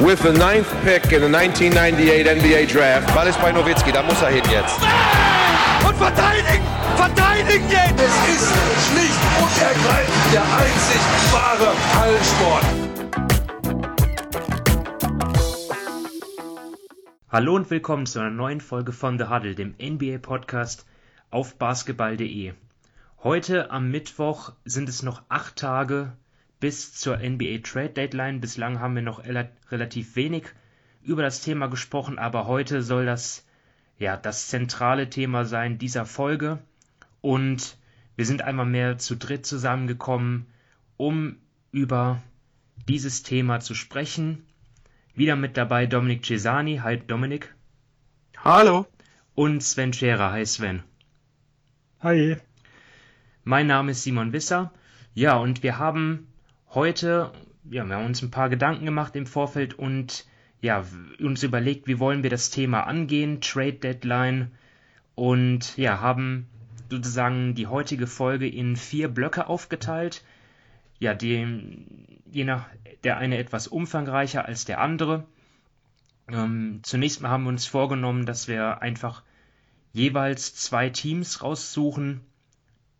with 0.00 0.20
the 0.22 0.32
ninth 0.32 0.68
pick 0.82 1.12
in 1.12 1.20
the 1.22 1.28
1998 1.28 2.26
NBA 2.26 2.66
Draft. 2.66 3.14
Ball 3.14 3.28
ist 3.28 3.40
bei 3.40 3.52
Nowitzki, 3.52 3.92
da 3.92 4.02
muss 4.02 4.20
er 4.22 4.30
hin 4.30 4.42
jetzt. 4.50 4.78
Und 5.86 5.96
verteidigen! 5.96 6.64
Verteidigen 6.96 7.68
jetzt! 7.70 8.00
Es 8.00 8.14
ist 8.34 8.52
schlicht 8.88 9.20
und 9.40 9.62
ergreifend 9.62 10.32
der 10.32 10.42
einzig 10.42 11.00
wahre 11.32 11.72
Hallensport. 12.00 12.64
Hallo 17.30 17.54
und 17.54 17.70
willkommen 17.70 18.06
zu 18.06 18.20
einer 18.20 18.30
neuen 18.30 18.60
Folge 18.60 18.92
von 18.92 19.18
The 19.18 19.26
Huddle, 19.26 19.54
dem 19.54 19.74
NBA-Podcast 19.80 20.86
auf 21.30 21.56
basketball.de. 21.56 22.54
Heute 23.22 23.70
am 23.70 23.90
Mittwoch 23.90 24.52
sind 24.64 24.88
es 24.88 25.02
noch 25.02 25.22
acht 25.28 25.56
Tage 25.56 26.12
bis 26.64 26.94
zur 26.94 27.18
NBA 27.18 27.58
Trade 27.62 27.90
Deadline. 27.90 28.40
Bislang 28.40 28.80
haben 28.80 28.94
wir 28.94 29.02
noch 29.02 29.22
relativ 29.22 30.16
wenig 30.16 30.44
über 31.02 31.20
das 31.20 31.42
Thema 31.42 31.66
gesprochen, 31.66 32.18
aber 32.18 32.46
heute 32.46 32.80
soll 32.80 33.04
das 33.04 33.46
ja 33.98 34.16
das 34.16 34.48
zentrale 34.48 35.10
Thema 35.10 35.44
sein 35.44 35.76
dieser 35.76 36.06
Folge 36.06 36.60
und 37.20 37.76
wir 38.16 38.24
sind 38.24 38.40
einmal 38.40 38.64
mehr 38.64 38.96
zu 38.96 39.14
dritt 39.14 39.44
zusammengekommen, 39.44 40.46
um 40.96 41.36
über 41.70 42.22
dieses 42.88 43.22
Thema 43.22 43.60
zu 43.60 43.74
sprechen. 43.74 44.46
Wieder 45.14 45.36
mit 45.36 45.58
dabei 45.58 45.84
Dominik 45.84 46.24
Cesani. 46.24 46.78
Hi 46.78 46.96
Dominik. 46.96 47.54
Hallo. 48.42 48.86
Und 49.34 49.62
Sven 49.62 49.92
Scherer. 49.92 50.32
Hi 50.32 50.46
Sven. 50.46 50.82
Hi. 52.00 52.38
Mein 53.42 53.66
Name 53.66 53.90
ist 53.90 54.02
Simon 54.02 54.32
Wisser. 54.32 54.72
Ja, 55.12 55.36
und 55.36 55.62
wir 55.62 55.76
haben 55.76 56.28
heute, 56.74 57.32
ja, 57.70 57.86
wir 57.88 57.96
haben 57.96 58.06
uns 58.06 58.22
ein 58.22 58.30
paar 58.30 58.48
Gedanken 58.48 58.84
gemacht 58.84 59.16
im 59.16 59.26
Vorfeld 59.26 59.74
und 59.74 60.26
ja, 60.60 60.84
uns 61.20 61.42
überlegt, 61.42 61.86
wie 61.86 61.98
wollen 61.98 62.22
wir 62.22 62.30
das 62.30 62.50
Thema 62.50 62.86
angehen, 62.86 63.40
Trade 63.40 63.74
Deadline 63.74 64.50
und 65.14 65.76
ja, 65.76 66.00
haben 66.00 66.46
sozusagen 66.90 67.54
die 67.54 67.66
heutige 67.66 68.06
Folge 68.06 68.48
in 68.48 68.76
vier 68.76 69.08
Blöcke 69.08 69.46
aufgeteilt. 69.48 70.24
Ja, 70.98 71.14
dem, 71.14 71.86
je 72.30 72.44
nach 72.44 72.66
der 73.02 73.18
eine 73.18 73.38
etwas 73.38 73.68
umfangreicher 73.68 74.46
als 74.46 74.64
der 74.64 74.80
andere. 74.80 75.24
Ähm, 76.28 76.80
zunächst 76.82 77.20
mal 77.20 77.28
haben 77.28 77.44
wir 77.44 77.50
uns 77.50 77.66
vorgenommen, 77.66 78.26
dass 78.26 78.48
wir 78.48 78.80
einfach 78.80 79.22
jeweils 79.92 80.54
zwei 80.54 80.88
Teams 80.88 81.42
raussuchen, 81.42 82.20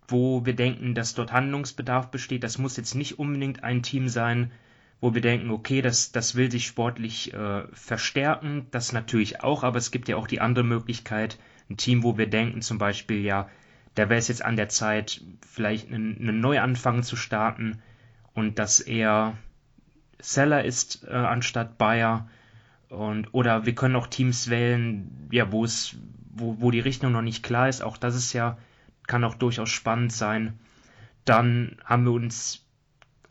wo 0.08 0.44
wir 0.44 0.54
denken, 0.54 0.94
dass 0.94 1.14
dort 1.14 1.32
Handlungsbedarf 1.32 2.10
besteht. 2.10 2.44
Das 2.44 2.58
muss 2.58 2.76
jetzt 2.76 2.94
nicht 2.94 3.18
unbedingt 3.18 3.64
ein 3.64 3.82
Team 3.82 4.08
sein, 4.08 4.50
wo 5.00 5.14
wir 5.14 5.20
denken, 5.20 5.50
okay, 5.50 5.82
das, 5.82 6.12
das 6.12 6.34
will 6.34 6.50
sich 6.50 6.66
sportlich 6.66 7.32
äh, 7.32 7.64
verstärken. 7.72 8.66
Das 8.70 8.92
natürlich 8.92 9.42
auch, 9.42 9.62
aber 9.62 9.78
es 9.78 9.90
gibt 9.90 10.08
ja 10.08 10.16
auch 10.16 10.26
die 10.26 10.40
andere 10.40 10.64
Möglichkeit, 10.64 11.38
ein 11.70 11.76
Team, 11.76 12.02
wo 12.02 12.18
wir 12.18 12.28
denken, 12.28 12.62
zum 12.62 12.78
Beispiel, 12.78 13.22
ja, 13.22 13.48
da 13.94 14.08
wäre 14.08 14.18
es 14.18 14.28
jetzt 14.28 14.44
an 14.44 14.56
der 14.56 14.68
Zeit, 14.68 15.22
vielleicht 15.46 15.88
einen, 15.92 16.18
einen 16.18 16.40
Neuanfang 16.40 17.02
zu 17.02 17.16
starten 17.16 17.80
und 18.34 18.58
dass 18.58 18.80
er 18.80 19.36
Seller 20.18 20.64
ist 20.64 21.04
äh, 21.06 21.12
anstatt 21.12 21.78
Buyer. 21.78 22.28
Und, 22.88 23.32
oder 23.32 23.66
wir 23.66 23.74
können 23.74 23.96
auch 23.96 24.06
Teams 24.06 24.50
wählen, 24.50 25.28
ja, 25.30 25.52
wo 25.52 25.64
es, 25.64 25.96
wo, 26.30 26.60
wo 26.60 26.70
die 26.70 26.80
Richtung 26.80 27.12
noch 27.12 27.22
nicht 27.22 27.42
klar 27.42 27.68
ist. 27.68 27.82
Auch 27.82 27.96
das 27.96 28.14
ist 28.14 28.32
ja 28.32 28.56
kann 29.06 29.24
auch 29.24 29.34
durchaus 29.34 29.70
spannend 29.70 30.12
sein. 30.12 30.58
Dann 31.24 31.76
haben 31.84 32.04
wir 32.04 32.12
uns, 32.12 32.66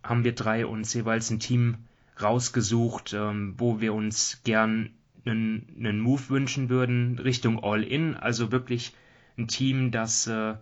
haben 0.03 0.23
wir 0.23 0.33
drei 0.33 0.65
uns 0.65 0.93
jeweils 0.93 1.29
ein 1.29 1.39
Team 1.39 1.77
rausgesucht, 2.21 3.13
ähm, 3.13 3.55
wo 3.57 3.81
wir 3.81 3.93
uns 3.93 4.41
gern 4.43 4.91
einen, 5.25 5.67
einen 5.77 5.99
Move 5.99 6.29
wünschen 6.29 6.69
würden 6.69 7.19
Richtung 7.19 7.63
All-In, 7.63 8.15
also 8.15 8.51
wirklich 8.51 8.93
ein 9.37 9.47
Team, 9.47 9.91
das 9.91 10.27
äh, 10.27 10.55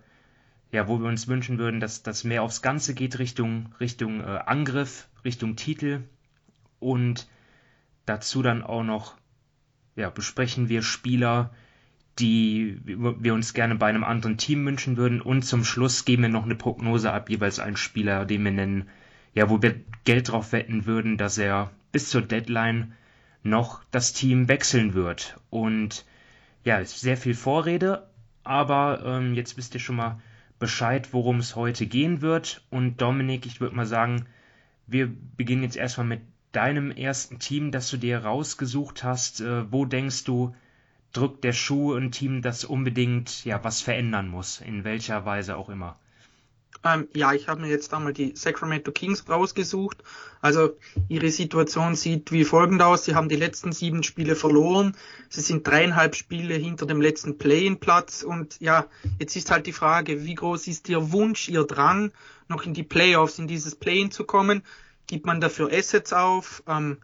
ja, 0.72 0.88
wo 0.88 1.00
wir 1.00 1.08
uns 1.08 1.28
wünschen 1.28 1.58
würden, 1.58 1.80
dass 1.80 2.04
das 2.04 2.24
mehr 2.24 2.44
aufs 2.44 2.62
Ganze 2.62 2.94
geht 2.94 3.20
Richtung 3.20 3.74
Richtung 3.80 4.22
äh, 4.22 4.40
Angriff, 4.46 5.08
Richtung 5.26 5.56
Titel 5.56 6.04
und 6.80 7.28
dazu 8.06 8.42
dann 8.42 8.64
auch 8.64 8.84
noch 8.84 9.16
ja, 9.96 10.10
besprechen 10.10 10.70
wir 10.70 10.82
Spieler, 10.82 11.52
die 12.20 12.78
wir 12.84 13.34
uns 13.34 13.54
gerne 13.54 13.76
bei 13.76 13.88
einem 13.88 14.04
anderen 14.04 14.38
Team 14.38 14.66
wünschen 14.66 14.98
würden. 14.98 15.22
Und 15.22 15.44
zum 15.44 15.64
Schluss 15.64 16.06
geben 16.06 16.24
wir 16.24 16.30
noch 16.30 16.46
eine 16.46 16.56
Prognose 16.56 17.12
ab, 17.12 17.30
jeweils 17.30 17.60
einen 17.60 17.78
Spieler, 17.78 18.26
den 18.26 18.44
wir 18.44 18.52
nennen, 18.52 18.90
ja, 19.34 19.50
wo 19.50 19.62
wir 19.62 19.76
Geld 20.04 20.32
drauf 20.32 20.52
wetten 20.52 20.86
würden, 20.86 21.18
dass 21.18 21.38
er 21.38 21.72
bis 21.92 22.10
zur 22.10 22.22
Deadline 22.22 22.94
noch 23.44 23.84
das 23.92 24.14
Team 24.14 24.48
wechseln 24.48 24.94
wird. 24.94 25.40
Und 25.50 26.06
ja, 26.64 26.84
sehr 26.84 27.18
viel 27.18 27.34
Vorrede, 27.34 28.08
aber 28.44 29.04
ähm, 29.06 29.34
jetzt 29.34 29.58
wisst 29.58 29.74
ihr 29.74 29.80
schon 29.80 29.96
mal 29.96 30.20
Bescheid, 30.60 31.10
worum 31.12 31.40
es 31.40 31.56
heute 31.56 31.88
gehen 31.88 32.22
wird. 32.22 32.64
Und 32.70 33.02
Dominik, 33.02 33.46
ich 33.46 33.62
würde 33.62 33.76
mal 33.76 33.88
sagen, 33.88 34.28
wir 34.86 35.10
beginnen 35.38 35.64
jetzt 35.64 35.78
erstmal 35.78 36.08
mit 36.08 36.22
deinem 36.52 36.92
ersten 36.92 37.40
Team, 37.40 37.72
das 37.72 37.90
du 37.90 37.98
dir 37.98 38.20
rausgesucht 38.20 39.04
hast. 39.04 39.42
Äh, 39.42 39.72
wo 39.72 39.86
denkst 39.86 40.26
du, 40.26 40.54
drückt 41.14 41.44
der 41.44 41.54
Schuh 41.54 41.94
ein 41.94 42.12
Team, 42.12 42.42
das 42.42 42.66
unbedingt 42.66 43.46
ja 43.46 43.64
was 43.64 43.82
verändern 43.82 44.28
muss, 44.28 44.62
in 44.62 44.84
welcher 44.84 45.26
Weise 45.26 45.58
auch 45.58 45.70
immer? 45.70 45.98
Ähm, 46.84 47.08
ja, 47.14 47.34
ich 47.34 47.48
habe 47.48 47.62
mir 47.62 47.70
jetzt 47.70 47.94
einmal 47.94 48.14
die 48.14 48.34
Sacramento 48.36 48.92
Kings 48.92 49.28
rausgesucht. 49.30 50.04
Also 50.42 50.76
ihre 51.10 51.30
Situation 51.30 51.96
sieht 51.96 52.32
wie 52.32 52.44
folgend 52.44 52.82
aus. 52.82 53.06
Sie 53.06 53.14
haben 53.14 53.30
die 53.30 53.36
letzten 53.36 53.72
sieben 53.72 54.02
Spiele 54.02 54.36
verloren. 54.36 54.98
Sie 55.30 55.42
sind 55.42 55.68
dreieinhalb 55.68 56.16
Spiele 56.16 56.56
hinter 56.56 56.88
dem 56.88 57.00
letzten 57.00 57.38
Play-in-Platz. 57.38 58.24
Und 58.24 58.60
ja, 58.60 58.88
jetzt 59.20 59.36
ist 59.36 59.52
halt 59.52 59.68
die 59.68 59.74
Frage, 59.74 60.26
wie 60.26 60.34
groß 60.34 60.68
ist 60.68 60.90
Ihr 60.90 61.12
Wunsch, 61.12 61.50
Ihr 61.50 61.66
Drang, 61.66 62.12
noch 62.48 62.64
in 62.66 62.74
die 62.74 62.84
Playoffs, 62.84 63.38
in 63.38 63.48
dieses 63.48 63.76
Play-in 63.76 64.10
zu 64.10 64.24
kommen? 64.24 64.64
Gibt 65.06 65.28
man 65.28 65.40
dafür 65.40 65.72
Assets 65.72 66.14
auf? 66.14 66.64
Ähm, 66.68 66.98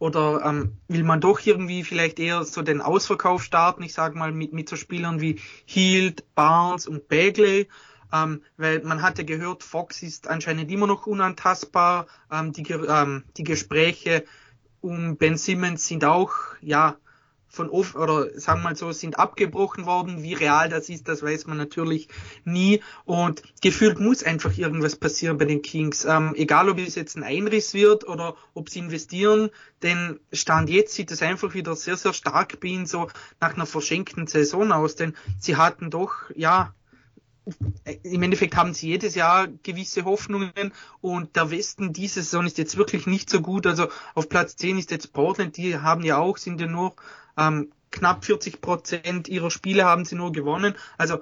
oder 0.00 0.42
ähm, 0.44 0.78
will 0.88 1.04
man 1.04 1.20
doch 1.20 1.40
irgendwie 1.44 1.84
vielleicht 1.84 2.18
eher 2.18 2.42
so 2.44 2.62
den 2.62 2.80
Ausverkauf 2.80 3.44
starten? 3.44 3.82
Ich 3.82 3.92
sage 3.92 4.18
mal 4.18 4.32
mit, 4.32 4.52
mit 4.52 4.68
so 4.68 4.74
Spielern 4.74 5.20
wie 5.20 5.38
Hield, 5.66 6.24
Barnes 6.34 6.88
und 6.88 7.06
Bagley. 7.08 7.68
Ähm, 8.12 8.42
weil 8.56 8.82
man 8.82 9.02
hatte 9.02 9.24
gehört, 9.24 9.62
Fox 9.62 10.02
ist 10.02 10.26
anscheinend 10.26 10.70
immer 10.72 10.86
noch 10.86 11.06
unantastbar. 11.06 12.06
Ähm, 12.32 12.52
die, 12.52 12.62
ähm, 12.72 13.24
die 13.36 13.44
Gespräche 13.44 14.24
um 14.80 15.18
Ben 15.18 15.36
Simmons 15.36 15.86
sind 15.86 16.04
auch 16.06 16.32
ja 16.62 16.96
von 17.50 17.68
oft 17.68 17.96
oder 17.96 18.38
sagen 18.38 18.60
wir 18.60 18.70
mal 18.70 18.76
so 18.76 18.92
sind 18.92 19.18
abgebrochen 19.18 19.84
worden. 19.84 20.22
Wie 20.22 20.34
real 20.34 20.68
das 20.68 20.88
ist, 20.88 21.08
das 21.08 21.22
weiß 21.22 21.46
man 21.46 21.58
natürlich 21.58 22.08
nie. 22.44 22.80
Und 23.04 23.42
gefühlt 23.60 23.98
muss 23.98 24.22
einfach 24.22 24.56
irgendwas 24.56 24.96
passieren 24.96 25.36
bei 25.36 25.44
den 25.44 25.60
Kings. 25.60 26.04
Ähm, 26.04 26.32
egal 26.36 26.68
ob 26.68 26.78
es 26.78 26.94
jetzt 26.94 27.16
ein 27.16 27.24
Einriss 27.24 27.74
wird 27.74 28.06
oder 28.08 28.36
ob 28.54 28.70
sie 28.70 28.78
investieren, 28.78 29.50
denn 29.82 30.20
Stand 30.32 30.70
jetzt 30.70 30.94
sieht 30.94 31.10
es 31.10 31.22
einfach 31.22 31.52
wieder 31.54 31.74
sehr, 31.74 31.96
sehr 31.96 32.12
stark 32.12 32.60
bei 32.60 32.68
ihnen 32.68 32.86
so 32.86 33.08
nach 33.40 33.54
einer 33.54 33.66
verschenkten 33.66 34.28
Saison 34.28 34.70
aus. 34.70 34.94
Denn 34.94 35.14
sie 35.38 35.56
hatten 35.56 35.90
doch, 35.90 36.14
ja, 36.36 36.72
im 38.02 38.22
Endeffekt 38.22 38.56
haben 38.56 38.74
sie 38.74 38.88
jedes 38.88 39.14
Jahr 39.14 39.48
gewisse 39.48 40.04
Hoffnungen 40.04 40.72
und 41.00 41.36
der 41.36 41.50
Westen 41.50 41.92
diese 41.92 42.22
Saison 42.22 42.46
ist 42.46 42.58
jetzt 42.58 42.76
wirklich 42.76 43.06
nicht 43.06 43.30
so 43.30 43.40
gut. 43.40 43.66
Also 43.66 43.88
auf 44.14 44.28
Platz 44.28 44.56
10 44.56 44.78
ist 44.78 44.90
jetzt 44.90 45.12
Portland, 45.12 45.56
die 45.56 45.78
haben 45.78 46.04
ja 46.04 46.18
auch, 46.18 46.36
sind 46.36 46.60
ja 46.60 46.66
nur 46.66 46.94
ähm, 47.40 47.72
knapp 47.90 48.24
40 48.24 48.60
Prozent 48.60 49.28
ihrer 49.28 49.50
Spiele 49.50 49.84
haben 49.84 50.04
sie 50.04 50.14
nur 50.14 50.32
gewonnen. 50.32 50.74
Also 50.98 51.20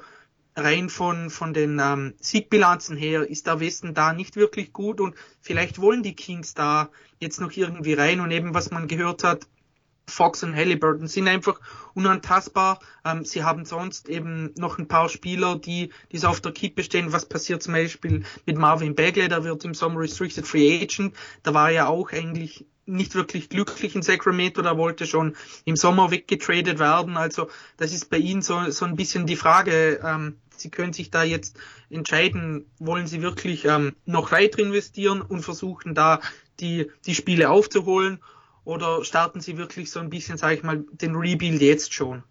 rein 0.56 0.90
von, 0.90 1.30
von 1.30 1.54
den 1.54 1.78
ähm, 1.78 2.14
Siegbilanzen 2.20 2.96
her 2.96 3.28
ist 3.28 3.46
der 3.46 3.60
Westen 3.60 3.94
da 3.94 4.12
nicht 4.12 4.36
wirklich 4.36 4.72
gut 4.72 5.00
und 5.00 5.14
vielleicht 5.40 5.80
wollen 5.80 6.02
die 6.02 6.16
Kings 6.16 6.54
da 6.54 6.90
jetzt 7.20 7.40
noch 7.40 7.52
irgendwie 7.52 7.94
rein 7.94 8.20
und 8.20 8.30
eben 8.30 8.54
was 8.54 8.70
man 8.70 8.88
gehört 8.88 9.24
hat, 9.24 9.46
Fox 10.08 10.42
und 10.42 10.56
Halliburton 10.56 11.06
sind 11.06 11.28
einfach 11.28 11.60
unantastbar. 11.94 12.80
Ähm, 13.04 13.24
sie 13.24 13.44
haben 13.44 13.64
sonst 13.64 14.08
eben 14.08 14.52
noch 14.56 14.78
ein 14.78 14.88
paar 14.88 15.08
Spieler, 15.08 15.58
die, 15.58 15.90
die 16.10 16.18
so 16.18 16.28
auf 16.28 16.40
der 16.40 16.52
Kippe 16.52 16.82
stehen. 16.82 17.12
Was 17.12 17.26
passiert 17.26 17.62
zum 17.62 17.74
Beispiel 17.74 18.24
mit 18.46 18.56
Marvin 18.56 18.94
Bagley? 18.94 19.28
Der 19.28 19.44
wird 19.44 19.64
im 19.64 19.74
Sommer 19.74 20.00
Restricted 20.00 20.46
Free 20.46 20.80
Agent. 20.80 21.14
Da 21.42 21.54
war 21.54 21.70
er 21.70 21.88
auch 21.88 22.10
eigentlich 22.10 22.64
nicht 22.88 23.14
wirklich 23.14 23.48
glücklich 23.48 23.94
in 23.94 24.02
Sacramento, 24.02 24.62
da 24.62 24.76
wollte 24.76 25.06
schon 25.06 25.36
im 25.64 25.76
Sommer 25.76 26.10
weggetradet 26.10 26.78
werden. 26.78 27.16
Also 27.16 27.48
das 27.76 27.92
ist 27.92 28.10
bei 28.10 28.18
ihnen 28.18 28.42
so, 28.42 28.70
so 28.70 28.84
ein 28.84 28.96
bisschen 28.96 29.26
die 29.26 29.36
Frage. 29.36 30.00
Ähm, 30.02 30.36
sie 30.56 30.70
können 30.70 30.92
sich 30.92 31.10
da 31.10 31.22
jetzt 31.22 31.58
entscheiden, 31.90 32.66
wollen 32.78 33.06
sie 33.06 33.22
wirklich 33.22 33.64
ähm, 33.64 33.94
noch 34.06 34.32
weiter 34.32 34.60
investieren 34.60 35.20
und 35.20 35.42
versuchen 35.42 35.94
da 35.94 36.20
die, 36.60 36.90
die 37.06 37.14
Spiele 37.14 37.50
aufzuholen 37.50 38.20
oder 38.64 39.04
starten 39.04 39.40
sie 39.40 39.56
wirklich 39.56 39.90
so 39.90 40.00
ein 40.00 40.10
bisschen, 40.10 40.36
sage 40.36 40.56
ich 40.56 40.62
mal, 40.62 40.84
den 40.90 41.14
Rebuild 41.14 41.62
jetzt 41.62 41.94
schon? 41.94 42.22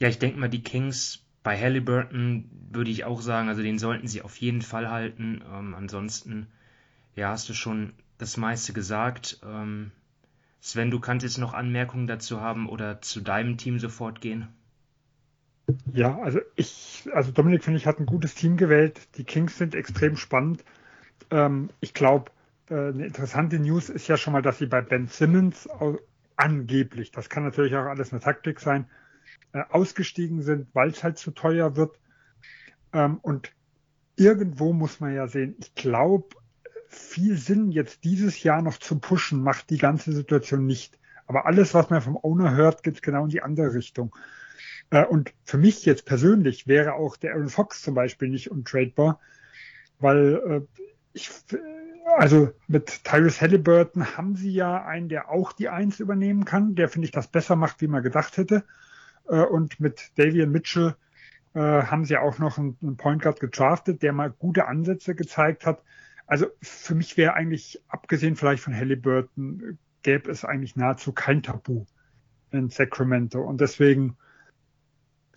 Ja, 0.00 0.08
ich 0.08 0.18
denke 0.18 0.38
mal, 0.38 0.48
die 0.48 0.62
Kings 0.62 1.24
bei 1.42 1.58
Halliburton 1.58 2.50
würde 2.70 2.90
ich 2.90 3.04
auch 3.04 3.20
sagen, 3.20 3.48
also 3.48 3.62
den 3.62 3.78
sollten 3.78 4.08
sie 4.08 4.22
auf 4.22 4.36
jeden 4.36 4.62
Fall 4.62 4.90
halten. 4.90 5.42
Ähm, 5.50 5.74
ansonsten, 5.74 6.48
ja, 7.16 7.30
hast 7.30 7.48
du 7.48 7.54
schon 7.54 7.92
das 8.18 8.36
meiste 8.36 8.72
gesagt. 8.72 9.40
Ähm, 9.44 9.92
Sven, 10.60 10.90
du 10.90 11.00
kannst 11.00 11.24
jetzt 11.24 11.38
noch 11.38 11.54
Anmerkungen 11.54 12.06
dazu 12.06 12.40
haben 12.40 12.68
oder 12.68 13.00
zu 13.00 13.20
deinem 13.20 13.56
Team 13.56 13.78
sofort 13.78 14.20
gehen? 14.20 14.48
Ja, 15.92 16.18
also 16.20 16.40
ich, 16.56 17.08
also 17.12 17.30
Dominik 17.30 17.62
finde 17.62 17.78
ich 17.78 17.86
hat 17.86 18.00
ein 18.00 18.06
gutes 18.06 18.34
Team 18.34 18.56
gewählt. 18.56 19.00
Die 19.16 19.24
Kings 19.24 19.56
sind 19.56 19.74
extrem 19.74 20.16
spannend. 20.16 20.64
Ähm, 21.30 21.70
ich 21.80 21.94
glaube, 21.94 22.30
äh, 22.70 22.74
eine 22.74 23.06
interessante 23.06 23.58
News 23.58 23.88
ist 23.88 24.08
ja 24.08 24.16
schon 24.16 24.32
mal, 24.32 24.42
dass 24.42 24.58
sie 24.58 24.66
bei 24.66 24.80
Ben 24.80 25.06
Simmons 25.06 25.68
angeblich, 26.36 27.10
das 27.10 27.28
kann 27.28 27.44
natürlich 27.44 27.74
auch 27.74 27.86
alles 27.86 28.12
eine 28.12 28.20
Taktik 28.20 28.60
sein, 28.60 28.86
äh, 29.52 29.62
ausgestiegen 29.70 30.42
sind, 30.42 30.68
weil 30.72 30.90
es 30.90 31.02
halt 31.04 31.18
zu 31.18 31.32
teuer 31.32 31.76
wird. 31.76 31.98
Ähm, 32.92 33.18
und 33.22 33.52
irgendwo 34.16 34.72
muss 34.72 35.00
man 35.00 35.14
ja 35.14 35.26
sehen, 35.26 35.56
ich 35.58 35.74
glaube, 35.74 36.28
viel 36.88 37.36
Sinn, 37.36 37.70
jetzt 37.70 38.04
dieses 38.04 38.42
Jahr 38.42 38.62
noch 38.62 38.78
zu 38.78 38.98
pushen, 38.98 39.42
macht 39.42 39.70
die 39.70 39.78
ganze 39.78 40.12
Situation 40.12 40.66
nicht. 40.66 40.98
Aber 41.26 41.46
alles, 41.46 41.74
was 41.74 41.90
man 41.90 42.00
vom 42.00 42.18
Owner 42.20 42.54
hört, 42.54 42.82
geht 42.82 43.02
genau 43.02 43.24
in 43.24 43.30
die 43.30 43.42
andere 43.42 43.74
Richtung. 43.74 44.14
Äh, 44.90 45.04
und 45.04 45.32
für 45.44 45.58
mich 45.58 45.84
jetzt 45.84 46.04
persönlich 46.04 46.66
wäre 46.66 46.94
auch 46.94 47.16
der 47.16 47.34
Aaron 47.34 47.48
Fox 47.48 47.82
zum 47.82 47.94
Beispiel 47.94 48.28
nicht 48.28 48.50
untradebar, 48.50 49.20
weil 50.00 50.40
äh, 50.46 50.80
ich, 51.12 51.30
also 52.16 52.52
mit 52.66 53.04
Tyrus 53.04 53.40
Halliburton 53.40 54.16
haben 54.16 54.36
sie 54.36 54.50
ja 54.50 54.84
einen, 54.84 55.08
der 55.08 55.30
auch 55.30 55.52
die 55.52 55.68
Eins 55.68 56.00
übernehmen 56.00 56.44
kann, 56.44 56.74
der 56.74 56.88
finde 56.88 57.06
ich 57.06 57.12
das 57.12 57.28
besser 57.28 57.56
macht, 57.56 57.80
wie 57.80 57.88
man 57.88 58.02
gedacht 58.02 58.36
hätte. 58.36 58.64
Äh, 59.28 59.42
und 59.42 59.80
mit 59.80 60.12
Davian 60.16 60.50
Mitchell 60.50 60.94
haben 61.54 62.04
sie 62.04 62.18
auch 62.18 62.38
noch 62.38 62.58
einen 62.58 62.96
Point 62.98 63.22
Guard 63.22 63.40
gedraftet, 63.40 64.02
der 64.02 64.12
mal 64.12 64.30
gute 64.30 64.68
Ansätze 64.68 65.16
gezeigt 65.16 65.66
hat. 65.66 65.82
Also 66.28 66.46
für 66.60 66.94
mich 66.94 67.16
wäre 67.16 67.32
eigentlich, 67.32 67.82
abgesehen 67.88 68.36
vielleicht 68.36 68.62
von 68.62 68.76
Halliburton, 68.76 69.78
gäbe 70.02 70.30
es 70.30 70.44
eigentlich 70.44 70.76
nahezu 70.76 71.12
kein 71.12 71.42
Tabu 71.42 71.86
in 72.50 72.68
Sacramento. 72.68 73.40
Und 73.40 73.62
deswegen, 73.62 74.18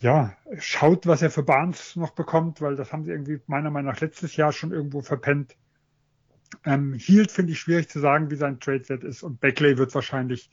ja, 0.01 0.35
schaut, 0.59 1.07
was 1.07 1.21
er 1.21 1.31
für 1.31 1.43
Barnes 1.43 1.95
noch 1.95 2.11
bekommt, 2.11 2.59
weil 2.59 2.75
das 2.75 2.91
haben 2.91 3.05
sie 3.05 3.11
irgendwie 3.11 3.39
meiner 3.47 3.71
Meinung 3.71 3.93
nach 3.93 4.01
letztes 4.01 4.35
Jahr 4.35 4.51
schon 4.51 4.73
irgendwo 4.73 5.01
verpennt. 5.01 5.55
Ähm, 6.65 6.93
Hield 6.93 7.31
finde 7.31 7.53
ich 7.53 7.59
schwierig 7.61 7.87
zu 7.87 8.01
sagen, 8.01 8.29
wie 8.29 8.35
sein 8.35 8.59
Trade-Wert 8.59 9.05
ist. 9.05 9.23
Und 9.23 9.39
Beckley 9.39 9.77
wird 9.77 9.95
wahrscheinlich 9.95 10.49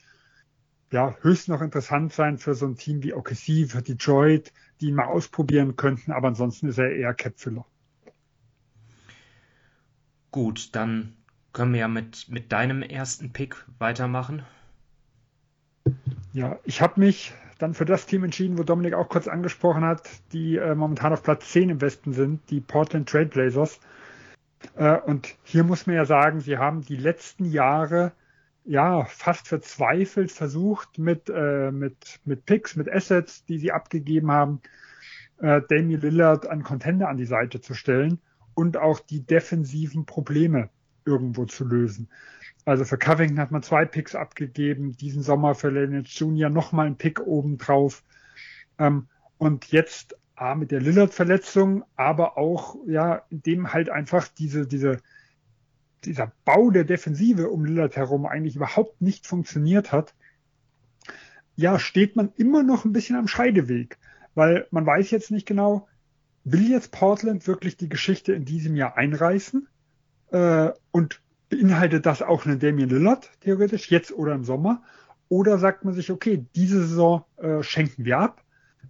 ja 0.93 1.17
höchst 1.19 1.49
noch 1.49 1.61
interessant 1.61 2.13
sein 2.13 2.37
für 2.37 2.55
so 2.55 2.65
ein 2.65 2.77
Team 2.77 3.03
wie 3.03 3.13
OKC, 3.13 3.69
für 3.69 3.81
Detroit, 3.81 4.53
die 4.79 4.87
ihn 4.87 4.95
mal 4.95 5.07
ausprobieren 5.07 5.75
könnten. 5.75 6.13
Aber 6.13 6.29
ansonsten 6.29 6.69
ist 6.69 6.77
er 6.77 6.95
eher 6.95 7.13
Capfiller. 7.13 7.65
Gut, 10.31 10.75
dann 10.75 11.15
können 11.53 11.73
wir 11.73 11.79
ja 11.79 11.87
mit, 11.87 12.27
mit 12.29 12.51
deinem 12.51 12.83
ersten 12.83 13.33
Pick 13.33 13.65
weitermachen. 13.79 14.43
Ja, 16.33 16.59
ich 16.63 16.81
habe 16.81 16.99
mich 16.99 17.33
dann 17.57 17.73
für 17.73 17.85
das 17.85 18.05
Team 18.05 18.23
entschieden, 18.23 18.57
wo 18.57 18.63
Dominik 18.63 18.93
auch 18.93 19.09
kurz 19.09 19.27
angesprochen 19.27 19.83
hat, 19.83 20.07
die 20.31 20.57
äh, 20.57 20.75
momentan 20.75 21.13
auf 21.13 21.23
Platz 21.23 21.51
10 21.51 21.71
im 21.71 21.81
Westen 21.81 22.13
sind, 22.13 22.49
die 22.51 22.61
Portland 22.61 23.09
Trailblazers. 23.09 23.79
Äh, 24.75 24.99
und 24.99 25.35
hier 25.43 25.63
muss 25.63 25.87
man 25.87 25.95
ja 25.95 26.05
sagen, 26.05 26.41
sie 26.41 26.57
haben 26.57 26.81
die 26.81 26.95
letzten 26.95 27.45
Jahre 27.45 28.11
ja 28.65 29.05
fast 29.05 29.47
verzweifelt 29.47 30.31
versucht 30.31 30.99
mit, 30.99 31.29
äh, 31.33 31.71
mit, 31.71 32.19
mit 32.23 32.45
Picks, 32.45 32.75
mit 32.75 32.89
Assets, 32.89 33.43
die 33.45 33.57
sie 33.57 33.71
abgegeben 33.71 34.31
haben, 34.31 34.61
äh, 35.39 35.61
Damian 35.67 36.01
Lillard 36.01 36.47
an 36.47 36.63
Contender 36.63 37.09
an 37.09 37.17
die 37.17 37.25
Seite 37.25 37.61
zu 37.61 37.73
stellen 37.73 38.19
und 38.59 38.75
auch 38.75 38.99
die 38.99 39.21
defensiven 39.21 40.05
Probleme 40.05 40.67
irgendwo 41.05 41.45
zu 41.45 41.63
lösen. 41.63 42.09
Also 42.65 42.83
für 42.83 42.97
Covington 42.97 43.39
hat 43.39 43.51
man 43.51 43.63
zwei 43.63 43.85
Picks 43.85 44.15
abgegeben, 44.15 44.97
diesen 44.97 45.23
Sommer 45.23 45.55
für 45.55 45.69
Leonard 45.69 46.09
Jr. 46.09 46.49
nochmal 46.49 46.87
ein 46.87 46.97
Pick 46.97 47.25
obendrauf. 47.25 48.03
Ähm, 48.77 49.07
und 49.37 49.71
jetzt 49.71 50.17
A, 50.35 50.55
mit 50.55 50.71
der 50.71 50.81
Lillard-Verletzung, 50.81 51.85
aber 51.95 52.37
auch, 52.37 52.75
ja, 52.85 53.23
indem 53.29 53.71
halt 53.71 53.89
einfach 53.89 54.27
diese, 54.27 54.67
diese, 54.67 54.97
dieser 56.03 56.33
Bau 56.43 56.69
der 56.69 56.83
Defensive 56.83 57.49
um 57.49 57.63
Lillard 57.63 57.95
herum 57.95 58.25
eigentlich 58.25 58.57
überhaupt 58.57 59.01
nicht 59.01 59.25
funktioniert 59.25 59.93
hat, 59.93 60.13
ja, 61.55 61.79
steht 61.79 62.17
man 62.17 62.33
immer 62.35 62.63
noch 62.63 62.83
ein 62.83 62.91
bisschen 62.91 63.15
am 63.15 63.29
Scheideweg, 63.29 63.97
weil 64.35 64.67
man 64.69 64.85
weiß 64.85 65.11
jetzt 65.11 65.31
nicht 65.31 65.47
genau, 65.47 65.87
will 66.43 66.69
jetzt 66.69 66.91
Portland 66.91 67.47
wirklich 67.47 67.77
die 67.77 67.89
Geschichte 67.89 68.33
in 68.33 68.45
diesem 68.45 68.75
Jahr 68.75 68.97
einreißen? 68.97 69.67
Äh, 70.31 70.69
und 70.91 71.21
beinhaltet 71.49 72.05
das 72.05 72.21
auch 72.21 72.45
einen 72.45 72.59
Damian 72.59 72.89
Lillard, 72.89 73.29
theoretisch, 73.41 73.89
jetzt 73.89 74.11
oder 74.11 74.33
im 74.33 74.43
Sommer? 74.43 74.83
Oder 75.27 75.57
sagt 75.57 75.85
man 75.85 75.93
sich, 75.93 76.11
okay, 76.11 76.45
diese 76.55 76.79
Saison 76.81 77.23
äh, 77.37 77.61
schenken 77.61 78.05
wir 78.05 78.19
ab, 78.19 78.43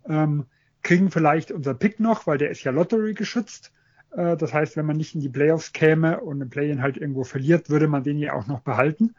ähm, 0.07 0.46
kriegen 0.81 1.12
vielleicht 1.12 1.51
unser 1.51 1.74
Pick 1.74 2.00
noch, 2.00 2.28
weil 2.28 2.38
der 2.38 2.50
ist 2.50 2.63
ja 2.63 2.72
Lottery 2.72 3.13
geschützt. 3.13 3.72
Äh, 4.12 4.38
das 4.38 4.54
heißt, 4.54 4.78
wenn 4.78 4.86
man 4.86 4.98
nicht 4.98 5.16
in 5.16 5.22
die 5.22 5.30
Playoffs 5.30 5.74
käme 5.74 6.22
und 6.22 6.42
ein 6.42 6.50
Play-in 6.50 6.81
halt 6.81 6.98
irgendwo 6.98 7.24
verliert, 7.24 7.69
würde 7.69 7.88
man 7.88 8.04
den 8.04 8.18
ja 8.18 8.34
auch 8.34 8.48
noch 8.48 8.62
behalten. 8.62 9.16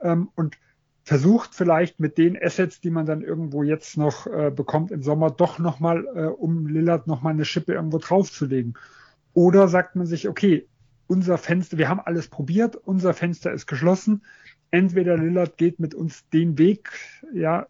Ähm, 0.00 0.30
und 0.34 0.56
versucht 1.06 1.54
vielleicht 1.54 2.00
mit 2.00 2.18
den 2.18 2.36
Assets, 2.36 2.80
die 2.80 2.90
man 2.90 3.06
dann 3.06 3.22
irgendwo 3.22 3.62
jetzt 3.62 3.96
noch 3.96 4.26
äh, 4.26 4.50
bekommt 4.50 4.90
im 4.90 5.04
Sommer, 5.04 5.30
doch 5.30 5.60
nochmal, 5.60 6.04
äh, 6.16 6.24
um 6.24 6.66
Lillard 6.66 7.06
nochmal 7.06 7.32
eine 7.32 7.44
Schippe 7.44 7.74
irgendwo 7.74 7.98
draufzulegen. 7.98 8.74
Oder 9.32 9.68
sagt 9.68 9.94
man 9.94 10.06
sich, 10.06 10.28
okay, 10.28 10.66
unser 11.06 11.38
Fenster, 11.38 11.78
wir 11.78 11.88
haben 11.88 12.00
alles 12.00 12.26
probiert, 12.26 12.74
unser 12.74 13.14
Fenster 13.14 13.52
ist 13.52 13.68
geschlossen. 13.68 14.24
Entweder 14.72 15.16
Lillard 15.16 15.56
geht 15.58 15.78
mit 15.78 15.94
uns 15.94 16.28
den 16.30 16.58
Weg, 16.58 16.90
ja, 17.32 17.68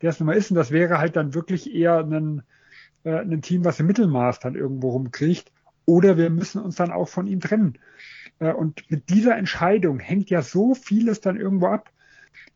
der 0.00 0.10
es 0.10 0.20
nun 0.20 0.28
mal 0.28 0.36
ist, 0.36 0.52
und 0.52 0.56
das 0.56 0.70
wäre 0.70 0.98
halt 0.98 1.16
dann 1.16 1.34
wirklich 1.34 1.74
eher 1.74 1.98
ein, 1.98 2.42
äh, 3.02 3.10
ein 3.10 3.42
Team, 3.42 3.64
was 3.64 3.80
im 3.80 3.88
Mittelmaß 3.88 4.38
dann 4.38 4.54
irgendwo 4.54 4.90
rumkriegt, 4.90 5.50
oder 5.84 6.16
wir 6.16 6.30
müssen 6.30 6.62
uns 6.62 6.76
dann 6.76 6.92
auch 6.92 7.08
von 7.08 7.26
ihm 7.26 7.40
trennen. 7.40 7.76
Äh, 8.38 8.52
und 8.52 8.88
mit 8.88 9.10
dieser 9.10 9.36
Entscheidung 9.36 9.98
hängt 9.98 10.30
ja 10.30 10.42
so 10.42 10.76
vieles 10.76 11.20
dann 11.20 11.36
irgendwo 11.36 11.66
ab. 11.66 11.90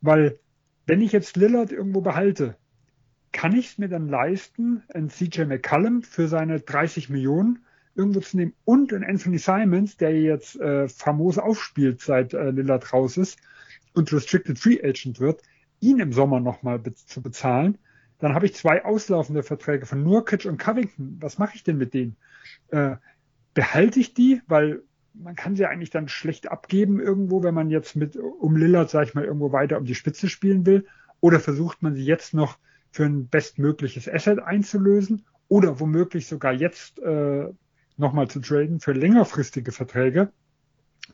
Weil 0.01 0.39
wenn 0.87 1.01
ich 1.01 1.13
jetzt 1.13 1.37
Lillard 1.37 1.73
irgendwo 1.73 2.01
behalte, 2.01 2.57
kann 3.33 3.57
ich 3.57 3.71
es 3.71 3.79
mir 3.79 3.89
dann 3.89 4.09
leisten, 4.09 4.83
einen 4.95 5.11
CJ 5.11 5.43
McCallum 5.43 6.03
für 6.03 6.29
seine 6.29 6.61
30 6.61 7.11
Millionen 7.11 7.65
irgendwo 7.95 8.21
zu 8.21 8.37
nehmen 8.37 8.55
und 8.65 8.93
einen 8.93 9.05
Anthony 9.05 9.39
Simons, 9.39 9.97
der 9.97 10.21
jetzt 10.21 10.59
äh, 10.61 10.89
famos 10.89 11.39
aufspielt, 11.39 12.01
seit 12.01 12.35
äh, 12.35 12.51
Lillard 12.51 12.93
raus 12.93 13.17
ist 13.17 13.39
und 13.95 14.13
Restricted 14.13 14.59
Free 14.59 14.81
Agent 14.83 15.19
wird, 15.19 15.43
ihn 15.81 15.99
im 15.99 16.13
Sommer 16.13 16.41
nochmal 16.41 16.79
be 16.79 16.95
zu 16.95 17.23
bezahlen, 17.23 17.79
dann 18.19 18.35
habe 18.35 18.47
ich 18.47 18.55
zwei 18.55 18.85
auslaufende 18.85 19.43
Verträge 19.43 19.87
von 19.87 20.03
Nurkic 20.03 20.47
und 20.47 20.59
Covington. 20.59 21.19
Was 21.21 21.39
mache 21.39 21.57
ich 21.57 21.65
denn 21.65 21.77
mit 21.77 21.93
denen? 21.93 22.17
Äh, 22.69 22.97
behalte 23.53 24.01
ich 24.01 24.15
die, 24.15 24.41
weil 24.47 24.83
man 25.23 25.35
kann 25.35 25.57
sie 25.57 25.67
eigentlich 25.67 25.91
dann 25.91 26.09
schlecht 26.09 26.51
abgeben 26.51 27.01
irgendwo, 27.01 27.43
wenn 27.43 27.55
man 27.55 27.71
jetzt 27.71 27.97
mit 27.97 28.17
um 28.17 28.57
Lillard, 28.57 28.91
sag 28.91 29.09
ich 29.09 29.15
mal, 29.15 29.25
irgendwo 29.25 29.53
weiter 29.53 29.79
um 29.79 29.85
die 29.85 29.95
Spitze 29.95 30.29
spielen 30.29 30.67
will. 30.67 30.87
Oder 31.21 31.41
versucht 31.41 31.83
man 31.83 31.95
sie 31.95 32.05
jetzt 32.05 32.35
noch 32.35 32.59
für 32.91 33.05
ein 33.05 33.29
bestmögliches 33.29 34.09
Asset 34.09 34.39
einzulösen 34.39 35.25
oder 35.49 35.81
womöglich 35.81 36.27
sogar 36.27 36.53
jetzt 36.53 36.99
äh, 36.99 37.47
nochmal 37.97 38.29
zu 38.29 38.41
traden 38.41 38.81
für 38.81 38.93
längerfristige 38.93 39.73
Verträge, 39.73 40.33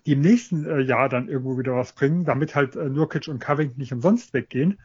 die 0.07 0.13
im 0.13 0.21
nächsten 0.21 0.65
äh, 0.65 0.81
Jahr 0.81 1.09
dann 1.09 1.29
irgendwo 1.29 1.59
wieder 1.59 1.75
was 1.75 1.93
bringen, 1.93 2.25
damit 2.25 2.55
halt 2.55 2.77
äh, 2.77 2.89
Nurkic 2.89 3.29
und 3.29 3.41
Covington 3.41 3.79
nicht 3.79 3.93
umsonst 3.93 4.33
weggehen. 4.33 4.79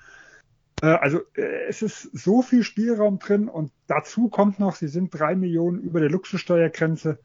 Äh, 0.82 0.88
also 0.88 1.22
äh, 1.36 1.66
es 1.68 1.82
ist 1.82 2.04
so 2.14 2.42
viel 2.42 2.64
Spielraum 2.64 3.20
drin 3.20 3.48
und 3.48 3.72
dazu 3.88 4.30
kommt 4.30 4.60
noch, 4.60 4.76
sie 4.76 4.88
sind 4.88 5.12
drei 5.12 5.36
Millionen 5.36 5.80
über 5.82 6.00
der 6.00 6.10
Luxussteuergrenze. 6.10 7.20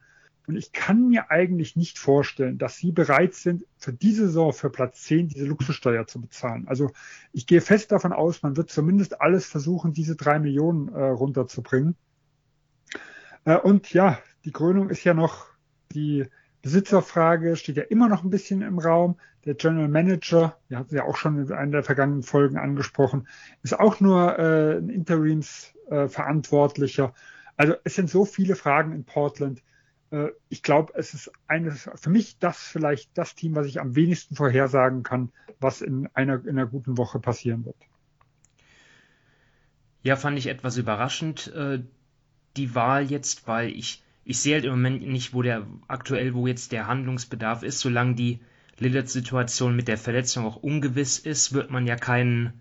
Und 0.46 0.56
ich 0.56 0.72
kann 0.72 1.08
mir 1.08 1.30
eigentlich 1.30 1.76
nicht 1.76 1.98
vorstellen, 1.98 2.58
dass 2.58 2.76
sie 2.76 2.90
bereit 2.90 3.34
sind, 3.34 3.64
für 3.78 3.92
diese 3.92 4.26
Saison 4.26 4.52
für 4.52 4.70
Platz 4.70 5.04
10 5.04 5.28
diese 5.28 5.46
Luxussteuer 5.46 6.06
zu 6.06 6.20
bezahlen. 6.20 6.66
Also 6.66 6.90
ich 7.32 7.46
gehe 7.46 7.60
fest 7.60 7.92
davon 7.92 8.12
aus, 8.12 8.42
man 8.42 8.56
wird 8.56 8.70
zumindest 8.70 9.20
alles 9.20 9.46
versuchen, 9.46 9.92
diese 9.92 10.16
drei 10.16 10.40
Millionen 10.40 10.88
äh, 10.88 11.00
runterzubringen. 11.00 11.94
Äh, 13.44 13.56
und 13.56 13.92
ja, 13.92 14.18
die 14.44 14.50
Krönung 14.50 14.90
ist 14.90 15.04
ja 15.04 15.14
noch 15.14 15.46
die 15.92 16.26
Besitzerfrage, 16.62 17.54
steht 17.56 17.76
ja 17.76 17.84
immer 17.84 18.08
noch 18.08 18.24
ein 18.24 18.30
bisschen 18.30 18.62
im 18.62 18.78
Raum. 18.78 19.18
Der 19.44 19.54
General 19.54 19.88
Manager, 19.88 20.56
wir 20.68 20.78
hatten 20.78 20.94
ja 20.94 21.02
auch 21.04 21.16
schon 21.16 21.36
in 21.38 21.52
einer 21.52 21.72
der 21.72 21.82
vergangenen 21.82 22.22
Folgen 22.22 22.56
angesprochen, 22.56 23.26
ist 23.62 23.78
auch 23.78 24.00
nur 24.00 24.38
äh, 24.38 24.78
ein 24.78 24.88
Interimsverantwortlicher. 24.88 27.06
Äh, 27.06 27.12
also 27.56 27.74
es 27.84 27.96
sind 27.96 28.08
so 28.10 28.24
viele 28.24 28.56
Fragen 28.56 28.92
in 28.92 29.04
Portland 29.04 29.62
ich 30.50 30.62
glaube, 30.62 30.92
es 30.94 31.14
ist 31.14 31.32
eines, 31.46 31.88
für 31.94 32.10
mich 32.10 32.38
das 32.38 32.58
vielleicht 32.58 33.16
das 33.16 33.34
Team, 33.34 33.54
was 33.54 33.66
ich 33.66 33.80
am 33.80 33.96
wenigsten 33.96 34.36
vorhersagen 34.36 35.02
kann, 35.02 35.30
was 35.58 35.80
in 35.80 36.08
einer, 36.12 36.34
in 36.44 36.50
einer 36.50 36.66
guten 36.66 36.98
Woche 36.98 37.18
passieren 37.18 37.64
wird. 37.64 37.76
Ja, 40.02 40.16
fand 40.16 40.38
ich 40.38 40.48
etwas 40.48 40.76
überraschend, 40.76 41.52
äh, 41.54 41.82
die 42.56 42.74
Wahl 42.74 43.10
jetzt, 43.10 43.46
weil 43.48 43.70
ich, 43.70 44.02
ich 44.24 44.38
sehe 44.38 44.54
halt 44.54 44.64
im 44.64 44.72
Moment 44.72 45.06
nicht, 45.06 45.32
wo 45.32 45.40
der 45.40 45.66
aktuell, 45.88 46.34
wo 46.34 46.46
jetzt 46.46 46.72
der 46.72 46.88
Handlungsbedarf 46.88 47.62
ist, 47.62 47.80
solange 47.80 48.14
die 48.14 48.40
Lillards 48.78 49.12
Situation 49.12 49.76
mit 49.76 49.88
der 49.88 49.96
Verletzung 49.96 50.44
auch 50.44 50.56
ungewiss 50.56 51.18
ist, 51.18 51.54
wird 51.54 51.70
man 51.70 51.86
ja 51.86 51.96
keinen, 51.96 52.60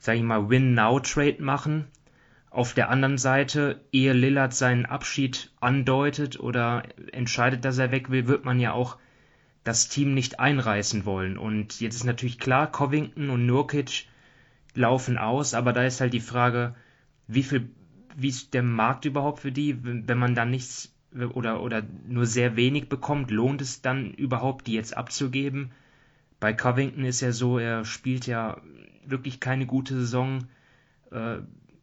sag 0.00 0.16
ich 0.16 0.22
mal, 0.22 0.48
Win-Now-Trade 0.48 1.42
machen. 1.42 1.86
Auf 2.50 2.74
der 2.74 2.90
anderen 2.90 3.16
Seite, 3.16 3.80
ehe 3.92 4.12
Lillard 4.12 4.52
seinen 4.52 4.84
Abschied 4.84 5.52
andeutet 5.60 6.40
oder 6.40 6.82
entscheidet, 7.12 7.64
dass 7.64 7.78
er 7.78 7.92
weg 7.92 8.10
will, 8.10 8.26
wird 8.26 8.44
man 8.44 8.58
ja 8.58 8.72
auch 8.72 8.98
das 9.62 9.88
Team 9.88 10.14
nicht 10.14 10.40
einreißen 10.40 11.04
wollen. 11.04 11.38
Und 11.38 11.80
jetzt 11.80 11.94
ist 11.94 12.04
natürlich 12.04 12.40
klar, 12.40 12.70
Covington 12.70 13.30
und 13.30 13.46
Nurkic 13.46 14.06
laufen 14.74 15.16
aus, 15.16 15.54
aber 15.54 15.72
da 15.72 15.84
ist 15.84 16.00
halt 16.00 16.12
die 16.12 16.20
Frage, 16.20 16.74
wie 17.28 17.44
viel, 17.44 17.70
wie 18.16 18.28
ist 18.28 18.52
der 18.52 18.64
Markt 18.64 19.04
überhaupt 19.04 19.40
für 19.40 19.52
die, 19.52 19.78
wenn 19.82 20.18
man 20.18 20.34
dann 20.34 20.50
nichts 20.50 20.92
oder, 21.34 21.62
oder 21.62 21.82
nur 22.08 22.26
sehr 22.26 22.56
wenig 22.56 22.88
bekommt, 22.88 23.30
lohnt 23.30 23.60
es 23.62 23.82
dann 23.82 24.12
überhaupt, 24.14 24.66
die 24.66 24.74
jetzt 24.74 24.96
abzugeben? 24.96 25.70
Bei 26.40 26.52
Covington 26.52 27.04
ist 27.04 27.20
ja 27.20 27.32
so, 27.32 27.58
er 27.58 27.84
spielt 27.84 28.26
ja 28.26 28.60
wirklich 29.04 29.40
keine 29.40 29.66
gute 29.66 29.94
Saison. 29.94 30.48
Äh, 31.10 31.38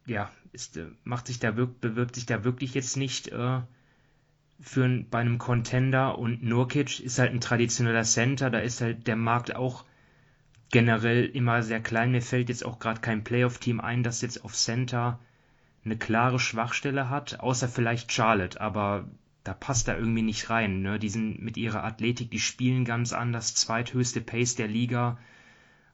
ja, 0.06 0.30
ist, 0.52 0.78
macht 1.04 1.26
sich 1.26 1.38
da 1.38 1.50
bewirbt 1.50 2.14
sich 2.14 2.26
da 2.26 2.44
wirklich 2.44 2.74
jetzt 2.74 2.96
nicht 2.96 3.28
äh, 3.28 3.60
für 4.60 5.04
bei 5.10 5.18
einem 5.18 5.38
Contender 5.38 6.18
und 6.18 6.42
Nurkic 6.42 7.00
ist 7.00 7.18
halt 7.18 7.32
ein 7.32 7.40
traditioneller 7.40 8.02
Center, 8.02 8.50
da 8.50 8.58
ist 8.58 8.80
halt 8.80 9.06
der 9.06 9.16
Markt 9.16 9.54
auch 9.54 9.84
generell 10.70 11.24
immer 11.26 11.62
sehr 11.62 11.80
klein. 11.80 12.10
Mir 12.10 12.22
fällt 12.22 12.48
jetzt 12.48 12.64
auch 12.64 12.78
gerade 12.78 13.00
kein 13.00 13.24
Playoff-Team 13.24 13.80
ein, 13.80 14.02
das 14.02 14.20
jetzt 14.20 14.44
auf 14.44 14.54
Center 14.54 15.18
eine 15.84 15.96
klare 15.96 16.38
Schwachstelle 16.38 17.08
hat, 17.08 17.40
außer 17.40 17.68
vielleicht 17.68 18.12
Charlotte, 18.12 18.60
aber 18.60 19.08
da 19.44 19.54
passt 19.54 19.88
da 19.88 19.96
irgendwie 19.96 20.22
nicht 20.22 20.50
rein. 20.50 20.82
Ne? 20.82 20.98
Die 20.98 21.08
sind 21.08 21.40
mit 21.40 21.56
ihrer 21.56 21.84
Athletik, 21.84 22.30
die 22.30 22.40
spielen 22.40 22.84
ganz 22.84 23.12
anders, 23.12 23.54
zweithöchste 23.54 24.20
Pace 24.20 24.56
der 24.56 24.68
Liga. 24.68 25.18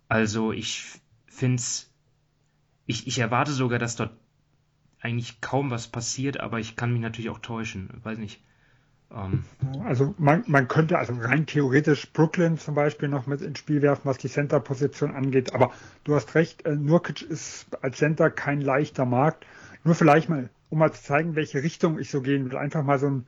Also 0.09 0.53
ich 0.53 0.85
find's, 1.27 1.93
ich, 2.87 3.07
ich 3.07 3.19
erwarte 3.19 3.53
sogar, 3.53 3.79
dass 3.79 3.95
dort 3.97 4.17
eigentlich 5.05 5.41
kaum 5.43 5.71
was 5.71 5.87
passiert, 5.87 6.41
aber 6.41 6.59
ich 6.59 6.77
kann 6.77 6.93
mich 6.93 7.03
natürlich 7.03 7.31
auch 7.31 7.39
täuschen. 7.39 7.91
Ich 7.99 8.05
weiß 8.05 8.19
nicht. 8.19 8.41
Ähm. 9.15 9.45
Also 9.85 10.15
man, 10.17 10.45
man 10.47 10.67
könnte 10.67 10.99
also 10.99 11.13
rein 11.13 11.45
theoretisch 11.45 12.11
Brooklyn 12.11 12.59
zum 12.59 12.75
Beispiel 12.75 13.09
noch 13.11 13.27
mit 13.27 13.43
ins 13.43 13.59
Spiel 13.59 13.83
werfen, 13.83 14.07
was 14.07 14.17
die 14.17 14.31
Center-Position 14.31 15.15
angeht. 15.15 15.55
Aber 15.55 15.73
du 16.05 16.15
hast 16.15 16.35
recht, 16.35 16.65
äh, 16.65 16.75
Nurkic 16.75 17.21
ist 17.21 17.67
als 17.83 17.99
Center 17.99 18.31
kein 18.31 18.63
leichter 18.63 19.05
Markt. 19.05 19.45
Nur 19.85 19.95
vielleicht 19.95 20.31
mal, 20.31 20.49
um 20.71 20.79
mal 20.79 20.91
zu 20.91 21.03
zeigen, 21.03 21.37
welche 21.37 21.63
Richtung 21.63 21.99
ich 21.99 22.11
so 22.11 22.23
gehen 22.23 22.51
will. 22.51 22.57
Einfach 22.57 22.83
mal 22.83 22.99
so 22.99 23.09
ein, 23.09 23.27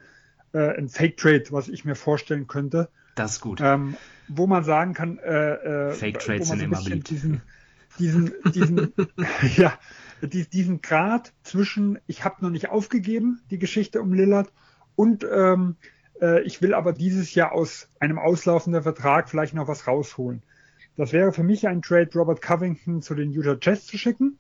äh, 0.54 0.78
ein 0.78 0.88
Fake-Trade, 0.88 1.45
was 1.50 1.68
ich 1.68 1.85
mir 1.85 1.95
vorstellen 1.95 2.47
könnte. 2.47 2.88
Das 3.16 3.33
ist 3.33 3.40
gut. 3.42 3.61
Ähm, 3.62 3.97
wo 4.28 4.47
man 4.47 4.64
sagen 4.64 4.95
kann, 4.95 5.18
äh, 5.18 5.90
äh, 5.90 5.92
Fake-Trades 5.92 6.49
sind 6.49 6.62
immer 6.62 6.83
beliebt. 6.83 7.11
Diesen, 7.11 7.42
diesen, 7.99 8.33
diesen, 8.54 8.92
ja, 9.56 9.78
diesen 10.23 10.80
Grad 10.80 11.32
zwischen, 11.42 11.99
ich 12.06 12.25
habe 12.25 12.37
noch 12.40 12.50
nicht 12.50 12.70
aufgegeben, 12.70 13.40
die 13.50 13.58
Geschichte 13.58 14.00
um 14.00 14.12
Lillard, 14.12 14.52
und 14.94 15.26
ähm, 15.30 15.76
äh, 16.20 16.42
ich 16.42 16.62
will 16.62 16.75
aber 16.75 16.92
dieses 16.92 17.35
Jahr 17.35 17.52
aus 17.52 17.88
einem 18.00 18.18
auslaufenden 18.18 18.82
Vertrag 18.82 19.28
vielleicht 19.28 19.54
noch 19.54 19.68
was 19.68 19.87
rausholen. 19.87 20.42
Das 20.96 21.12
wäre 21.12 21.32
für 21.32 21.42
mich 21.42 21.68
ein 21.68 21.82
Trade, 21.82 22.11
Robert 22.14 22.40
Covington 22.40 23.02
zu 23.02 23.14
den 23.14 23.30
Utah 23.30 23.58
Jazz 23.61 23.85
zu 23.85 23.99
schicken 23.99 24.38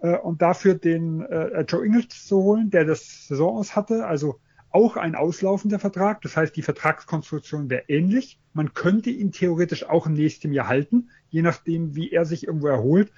äh, 0.00 0.16
und 0.16 0.40
dafür 0.40 0.74
den 0.74 1.22
äh, 1.22 1.62
Joe 1.62 1.84
Ingles 1.84 2.26
zu 2.26 2.42
holen, 2.42 2.70
der 2.70 2.84
das 2.84 3.26
Saison 3.26 3.58
aus 3.58 3.74
hatte, 3.74 4.06
also 4.06 4.38
auch 4.70 4.96
ein 4.96 5.16
auslaufender 5.16 5.80
Vertrag. 5.80 6.22
Das 6.22 6.36
heißt, 6.36 6.56
die 6.56 6.62
Vertragskonstruktion 6.62 7.68
wäre 7.68 7.84
ähnlich. 7.88 8.38
Man 8.54 8.72
könnte 8.72 9.10
ihn 9.10 9.32
theoretisch 9.32 9.84
auch 9.84 10.06
im 10.06 10.14
nächsten 10.14 10.52
Jahr 10.52 10.68
halten, 10.68 11.10
je 11.28 11.42
nachdem, 11.42 11.96
wie 11.96 12.12
er 12.12 12.24
sich 12.24 12.46
irgendwo 12.46 12.68
erholt 12.68 13.12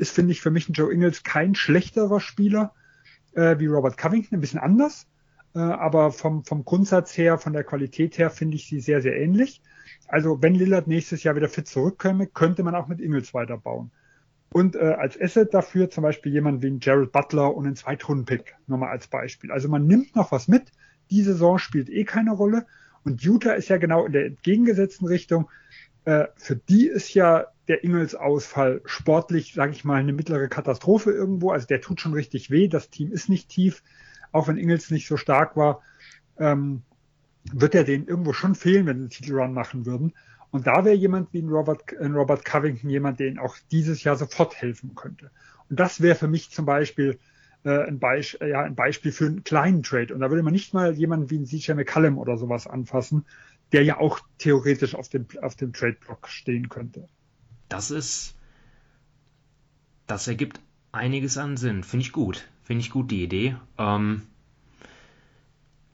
ist, 0.00 0.12
finde 0.12 0.32
ich, 0.32 0.40
für 0.40 0.50
mich 0.50 0.68
ein 0.68 0.72
Joe 0.72 0.92
Ingles 0.92 1.22
kein 1.22 1.54
schlechterer 1.54 2.20
Spieler 2.20 2.74
äh, 3.34 3.58
wie 3.58 3.66
Robert 3.66 3.96
Covington, 3.96 4.38
ein 4.38 4.40
bisschen 4.40 4.60
anders. 4.60 5.06
Äh, 5.54 5.58
aber 5.58 6.10
vom, 6.12 6.44
vom 6.44 6.64
Grundsatz 6.64 7.16
her, 7.16 7.38
von 7.38 7.52
der 7.52 7.64
Qualität 7.64 8.18
her, 8.18 8.30
finde 8.30 8.56
ich 8.56 8.66
sie 8.66 8.80
sehr, 8.80 9.02
sehr 9.02 9.16
ähnlich. 9.16 9.62
Also 10.08 10.42
wenn 10.42 10.54
Lillard 10.54 10.86
nächstes 10.86 11.22
Jahr 11.22 11.36
wieder 11.36 11.48
fit 11.48 11.68
zurückkäme, 11.68 12.26
könnte 12.26 12.62
man 12.62 12.74
auch 12.74 12.88
mit 12.88 13.00
Ingles 13.00 13.34
weiterbauen. 13.34 13.90
Und 14.52 14.74
äh, 14.74 14.96
als 14.98 15.20
Asset 15.20 15.54
dafür 15.54 15.90
zum 15.90 16.02
Beispiel 16.02 16.32
jemand 16.32 16.62
wie 16.62 16.68
ein 16.68 16.80
Jared 16.80 17.12
Butler 17.12 17.54
und 17.54 17.66
ein 17.66 17.76
Zweitrunden-Pick, 17.76 18.56
nochmal 18.66 18.90
als 18.90 19.06
Beispiel. 19.06 19.52
Also 19.52 19.68
man 19.68 19.86
nimmt 19.86 20.16
noch 20.16 20.32
was 20.32 20.48
mit. 20.48 20.72
Die 21.10 21.22
Saison 21.22 21.58
spielt 21.58 21.88
eh 21.88 22.04
keine 22.04 22.32
Rolle. 22.32 22.66
Und 23.04 23.22
Utah 23.22 23.52
ist 23.52 23.68
ja 23.68 23.78
genau 23.78 24.04
in 24.04 24.12
der 24.12 24.26
entgegengesetzten 24.26 25.06
Richtung. 25.06 25.48
Äh, 26.04 26.26
für 26.34 26.56
die 26.56 26.88
ist 26.88 27.14
ja 27.14 27.46
der 27.70 27.84
Ingels-Ausfall 27.84 28.82
sportlich, 28.84 29.54
sage 29.54 29.70
ich 29.70 29.84
mal, 29.84 30.00
eine 30.00 30.12
mittlere 30.12 30.48
Katastrophe 30.48 31.12
irgendwo. 31.12 31.52
Also 31.52 31.68
der 31.68 31.80
tut 31.80 32.00
schon 32.00 32.14
richtig 32.14 32.50
weh. 32.50 32.66
Das 32.66 32.90
Team 32.90 33.12
ist 33.12 33.28
nicht 33.28 33.48
tief. 33.48 33.84
Auch 34.32 34.48
wenn 34.48 34.56
Ingels 34.56 34.90
nicht 34.90 35.06
so 35.06 35.16
stark 35.16 35.56
war, 35.56 35.80
ähm, 36.36 36.82
wird 37.52 37.76
er 37.76 37.84
denen 37.84 38.08
irgendwo 38.08 38.32
schon 38.32 38.56
fehlen, 38.56 38.86
wenn 38.86 38.96
sie 38.96 39.02
einen 39.02 39.10
Titelrun 39.10 39.54
machen 39.54 39.86
würden. 39.86 40.14
Und 40.50 40.66
da 40.66 40.84
wäre 40.84 40.96
jemand 40.96 41.32
wie 41.32 41.42
ein 41.42 41.48
Robert, 41.48 41.96
ein 42.00 42.16
Robert 42.16 42.44
Covington 42.44 42.90
jemand, 42.90 43.20
ihnen 43.20 43.38
auch 43.38 43.56
dieses 43.70 44.02
Jahr 44.02 44.16
sofort 44.16 44.60
helfen 44.60 44.96
könnte. 44.96 45.30
Und 45.68 45.78
das 45.78 46.00
wäre 46.00 46.16
für 46.16 46.26
mich 46.26 46.50
zum 46.50 46.66
Beispiel 46.66 47.20
äh, 47.62 47.84
ein, 47.84 48.00
Beisp 48.00 48.42
ja, 48.42 48.62
ein 48.62 48.74
Beispiel 48.74 49.12
für 49.12 49.26
einen 49.26 49.44
kleinen 49.44 49.84
Trade. 49.84 50.12
Und 50.12 50.18
da 50.18 50.30
würde 50.30 50.42
man 50.42 50.52
nicht 50.52 50.74
mal 50.74 50.92
jemanden 50.94 51.30
wie 51.30 51.38
ein 51.38 51.46
CJ 51.46 51.74
McCallum 51.74 52.18
oder 52.18 52.36
sowas 52.36 52.66
anfassen, 52.66 53.26
der 53.70 53.84
ja 53.84 53.98
auch 53.98 54.18
theoretisch 54.38 54.96
auf 54.96 55.08
dem, 55.08 55.26
auf 55.40 55.54
dem 55.54 55.72
Trade-Block 55.72 56.26
stehen 56.26 56.68
könnte 56.68 57.06
das 57.70 57.90
ist, 57.90 58.34
das 60.06 60.28
ergibt 60.28 60.60
einiges 60.92 61.38
an 61.38 61.56
Sinn. 61.56 61.82
Finde 61.82 62.04
ich 62.04 62.12
gut. 62.12 62.46
Finde 62.64 62.82
ich 62.82 62.90
gut, 62.90 63.10
die 63.10 63.22
Idee. 63.22 63.56
Ähm, 63.78 64.22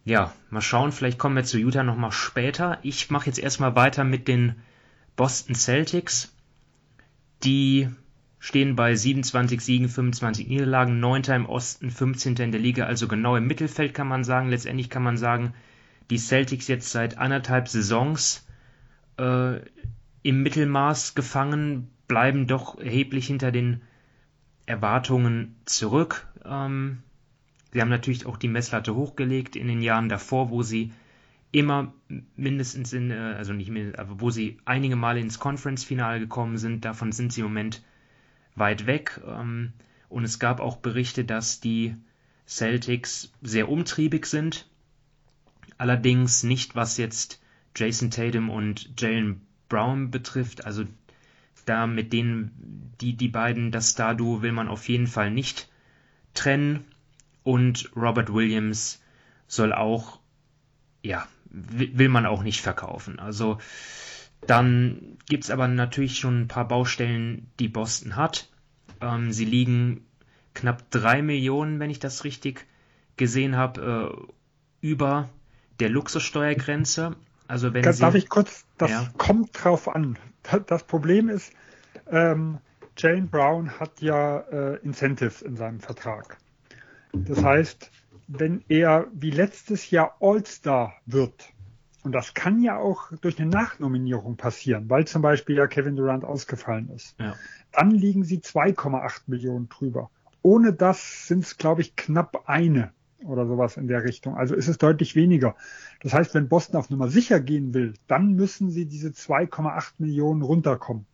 ja, 0.04 0.32
mal 0.50 0.60
schauen, 0.60 0.92
vielleicht 0.92 1.18
kommen 1.18 1.36
wir 1.36 1.44
zu 1.44 1.58
Utah 1.58 1.82
nochmal 1.82 2.12
später. 2.12 2.78
Ich 2.82 3.10
mache 3.10 3.26
jetzt 3.26 3.38
erstmal 3.38 3.76
weiter 3.76 4.04
mit 4.04 4.28
den 4.28 4.56
Boston 5.16 5.54
Celtics. 5.54 6.34
Die 7.44 7.88
stehen 8.38 8.76
bei 8.76 8.94
27 8.94 9.60
Siegen, 9.60 9.88
25 9.88 10.48
Niederlagen, 10.48 11.00
9. 11.00 11.22
im 11.24 11.46
Osten, 11.46 11.90
15. 11.90 12.36
in 12.36 12.52
der 12.52 12.60
Liga, 12.60 12.86
also 12.86 13.08
genau 13.08 13.36
im 13.36 13.46
Mittelfeld 13.46 13.94
kann 13.94 14.08
man 14.08 14.24
sagen. 14.24 14.50
Letztendlich 14.50 14.90
kann 14.90 15.02
man 15.02 15.16
sagen, 15.16 15.54
die 16.10 16.18
Celtics 16.18 16.68
jetzt 16.68 16.90
seit 16.90 17.18
anderthalb 17.18 17.68
Saisons 17.68 18.46
äh, 19.18 19.56
im 20.26 20.42
Mittelmaß 20.42 21.14
gefangen, 21.14 21.88
bleiben 22.08 22.48
doch 22.48 22.80
erheblich 22.80 23.28
hinter 23.28 23.52
den 23.52 23.82
Erwartungen 24.66 25.54
zurück. 25.66 26.26
Ähm, 26.44 27.04
sie 27.72 27.80
haben 27.80 27.90
natürlich 27.90 28.26
auch 28.26 28.36
die 28.36 28.48
Messlatte 28.48 28.96
hochgelegt 28.96 29.54
in 29.54 29.68
den 29.68 29.82
Jahren 29.82 30.08
davor, 30.08 30.50
wo 30.50 30.64
sie 30.64 30.92
immer 31.52 31.94
mindestens 32.34 32.92
in, 32.92 33.12
äh, 33.12 33.14
also 33.14 33.52
nicht 33.52 33.70
mindestens, 33.70 34.00
aber 34.00 34.20
wo 34.20 34.30
sie 34.30 34.58
einige 34.64 34.96
Male 34.96 35.20
ins 35.20 35.38
Conference-Finale 35.38 36.18
gekommen 36.18 36.58
sind. 36.58 36.84
Davon 36.84 37.12
sind 37.12 37.32
sie 37.32 37.42
im 37.42 37.46
Moment 37.46 37.84
weit 38.56 38.86
weg. 38.86 39.20
Ähm, 39.24 39.74
und 40.08 40.24
es 40.24 40.40
gab 40.40 40.58
auch 40.58 40.78
Berichte, 40.78 41.24
dass 41.24 41.60
die 41.60 41.94
Celtics 42.48 43.32
sehr 43.42 43.68
umtriebig 43.68 44.26
sind. 44.26 44.68
Allerdings 45.78 46.42
nicht, 46.42 46.74
was 46.74 46.96
jetzt 46.96 47.40
Jason 47.76 48.10
Tatum 48.10 48.50
und 48.50 49.00
Jalen 49.00 49.45
Brown 49.68 50.10
betrifft, 50.10 50.64
also 50.64 50.84
da 51.64 51.86
mit 51.86 52.12
denen, 52.12 52.92
die, 53.00 53.14
die 53.14 53.28
beiden, 53.28 53.72
das 53.72 53.90
Star-Duo 53.90 54.42
will 54.42 54.52
man 54.52 54.68
auf 54.68 54.88
jeden 54.88 55.06
Fall 55.06 55.30
nicht 55.30 55.68
trennen. 56.34 56.84
Und 57.42 57.90
Robert 57.94 58.32
Williams 58.32 59.02
soll 59.48 59.72
auch, 59.72 60.20
ja, 61.02 61.26
will 61.50 62.08
man 62.08 62.26
auch 62.26 62.42
nicht 62.42 62.60
verkaufen. 62.60 63.18
Also 63.18 63.58
dann 64.46 65.18
gibt 65.28 65.44
es 65.44 65.50
aber 65.50 65.68
natürlich 65.68 66.18
schon 66.18 66.42
ein 66.42 66.48
paar 66.48 66.68
Baustellen, 66.68 67.50
die 67.58 67.68
Boston 67.68 68.16
hat. 68.16 68.48
Ähm, 69.00 69.32
sie 69.32 69.44
liegen 69.44 70.04
knapp 70.54 70.90
drei 70.90 71.22
Millionen, 71.22 71.80
wenn 71.80 71.90
ich 71.90 71.98
das 71.98 72.24
richtig 72.24 72.66
gesehen 73.16 73.56
habe, 73.56 74.26
äh, 74.82 74.86
über 74.86 75.28
der 75.80 75.88
Luxussteuergrenze. 75.88 77.16
Also 77.48 77.72
wenn 77.72 77.82
Darf 77.82 78.12
Sie, 78.12 78.18
ich 78.18 78.28
kurz, 78.28 78.64
das 78.78 78.90
ja. 78.90 79.08
kommt 79.18 79.50
drauf 79.52 79.88
an. 79.88 80.18
Das 80.66 80.84
Problem 80.84 81.28
ist, 81.28 81.52
ähm, 82.10 82.58
Jane 82.96 83.26
Brown 83.26 83.78
hat 83.78 84.00
ja 84.00 84.38
äh, 84.38 84.76
Incentives 84.76 85.42
in 85.42 85.56
seinem 85.56 85.80
Vertrag. 85.80 86.38
Das 87.12 87.42
heißt, 87.42 87.90
wenn 88.28 88.64
er 88.68 89.06
wie 89.12 89.30
letztes 89.30 89.90
Jahr 89.90 90.16
All-Star 90.20 90.94
wird, 91.06 91.48
und 92.02 92.12
das 92.12 92.34
kann 92.34 92.62
ja 92.62 92.78
auch 92.78 93.10
durch 93.20 93.40
eine 93.40 93.50
Nachnominierung 93.50 94.36
passieren, 94.36 94.88
weil 94.88 95.06
zum 95.06 95.22
Beispiel 95.22 95.56
ja 95.56 95.66
Kevin 95.66 95.96
Durant 95.96 96.24
ausgefallen 96.24 96.88
ist, 96.90 97.16
ja. 97.18 97.34
dann 97.72 97.90
liegen 97.90 98.24
sie 98.24 98.38
2,8 98.38 99.22
Millionen 99.26 99.68
drüber. 99.68 100.10
Ohne 100.42 100.72
das 100.72 101.26
sind 101.26 101.42
es, 101.42 101.56
glaube 101.56 101.80
ich, 101.80 101.96
knapp 101.96 102.48
eine 102.48 102.92
oder 103.24 103.46
sowas 103.46 103.76
in 103.76 103.88
der 103.88 104.04
Richtung. 104.04 104.36
Also 104.36 104.54
ist 104.54 104.68
es 104.68 104.78
deutlich 104.78 105.14
weniger. 105.14 105.56
Das 106.02 106.12
heißt, 106.12 106.34
wenn 106.34 106.48
Boston 106.48 106.76
auf 106.76 106.90
Nummer 106.90 107.08
sicher 107.08 107.40
gehen 107.40 107.74
will, 107.74 107.94
dann 108.06 108.34
müssen 108.34 108.70
sie 108.70 108.86
diese 108.86 109.08
2,8 109.08 109.94
Millionen 109.98 110.42
runterkommen. 110.42 111.06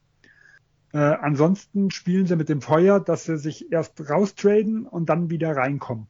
Äh, 0.92 0.98
ansonsten 0.98 1.90
spielen 1.90 2.26
sie 2.26 2.36
mit 2.36 2.48
dem 2.48 2.60
Feuer, 2.60 3.00
dass 3.00 3.24
sie 3.24 3.38
sich 3.38 3.72
erst 3.72 4.08
raustraden 4.10 4.86
und 4.86 5.08
dann 5.08 5.30
wieder 5.30 5.56
reinkommen. 5.56 6.06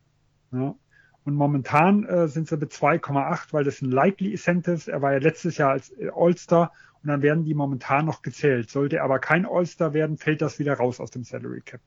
Ja. 0.51 0.75
Und 1.25 1.35
momentan 1.35 2.05
äh, 2.05 2.27
sind 2.27 2.49
sie 2.49 2.57
mit 2.57 2.73
2,8, 2.73 3.53
weil 3.53 3.65
das 3.65 3.81
ein 3.81 3.91
Likely 3.91 4.33
Incentives. 4.33 4.89
Er 4.89 5.03
war 5.03 5.13
ja 5.13 5.19
letztes 5.19 5.57
Jahr 5.57 5.71
als 5.71 5.93
All-Star 6.15 6.73
und 7.03 7.09
dann 7.09 7.23
werden 7.23 7.45
die 7.45 7.55
momentan 7.55 8.07
noch 8.07 8.23
gezählt. 8.23 8.71
Sollte 8.71 8.97
er 8.97 9.05
aber 9.05 9.21
kein 9.21 9.47
All-Star 9.47 9.95
werden, 9.95 10.17
fällt 10.17 10.43
das 10.43 10.59
wieder 10.59 10.75
raus 10.75 10.99
aus 10.99 11.13
dem 11.13 11.23
Salary 11.23 11.61
Cap. 11.61 11.81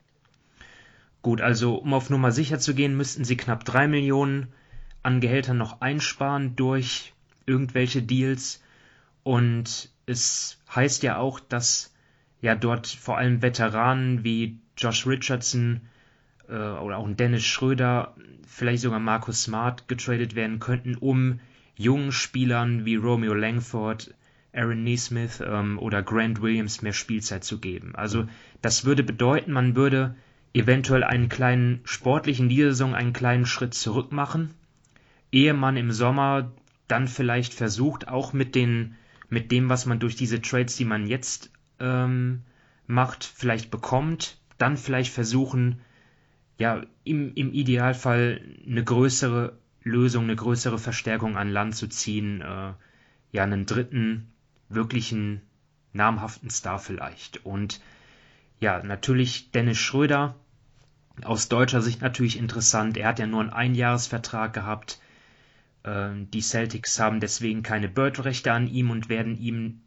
Gut, 1.26 1.42
also 1.42 1.78
um 1.78 1.92
auf 1.96 2.12
Nummer 2.12 2.32
sicher 2.32 2.60
zu 2.60 2.76
gehen, 2.76 2.96
müssten 2.96 3.26
sie 3.26 3.36
knapp 3.36 3.66
3 3.66 3.88
Millionen 3.88 4.50
an 5.02 5.22
Gehältern 5.22 5.58
noch 5.58 5.82
einsparen 5.82 6.56
durch 6.56 7.14
irgendwelche 7.48 8.04
Deals. 8.04 8.62
Und 9.24 9.90
es 10.06 10.60
heißt 10.76 11.02
ja 11.02 11.18
auch, 11.18 11.40
dass 11.40 11.92
ja 12.42 12.54
dort 12.54 12.86
vor 12.86 13.18
allem 13.18 13.42
Veteranen 13.42 14.24
wie 14.24 14.60
Josh 14.78 15.08
Richardson 15.08 15.82
äh, 16.48 16.54
oder 16.54 16.98
auch 16.98 17.10
Dennis 17.10 17.44
Schröder, 17.44 18.16
vielleicht 18.48 18.84
sogar 18.84 19.00
Marcus 19.00 19.46
Smart 19.46 19.88
getradet 19.88 20.36
werden 20.36 20.60
könnten, 20.60 20.94
um 20.94 21.40
jungen 21.76 22.12
Spielern 22.12 22.86
wie 22.86 22.98
Romeo 22.98 23.34
Langford, 23.34 24.14
Aaron 24.54 24.84
Neesmith 24.84 25.42
ähm, 25.44 25.80
oder 25.80 26.04
Grant 26.04 26.44
Williams 26.44 26.84
mehr 26.84 26.94
Spielzeit 26.94 27.44
zu 27.44 27.58
geben. 27.58 27.96
Also 27.96 28.28
das 28.62 28.86
würde 28.86 29.02
bedeuten, 29.02 29.52
man 29.52 29.76
würde 29.76 30.14
eventuell 30.56 31.04
einen 31.04 31.30
kleinen 31.30 31.82
sportlichen 31.84 32.50
dieser 32.50 32.70
Saison 32.70 32.96
einen 32.96 33.14
kleinen 33.14 33.46
Schritt 33.46 33.74
zurück 33.74 34.12
machen, 34.12 34.54
ehe 35.32 35.54
man 35.54 35.76
im 35.76 35.92
Sommer 35.92 36.52
dann 36.88 37.08
vielleicht 37.08 37.54
versucht, 37.54 38.08
auch 38.08 38.32
mit 38.34 38.56
den 38.56 38.96
mit 39.30 39.52
dem, 39.52 39.70
was 39.70 39.86
man 39.86 40.00
durch 40.00 40.16
diese 40.16 40.42
Trades, 40.42 40.78
die 40.78 40.86
man 40.86 41.08
jetzt 41.08 41.52
ähm, 41.80 42.44
macht, 42.88 43.24
vielleicht 43.24 43.72
bekommt, 43.72 44.38
dann 44.58 44.78
vielleicht 44.78 45.12
versuchen, 45.12 45.82
ja, 46.58 46.84
im, 47.04 47.34
im 47.34 47.52
Idealfall 47.52 48.40
eine 48.66 48.84
größere 48.84 49.58
Lösung, 49.84 50.26
eine 50.26 50.36
größere 50.36 50.78
Verstärkung 50.78 51.38
an 51.38 51.50
Land 51.50 51.76
zu 51.76 51.88
ziehen, 51.88 52.42
äh, 52.42 52.74
ja, 53.32 53.44
einen 53.44 53.66
dritten 53.66 54.32
wirklichen 54.70 55.42
namhaften 55.92 56.50
Star 56.50 56.80
vielleicht. 56.80 57.46
Und 57.46 57.82
ja, 58.60 58.82
natürlich 58.84 59.52
Dennis 59.52 59.78
Schröder, 59.78 60.36
aus 61.24 61.48
deutscher 61.48 61.82
Sicht 61.82 62.02
natürlich 62.02 62.38
interessant. 62.38 62.98
Er 62.98 63.08
hat 63.10 63.20
ja 63.20 63.28
nur 63.28 63.42
einen 63.42 63.50
Einjahresvertrag 63.52 64.54
gehabt. 64.54 65.00
Ähm, 65.84 66.30
die 66.32 66.42
Celtics 66.42 67.00
haben 67.00 67.20
deswegen 67.20 67.64
keine 67.64 67.88
Bird-Rechte 67.88 68.52
an 68.52 68.68
ihm 68.68 68.90
und 68.90 69.10
werden 69.10 69.38
ihm 69.40 69.82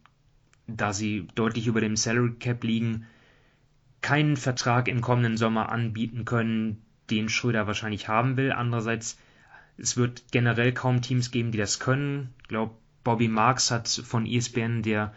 da 0.75 0.93
sie 0.93 1.27
deutlich 1.35 1.67
über 1.67 1.81
dem 1.81 1.95
Salary 1.95 2.33
Cap 2.39 2.63
liegen, 2.63 3.07
keinen 4.01 4.37
Vertrag 4.37 4.87
im 4.87 5.01
kommenden 5.01 5.37
Sommer 5.37 5.69
anbieten 5.69 6.25
können, 6.25 6.81
den 7.09 7.29
Schröder 7.29 7.67
wahrscheinlich 7.67 8.07
haben 8.07 8.37
will. 8.37 8.51
Andererseits, 8.51 9.17
es 9.77 9.97
wird 9.97 10.25
generell 10.31 10.73
kaum 10.73 11.01
Teams 11.01 11.31
geben, 11.31 11.51
die 11.51 11.57
das 11.57 11.79
können. 11.79 12.33
Ich 12.41 12.47
glaube, 12.47 12.75
Bobby 13.03 13.27
Marks 13.27 13.71
hat 13.71 13.87
von 13.87 14.25
ESPN, 14.25 14.83
der 14.83 15.13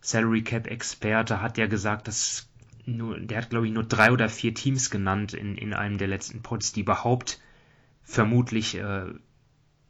Salary 0.00 0.42
Cap 0.42 0.66
Experte, 0.66 1.40
hat 1.40 1.58
ja 1.58 1.66
gesagt, 1.66 2.08
dass 2.08 2.48
nur, 2.86 3.18
der 3.18 3.38
hat 3.38 3.50
glaube 3.50 3.66
ich 3.66 3.72
nur 3.72 3.84
drei 3.84 4.12
oder 4.12 4.28
vier 4.28 4.54
Teams 4.54 4.90
genannt 4.90 5.34
in, 5.34 5.56
in 5.56 5.74
einem 5.74 5.98
der 5.98 6.08
letzten 6.08 6.42
Pods, 6.42 6.72
die 6.72 6.80
überhaupt 6.80 7.40
vermutlich 8.02 8.76
äh, 8.76 9.06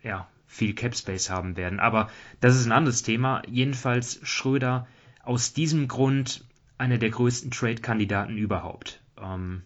ja, 0.02 0.28
viel 0.46 0.74
Cap 0.74 0.96
Space 0.96 1.30
haben 1.30 1.56
werden. 1.56 1.80
Aber 1.80 2.10
das 2.40 2.56
ist 2.56 2.66
ein 2.66 2.72
anderes 2.72 3.02
Thema. 3.02 3.42
Jedenfalls 3.48 4.20
Schröder 4.22 4.86
aus 5.22 5.52
diesem 5.52 5.88
Grund 5.88 6.44
einer 6.78 6.98
der 6.98 7.10
größten 7.10 7.50
Trade-Kandidaten 7.50 8.36
überhaupt. 8.36 9.00
Ähm, 9.20 9.62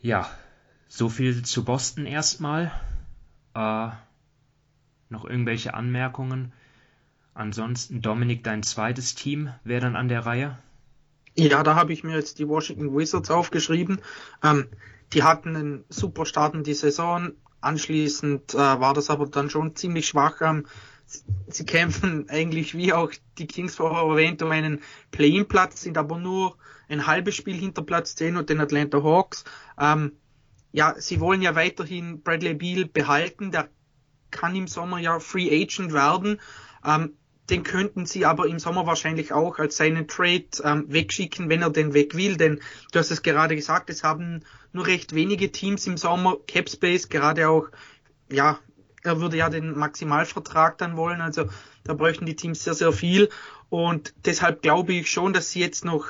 ja, 0.00 0.30
so 0.88 1.08
viel 1.08 1.42
zu 1.42 1.64
Boston 1.64 2.06
erstmal. 2.06 2.72
Äh, 3.54 3.88
noch 5.08 5.24
irgendwelche 5.24 5.74
Anmerkungen? 5.74 6.52
Ansonsten, 7.34 8.00
Dominik, 8.00 8.44
dein 8.44 8.62
zweites 8.62 9.14
Team 9.14 9.50
wäre 9.64 9.82
dann 9.82 9.96
an 9.96 10.08
der 10.08 10.24
Reihe. 10.24 10.56
Ja, 11.38 11.62
da 11.62 11.74
habe 11.74 11.92
ich 11.92 12.02
mir 12.02 12.16
jetzt 12.16 12.38
die 12.38 12.48
Washington 12.48 12.96
Wizards 12.96 13.30
aufgeschrieben. 13.30 14.00
Ähm, 14.42 14.68
die 15.12 15.22
hatten 15.22 15.54
einen 15.54 15.84
super 15.90 16.24
Start 16.24 16.54
in 16.54 16.64
die 16.64 16.74
Saison. 16.74 17.32
Anschließend 17.60 18.54
äh, 18.54 18.56
war 18.56 18.94
das 18.94 19.10
aber 19.10 19.26
dann 19.26 19.50
schon 19.50 19.76
ziemlich 19.76 20.06
schwach. 20.06 20.40
Ähm, 20.40 20.66
sie 21.04 21.66
kämpfen 21.66 22.26
eigentlich 22.30 22.74
wie 22.74 22.92
auch 22.92 23.12
die 23.38 23.46
Kings 23.46 23.74
vorher 23.74 24.08
erwähnt 24.08 24.42
um 24.42 24.50
einen 24.50 24.80
Play-in-Platz, 25.10 25.82
sind 25.82 25.98
aber 25.98 26.18
nur 26.18 26.56
ein 26.88 27.06
halbes 27.06 27.34
Spiel 27.34 27.56
hinter 27.56 27.82
Platz 27.82 28.16
10 28.16 28.36
und 28.36 28.48
den 28.48 28.60
Atlanta 28.60 29.02
Hawks. 29.02 29.44
Ähm, 29.78 30.12
ja, 30.72 30.94
sie 30.98 31.20
wollen 31.20 31.42
ja 31.42 31.54
weiterhin 31.54 32.22
Bradley 32.22 32.54
Beal 32.54 32.86
behalten, 32.86 33.50
der 33.50 33.68
kann 34.30 34.54
im 34.54 34.68
Sommer 34.68 34.98
ja 34.98 35.18
Free 35.20 35.50
Agent 35.50 35.92
werden. 35.92 36.40
Ähm, 36.84 37.16
den 37.50 37.62
könnten 37.62 38.06
sie 38.06 38.26
aber 38.26 38.46
im 38.46 38.58
Sommer 38.58 38.86
wahrscheinlich 38.86 39.32
auch 39.32 39.58
als 39.58 39.76
seinen 39.76 40.08
Trade 40.08 40.46
ähm, 40.64 40.84
wegschicken, 40.88 41.48
wenn 41.48 41.62
er 41.62 41.70
den 41.70 41.94
weg 41.94 42.16
will. 42.16 42.36
Denn 42.36 42.60
du 42.92 42.98
hast 42.98 43.10
es 43.10 43.22
gerade 43.22 43.54
gesagt, 43.54 43.90
es 43.90 44.02
haben 44.02 44.44
nur 44.72 44.86
recht 44.86 45.14
wenige 45.14 45.52
Teams 45.52 45.86
im 45.86 45.96
Sommer 45.96 46.36
Cap 46.46 46.68
Space, 46.68 47.08
gerade 47.08 47.48
auch 47.48 47.68
ja 48.30 48.58
er 49.06 49.20
würde 49.20 49.36
ja 49.36 49.48
den 49.48 49.78
Maximalvertrag 49.78 50.78
dann 50.78 50.96
wollen, 50.96 51.20
also 51.20 51.48
da 51.84 51.94
bräuchten 51.94 52.26
die 52.26 52.36
Teams 52.36 52.64
sehr, 52.64 52.74
sehr 52.74 52.92
viel. 52.92 53.30
Und 53.68 54.14
deshalb 54.24 54.62
glaube 54.62 54.92
ich 54.92 55.10
schon, 55.10 55.32
dass 55.32 55.50
sie 55.50 55.60
jetzt 55.60 55.84
noch 55.84 56.06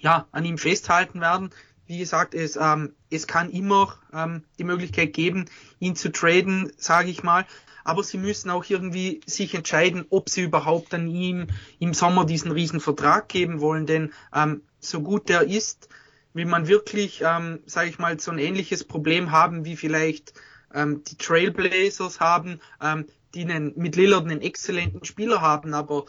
ja, 0.00 0.26
an 0.32 0.44
ihm 0.44 0.58
festhalten 0.58 1.20
werden. 1.20 1.50
Wie 1.86 1.98
gesagt, 1.98 2.34
es, 2.34 2.56
ähm, 2.56 2.94
es 3.10 3.26
kann 3.26 3.50
immer 3.50 3.98
ähm, 4.12 4.44
die 4.58 4.64
Möglichkeit 4.64 5.12
geben, 5.12 5.46
ihn 5.78 5.96
zu 5.96 6.10
traden, 6.10 6.72
sage 6.76 7.10
ich 7.10 7.22
mal. 7.22 7.46
Aber 7.88 8.04
sie 8.04 8.18
müssen 8.18 8.50
auch 8.50 8.66
irgendwie 8.68 9.22
sich 9.24 9.54
entscheiden, 9.54 10.04
ob 10.10 10.28
sie 10.28 10.42
überhaupt 10.42 10.92
an 10.92 11.08
ihm 11.08 11.46
im 11.78 11.94
Sommer 11.94 12.26
diesen 12.26 12.52
riesen 12.52 12.80
Vertrag 12.80 13.30
geben 13.30 13.62
wollen. 13.62 13.86
Denn 13.86 14.12
ähm, 14.34 14.60
so 14.78 15.00
gut 15.00 15.30
der 15.30 15.44
ist, 15.44 15.88
will 16.34 16.44
man 16.44 16.68
wirklich, 16.68 17.22
ähm, 17.24 17.60
sage 17.64 17.88
ich 17.88 17.98
mal, 17.98 18.20
so 18.20 18.30
ein 18.30 18.38
ähnliches 18.38 18.84
Problem 18.84 19.30
haben 19.30 19.64
wie 19.64 19.74
vielleicht 19.74 20.34
ähm, 20.74 21.02
die 21.04 21.16
Trailblazers 21.16 22.20
haben, 22.20 22.60
ähm, 22.82 23.06
die 23.32 23.46
einen, 23.46 23.72
mit 23.74 23.96
Lillard 23.96 24.24
einen 24.24 24.42
exzellenten 24.42 25.06
Spieler 25.06 25.40
haben, 25.40 25.72
aber 25.72 26.04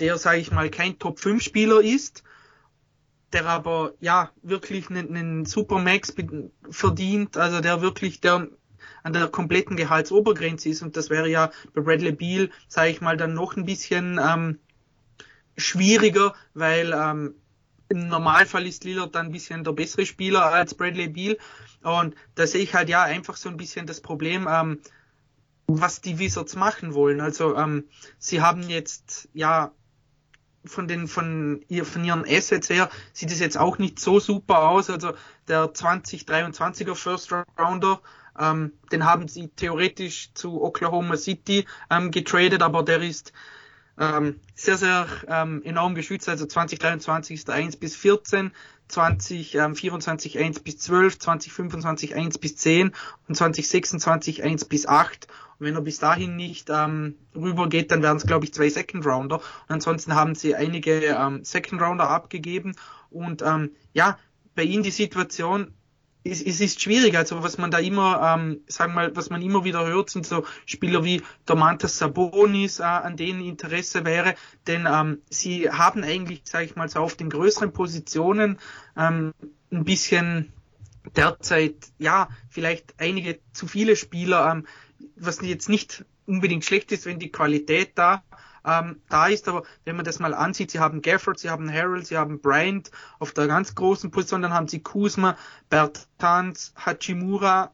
der, 0.00 0.18
sage 0.18 0.40
ich 0.40 0.50
mal, 0.50 0.70
kein 0.70 0.98
Top-5-Spieler 0.98 1.82
ist, 1.82 2.24
der 3.32 3.46
aber 3.46 3.94
ja 4.00 4.32
wirklich 4.42 4.90
einen, 4.90 5.14
einen 5.14 5.46
Supermax 5.46 6.16
verdient, 6.68 7.36
also 7.36 7.60
der 7.60 7.80
wirklich 7.80 8.20
der 8.20 8.48
an 9.02 9.12
der 9.12 9.28
kompletten 9.28 9.76
Gehaltsobergrenze 9.76 10.68
ist 10.68 10.82
und 10.82 10.96
das 10.96 11.10
wäre 11.10 11.28
ja 11.28 11.50
bei 11.74 11.82
Bradley 11.82 12.12
Beal, 12.12 12.50
sage 12.68 12.90
ich 12.90 13.00
mal, 13.00 13.16
dann 13.16 13.34
noch 13.34 13.56
ein 13.56 13.64
bisschen 13.64 14.20
ähm, 14.22 14.58
schwieriger, 15.56 16.34
weil 16.54 16.92
ähm, 16.92 17.34
im 17.88 18.08
Normalfall 18.08 18.66
ist 18.66 18.84
Lillard 18.84 19.14
dann 19.14 19.26
ein 19.26 19.32
bisschen 19.32 19.64
der 19.64 19.72
bessere 19.72 20.06
Spieler 20.06 20.46
als 20.46 20.74
Bradley 20.74 21.08
Beal. 21.08 21.36
Und 21.82 22.14
da 22.34 22.46
sehe 22.46 22.62
ich 22.62 22.74
halt 22.74 22.88
ja 22.88 23.02
einfach 23.02 23.36
so 23.36 23.48
ein 23.48 23.56
bisschen 23.58 23.86
das 23.86 24.00
Problem, 24.00 24.48
ähm, 24.50 24.80
was 25.66 26.00
die 26.00 26.18
Wizards 26.18 26.56
machen 26.56 26.94
wollen. 26.94 27.20
Also 27.20 27.56
ähm, 27.56 27.84
sie 28.18 28.40
haben 28.40 28.68
jetzt 28.68 29.28
ja 29.34 29.72
von 30.64 30.86
den 30.86 31.08
von 31.08 31.64
ihr 31.68 31.84
von 31.84 32.04
ihren 32.04 32.24
Assets 32.24 32.70
her 32.70 32.88
sieht 33.12 33.32
es 33.32 33.40
jetzt 33.40 33.58
auch 33.58 33.78
nicht 33.78 33.98
so 33.98 34.20
super 34.20 34.68
aus. 34.68 34.88
Also 34.88 35.12
der 35.48 35.66
2023er 35.66 36.94
First 36.94 37.32
Rounder, 37.58 38.00
ähm, 38.38 38.72
den 38.90 39.04
haben 39.04 39.28
sie 39.28 39.48
theoretisch 39.48 40.32
zu 40.34 40.62
Oklahoma 40.62 41.16
City 41.16 41.66
ähm, 41.90 42.10
getradet, 42.10 42.62
aber 42.62 42.82
der 42.82 43.02
ist 43.02 43.32
ähm, 43.98 44.40
sehr, 44.54 44.78
sehr 44.78 45.06
ähm, 45.28 45.62
enorm 45.64 45.94
geschützt. 45.94 46.28
Also 46.28 46.46
2023 46.46 47.34
ist 47.34 47.48
der 47.48 47.56
1 47.56 47.76
bis 47.76 47.96
14, 47.96 48.52
2024 48.88 50.38
1 50.38 50.60
bis 50.60 50.78
12, 50.78 51.18
2025 51.18 52.14
1 52.14 52.38
bis 52.38 52.56
10 52.56 52.92
und 53.28 53.34
2026 53.34 54.42
1 54.42 54.64
bis 54.66 54.86
8. 54.86 55.28
Und 55.58 55.66
wenn 55.66 55.74
er 55.74 55.82
bis 55.82 55.98
dahin 55.98 56.36
nicht 56.36 56.70
ähm, 56.70 57.16
rübergeht, 57.34 57.90
dann 57.90 58.02
wären 58.02 58.16
es, 58.16 58.26
glaube 58.26 58.44
ich, 58.44 58.54
zwei 58.54 58.68
Second 58.68 59.06
Rounder. 59.06 59.36
Und 59.36 59.74
ansonsten 59.74 60.14
haben 60.14 60.34
sie 60.34 60.54
einige 60.54 61.04
ähm, 61.04 61.44
Second 61.44 61.80
Rounder 61.80 62.08
abgegeben. 62.08 62.74
Und 63.10 63.42
ähm, 63.42 63.70
ja, 63.92 64.18
bei 64.54 64.64
ihnen 64.64 64.82
die 64.82 64.90
Situation, 64.90 65.74
es, 66.24 66.42
es 66.42 66.60
ist 66.60 66.80
schwierig. 66.80 67.16
Also 67.16 67.42
was 67.42 67.58
man 67.58 67.70
da 67.70 67.78
immer, 67.78 68.36
ähm, 68.36 68.60
sagen 68.66 68.92
wir 68.92 69.08
mal, 69.08 69.16
was 69.16 69.30
man 69.30 69.42
immer 69.42 69.64
wieder 69.64 69.86
hört, 69.86 70.10
sind 70.10 70.26
so 70.26 70.44
Spieler 70.66 71.04
wie 71.04 71.22
Domantas 71.46 71.98
Sabonis, 71.98 72.80
äh, 72.80 72.84
an 72.84 73.16
denen 73.16 73.44
Interesse 73.44 74.04
wäre, 74.04 74.34
denn 74.66 74.86
ähm, 74.90 75.22
sie 75.30 75.70
haben 75.70 76.04
eigentlich, 76.04 76.42
sage 76.44 76.66
ich 76.66 76.76
mal, 76.76 76.88
so 76.88 77.00
auf 77.00 77.14
den 77.14 77.30
größeren 77.30 77.72
Positionen 77.72 78.58
ähm, 78.96 79.32
ein 79.70 79.84
bisschen 79.84 80.52
derzeit, 81.16 81.76
ja, 81.98 82.28
vielleicht 82.48 82.94
einige 82.98 83.40
zu 83.52 83.66
viele 83.66 83.96
Spieler, 83.96 84.52
ähm, 84.52 84.66
was 85.16 85.40
jetzt 85.42 85.68
nicht 85.68 86.04
unbedingt 86.26 86.64
schlecht 86.64 86.92
ist, 86.92 87.06
wenn 87.06 87.18
die 87.18 87.32
Qualität 87.32 87.92
da 87.96 88.22
ähm, 88.64 89.00
da 89.08 89.26
ist, 89.26 89.48
aber 89.48 89.64
wenn 89.84 89.96
man 89.96 90.04
das 90.04 90.18
mal 90.18 90.34
ansieht, 90.34 90.70
sie 90.70 90.80
haben 90.80 91.02
Gafford, 91.02 91.38
sie 91.38 91.50
haben 91.50 91.72
Harold, 91.72 92.06
sie 92.06 92.16
haben 92.16 92.40
Bryant 92.40 92.90
auf 93.18 93.32
der 93.32 93.46
ganz 93.46 93.74
großen 93.74 94.10
Position, 94.10 94.42
dann 94.42 94.52
haben 94.52 94.68
sie 94.68 94.80
Kuzma, 94.80 95.36
Bertans, 95.68 96.72
Hachimura, 96.76 97.72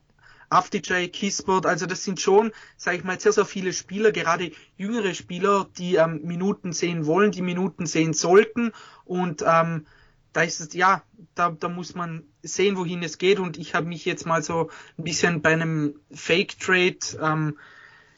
Afdijay, 0.50 1.08
Kispert, 1.08 1.66
also 1.66 1.86
das 1.86 2.04
sind 2.04 2.20
schon, 2.20 2.52
sage 2.76 2.98
ich 2.98 3.04
mal, 3.04 3.20
sehr, 3.20 3.32
sehr 3.32 3.44
viele 3.44 3.72
Spieler, 3.72 4.12
gerade 4.12 4.52
jüngere 4.76 5.12
Spieler, 5.14 5.66
die 5.76 5.96
ähm, 5.96 6.22
Minuten 6.24 6.72
sehen 6.72 7.04
wollen, 7.04 7.32
die 7.32 7.42
Minuten 7.42 7.84
sehen 7.84 8.14
sollten 8.14 8.72
und 9.04 9.44
ähm, 9.46 9.86
da 10.32 10.42
ist 10.42 10.60
es, 10.60 10.72
ja, 10.74 11.02
da, 11.34 11.50
da 11.50 11.68
muss 11.68 11.94
man 11.94 12.22
sehen, 12.42 12.76
wohin 12.76 13.02
es 13.02 13.18
geht. 13.18 13.40
Und 13.40 13.58
ich 13.58 13.74
habe 13.74 13.86
mich 13.86 14.04
jetzt 14.04 14.26
mal 14.26 14.42
so 14.42 14.70
ein 14.96 15.04
bisschen 15.04 15.42
bei 15.42 15.52
einem 15.52 15.98
Fake-Trade, 16.12 16.98
ähm, 17.20 17.58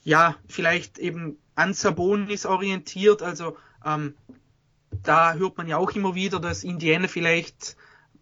ja, 0.02 0.37
vielleicht 0.48 0.98
eben 0.98 1.38
an 1.61 1.75
Sabonis 1.75 2.46
orientiert. 2.46 3.23
Also 3.23 3.57
ähm, 3.85 4.14
da 5.03 5.35
hört 5.35 5.59
man 5.59 5.68
ja 5.68 5.77
auch 5.77 5.92
immer 5.92 6.14
wieder, 6.14 6.40
dass 6.40 6.64
Indiana 6.64 7.09
vielleicht, 7.09 7.77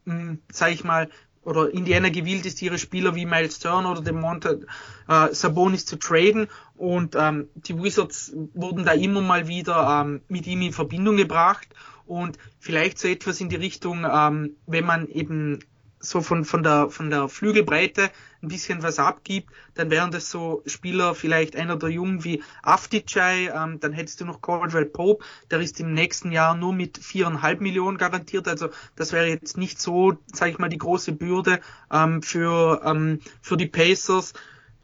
hm, 0.04 0.40
sag 0.50 0.72
ich 0.72 0.84
mal, 0.84 1.08
oder 1.42 1.72
Indiana 1.72 2.10
gewillt 2.10 2.44
ist, 2.44 2.60
ihre 2.60 2.78
Spieler 2.78 3.14
wie 3.14 3.24
Miles 3.24 3.58
Turner 3.58 3.92
oder 3.92 4.02
dem 4.02 4.20
Monte 4.20 4.66
äh, 5.08 5.32
Sabonis 5.32 5.86
zu 5.86 5.96
traden. 5.96 6.48
Und 6.76 7.16
ähm, 7.16 7.48
die 7.54 7.80
Wizards 7.82 8.32
wurden 8.54 8.84
da 8.84 8.92
immer 8.92 9.22
mal 9.22 9.48
wieder 9.48 10.02
ähm, 10.02 10.20
mit 10.28 10.46
ihm 10.46 10.60
in 10.60 10.72
Verbindung 10.72 11.16
gebracht 11.16 11.68
und 12.06 12.38
vielleicht 12.58 12.98
so 12.98 13.08
etwas 13.08 13.40
in 13.40 13.48
die 13.48 13.56
Richtung, 13.56 14.06
ähm, 14.10 14.56
wenn 14.66 14.84
man 14.84 15.08
eben 15.08 15.60
so 16.00 16.20
von, 16.20 16.44
von, 16.44 16.62
der, 16.62 16.90
von 16.90 17.10
der 17.10 17.28
Flügelbreite 17.28 18.10
ein 18.42 18.48
bisschen 18.48 18.82
was 18.82 18.98
abgibt, 18.98 19.52
dann 19.74 19.90
wären 19.90 20.10
das 20.10 20.30
so 20.30 20.62
Spieler, 20.66 21.14
vielleicht 21.14 21.56
einer 21.56 21.76
der 21.76 21.88
Jungen 21.88 22.22
wie 22.24 22.42
Afdijay, 22.62 23.48
ähm, 23.48 23.80
dann 23.80 23.92
hättest 23.92 24.20
du 24.20 24.24
noch 24.24 24.40
Caldwell 24.40 24.86
Pope, 24.86 25.24
der 25.50 25.60
ist 25.60 25.80
im 25.80 25.92
nächsten 25.92 26.30
Jahr 26.30 26.54
nur 26.54 26.72
mit 26.72 26.98
viereinhalb 26.98 27.60
Millionen 27.60 27.98
garantiert, 27.98 28.46
also 28.46 28.68
das 28.94 29.12
wäre 29.12 29.26
jetzt 29.26 29.56
nicht 29.56 29.80
so, 29.80 30.16
sage 30.32 30.52
ich 30.52 30.58
mal, 30.58 30.68
die 30.68 30.78
große 30.78 31.12
Bürde 31.12 31.60
ähm, 31.92 32.22
für, 32.22 32.80
ähm, 32.84 33.20
für 33.40 33.56
die 33.56 33.66
Pacers. 33.66 34.34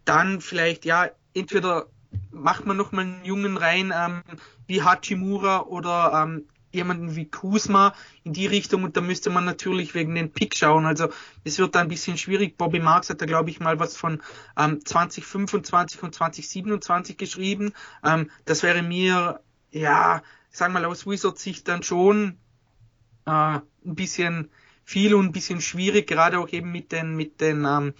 Dann 0.05 0.41
vielleicht, 0.41 0.85
ja, 0.85 1.09
entweder 1.33 1.87
macht 2.31 2.67
man 2.67 2.77
noch 2.77 2.93
mal 2.93 3.03
einen 3.03 3.25
Jungen 3.25 3.57
rein, 3.57 3.93
ähm, 3.97 4.23
wie 4.67 4.83
Hachimura 4.83 5.63
oder 5.63 6.25
ähm, 6.25 6.47
jemanden 6.75 7.17
wie 7.17 7.27
Kuzma 7.27 7.95
in 8.23 8.33
die 8.33 8.47
Richtung 8.47 8.85
und 8.85 8.97
da 8.97 9.01
müsste 9.01 9.31
man 9.31 9.45
natürlich 9.45 9.95
wegen 9.95 10.15
den 10.15 10.33
Pick 10.33 10.57
schauen. 10.57 10.87
Also 10.87 11.09
es 11.45 11.59
wird 11.59 11.75
da 11.75 11.81
ein 11.81 11.89
bisschen 11.89 12.19
schwierig. 12.19 12.57
Bobby 12.57 12.81
Marks 12.81 13.11
hat 13.11 13.21
da 13.21 13.27
glaube 13.27 13.51
ich 13.51 13.61
mal 13.61 13.79
was 13.79 13.97
von 13.97 14.23
ähm, 14.57 14.85
2025 14.85 16.03
und 16.03 16.15
2027 16.15 17.17
geschrieben. 17.17 17.73
Ähm, 18.05 18.31
das 18.45 18.63
wäre 18.63 18.83
mir, 18.83 19.41
ja, 19.71 20.23
sagen 20.51 20.73
wir 20.73 20.81
mal 20.81 20.87
aus 20.87 21.07
Wizards 21.07 21.43
Sicht 21.43 21.69
dann 21.69 21.83
schon 21.83 22.39
äh, 23.27 23.31
ein 23.31 23.63
bisschen 23.83 24.51
viel 24.85 25.15
und 25.15 25.27
ein 25.27 25.33
bisschen 25.33 25.61
schwierig, 25.61 26.07
gerade 26.07 26.39
auch 26.39 26.49
eben 26.51 26.71
mit 26.71 26.93
den, 26.93 27.17
mit 27.17 27.41
den, 27.41 27.65
ähm, 27.65 27.95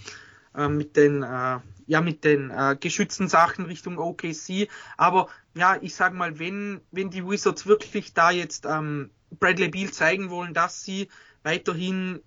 äh, 0.55 0.69
mit 0.69 0.97
den 0.97 1.23
äh, 1.23 1.59
ja 1.87 2.01
mit 2.01 2.25
den 2.25 2.51
äh, 2.51 2.77
geschützten 2.79 3.29
Sachen 3.29 3.67
Richtung 3.67 3.99
OKC. 3.99 4.69
Aber 4.97 5.29
ja, 5.55 5.77
ich 5.81 5.95
sag 5.95 6.15
mal, 6.15 6.39
wenn, 6.39 6.81
wenn 6.91 7.11
die 7.11 7.27
Wizards 7.27 7.67
wirklich 7.67 8.15
da 8.15 8.31
jetzt 8.31 8.67
ähm, 8.67 9.11
Bradley 9.39 9.69
Beal 9.69 9.91
zeigen 9.91 10.31
wollen, 10.31 10.55
dass 10.55 10.85
sie 10.85 11.09
weiterhin 11.43 12.21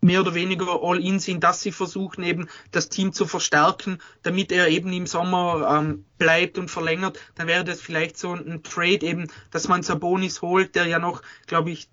mehr 0.00 0.22
oder 0.22 0.34
weniger 0.34 0.82
all 0.82 1.02
in 1.02 1.18
sind, 1.18 1.44
dass 1.44 1.60
sie 1.60 1.72
versuchen 1.72 2.24
eben 2.24 2.48
das 2.70 2.88
Team 2.88 3.12
zu 3.12 3.26
verstärken, 3.26 3.98
damit 4.22 4.50
er 4.50 4.68
eben 4.68 4.92
im 4.92 5.06
Sommer 5.06 5.78
ähm, 5.78 6.06
bleibt 6.18 6.58
und 6.58 6.70
verlängert, 6.70 7.18
dann 7.34 7.46
wäre 7.46 7.64
das 7.64 7.80
vielleicht 7.80 8.16
so 8.16 8.32
ein 8.32 8.62
Trade 8.62 9.06
eben, 9.06 9.28
dass 9.50 9.68
man 9.68 9.82
Sabonis 9.82 10.40
holt, 10.40 10.74
der 10.74 10.86
ja 10.86 10.98
noch, 10.98 11.22
glaube 11.46 11.70
ich, 11.70 11.88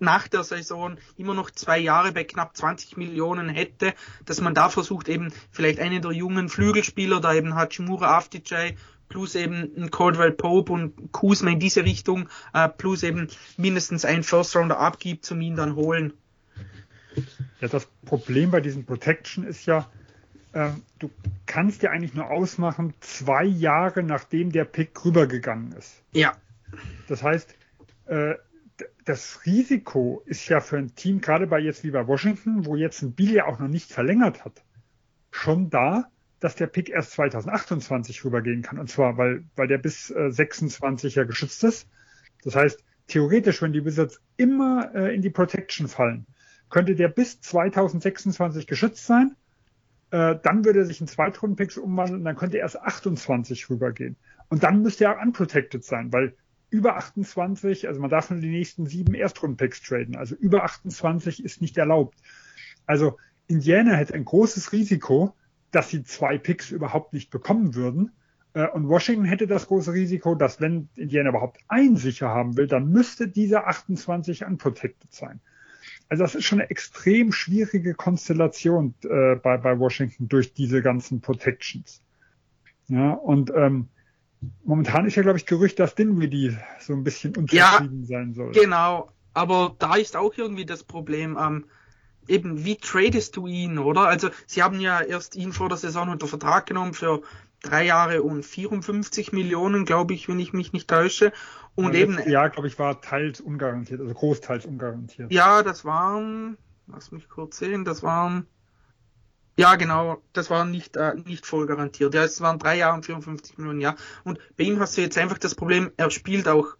nach 0.00 0.28
der 0.28 0.44
Saison 0.44 0.96
immer 1.16 1.34
noch 1.34 1.50
zwei 1.50 1.78
Jahre 1.78 2.12
bei 2.12 2.24
knapp 2.24 2.56
20 2.56 2.96
Millionen 2.96 3.48
hätte, 3.48 3.94
dass 4.24 4.40
man 4.40 4.54
da 4.54 4.68
versucht 4.68 5.08
eben 5.08 5.32
vielleicht 5.50 5.78
einen 5.78 6.02
der 6.02 6.12
jungen 6.12 6.48
Flügelspieler, 6.48 7.20
da 7.20 7.34
eben 7.34 7.54
Hachimura 7.54 8.16
Afdijay 8.16 8.76
plus 9.08 9.34
eben 9.34 9.70
ein 9.76 9.90
Caldwell 9.90 10.32
Pope 10.32 10.72
und 10.72 11.12
Kuzma 11.12 11.50
in 11.50 11.58
diese 11.58 11.84
Richtung, 11.84 12.28
äh, 12.54 12.68
plus 12.68 13.02
eben 13.02 13.28
mindestens 13.56 14.04
einen 14.04 14.22
First 14.22 14.56
Rounder 14.56 14.78
abgibt, 14.78 15.26
zum 15.26 15.40
ihn 15.40 15.56
dann 15.56 15.74
holen. 15.74 16.14
Ja, 17.60 17.68
das 17.68 17.86
Problem 18.06 18.52
bei 18.52 18.60
diesen 18.60 18.86
Protection 18.86 19.44
ist 19.44 19.66
ja, 19.66 19.90
äh, 20.52 20.70
du 21.00 21.10
kannst 21.44 21.82
ja 21.82 21.90
eigentlich 21.90 22.14
nur 22.14 22.30
ausmachen, 22.30 22.94
zwei 23.00 23.44
Jahre 23.44 24.02
nachdem 24.02 24.52
der 24.52 24.64
Pick 24.64 25.04
rübergegangen 25.04 25.72
ist. 25.72 26.02
Ja. 26.12 26.36
Das 27.08 27.22
heißt, 27.22 27.54
äh, 28.06 28.34
das 29.10 29.44
Risiko 29.44 30.22
ist 30.24 30.48
ja 30.48 30.60
für 30.60 30.78
ein 30.78 30.94
Team, 30.94 31.20
gerade 31.20 31.48
bei 31.48 31.58
jetzt 31.58 31.82
wie 31.82 31.90
bei 31.90 32.06
Washington, 32.06 32.64
wo 32.64 32.76
jetzt 32.76 33.02
ein 33.02 33.12
Bill 33.12 33.32
ja 33.32 33.46
auch 33.46 33.58
noch 33.58 33.66
nicht 33.66 33.90
verlängert 33.90 34.44
hat, 34.44 34.62
schon 35.32 35.68
da, 35.68 36.12
dass 36.38 36.54
der 36.54 36.68
Pick 36.68 36.90
erst 36.90 37.10
2028 37.12 38.24
rübergehen 38.24 38.62
kann. 38.62 38.78
Und 38.78 38.88
zwar, 38.88 39.18
weil, 39.18 39.42
weil 39.56 39.66
der 39.66 39.78
bis 39.78 40.12
äh, 40.12 40.30
26 40.30 41.16
ja 41.16 41.24
geschützt 41.24 41.64
ist. 41.64 41.88
Das 42.44 42.54
heißt, 42.54 42.84
theoretisch, 43.08 43.60
wenn 43.62 43.72
die 43.72 43.84
Wizards 43.84 44.20
immer 44.36 44.94
äh, 44.94 45.12
in 45.12 45.22
die 45.22 45.30
Protection 45.30 45.88
fallen, 45.88 46.24
könnte 46.68 46.94
der 46.94 47.08
bis 47.08 47.40
2026 47.40 48.68
geschützt 48.68 49.06
sein. 49.06 49.34
Äh, 50.12 50.36
dann 50.40 50.64
würde 50.64 50.78
er 50.78 50.86
sich 50.86 51.00
in 51.00 51.08
Zweitrunden-Picks 51.08 51.78
umwandeln 51.78 52.20
und 52.20 52.24
dann 52.26 52.36
könnte 52.36 52.58
er 52.58 52.62
erst 52.62 52.80
28 52.80 53.70
rübergehen. 53.70 54.14
Und 54.50 54.62
dann 54.62 54.82
müsste 54.82 55.06
er 55.06 55.16
auch 55.16 55.22
unprotected 55.22 55.84
sein, 55.84 56.12
weil 56.12 56.36
über 56.70 56.96
28, 56.96 57.88
also 57.88 58.00
man 58.00 58.10
darf 58.10 58.30
nur 58.30 58.40
die 58.40 58.48
nächsten 58.48 58.86
sieben 58.86 59.14
Erstrunden-Picks 59.14 59.82
traden. 59.82 60.16
Also 60.16 60.34
über 60.36 60.64
28 60.64 61.44
ist 61.44 61.60
nicht 61.60 61.76
erlaubt. 61.76 62.16
Also 62.86 63.18
Indiana 63.48 63.94
hätte 63.94 64.14
ein 64.14 64.24
großes 64.24 64.72
Risiko, 64.72 65.34
dass 65.70 65.90
sie 65.90 66.04
zwei 66.04 66.38
Picks 66.38 66.70
überhaupt 66.70 67.12
nicht 67.12 67.30
bekommen 67.30 67.74
würden. 67.74 68.12
Äh, 68.54 68.68
und 68.68 68.88
Washington 68.88 69.24
hätte 69.24 69.46
das 69.46 69.66
große 69.66 69.92
Risiko, 69.92 70.34
dass 70.34 70.60
wenn 70.60 70.88
Indiana 70.94 71.30
überhaupt 71.30 71.58
ein 71.68 71.96
sicher 71.96 72.28
haben 72.28 72.56
will, 72.56 72.66
dann 72.66 72.88
müsste 72.90 73.28
dieser 73.28 73.66
28 73.66 74.44
unprotected 74.44 75.12
sein. 75.12 75.40
Also 76.08 76.24
das 76.24 76.34
ist 76.34 76.44
schon 76.44 76.60
eine 76.60 76.70
extrem 76.70 77.32
schwierige 77.32 77.94
Konstellation 77.94 78.94
äh, 79.04 79.36
bei, 79.36 79.56
bei 79.58 79.78
Washington 79.78 80.28
durch 80.28 80.52
diese 80.52 80.82
ganzen 80.82 81.20
Protections. 81.20 82.02
Ja, 82.88 83.12
und 83.12 83.52
ähm, 83.54 83.88
Momentan 84.64 85.06
ist 85.06 85.16
ja, 85.16 85.22
glaube 85.22 85.38
ich, 85.38 85.46
Gerücht, 85.46 85.78
dass 85.78 85.94
Dinwiddie 85.94 86.56
so 86.78 86.92
ein 86.92 87.04
bisschen 87.04 87.36
unzufrieden 87.36 88.02
ja, 88.02 88.06
sein 88.06 88.34
soll. 88.34 88.52
Genau, 88.52 89.10
aber 89.34 89.74
da 89.78 89.96
ist 89.96 90.16
auch 90.16 90.36
irgendwie 90.36 90.64
das 90.64 90.82
Problem, 90.82 91.36
ähm, 91.40 91.64
eben 92.26 92.64
wie 92.64 92.76
tradest 92.76 93.36
du 93.36 93.46
ihn, 93.46 93.78
oder? 93.78 94.02
Also 94.02 94.30
sie 94.46 94.62
haben 94.62 94.80
ja 94.80 95.00
erst 95.00 95.36
ihn 95.36 95.52
vor 95.52 95.68
der 95.68 95.78
Saison 95.78 96.08
unter 96.08 96.26
Vertrag 96.26 96.66
genommen 96.66 96.94
für 96.94 97.22
drei 97.62 97.84
Jahre 97.84 98.22
und 98.22 98.44
54 98.44 99.32
Millionen, 99.32 99.84
glaube 99.84 100.14
ich, 100.14 100.28
wenn 100.28 100.38
ich 100.38 100.52
mich 100.52 100.72
nicht 100.72 100.88
täusche. 100.88 101.32
Und 101.74 101.94
ja, 101.94 102.00
eben. 102.00 102.18
Ja, 102.26 102.48
glaube 102.48 102.68
ich, 102.68 102.78
war 102.78 103.00
teils 103.00 103.40
ungarantiert, 103.40 104.00
also 104.00 104.14
großteils 104.14 104.64
ungarantiert. 104.66 105.32
Ja, 105.32 105.62
das 105.62 105.84
waren, 105.84 106.56
lass 106.86 107.12
mich 107.12 107.28
kurz 107.28 107.58
sehen, 107.58 107.84
das 107.84 108.02
waren 108.02 108.46
ja, 109.60 109.76
genau, 109.76 110.22
das 110.32 110.48
war 110.48 110.64
nicht, 110.64 110.96
äh, 110.96 111.12
nicht 111.26 111.44
voll 111.44 111.66
garantiert. 111.66 112.14
Ja, 112.14 112.24
es 112.24 112.40
waren 112.40 112.58
drei 112.58 112.78
Jahre 112.78 112.94
und 112.94 113.04
54 113.04 113.58
Millionen, 113.58 113.82
ja. 113.82 113.94
Und 114.24 114.38
bei 114.56 114.64
ihm 114.64 114.80
hast 114.80 114.96
du 114.96 115.02
jetzt 115.02 115.18
einfach 115.18 115.36
das 115.36 115.54
Problem, 115.54 115.92
er 115.98 116.10
spielt 116.10 116.48
auch 116.48 116.76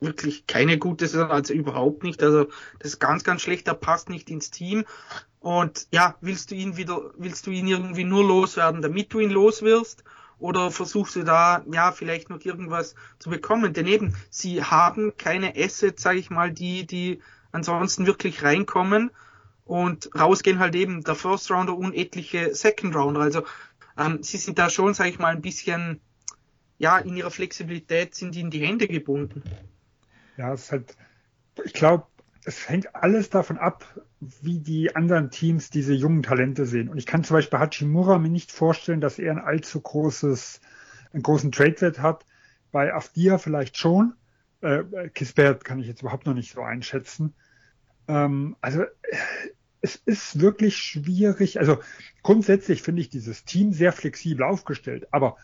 wirklich 0.00 0.46
keine 0.46 0.78
gute 0.78 1.06
Saison, 1.06 1.30
also 1.30 1.52
überhaupt 1.52 2.04
nicht. 2.04 2.22
Also 2.22 2.46
das 2.78 2.92
ist 2.92 3.00
ganz, 3.00 3.22
ganz 3.22 3.42
schlecht, 3.42 3.68
er 3.68 3.74
passt 3.74 4.08
nicht 4.08 4.30
ins 4.30 4.50
Team. 4.50 4.86
Und 5.40 5.88
ja, 5.92 6.16
willst 6.22 6.50
du 6.50 6.54
ihn 6.54 6.78
wieder, 6.78 7.12
willst 7.18 7.46
du 7.46 7.50
ihn 7.50 7.66
irgendwie 7.66 8.04
nur 8.04 8.24
loswerden, 8.24 8.80
damit 8.80 9.12
du 9.12 9.20
ihn 9.20 9.30
los 9.30 9.60
wirst? 9.60 10.02
Oder 10.38 10.70
versuchst 10.70 11.14
du 11.16 11.24
da, 11.24 11.62
ja, 11.70 11.92
vielleicht 11.92 12.30
noch 12.30 12.42
irgendwas 12.42 12.94
zu 13.18 13.28
bekommen? 13.28 13.74
Denn 13.74 13.86
eben, 13.86 14.16
sie 14.30 14.64
haben 14.64 15.18
keine 15.18 15.52
Assets, 15.54 16.02
sage 16.02 16.18
ich 16.18 16.30
mal, 16.30 16.50
die, 16.50 16.86
die 16.86 17.20
ansonsten 17.52 18.06
wirklich 18.06 18.42
reinkommen 18.42 19.10
und 19.72 20.10
rausgehen 20.14 20.58
halt 20.58 20.74
eben 20.74 21.02
der 21.02 21.14
First 21.14 21.50
Rounder 21.50 21.74
und 21.74 21.94
etliche 21.94 22.54
Second 22.54 22.94
Rounder. 22.94 23.20
Also 23.20 23.44
ähm, 23.96 24.22
sie 24.22 24.36
sind 24.36 24.58
da 24.58 24.68
schon, 24.68 24.92
sage 24.92 25.08
ich 25.08 25.18
mal, 25.18 25.34
ein 25.34 25.40
bisschen, 25.40 26.02
ja, 26.76 26.98
in 26.98 27.16
ihrer 27.16 27.30
Flexibilität 27.30 28.14
sind 28.14 28.36
in 28.36 28.50
die 28.50 28.60
Hände 28.60 28.86
gebunden. 28.86 29.42
Ja, 30.36 30.52
es 30.52 30.64
ist 30.64 30.72
halt, 30.72 30.96
ich 31.64 31.72
glaube, 31.72 32.04
es 32.44 32.68
hängt 32.68 32.94
alles 32.94 33.30
davon 33.30 33.56
ab, 33.56 33.86
wie 34.20 34.58
die 34.58 34.94
anderen 34.94 35.30
Teams 35.30 35.70
diese 35.70 35.94
jungen 35.94 36.22
Talente 36.22 36.66
sehen. 36.66 36.90
Und 36.90 36.98
ich 36.98 37.06
kann 37.06 37.24
zum 37.24 37.36
Beispiel 37.36 37.58
Hachimura 37.58 38.18
mir 38.18 38.28
nicht 38.28 38.52
vorstellen, 38.52 39.00
dass 39.00 39.18
er 39.18 39.32
ein 39.32 39.38
allzu 39.38 39.80
großes, 39.80 40.60
einen 41.14 41.22
großen 41.22 41.50
Trade-Wert 41.50 41.98
hat. 41.98 42.26
Bei 42.72 42.92
Afdia 42.92 43.38
vielleicht 43.38 43.78
schon. 43.78 44.16
Äh, 44.60 45.08
Kispert 45.14 45.64
kann 45.64 45.78
ich 45.78 45.86
jetzt 45.86 46.02
überhaupt 46.02 46.26
noch 46.26 46.34
nicht 46.34 46.52
so 46.52 46.60
einschätzen. 46.60 47.32
Ähm, 48.08 48.56
also 48.60 48.84
es 49.82 49.96
ist 49.96 50.40
wirklich 50.40 50.76
schwierig. 50.76 51.58
Also 51.58 51.78
grundsätzlich 52.22 52.82
finde 52.82 53.02
ich 53.02 53.10
dieses 53.10 53.44
Team 53.44 53.72
sehr 53.72 53.92
flexibel 53.92 54.44
aufgestellt, 54.44 55.08
aber 55.10 55.36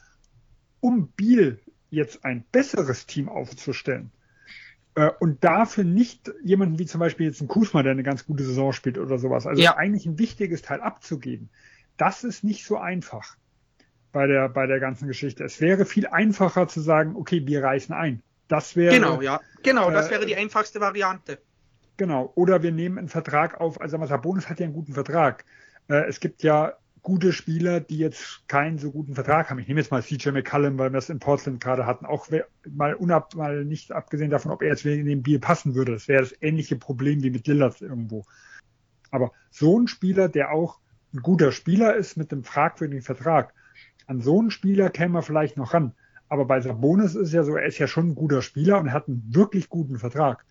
um 0.80 1.08
Biel 1.08 1.60
jetzt 1.90 2.24
ein 2.24 2.44
besseres 2.52 3.06
Team 3.06 3.28
aufzustellen 3.28 4.12
äh, 4.94 5.10
und 5.18 5.42
dafür 5.42 5.84
nicht 5.84 6.32
jemanden 6.42 6.78
wie 6.78 6.86
zum 6.86 7.00
Beispiel 7.00 7.26
jetzt 7.26 7.40
ein 7.40 7.48
Kusma, 7.48 7.82
der 7.82 7.92
eine 7.92 8.02
ganz 8.04 8.26
gute 8.26 8.44
Saison 8.44 8.72
spielt 8.72 8.98
oder 8.98 9.18
sowas, 9.18 9.46
also 9.46 9.60
ja. 9.60 9.76
eigentlich 9.76 10.06
ein 10.06 10.18
wichtiges 10.18 10.62
Teil 10.62 10.80
abzugeben, 10.80 11.50
das 11.96 12.22
ist 12.22 12.44
nicht 12.44 12.64
so 12.64 12.78
einfach 12.78 13.36
bei 14.12 14.26
der, 14.26 14.48
bei 14.48 14.66
der 14.66 14.78
ganzen 14.78 15.08
Geschichte. 15.08 15.44
Es 15.44 15.60
wäre 15.60 15.84
viel 15.84 16.06
einfacher 16.06 16.68
zu 16.68 16.80
sagen, 16.80 17.16
okay, 17.16 17.46
wir 17.46 17.62
reißen 17.62 17.94
ein. 17.94 18.22
Das 18.46 18.76
wäre. 18.76 18.94
Genau, 18.94 19.20
ja. 19.20 19.40
Genau, 19.62 19.90
das 19.90 20.08
äh, 20.08 20.12
wäre 20.12 20.26
die 20.26 20.36
einfachste 20.36 20.80
Variante. 20.80 21.38
Genau. 21.98 22.32
Oder 22.36 22.62
wir 22.62 22.72
nehmen 22.72 22.96
einen 22.96 23.08
Vertrag 23.08 23.60
auf. 23.60 23.80
Also 23.80 24.02
Sabonis 24.06 24.48
hat 24.48 24.60
ja 24.60 24.64
einen 24.64 24.74
guten 24.74 24.94
Vertrag. 24.94 25.44
Äh, 25.88 26.06
es 26.08 26.20
gibt 26.20 26.42
ja 26.42 26.74
gute 27.02 27.32
Spieler, 27.32 27.80
die 27.80 27.98
jetzt 27.98 28.46
keinen 28.48 28.78
so 28.78 28.92
guten 28.92 29.14
Vertrag 29.14 29.50
haben. 29.50 29.58
Ich 29.58 29.66
nehme 29.66 29.80
jetzt 29.80 29.90
mal 29.90 30.02
CJ 30.02 30.30
McCallum, 30.30 30.78
weil 30.78 30.92
wir 30.92 30.98
es 30.98 31.10
in 31.10 31.18
Portland 31.18 31.60
gerade 31.60 31.86
hatten. 31.86 32.06
Auch 32.06 32.28
mal 32.70 32.94
unab, 32.94 33.34
mal 33.34 33.64
nicht 33.64 33.92
abgesehen 33.92 34.30
davon, 34.30 34.52
ob 34.52 34.62
er 34.62 34.68
jetzt 34.68 34.86
in 34.86 35.06
den 35.06 35.22
Bier 35.22 35.40
passen 35.40 35.74
würde. 35.74 35.92
Das 35.92 36.06
wäre 36.06 36.22
das 36.22 36.34
ähnliche 36.40 36.76
Problem 36.76 37.22
wie 37.22 37.30
mit 37.30 37.46
Lillard 37.48 37.80
irgendwo. 37.80 38.24
Aber 39.10 39.32
so 39.50 39.78
ein 39.78 39.88
Spieler, 39.88 40.28
der 40.28 40.52
auch 40.52 40.78
ein 41.12 41.20
guter 41.20 41.50
Spieler 41.50 41.96
ist 41.96 42.16
mit 42.16 42.30
einem 42.32 42.44
fragwürdigen 42.44 43.02
Vertrag, 43.02 43.54
an 44.06 44.20
so 44.20 44.38
einen 44.38 44.52
Spieler 44.52 44.90
käme 44.90 45.14
man 45.14 45.22
vielleicht 45.22 45.56
noch 45.56 45.74
ran. 45.74 45.94
Aber 46.28 46.44
bei 46.44 46.60
Sabonis 46.60 47.14
ist 47.14 47.32
ja 47.32 47.42
so, 47.42 47.56
er 47.56 47.66
ist 47.66 47.78
ja 47.78 47.88
schon 47.88 48.10
ein 48.10 48.14
guter 48.14 48.42
Spieler 48.42 48.78
und 48.78 48.92
hat 48.92 49.08
einen 49.08 49.24
wirklich 49.34 49.68
guten 49.68 49.98
Vertrag. 49.98 50.44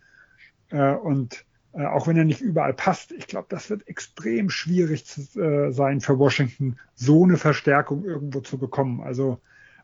Äh, 0.70 0.94
und 0.94 1.46
äh, 1.74 1.86
auch 1.86 2.08
wenn 2.08 2.18
er 2.18 2.26
nicht 2.26 2.42
überall 2.42 2.74
passt, 2.74 3.12
ich 3.12 3.28
glaube, 3.28 3.48
das 3.50 3.70
wird 3.70 3.88
extrem 3.88 4.50
schwierig 4.50 5.06
zu, 5.06 5.22
äh, 5.40 5.72
sein 5.72 6.02
für 6.02 6.18
Washington, 6.18 6.78
so 6.96 7.24
eine 7.24 7.38
Verstärkung 7.38 8.04
irgendwo 8.04 8.42
zu 8.42 8.58
bekommen. 8.58 9.02
Also 9.02 9.40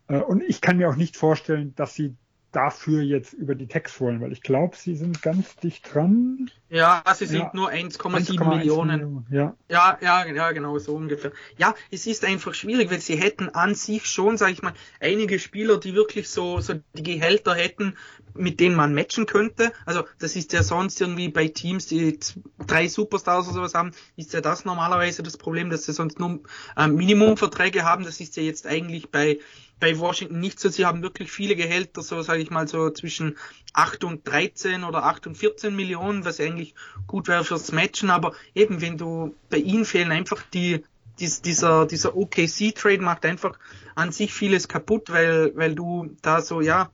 äh, 0.08 0.18
und 0.18 0.44
ich 0.44 0.62
kann 0.62 0.78
mir 0.78 0.90
auch 0.90 0.96
nicht 0.96 1.18
vorstellen, 1.18 1.74
dass 1.76 1.94
sie 1.94 2.16
dafür 2.56 3.02
jetzt 3.02 3.34
über 3.34 3.56
die 3.56 3.68
Text 3.68 4.00
wollen, 4.00 4.22
weil 4.22 4.32
ich 4.32 4.42
glaube, 4.42 4.78
sie 4.78 4.96
sind 4.96 5.22
ganz 5.22 5.56
dicht 5.58 5.94
dran. 5.94 6.50
Ja, 6.70 7.04
sie 7.14 7.26
sind 7.26 7.40
ja, 7.40 7.52
nur 7.54 7.70
1,7 7.70 8.48
Millionen. 8.48 9.26
Ja. 9.30 9.56
ja, 9.70 9.98
ja, 10.02 10.26
ja, 10.26 10.52
genau, 10.52 10.78
so 10.80 10.96
ungefähr. 10.96 11.32
Ja, 11.58 11.76
es 11.92 12.08
ist 12.08 12.24
einfach 12.24 12.54
schwierig, 12.54 12.90
weil 12.90 13.00
sie 13.00 13.16
hätten 13.16 13.50
an 13.50 13.76
sich 13.76 14.06
schon, 14.06 14.38
sage 14.38 14.54
ich 14.54 14.62
mal, 14.62 14.74
einige 15.00 15.40
Spieler, 15.40 15.80
die 15.80 15.94
wirklich 15.94 16.30
so, 16.30 16.62
so 16.62 16.76
die 16.94 17.04
Gehälter 17.04 17.56
hätten, 17.56 17.96
mit 18.36 18.60
denen 18.60 18.76
man 18.76 18.94
matchen 18.94 19.26
könnte. 19.26 19.72
Also 19.86 20.04
das 20.20 20.36
ist 20.36 20.54
ja 20.54 20.64
sonst 20.64 21.00
irgendwie 21.00 21.30
bei 21.30 21.48
Teams, 21.48 21.88
die 21.88 22.20
drei 22.66 22.88
Superstars 22.88 23.48
oder 23.48 23.56
sowas 23.56 23.74
haben, 23.74 23.92
ist 24.16 24.34
ja 24.34 24.42
das 24.42 24.66
normalerweise 24.66 25.24
das 25.24 25.38
Problem, 25.38 25.70
dass 25.70 25.86
sie 25.86 25.94
sonst 25.94 26.20
nur 26.20 26.40
ähm, 26.78 26.96
Minimumverträge 26.96 27.84
haben. 27.84 28.04
Das 28.04 28.20
ist 28.20 28.36
ja 28.38 28.44
jetzt 28.44 28.68
eigentlich 28.68 29.12
bei 29.12 29.40
bei 29.84 30.00
Washington 30.00 30.40
nicht 30.40 30.62
so. 30.62 30.70
Sie 30.70 30.86
haben 30.86 31.02
wirklich 31.02 31.30
viele 31.30 31.58
Gehälter, 31.58 32.02
so 32.02 32.22
sage 32.22 32.42
ich 32.42 32.50
mal 32.50 32.70
so 32.70 32.90
zwischen 32.92 33.36
8 33.74 34.06
und 34.06 34.26
13 34.26 34.86
oder 34.86 35.04
8 35.04 35.28
und 35.28 35.38
14 35.38 35.76
Millionen, 35.76 36.24
was 36.24 36.40
eigentlich 36.40 36.74
gut 37.06 37.28
wäre 37.28 37.44
fürs 37.44 37.74
Matchen. 37.74 38.10
Aber 38.10 38.34
eben, 38.56 38.80
wenn 38.80 38.98
du 38.98 39.36
bei 39.50 39.58
ihnen 39.58 39.84
fehlen 39.84 40.14
einfach 40.14 40.42
die 40.54 40.86
dies, 41.20 41.42
dieser 41.42 41.86
dieser 41.86 42.16
OKC 42.16 42.74
Trade 42.74 43.02
macht 43.02 43.26
einfach 43.26 43.60
an 43.94 44.14
sich 44.14 44.34
vieles 44.34 44.70
kaputt, 44.70 45.10
weil 45.10 45.52
weil 45.56 45.76
du 45.76 46.16
da 46.22 46.42
so 46.42 46.62
ja 46.62 46.90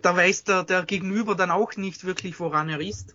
da 0.00 0.16
weiß 0.16 0.44
der 0.44 0.64
der 0.64 0.84
Gegenüber 0.86 1.34
dann 1.34 1.50
auch 1.50 1.76
nicht 1.76 2.04
wirklich 2.04 2.40
woran 2.40 2.70
er 2.70 2.80
ist. 2.80 3.14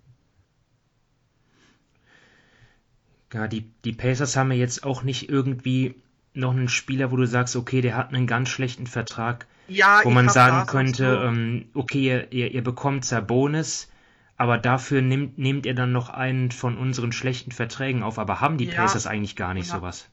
Ja, 3.33 3.47
die, 3.47 3.71
die 3.83 3.93
Pacers 3.93 4.35
haben 4.35 4.51
ja 4.51 4.57
jetzt 4.57 4.83
auch 4.83 5.01
nicht 5.01 5.29
irgendwie 5.29 5.95
noch 6.33 6.51
einen 6.51 6.69
Spieler, 6.69 7.11
wo 7.11 7.17
du 7.17 7.25
sagst, 7.25 7.55
okay, 7.55 7.81
der 7.81 7.95
hat 7.95 8.09
einen 8.09 8.27
ganz 8.27 8.49
schlechten 8.49 8.87
Vertrag, 8.87 9.47
ja, 9.67 10.01
wo 10.03 10.09
man 10.09 10.29
sagen 10.29 10.65
könnte, 10.67 11.23
ähm, 11.25 11.65
okay, 11.73 12.25
ihr, 12.29 12.51
ihr 12.51 12.63
bekommt 12.63 13.05
Sabonis, 13.05 13.89
aber 14.37 14.57
dafür 14.57 15.01
nimmt, 15.01 15.37
nehmt 15.37 15.65
ihr 15.65 15.75
dann 15.75 15.91
noch 15.91 16.09
einen 16.09 16.51
von 16.51 16.77
unseren 16.77 17.11
schlechten 17.11 17.51
Verträgen 17.51 18.01
auf. 18.01 18.17
Aber 18.17 18.41
haben 18.41 18.57
die 18.57 18.65
ja, 18.65 18.73
Pacers 18.73 19.07
eigentlich 19.07 19.35
gar 19.35 19.53
nicht 19.53 19.69
ja. 19.69 19.75
sowas? 19.75 20.07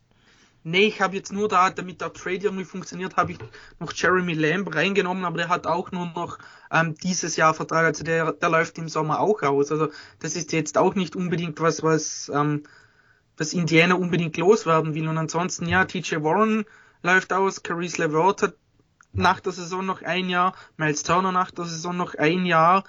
Nee, 0.65 0.87
ich 0.87 1.01
habe 1.01 1.17
jetzt 1.17 1.33
nur 1.33 1.49
da, 1.49 1.71
damit 1.71 2.01
der 2.01 2.13
Trade 2.13 2.41
irgendwie 2.43 2.65
funktioniert, 2.65 3.17
habe 3.17 3.33
ich 3.33 3.39
noch 3.79 3.93
Jeremy 3.95 4.35
Lamb 4.35 4.75
reingenommen, 4.75 5.25
aber 5.25 5.39
der 5.39 5.49
hat 5.49 5.67
auch 5.67 5.93
nur 5.93 6.07
noch 6.07 6.39
ähm, 6.71 6.95
dieses 6.95 7.37
Jahr 7.37 7.55
Vertrag, 7.55 7.87
also 7.87 8.05
der, 8.05 8.33
der 8.33 8.51
läuft 8.51 8.77
im 8.77 8.89
Sommer 8.89 9.21
auch 9.21 9.43
aus. 9.43 9.73
Also 9.73 9.89
das 10.19 10.37
ist 10.37 10.53
jetzt 10.53 10.77
auch 10.77 10.95
nicht 10.95 11.17
unbedingt 11.17 11.61
was, 11.61 11.83
was 11.83 12.31
ähm, 12.35 12.65
dass 13.39 13.55
Indiana 13.55 13.95
unbedingt 13.95 14.37
loswerden 14.37 14.95
will. 14.95 15.09
Und 15.09 15.17
ansonsten, 15.17 15.67
ja, 15.67 15.87
TJ 15.87 16.17
Warren 16.17 16.67
läuft 17.03 17.33
aus, 17.33 17.63
Caris 17.63 17.97
LeVert 17.97 18.43
hat 18.43 18.55
nach 19.13 19.41
der 19.41 19.53
Saison 19.53 19.87
noch 19.87 20.03
ein 20.03 20.29
Jahr, 20.29 20.55
Miles 20.77 21.03
Turner 21.03 21.33
nach 21.33 21.51
der 21.51 21.65
Saison 21.65 21.97
noch 21.97 22.15
ein 22.15 22.45
Jahr, 22.45 22.85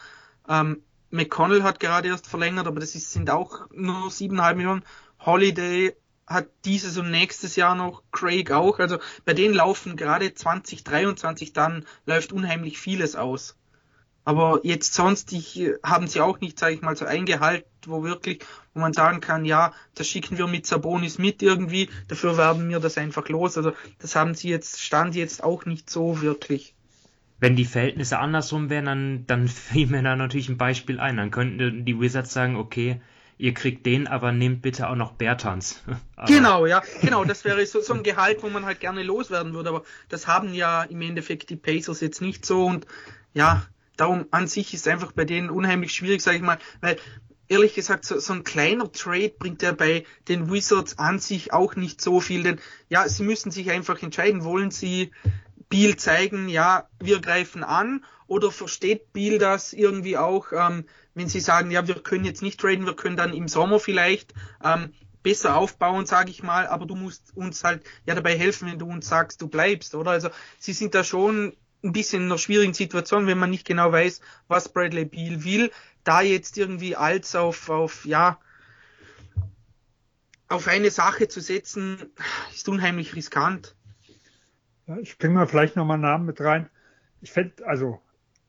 ähm, 0.47 0.83
McConnell 1.11 1.63
hat 1.63 1.79
gerade 1.79 2.09
erst 2.09 2.27
verlängert, 2.27 2.67
aber 2.67 2.79
das 2.79 2.95
ist, 2.95 3.11
sind 3.11 3.29
auch 3.29 3.67
nur 3.71 4.11
siebeneinhalb 4.11 4.57
Millionen. 4.57 4.83
Holiday 5.19 5.95
hat 6.27 6.47
dieses 6.65 6.97
und 6.97 7.09
nächstes 7.09 7.55
Jahr 7.55 7.73
noch, 7.73 8.03
Craig 8.11 8.51
auch. 8.51 8.79
Also 8.79 8.99
bei 9.25 9.33
denen 9.33 9.55
laufen 9.55 9.95
gerade 9.95 10.33
2023 10.33 11.53
dann 11.53 11.85
läuft 12.05 12.31
unheimlich 12.31 12.79
vieles 12.79 13.15
aus. 13.15 13.55
Aber 14.29 14.59
jetzt 14.61 14.93
sonst 14.93 15.31
die, 15.31 15.73
haben 15.81 16.05
sie 16.05 16.21
auch 16.21 16.39
nicht, 16.39 16.59
sage 16.59 16.75
ich 16.75 16.83
mal, 16.83 16.95
so 16.95 17.03
eingehalten, 17.03 17.65
wo 17.87 18.03
wirklich, 18.03 18.45
wo 18.75 18.79
man 18.79 18.93
sagen 18.93 19.21
kann, 19.21 19.43
ja, 19.43 19.73
das 19.95 20.07
schicken 20.07 20.37
wir 20.37 20.45
mit 20.45 20.67
Sabonis 20.67 21.17
mit 21.17 21.41
irgendwie, 21.41 21.89
dafür 22.07 22.37
werden 22.37 22.69
wir 22.69 22.79
das 22.79 22.99
einfach 22.99 23.27
los. 23.27 23.57
Also 23.57 23.71
das 23.97 24.15
haben 24.15 24.35
sie 24.35 24.49
jetzt, 24.49 24.83
stand 24.83 25.15
jetzt 25.15 25.43
auch 25.43 25.65
nicht 25.65 25.89
so 25.89 26.21
wirklich. 26.21 26.75
Wenn 27.39 27.55
die 27.55 27.65
Verhältnisse 27.65 28.19
andersrum 28.19 28.69
wären, 28.69 28.85
dann, 28.85 29.23
dann 29.25 29.47
fiel 29.47 29.87
mir 29.87 30.03
da 30.03 30.15
natürlich 30.15 30.47
ein 30.47 30.59
Beispiel 30.59 30.99
ein. 30.99 31.17
Dann 31.17 31.31
könnten 31.31 31.83
die 31.83 31.99
Wizards 31.99 32.31
sagen, 32.31 32.55
okay, 32.55 33.01
ihr 33.39 33.55
kriegt 33.55 33.83
den, 33.87 34.05
aber 34.05 34.31
nehmt 34.31 34.61
bitte 34.61 34.91
auch 34.91 34.95
noch 34.95 35.13
Bertans. 35.13 35.81
genau, 36.27 36.67
ja, 36.67 36.83
genau, 37.01 37.23
das 37.23 37.45
wäre 37.45 37.65
so, 37.65 37.81
so 37.81 37.95
ein 37.95 38.03
Gehalt, 38.03 38.43
wo 38.43 38.49
man 38.49 38.63
halt 38.63 38.79
gerne 38.79 39.01
loswerden 39.01 39.55
würde, 39.55 39.69
aber 39.69 39.83
das 40.07 40.27
haben 40.27 40.53
ja 40.53 40.83
im 40.83 41.01
Endeffekt 41.01 41.49
die 41.49 41.55
Pacers 41.55 41.99
jetzt 41.99 42.21
nicht 42.21 42.45
so 42.45 42.67
und 42.67 42.85
ja, 43.33 43.65
Darum 43.99 44.25
an 44.31 44.47
sich 44.47 44.73
ist 44.73 44.87
einfach 44.87 45.11
bei 45.11 45.25
denen 45.25 45.49
unheimlich 45.49 45.93
schwierig, 45.93 46.21
sage 46.21 46.37
ich 46.37 46.43
mal, 46.43 46.59
weil 46.81 46.97
ehrlich 47.49 47.73
gesagt, 47.73 48.05
so, 48.05 48.19
so 48.19 48.33
ein 48.33 48.43
kleiner 48.43 48.91
Trade 48.91 49.33
bringt 49.37 49.61
ja 49.61 49.73
bei 49.73 50.05
den 50.27 50.51
Wizards 50.51 50.97
an 50.99 51.19
sich 51.19 51.51
auch 51.51 51.75
nicht 51.75 51.99
so 51.99 52.21
viel, 52.21 52.43
denn 52.43 52.59
ja, 52.87 53.09
sie 53.09 53.23
müssen 53.23 53.51
sich 53.51 53.71
einfach 53.71 54.01
entscheiden, 54.01 54.43
wollen 54.43 54.71
sie 54.71 55.11
Biel 55.67 55.97
zeigen, 55.97 56.47
ja, 56.47 56.87
wir 56.99 57.19
greifen 57.19 57.63
an, 57.63 58.05
oder 58.27 58.51
versteht 58.51 59.11
Biel 59.11 59.39
das 59.39 59.73
irgendwie 59.73 60.17
auch, 60.17 60.51
ähm, 60.51 60.85
wenn 61.15 61.27
sie 61.27 61.39
sagen, 61.39 61.71
ja, 61.71 61.87
wir 61.87 61.95
können 61.95 62.25
jetzt 62.25 62.41
nicht 62.41 62.59
traden, 62.59 62.85
wir 62.85 62.95
können 62.95 63.17
dann 63.17 63.33
im 63.33 63.47
Sommer 63.47 63.79
vielleicht 63.79 64.33
ähm, 64.63 64.93
besser 65.23 65.57
aufbauen, 65.57 66.05
sage 66.05 66.29
ich 66.29 66.43
mal, 66.43 66.67
aber 66.67 66.85
du 66.85 66.95
musst 66.95 67.35
uns 67.35 67.63
halt 67.63 67.83
ja 68.05 68.15
dabei 68.15 68.37
helfen, 68.37 68.69
wenn 68.69 68.79
du 68.79 68.87
uns 68.87 69.09
sagst, 69.09 69.41
du 69.41 69.47
bleibst, 69.47 69.95
oder? 69.95 70.11
Also 70.11 70.29
sie 70.59 70.73
sind 70.73 70.95
da 70.95 71.03
schon 71.03 71.53
ein 71.83 71.93
bisschen 71.93 72.23
in 72.23 72.29
einer 72.29 72.37
schwierigen 72.37 72.73
Situation, 72.73 73.27
wenn 73.27 73.37
man 73.37 73.49
nicht 73.49 73.65
genau 73.65 73.91
weiß, 73.91 74.21
was 74.47 74.69
Bradley 74.69 75.05
Beal 75.05 75.43
will. 75.43 75.71
Da 76.03 76.21
jetzt 76.21 76.57
irgendwie 76.57 76.95
als 76.95 77.35
auf, 77.35 77.69
auf, 77.69 78.05
ja, 78.05 78.39
auf 80.47 80.67
eine 80.67 80.91
Sache 80.91 81.27
zu 81.27 81.41
setzen, 81.41 81.97
ist 82.53 82.67
unheimlich 82.67 83.15
riskant. 83.15 83.75
Ja, 84.87 84.97
ich 84.97 85.17
bringe 85.17 85.35
mal 85.35 85.47
vielleicht 85.47 85.75
nochmal 85.75 85.95
einen 85.95 86.03
Namen 86.03 86.25
mit 86.25 86.41
rein. 86.41 86.69
Ich 87.21 87.31
fände, 87.31 87.65
also 87.65 88.01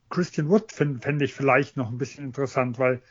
Christian 0.09 0.49
Wood 0.49 0.71
fände 0.71 0.99
fänd 0.99 1.21
ich 1.21 1.33
vielleicht 1.33 1.77
noch 1.77 1.89
ein 1.89 1.97
bisschen 1.97 2.25
interessant, 2.25 2.79
weil 2.79 3.01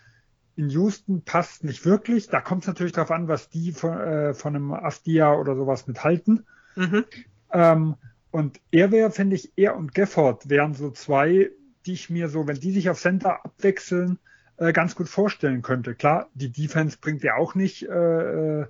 in 0.57 0.69
Houston 0.69 1.23
passt 1.23 1.65
nicht 1.65 1.85
wirklich. 1.85 2.29
Da 2.29 2.41
kommt 2.41 2.65
es 2.65 2.69
natürlich 2.69 2.93
darauf 2.93 3.11
an, 3.11 3.29
was 3.29 3.49
die 3.49 3.73
von, 3.73 3.99
äh, 3.99 4.35
von 4.35 4.55
einem 4.55 4.73
Afdia 4.73 5.33
oder 5.35 5.55
sowas 5.55 5.87
mithalten. 5.87 6.47
Mhm. 6.75 7.05
Ähm, 7.53 7.97
und 8.31 8.61
er 8.71 8.93
wäre, 8.93 9.11
finde 9.11 9.37
ich, 9.37 9.53
er 9.57 9.77
und 9.77 9.95
Gafford 9.95 10.49
wären 10.49 10.75
so 10.75 10.91
zwei, 10.91 11.51
die 11.87 11.95
ich 11.95 12.11
mir 12.11 12.29
so, 12.29 12.47
wenn 12.47 12.61
die 12.61 12.73
sich 12.73 12.91
auf 12.91 13.01
Center 13.01 13.45
abwechseln, 13.45 14.19
äh, 14.57 14.73
ganz 14.73 14.95
gut 14.95 15.09
vorstellen 15.09 15.63
könnte. 15.63 15.95
Klar, 15.95 16.29
die 16.35 16.53
Defense 16.53 16.99
bringt 17.01 17.23
ja 17.23 17.37
auch 17.37 17.55
nicht 17.55 17.89
äh, 17.89 18.61
äh 18.61 18.67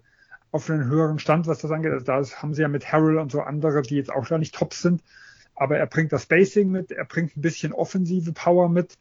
auf 0.53 0.69
einen 0.69 0.89
höheren 0.89 1.21
Stand, 1.21 1.47
was 1.47 1.61
das 1.61 1.71
angeht. 1.71 1.93
Also 1.93 2.05
da 2.05 2.25
haben 2.43 2.55
sie 2.55 2.63
ja 2.63 2.69
mit 2.69 2.91
Harrell 2.91 3.19
und 3.19 3.31
so 3.31 3.41
andere, 3.41 3.83
die 3.83 3.95
jetzt 3.95 4.11
auch 4.11 4.27
da 4.27 4.37
nicht 4.37 4.55
top 4.55 4.75
sind. 4.75 5.03
Aber 5.55 5.79
er 5.79 5.87
bringt 5.87 6.13
das 6.13 6.25
Spacing 6.25 6.71
mit, 6.71 6.91
er 6.91 7.05
bringt 7.05 7.37
ein 7.37 7.41
bisschen 7.41 7.73
offensive 7.73 8.33
Power 8.33 8.69
mit. 8.69 8.99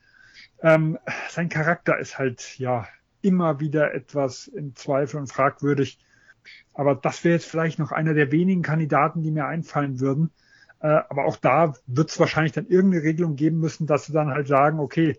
Ähm, 0.62 1.00
sein 1.30 1.50
Charakter 1.50 1.98
ist 1.98 2.20
halt 2.20 2.60
ja 2.60 2.88
immer 3.22 3.60
wieder 3.60 3.94
etwas 3.94 4.48
in 4.48 4.76
Zweifel 4.76 5.20
und 5.20 5.28
fragwürdig. 5.28 5.98
Aber 6.74 6.96
das 6.96 7.24
wäre 7.24 7.36
jetzt 7.36 7.48
vielleicht 7.48 7.80
noch 7.80 7.92
einer 7.92 8.14
der 8.14 8.32
wenigen 8.32 8.62
Kandidaten, 8.62 9.22
die 9.24 9.32
mir 9.32 9.46
einfallen 9.46 10.00
würden, 10.00 10.32
aber 10.88 11.26
auch 11.26 11.38
da 11.38 11.74
wird 11.88 12.10
es 12.10 12.20
wahrscheinlich 12.20 12.54
dann 12.54 12.68
irgendeine 12.68 13.04
Regelung 13.04 13.36
geben 13.36 13.60
müssen, 13.60 13.88
dass 13.88 14.06
sie 14.06 14.14
dann 14.14 14.30
halt 14.30 14.48
sagen, 14.48 14.80
okay, 14.80 15.18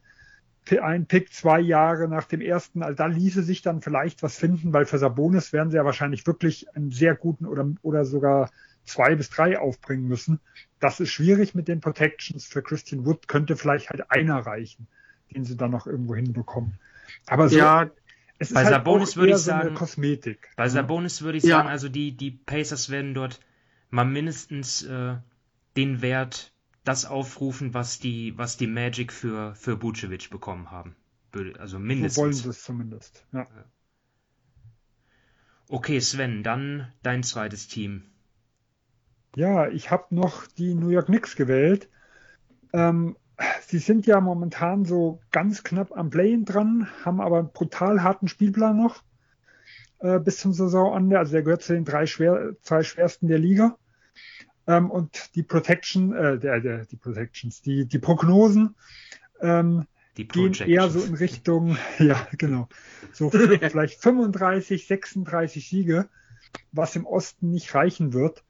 ein 0.82 1.06
Pick 1.06 1.32
zwei 1.32 1.58
Jahre 1.60 2.06
nach 2.08 2.24
dem 2.24 2.40
ersten, 2.40 2.82
also 2.82 2.94
da 2.94 3.06
ließe 3.06 3.42
sich 3.42 3.62
dann 3.62 3.80
vielleicht 3.80 4.22
was 4.22 4.36
finden, 4.36 4.72
weil 4.72 4.86
für 4.86 4.98
Sabonis 4.98 5.52
werden 5.52 5.70
sie 5.70 5.76
ja 5.76 5.84
wahrscheinlich 5.84 6.26
wirklich 6.26 6.74
einen 6.76 6.92
sehr 6.92 7.14
guten 7.14 7.46
oder, 7.46 7.68
oder 7.82 8.04
sogar 8.04 8.50
zwei 8.84 9.14
bis 9.14 9.30
drei 9.30 9.58
aufbringen 9.58 10.06
müssen. 10.06 10.40
Das 10.78 11.00
ist 11.00 11.10
schwierig 11.10 11.54
mit 11.54 11.68
den 11.68 11.80
Protections. 11.80 12.46
Für 12.46 12.62
Christian 12.62 13.04
Wood 13.04 13.26
könnte 13.26 13.56
vielleicht 13.56 13.90
halt 13.90 14.10
einer 14.10 14.38
reichen, 14.38 14.86
den 15.34 15.44
sie 15.44 15.56
dann 15.56 15.70
noch 15.70 15.86
irgendwo 15.86 16.14
hinbekommen. 16.14 16.78
Aber 17.26 17.48
so, 17.48 17.58
ja, 17.58 17.90
es 18.38 18.48
ist 18.48 18.54
bei 18.54 18.64
halt 18.64 18.74
Sabonis 18.74 19.16
würde 19.16 19.32
ich 19.32 19.38
sagen, 19.38 19.70
so 19.70 19.74
Kosmetik. 19.74 20.48
Bei 20.56 20.68
Sabonis 20.68 21.22
würde 21.22 21.38
ich 21.38 21.44
ja. 21.44 21.56
sagen, 21.58 21.68
also 21.68 21.88
die, 21.88 22.12
die 22.16 22.30
Pacers 22.30 22.90
werden 22.90 23.12
dort 23.12 23.40
mal 23.90 24.04
mindestens 24.04 24.82
äh, 24.84 25.16
den 25.76 26.02
Wert 26.02 26.52
das 26.84 27.04
aufrufen, 27.04 27.74
was 27.74 27.98
die, 27.98 28.36
was 28.36 28.56
die 28.56 28.66
Magic 28.66 29.12
für, 29.12 29.54
für 29.54 29.76
Bucevic 29.76 30.30
bekommen 30.30 30.70
haben. 30.70 30.96
Also 31.58 31.78
mindestens. 31.78 32.14
So 32.14 32.22
wollen 32.22 32.32
sie 32.32 32.48
es 32.48 32.62
zumindest, 32.64 33.26
ja. 33.32 33.46
Okay, 35.68 36.00
Sven, 36.00 36.42
dann 36.42 36.92
dein 37.02 37.22
zweites 37.22 37.68
Team. 37.68 38.02
Ja, 39.36 39.68
ich 39.68 39.92
habe 39.92 40.12
noch 40.14 40.48
die 40.48 40.74
New 40.74 40.88
York 40.88 41.06
Knicks 41.06 41.36
gewählt. 41.36 41.88
Ähm, 42.72 43.16
sie 43.66 43.78
sind 43.78 44.06
ja 44.06 44.20
momentan 44.20 44.84
so 44.84 45.20
ganz 45.30 45.62
knapp 45.62 45.96
am 45.96 46.10
Play-in 46.10 46.44
dran, 46.44 46.88
haben 47.04 47.20
aber 47.20 47.38
einen 47.38 47.52
brutal 47.52 48.02
harten 48.02 48.26
Spielplan 48.26 48.76
noch 48.76 49.04
äh, 50.00 50.18
bis 50.18 50.38
zum 50.38 50.52
Saisonende. 50.52 51.18
Also 51.18 51.32
der 51.32 51.42
gehört 51.42 51.62
zu 51.62 51.74
den 51.74 51.84
drei, 51.84 52.06
schwer, 52.06 52.56
zwei 52.62 52.82
schwersten 52.82 53.28
der 53.28 53.38
Liga. 53.38 53.78
Ähm, 54.70 54.88
und 54.88 55.34
die 55.34 55.42
Protection, 55.42 56.14
äh, 56.14 56.38
der, 56.38 56.60
der, 56.60 56.84
die 56.84 56.96
Protections, 56.96 57.60
die, 57.60 57.86
die 57.86 57.98
Prognosen 57.98 58.76
ähm, 59.40 59.86
die 60.16 60.28
gehen 60.28 60.54
eher 60.54 60.88
so 60.90 61.00
in 61.00 61.14
Richtung, 61.14 61.76
ja, 61.98 62.28
genau, 62.38 62.68
so 63.12 63.30
vielleicht 63.30 64.00
35, 64.00 64.86
36 64.86 65.68
Siege, 65.68 66.08
was 66.70 66.94
im 66.94 67.04
Osten 67.04 67.50
nicht 67.50 67.74
reichen 67.74 68.12
wird. 68.12 68.44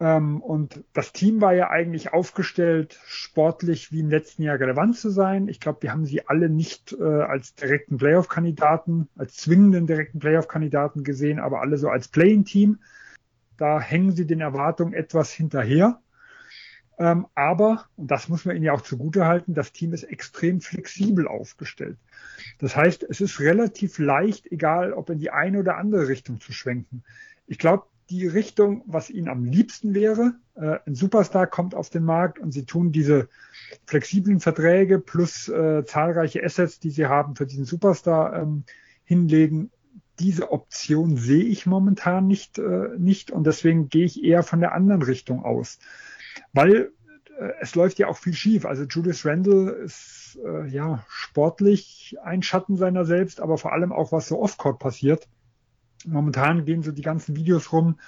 Ähm, 0.00 0.42
und 0.42 0.82
das 0.92 1.12
Team 1.12 1.40
war 1.40 1.54
ja 1.54 1.70
eigentlich 1.70 2.12
aufgestellt, 2.12 2.98
sportlich 3.06 3.92
wie 3.92 4.00
im 4.00 4.10
letzten 4.10 4.42
Jahr 4.42 4.58
relevant 4.58 4.96
zu 4.96 5.10
sein. 5.10 5.46
Ich 5.48 5.60
glaube, 5.60 5.82
wir 5.82 5.92
haben 5.92 6.06
sie 6.06 6.26
alle 6.26 6.48
nicht 6.48 6.92
äh, 6.92 7.04
als 7.04 7.54
direkten 7.54 7.98
Playoff-Kandidaten, 7.98 9.08
als 9.16 9.36
zwingenden 9.36 9.86
direkten 9.86 10.18
Playoff-Kandidaten 10.18 11.04
gesehen, 11.04 11.38
aber 11.38 11.60
alle 11.60 11.78
so 11.78 11.88
als 11.88 12.08
Playing-Team. 12.08 12.80
Da 13.56 13.80
hängen 13.80 14.14
sie 14.14 14.26
den 14.26 14.40
Erwartungen 14.40 14.92
etwas 14.92 15.32
hinterher. 15.32 16.00
Ähm, 16.98 17.26
aber, 17.34 17.86
und 17.96 18.10
das 18.10 18.28
muss 18.28 18.44
man 18.44 18.56
ihnen 18.56 18.64
ja 18.64 18.72
auch 18.72 18.80
zugute 18.80 19.26
halten, 19.26 19.52
das 19.52 19.72
Team 19.72 19.92
ist 19.92 20.04
extrem 20.04 20.60
flexibel 20.60 21.28
aufgestellt. 21.28 21.98
Das 22.58 22.74
heißt, 22.74 23.02
es 23.02 23.20
ist 23.20 23.38
relativ 23.38 23.98
leicht, 23.98 24.50
egal 24.50 24.92
ob 24.92 25.10
in 25.10 25.18
die 25.18 25.30
eine 25.30 25.58
oder 25.58 25.76
andere 25.76 26.08
Richtung 26.08 26.40
zu 26.40 26.52
schwenken. 26.52 27.04
Ich 27.46 27.58
glaube, 27.58 27.84
die 28.08 28.26
Richtung, 28.26 28.82
was 28.86 29.10
ihnen 29.10 29.28
am 29.28 29.44
liebsten 29.44 29.92
wäre, 29.94 30.36
äh, 30.54 30.78
ein 30.86 30.94
Superstar 30.94 31.46
kommt 31.46 31.74
auf 31.74 31.90
den 31.90 32.04
Markt 32.04 32.38
und 32.38 32.52
sie 32.52 32.64
tun 32.64 32.92
diese 32.92 33.28
flexiblen 33.84 34.40
Verträge 34.40 34.98
plus 34.98 35.48
äh, 35.48 35.84
zahlreiche 35.84 36.42
Assets, 36.44 36.78
die 36.78 36.90
sie 36.90 37.06
haben 37.06 37.34
für 37.36 37.46
diesen 37.46 37.64
Superstar 37.64 38.40
ähm, 38.40 38.64
hinlegen, 39.04 39.70
diese 40.18 40.50
Option 40.52 41.16
sehe 41.16 41.44
ich 41.44 41.66
momentan 41.66 42.26
nicht, 42.26 42.58
äh, 42.58 42.88
nicht 42.98 43.30
und 43.30 43.46
deswegen 43.46 43.88
gehe 43.88 44.04
ich 44.04 44.22
eher 44.22 44.42
von 44.42 44.60
der 44.60 44.72
anderen 44.72 45.02
Richtung 45.02 45.44
aus. 45.44 45.78
Weil 46.52 46.92
äh, 47.38 47.52
es 47.60 47.74
läuft 47.74 47.98
ja 47.98 48.08
auch 48.08 48.16
viel 48.16 48.34
schief. 48.34 48.64
Also 48.64 48.84
Julius 48.84 49.24
Randle 49.24 49.70
ist 49.70 50.38
äh, 50.44 50.66
ja 50.68 51.04
sportlich 51.08 52.16
ein 52.22 52.42
Schatten 52.42 52.76
seiner 52.76 53.04
selbst, 53.04 53.40
aber 53.40 53.58
vor 53.58 53.72
allem 53.72 53.92
auch 53.92 54.12
was 54.12 54.28
so 54.28 54.40
off-court 54.40 54.78
passiert. 54.78 55.28
Momentan 56.06 56.64
gehen 56.64 56.82
so 56.82 56.92
die 56.92 57.02
ganzen 57.02 57.36
Videos 57.36 57.72
rum, 57.72 57.98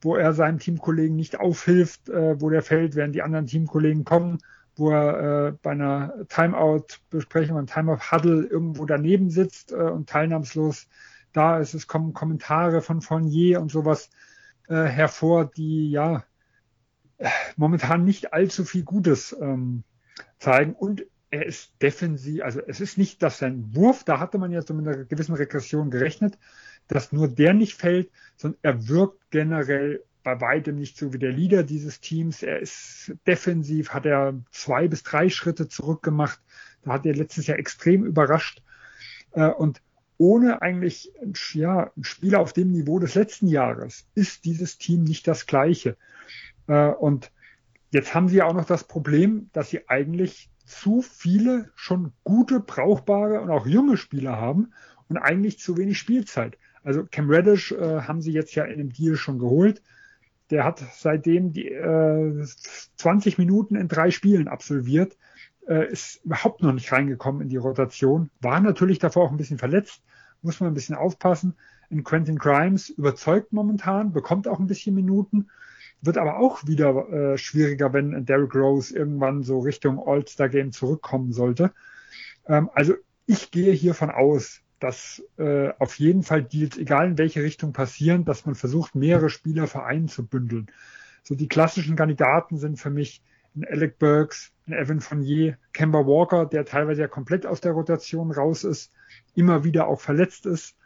wo 0.00 0.16
er 0.16 0.32
seinem 0.32 0.58
Teamkollegen 0.58 1.16
nicht 1.16 1.38
aufhilft, 1.38 2.08
äh, 2.08 2.40
wo 2.40 2.48
der 2.50 2.62
fällt, 2.62 2.94
während 2.94 3.14
die 3.14 3.22
anderen 3.22 3.46
Teamkollegen 3.46 4.04
kommen, 4.04 4.38
wo 4.76 4.90
er 4.90 5.48
äh, 5.48 5.52
bei 5.62 5.72
einer 5.72 6.14
Timeout-Besprechung, 6.28 7.56
beim 7.56 7.66
Timeout-Huddle 7.66 8.46
irgendwo 8.46 8.86
daneben 8.86 9.30
sitzt 9.30 9.72
äh, 9.72 9.76
und 9.76 10.08
teilnahmslos 10.08 10.86
da 11.32 11.58
ist. 11.58 11.74
Es 11.74 11.86
kommen 11.86 12.12
Kommentare 12.12 12.82
von 12.82 13.02
Fournier 13.02 13.60
und 13.60 13.70
sowas 13.70 14.10
äh, 14.68 14.84
hervor, 14.84 15.46
die 15.46 15.90
ja 15.90 16.24
momentan 17.56 18.04
nicht 18.04 18.32
allzu 18.32 18.64
viel 18.64 18.84
Gutes 18.84 19.36
ähm, 19.40 19.84
zeigen. 20.38 20.74
Und 20.74 21.04
er 21.30 21.46
ist 21.46 21.72
defensiv, 21.80 22.42
also 22.42 22.60
es 22.66 22.80
ist 22.80 22.98
nicht, 22.98 23.22
dass 23.22 23.38
sein 23.38 23.74
Wurf, 23.74 24.04
da 24.04 24.18
hatte 24.18 24.38
man 24.38 24.50
ja 24.50 24.62
so 24.62 24.74
mit 24.74 24.86
einer 24.86 25.04
gewissen 25.04 25.34
Regression 25.34 25.90
gerechnet, 25.90 26.38
dass 26.88 27.12
nur 27.12 27.28
der 27.28 27.54
nicht 27.54 27.74
fällt, 27.74 28.10
sondern 28.36 28.58
er 28.62 28.88
wirkt 28.88 29.30
generell 29.30 30.02
bei 30.22 30.40
weitem 30.40 30.76
nicht 30.76 30.96
so 30.98 31.12
wie 31.12 31.18
der 31.18 31.32
Leader 31.32 31.62
dieses 31.62 32.00
Teams. 32.00 32.42
Er 32.42 32.58
ist 32.58 33.12
defensiv, 33.26 33.90
hat 33.90 34.06
er 34.06 34.34
zwei 34.50 34.88
bis 34.88 35.02
drei 35.02 35.28
Schritte 35.28 35.68
zurückgemacht. 35.68 36.40
Da 36.82 36.92
hat 36.92 37.06
er 37.06 37.14
letztes 37.14 37.46
Jahr 37.46 37.58
extrem 37.58 38.04
überrascht. 38.04 38.62
Äh, 39.32 39.46
und 39.46 39.80
ohne 40.20 40.60
eigentlich 40.60 41.10
ja, 41.54 41.90
Spieler 42.02 42.40
auf 42.40 42.52
dem 42.52 42.72
Niveau 42.72 42.98
des 42.98 43.14
letzten 43.14 43.48
Jahres 43.48 44.06
ist 44.14 44.44
dieses 44.44 44.76
Team 44.76 45.02
nicht 45.04 45.26
das 45.26 45.46
gleiche. 45.46 45.96
Äh, 46.66 46.88
und 46.88 47.32
jetzt 47.90 48.14
haben 48.14 48.28
sie 48.28 48.36
ja 48.36 48.44
auch 48.44 48.52
noch 48.52 48.66
das 48.66 48.84
Problem, 48.84 49.48
dass 49.54 49.70
sie 49.70 49.88
eigentlich 49.88 50.50
zu 50.66 51.00
viele 51.00 51.70
schon 51.74 52.12
gute, 52.22 52.60
brauchbare 52.60 53.40
und 53.40 53.48
auch 53.48 53.66
junge 53.66 53.96
Spieler 53.96 54.36
haben 54.36 54.74
und 55.08 55.16
eigentlich 55.16 55.58
zu 55.58 55.78
wenig 55.78 55.96
Spielzeit. 55.96 56.58
Also 56.84 57.06
Cam 57.10 57.30
Reddish 57.30 57.72
äh, 57.72 58.02
haben 58.02 58.20
sie 58.20 58.32
jetzt 58.32 58.54
ja 58.54 58.64
in 58.64 58.74
einem 58.74 58.92
Deal 58.92 59.16
schon 59.16 59.38
geholt. 59.38 59.82
Der 60.50 60.64
hat 60.64 60.84
seitdem 60.98 61.52
die 61.52 61.68
äh, 61.68 62.44
20 62.96 63.38
Minuten 63.38 63.74
in 63.74 63.88
drei 63.88 64.10
Spielen 64.10 64.48
absolviert, 64.48 65.16
äh, 65.66 65.90
ist 65.90 66.22
überhaupt 66.26 66.62
noch 66.62 66.74
nicht 66.74 66.92
reingekommen 66.92 67.40
in 67.40 67.48
die 67.48 67.56
Rotation, 67.56 68.28
war 68.42 68.60
natürlich 68.60 68.98
davor 68.98 69.24
auch 69.24 69.30
ein 69.30 69.38
bisschen 69.38 69.58
verletzt, 69.58 70.02
muss 70.42 70.60
man 70.60 70.70
ein 70.70 70.74
bisschen 70.74 70.94
aufpassen. 70.94 71.54
In 71.88 72.04
Quentin 72.04 72.36
Grimes 72.36 72.88
überzeugt 72.88 73.52
momentan, 73.52 74.12
bekommt 74.12 74.46
auch 74.46 74.60
ein 74.60 74.66
bisschen 74.66 74.94
Minuten, 74.94 75.48
wird 76.02 76.18
aber 76.18 76.38
auch 76.38 76.66
wieder 76.66 77.08
äh, 77.10 77.38
schwieriger, 77.38 77.92
wenn 77.92 78.24
Derrick 78.24 78.54
Rose 78.54 78.94
irgendwann 78.94 79.42
so 79.42 79.58
Richtung 79.58 79.98
All-Star-Game 79.98 80.72
zurückkommen 80.72 81.32
sollte. 81.32 81.72
Ähm, 82.46 82.70
also 82.74 82.94
ich 83.26 83.50
gehe 83.50 83.72
hiervon 83.72 84.10
aus, 84.10 84.62
dass 84.78 85.22
äh, 85.36 85.70
auf 85.78 85.98
jeden 85.98 86.22
Fall 86.22 86.42
Deals, 86.42 86.78
egal 86.78 87.08
in 87.08 87.18
welche 87.18 87.42
Richtung 87.42 87.72
passieren, 87.72 88.24
dass 88.24 88.46
man 88.46 88.54
versucht, 88.54 88.94
mehrere 88.94 89.28
Spieler 89.28 89.66
vereinen 89.66 90.08
zu 90.08 90.26
bündeln. 90.26 90.70
So 91.22 91.34
die 91.34 91.48
klassischen 91.48 91.96
Kandidaten 91.96 92.56
sind 92.56 92.78
für 92.78 92.90
mich 92.90 93.22
ein 93.54 93.64
Alec 93.64 93.98
Burks, 93.98 94.52
ein 94.66 94.72
Evan 94.72 95.00
Fournier, 95.00 95.58
Kemba 95.72 96.06
Walker, 96.06 96.46
der 96.46 96.64
teilweise 96.64 97.02
ja 97.02 97.08
komplett 97.08 97.46
aus 97.46 97.60
der 97.60 97.72
Rotation 97.72 98.30
raus 98.30 98.64
ist, 98.64 98.92
immer 99.34 99.64
wieder 99.64 99.88
auch 99.88 100.00
verletzt 100.00 100.46
ist. 100.46 100.76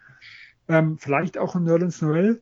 Ähm, 0.68 0.98
vielleicht 0.98 1.38
auch 1.38 1.54
ein 1.54 1.64
Nerlens 1.64 2.00
Noel, 2.00 2.40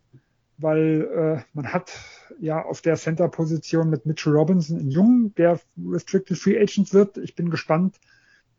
weil 0.58 1.08
äh, 1.14 1.42
man 1.54 1.72
hat 1.72 1.92
ja 2.40 2.62
auf 2.62 2.80
der 2.80 2.96
Center-Position 2.96 3.90
mit 3.90 4.06
Mitchell 4.06 4.32
Robinson 4.32 4.78
einen 4.78 4.90
Jungen, 4.90 5.34
der 5.34 5.60
Restricted 5.76 6.38
Free 6.38 6.60
Agent 6.60 6.94
wird. 6.94 7.18
Ich 7.18 7.34
bin 7.34 7.50
gespannt, 7.50 7.98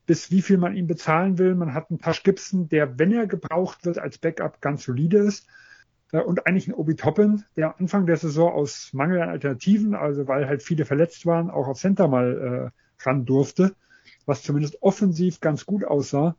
bis 0.05 0.31
wie 0.31 0.41
viel 0.41 0.57
man 0.57 0.75
ihm 0.75 0.87
bezahlen 0.87 1.37
will. 1.37 1.55
Man 1.55 1.73
hat 1.73 1.89
einen 1.89 1.99
Tash 1.99 2.23
Gibson, 2.23 2.67
der, 2.67 2.99
wenn 2.99 3.11
er 3.11 3.27
gebraucht 3.27 3.85
wird, 3.85 3.99
als 3.99 4.17
Backup 4.17 4.59
ganz 4.61 4.83
solide 4.83 5.19
ist. 5.19 5.47
Äh, 6.11 6.19
und 6.19 6.45
eigentlich 6.45 6.67
ein 6.67 6.73
Obi 6.73 6.95
Toppin, 6.95 7.43
der 7.55 7.79
Anfang 7.79 8.05
der 8.05 8.17
Saison 8.17 8.51
aus 8.51 8.91
Mangel 8.93 9.21
an 9.21 9.29
Alternativen, 9.29 9.95
also 9.95 10.27
weil 10.27 10.47
halt 10.47 10.63
viele 10.63 10.85
verletzt 10.85 11.25
waren, 11.25 11.49
auch 11.49 11.67
auf 11.67 11.79
Center 11.79 12.07
mal 12.07 12.71
äh, 12.71 13.05
ran 13.05 13.25
durfte, 13.25 13.75
was 14.25 14.43
zumindest 14.43 14.81
offensiv 14.81 15.39
ganz 15.39 15.65
gut 15.65 15.83
aussah 15.83 16.35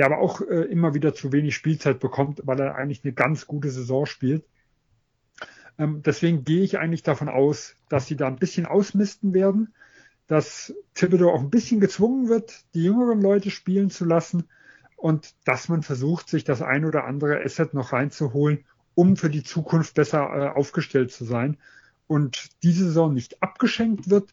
der 0.00 0.06
aber 0.06 0.20
auch 0.20 0.40
äh, 0.40 0.62
immer 0.62 0.94
wieder 0.94 1.12
zu 1.12 1.30
wenig 1.30 1.54
Spielzeit 1.54 2.00
bekommt, 2.00 2.40
weil 2.46 2.58
er 2.58 2.74
eigentlich 2.74 3.04
eine 3.04 3.12
ganz 3.12 3.46
gute 3.46 3.68
Saison 3.68 4.06
spielt. 4.06 4.46
Ähm, 5.78 6.00
deswegen 6.02 6.42
gehe 6.42 6.62
ich 6.62 6.78
eigentlich 6.78 7.02
davon 7.02 7.28
aus, 7.28 7.76
dass 7.90 8.06
sie 8.06 8.16
da 8.16 8.26
ein 8.26 8.38
bisschen 8.38 8.64
ausmisten 8.64 9.34
werden, 9.34 9.74
dass 10.26 10.72
Thibodeau 10.94 11.30
auch 11.30 11.40
ein 11.40 11.50
bisschen 11.50 11.80
gezwungen 11.80 12.30
wird, 12.30 12.64
die 12.72 12.84
jüngeren 12.84 13.20
Leute 13.20 13.50
spielen 13.50 13.90
zu 13.90 14.06
lassen 14.06 14.44
und 14.96 15.34
dass 15.44 15.68
man 15.68 15.82
versucht, 15.82 16.30
sich 16.30 16.44
das 16.44 16.62
ein 16.62 16.86
oder 16.86 17.04
andere 17.04 17.44
Asset 17.44 17.74
noch 17.74 17.92
reinzuholen, 17.92 18.64
um 18.94 19.18
für 19.18 19.28
die 19.28 19.42
Zukunft 19.42 19.92
besser 19.96 20.30
äh, 20.34 20.48
aufgestellt 20.48 21.12
zu 21.12 21.26
sein 21.26 21.58
und 22.06 22.48
diese 22.62 22.84
Saison 22.84 23.12
nicht 23.12 23.42
abgeschenkt 23.42 24.08
wird, 24.08 24.32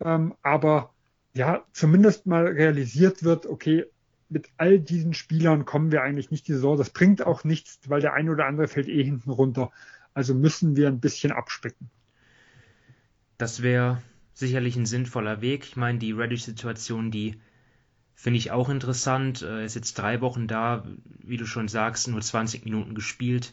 ähm, 0.00 0.34
aber 0.42 0.92
ja, 1.34 1.62
zumindest 1.72 2.26
mal 2.26 2.48
realisiert 2.48 3.22
wird, 3.22 3.46
okay, 3.46 3.84
mit 4.28 4.48
all 4.56 4.78
diesen 4.80 5.14
Spielern 5.14 5.64
kommen 5.64 5.92
wir 5.92 6.02
eigentlich 6.02 6.30
nicht 6.30 6.48
die 6.48 6.52
Saison. 6.54 6.76
Das 6.76 6.90
bringt 6.90 7.24
auch 7.24 7.44
nichts, 7.44 7.78
weil 7.88 8.00
der 8.00 8.14
eine 8.14 8.30
oder 8.30 8.46
andere 8.46 8.68
fällt 8.68 8.88
eh 8.88 9.04
hinten 9.04 9.30
runter. 9.30 9.70
Also 10.12 10.34
müssen 10.34 10.76
wir 10.76 10.88
ein 10.88 11.00
bisschen 11.00 11.32
abspecken. 11.32 11.90
Das 13.38 13.62
wäre 13.62 14.02
sicherlich 14.32 14.76
ein 14.76 14.86
sinnvoller 14.86 15.40
Weg. 15.40 15.64
Ich 15.64 15.76
meine, 15.76 15.98
die 15.98 16.12
Reddish-Situation, 16.12 17.10
die 17.10 17.36
Finde 18.14 18.38
ich 18.38 18.52
auch 18.52 18.68
interessant. 18.68 19.42
Er 19.42 19.64
ist 19.64 19.74
jetzt 19.74 19.98
drei 19.98 20.20
Wochen 20.20 20.46
da, 20.46 20.84
wie 21.18 21.36
du 21.36 21.46
schon 21.46 21.68
sagst, 21.68 22.08
nur 22.08 22.20
20 22.20 22.64
Minuten 22.64 22.94
gespielt. 22.94 23.52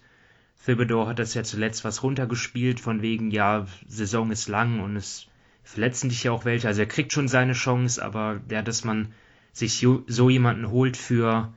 Thibodeau 0.66 1.08
hat 1.08 1.20
das 1.20 1.34
ja 1.34 1.44
zuletzt 1.44 1.84
was 1.84 2.04
runtergespielt, 2.04 2.80
von 2.80 3.02
wegen, 3.02 3.32
ja, 3.32 3.66
Saison 3.88 4.32
ist 4.32 4.48
lang 4.48 4.80
und 4.80 4.96
es 4.96 5.28
verletzen 5.64 6.10
dich 6.10 6.24
ja 6.24 6.32
auch 6.32 6.46
welche. 6.46 6.68
Also 6.68 6.82
er 6.82 6.88
kriegt 6.88 7.12
schon 7.12 7.28
seine 7.28 7.54
Chance, 7.54 8.04
aber 8.04 8.42
ja, 8.50 8.62
dass 8.62 8.84
man 8.84 9.14
sich 9.52 9.86
so 10.08 10.30
jemanden 10.30 10.70
holt 10.70 10.98
für, 10.98 11.54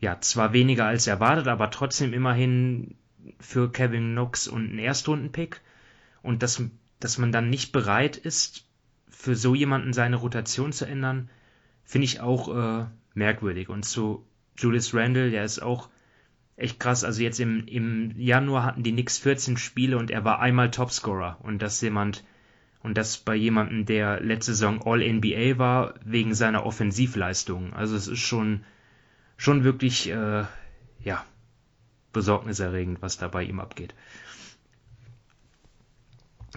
ja, 0.00 0.20
zwar 0.20 0.52
weniger 0.52 0.86
als 0.86 1.06
erwartet, 1.06 1.48
aber 1.48 1.70
trotzdem 1.70 2.12
immerhin 2.12 2.96
für 3.40 3.70
Kevin 3.70 4.12
Knox 4.12 4.48
und 4.48 4.70
einen 4.70 4.78
Erstrundenpick 4.78 5.60
und 6.22 6.42
dass, 6.42 6.62
dass 7.00 7.18
man 7.18 7.32
dann 7.32 7.50
nicht 7.50 7.72
bereit 7.72 8.16
ist, 8.16 8.66
für 9.08 9.34
so 9.34 9.54
jemanden 9.54 9.92
seine 9.92 10.16
Rotation 10.16 10.72
zu 10.72 10.84
ändern, 10.84 11.28
finde 11.84 12.04
ich 12.04 12.20
auch 12.20 12.54
äh, 12.54 12.86
merkwürdig. 13.14 13.68
Und 13.68 13.84
zu 13.84 14.24
Julius 14.56 14.94
Randle, 14.94 15.30
der 15.30 15.44
ist 15.44 15.60
auch 15.60 15.88
echt 16.56 16.78
krass. 16.78 17.02
Also 17.02 17.22
jetzt 17.22 17.40
im, 17.40 17.66
im 17.66 18.12
Januar 18.16 18.64
hatten 18.64 18.82
die 18.82 18.92
Knicks 18.92 19.18
14 19.18 19.56
Spiele 19.56 19.98
und 19.98 20.10
er 20.10 20.24
war 20.24 20.40
einmal 20.40 20.70
Topscorer. 20.70 21.38
Und 21.42 21.62
das 21.62 21.80
jemand, 21.80 22.24
und 22.88 22.94
das 22.94 23.18
bei 23.18 23.34
jemandem, 23.34 23.84
der 23.84 24.18
letzte 24.20 24.54
Saison 24.54 24.80
All-NBA 24.82 25.58
war, 25.58 25.92
wegen 26.06 26.34
seiner 26.34 26.64
Offensivleistung. 26.64 27.74
Also 27.74 27.94
es 27.94 28.08
ist 28.08 28.20
schon, 28.20 28.64
schon 29.36 29.62
wirklich, 29.62 30.08
äh, 30.08 30.44
ja, 31.04 31.24
besorgniserregend, 32.14 33.02
was 33.02 33.18
da 33.18 33.28
bei 33.28 33.42
ihm 33.42 33.60
abgeht. 33.60 33.94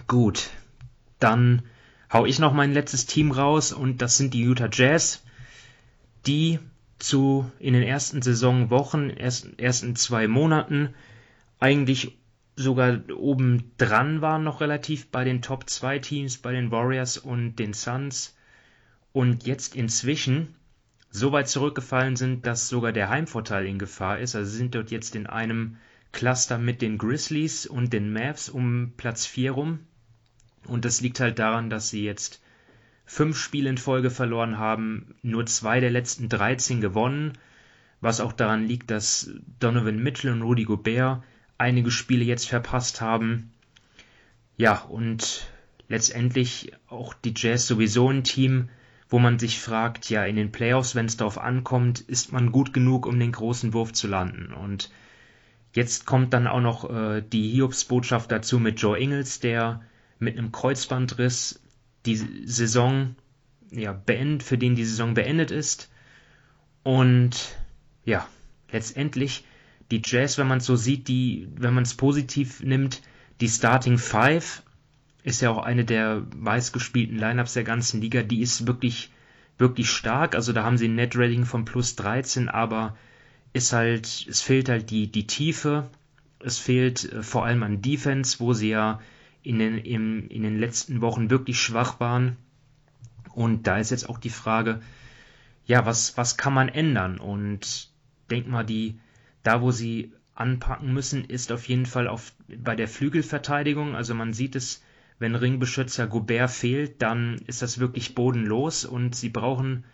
Gut, 0.06 0.48
dann 1.18 1.64
hau 2.10 2.24
ich 2.24 2.38
noch 2.38 2.54
mein 2.54 2.72
letztes 2.72 3.04
Team 3.04 3.30
raus 3.30 3.70
und 3.70 4.00
das 4.00 4.16
sind 4.16 4.32
die 4.32 4.42
Utah 4.42 4.70
Jazz, 4.72 5.22
die 6.24 6.60
zu 6.98 7.52
in 7.58 7.74
den 7.74 7.82
ersten 7.82 8.22
Saisonwochen, 8.22 9.10
ersten, 9.10 9.58
ersten 9.58 9.96
zwei 9.96 10.28
Monaten 10.28 10.94
eigentlich 11.60 12.16
sogar 12.62 13.00
oben 13.14 13.72
dran 13.76 14.20
waren 14.20 14.44
noch 14.44 14.60
relativ 14.60 15.08
bei 15.10 15.24
den 15.24 15.42
Top 15.42 15.68
2 15.68 15.98
Teams, 15.98 16.38
bei 16.38 16.52
den 16.52 16.70
Warriors 16.70 17.18
und 17.18 17.56
den 17.56 17.74
Suns 17.74 18.36
und 19.12 19.46
jetzt 19.46 19.76
inzwischen 19.76 20.54
so 21.10 21.32
weit 21.32 21.48
zurückgefallen 21.48 22.16
sind, 22.16 22.46
dass 22.46 22.68
sogar 22.68 22.92
der 22.92 23.10
Heimvorteil 23.10 23.66
in 23.66 23.78
Gefahr 23.78 24.18
ist. 24.18 24.34
Also 24.34 24.50
sind 24.50 24.74
dort 24.74 24.90
jetzt 24.90 25.14
in 25.14 25.26
einem 25.26 25.76
Cluster 26.12 26.58
mit 26.58 26.80
den 26.80 26.98
Grizzlies 26.98 27.66
und 27.66 27.92
den 27.92 28.12
Mavs 28.12 28.48
um 28.48 28.92
Platz 28.96 29.26
4 29.26 29.52
rum. 29.52 29.80
Und 30.66 30.84
das 30.84 31.00
liegt 31.00 31.20
halt 31.20 31.38
daran, 31.38 31.68
dass 31.68 31.90
sie 31.90 32.04
jetzt 32.04 32.40
fünf 33.04 33.36
Spiele 33.36 33.68
in 33.68 33.78
Folge 33.78 34.10
verloren 34.10 34.58
haben, 34.58 35.14
nur 35.22 35.44
zwei 35.46 35.80
der 35.80 35.90
letzten 35.90 36.28
13 36.28 36.80
gewonnen, 36.80 37.32
was 38.00 38.20
auch 38.20 38.32
daran 38.32 38.66
liegt, 38.66 38.90
dass 38.90 39.30
Donovan 39.60 40.02
Mitchell 40.02 40.32
und 40.32 40.42
Rudy 40.42 40.64
Gobert 40.64 41.22
einige 41.58 41.90
Spiele 41.90 42.24
jetzt 42.24 42.48
verpasst 42.48 43.00
haben. 43.00 43.52
Ja, 44.56 44.80
und 44.82 45.46
letztendlich 45.88 46.72
auch 46.88 47.14
die 47.14 47.34
Jazz 47.36 47.66
sowieso 47.66 48.08
ein 48.08 48.24
Team, 48.24 48.68
wo 49.08 49.18
man 49.18 49.38
sich 49.38 49.60
fragt, 49.60 50.08
ja, 50.08 50.24
in 50.24 50.36
den 50.36 50.52
Playoffs, 50.52 50.94
wenn 50.94 51.06
es 51.06 51.16
darauf 51.16 51.38
ankommt, 51.38 52.00
ist 52.00 52.32
man 52.32 52.50
gut 52.50 52.72
genug, 52.72 53.06
um 53.06 53.18
den 53.18 53.32
großen 53.32 53.74
Wurf 53.74 53.92
zu 53.92 54.08
landen. 54.08 54.54
Und 54.54 54.90
jetzt 55.74 56.06
kommt 56.06 56.32
dann 56.32 56.46
auch 56.46 56.60
noch 56.60 56.88
äh, 56.88 57.22
die 57.22 57.50
Hiobsbotschaft 57.50 58.32
dazu 58.32 58.58
mit 58.58 58.80
Joe 58.80 58.98
Ingles, 58.98 59.40
der 59.40 59.82
mit 60.18 60.38
einem 60.38 60.50
Kreuzbandriss 60.50 61.60
die 62.06 62.16
Saison 62.16 63.16
ja, 63.70 63.92
beendet, 63.92 64.42
für 64.42 64.58
den 64.58 64.76
die 64.76 64.84
Saison 64.84 65.14
beendet 65.14 65.50
ist. 65.50 65.90
Und 66.82 67.56
ja, 68.04 68.26
letztendlich 68.70 69.44
die 69.92 70.02
Jazz, 70.04 70.38
wenn 70.38 70.48
man 70.48 70.58
es 70.58 70.66
so 70.66 70.74
sieht, 70.74 71.06
die, 71.06 71.48
wenn 71.54 71.74
man 71.74 71.84
es 71.84 71.94
positiv 71.94 72.62
nimmt, 72.62 73.02
die 73.40 73.48
Starting 73.48 73.98
Five 73.98 74.62
ist 75.22 75.42
ja 75.42 75.50
auch 75.50 75.62
eine 75.62 75.84
der 75.84 76.22
meistgespielten 76.36 77.18
Lineups 77.18 77.52
der 77.52 77.64
ganzen 77.64 78.00
Liga. 78.00 78.22
Die 78.22 78.40
ist 78.40 78.66
wirklich, 78.66 79.10
wirklich 79.58 79.90
stark. 79.90 80.34
Also 80.34 80.52
da 80.52 80.64
haben 80.64 80.78
sie 80.78 80.88
ein 80.88 80.94
Net 80.94 81.14
Rating 81.14 81.44
von 81.44 81.64
plus 81.64 81.94
13, 81.96 82.48
aber 82.48 82.96
ist 83.52 83.72
halt, 83.72 84.26
es 84.28 84.40
fehlt 84.40 84.68
halt 84.68 84.90
die, 84.90 85.12
die 85.12 85.26
Tiefe. 85.26 85.88
Es 86.40 86.58
fehlt 86.58 87.12
äh, 87.12 87.22
vor 87.22 87.44
allem 87.44 87.62
an 87.62 87.82
Defense, 87.82 88.40
wo 88.40 88.54
sie 88.54 88.70
ja 88.70 89.00
in 89.42 89.58
den, 89.58 89.78
im, 89.78 90.28
in 90.28 90.42
den 90.42 90.58
letzten 90.58 91.00
Wochen 91.02 91.30
wirklich 91.30 91.60
schwach 91.60 92.00
waren. 92.00 92.36
Und 93.34 93.66
da 93.66 93.78
ist 93.78 93.90
jetzt 93.90 94.08
auch 94.08 94.18
die 94.18 94.30
Frage, 94.30 94.80
ja, 95.66 95.84
was, 95.84 96.16
was 96.16 96.36
kann 96.36 96.54
man 96.54 96.68
ändern? 96.68 97.18
Und 97.18 97.88
denk 98.30 98.48
mal, 98.48 98.64
die, 98.64 98.98
da 99.42 99.62
wo 99.62 99.70
sie 99.70 100.12
anpacken 100.34 100.92
müssen, 100.92 101.24
ist 101.24 101.52
auf 101.52 101.68
jeden 101.68 101.86
Fall 101.86 102.08
auf, 102.08 102.32
bei 102.48 102.74
der 102.74 102.88
Flügelverteidigung. 102.88 103.94
Also 103.94 104.14
man 104.14 104.32
sieht 104.32 104.56
es, 104.56 104.82
wenn 105.18 105.34
Ringbeschützer 105.34 106.06
Gobert 106.06 106.50
fehlt, 106.50 107.02
dann 107.02 107.38
ist 107.46 107.62
das 107.62 107.78
wirklich 107.78 108.14
bodenlos 108.14 108.84
und 108.84 109.14
sie 109.14 109.28
brauchen, 109.28 109.84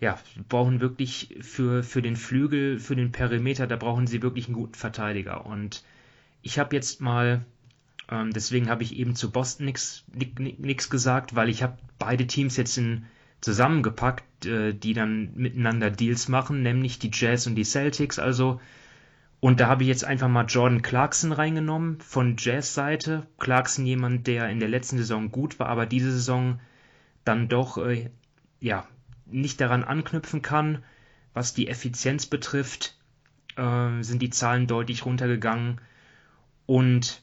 ja, 0.00 0.18
brauchen 0.48 0.80
wirklich 0.80 1.36
für, 1.40 1.82
für 1.82 2.02
den 2.02 2.16
Flügel, 2.16 2.78
für 2.78 2.96
den 2.96 3.12
Perimeter, 3.12 3.66
da 3.66 3.76
brauchen 3.76 4.06
sie 4.06 4.22
wirklich 4.22 4.46
einen 4.46 4.54
guten 4.54 4.74
Verteidiger. 4.74 5.46
Und 5.46 5.84
ich 6.42 6.58
habe 6.58 6.74
jetzt 6.76 7.00
mal 7.00 7.44
ähm, 8.10 8.32
deswegen 8.32 8.68
habe 8.68 8.82
ich 8.82 8.96
eben 8.96 9.14
zu 9.14 9.30
Boston 9.30 9.66
nichts 9.66 10.90
gesagt, 10.90 11.34
weil 11.34 11.48
ich 11.48 11.62
habe 11.62 11.78
beide 11.98 12.26
Teams 12.26 12.56
jetzt 12.56 12.76
in, 12.76 13.06
zusammengepackt, 13.40 14.46
äh, 14.46 14.72
die 14.72 14.94
dann 14.94 15.32
miteinander 15.34 15.90
Deals 15.90 16.28
machen, 16.28 16.62
nämlich 16.62 16.98
die 16.98 17.10
Jazz 17.12 17.46
und 17.46 17.54
die 17.54 17.64
Celtics. 17.64 18.18
Also 18.18 18.60
und 19.42 19.58
da 19.58 19.66
habe 19.66 19.82
ich 19.82 19.88
jetzt 19.88 20.04
einfach 20.04 20.28
mal 20.28 20.46
Jordan 20.46 20.82
Clarkson 20.82 21.32
reingenommen 21.32 22.00
von 22.00 22.36
Jazz-Seite. 22.38 23.26
Clarkson 23.40 23.84
jemand, 23.84 24.28
der 24.28 24.48
in 24.50 24.60
der 24.60 24.68
letzten 24.68 24.98
Saison 24.98 25.32
gut 25.32 25.58
war, 25.58 25.66
aber 25.66 25.84
diese 25.84 26.12
Saison 26.12 26.60
dann 27.24 27.48
doch 27.48 27.76
äh, 27.76 28.10
ja 28.60 28.86
nicht 29.26 29.60
daran 29.60 29.82
anknüpfen 29.82 30.42
kann. 30.42 30.84
Was 31.34 31.54
die 31.54 31.66
Effizienz 31.66 32.26
betrifft, 32.26 32.96
äh, 33.56 34.00
sind 34.02 34.22
die 34.22 34.30
Zahlen 34.30 34.68
deutlich 34.68 35.04
runtergegangen. 35.06 35.80
Und 36.66 37.20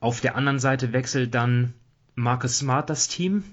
auf 0.00 0.20
der 0.20 0.34
anderen 0.34 0.58
Seite 0.58 0.92
wechselt 0.92 1.36
dann 1.36 1.72
Marcus 2.16 2.58
Smart 2.58 2.90
das 2.90 3.06
Team. 3.06 3.44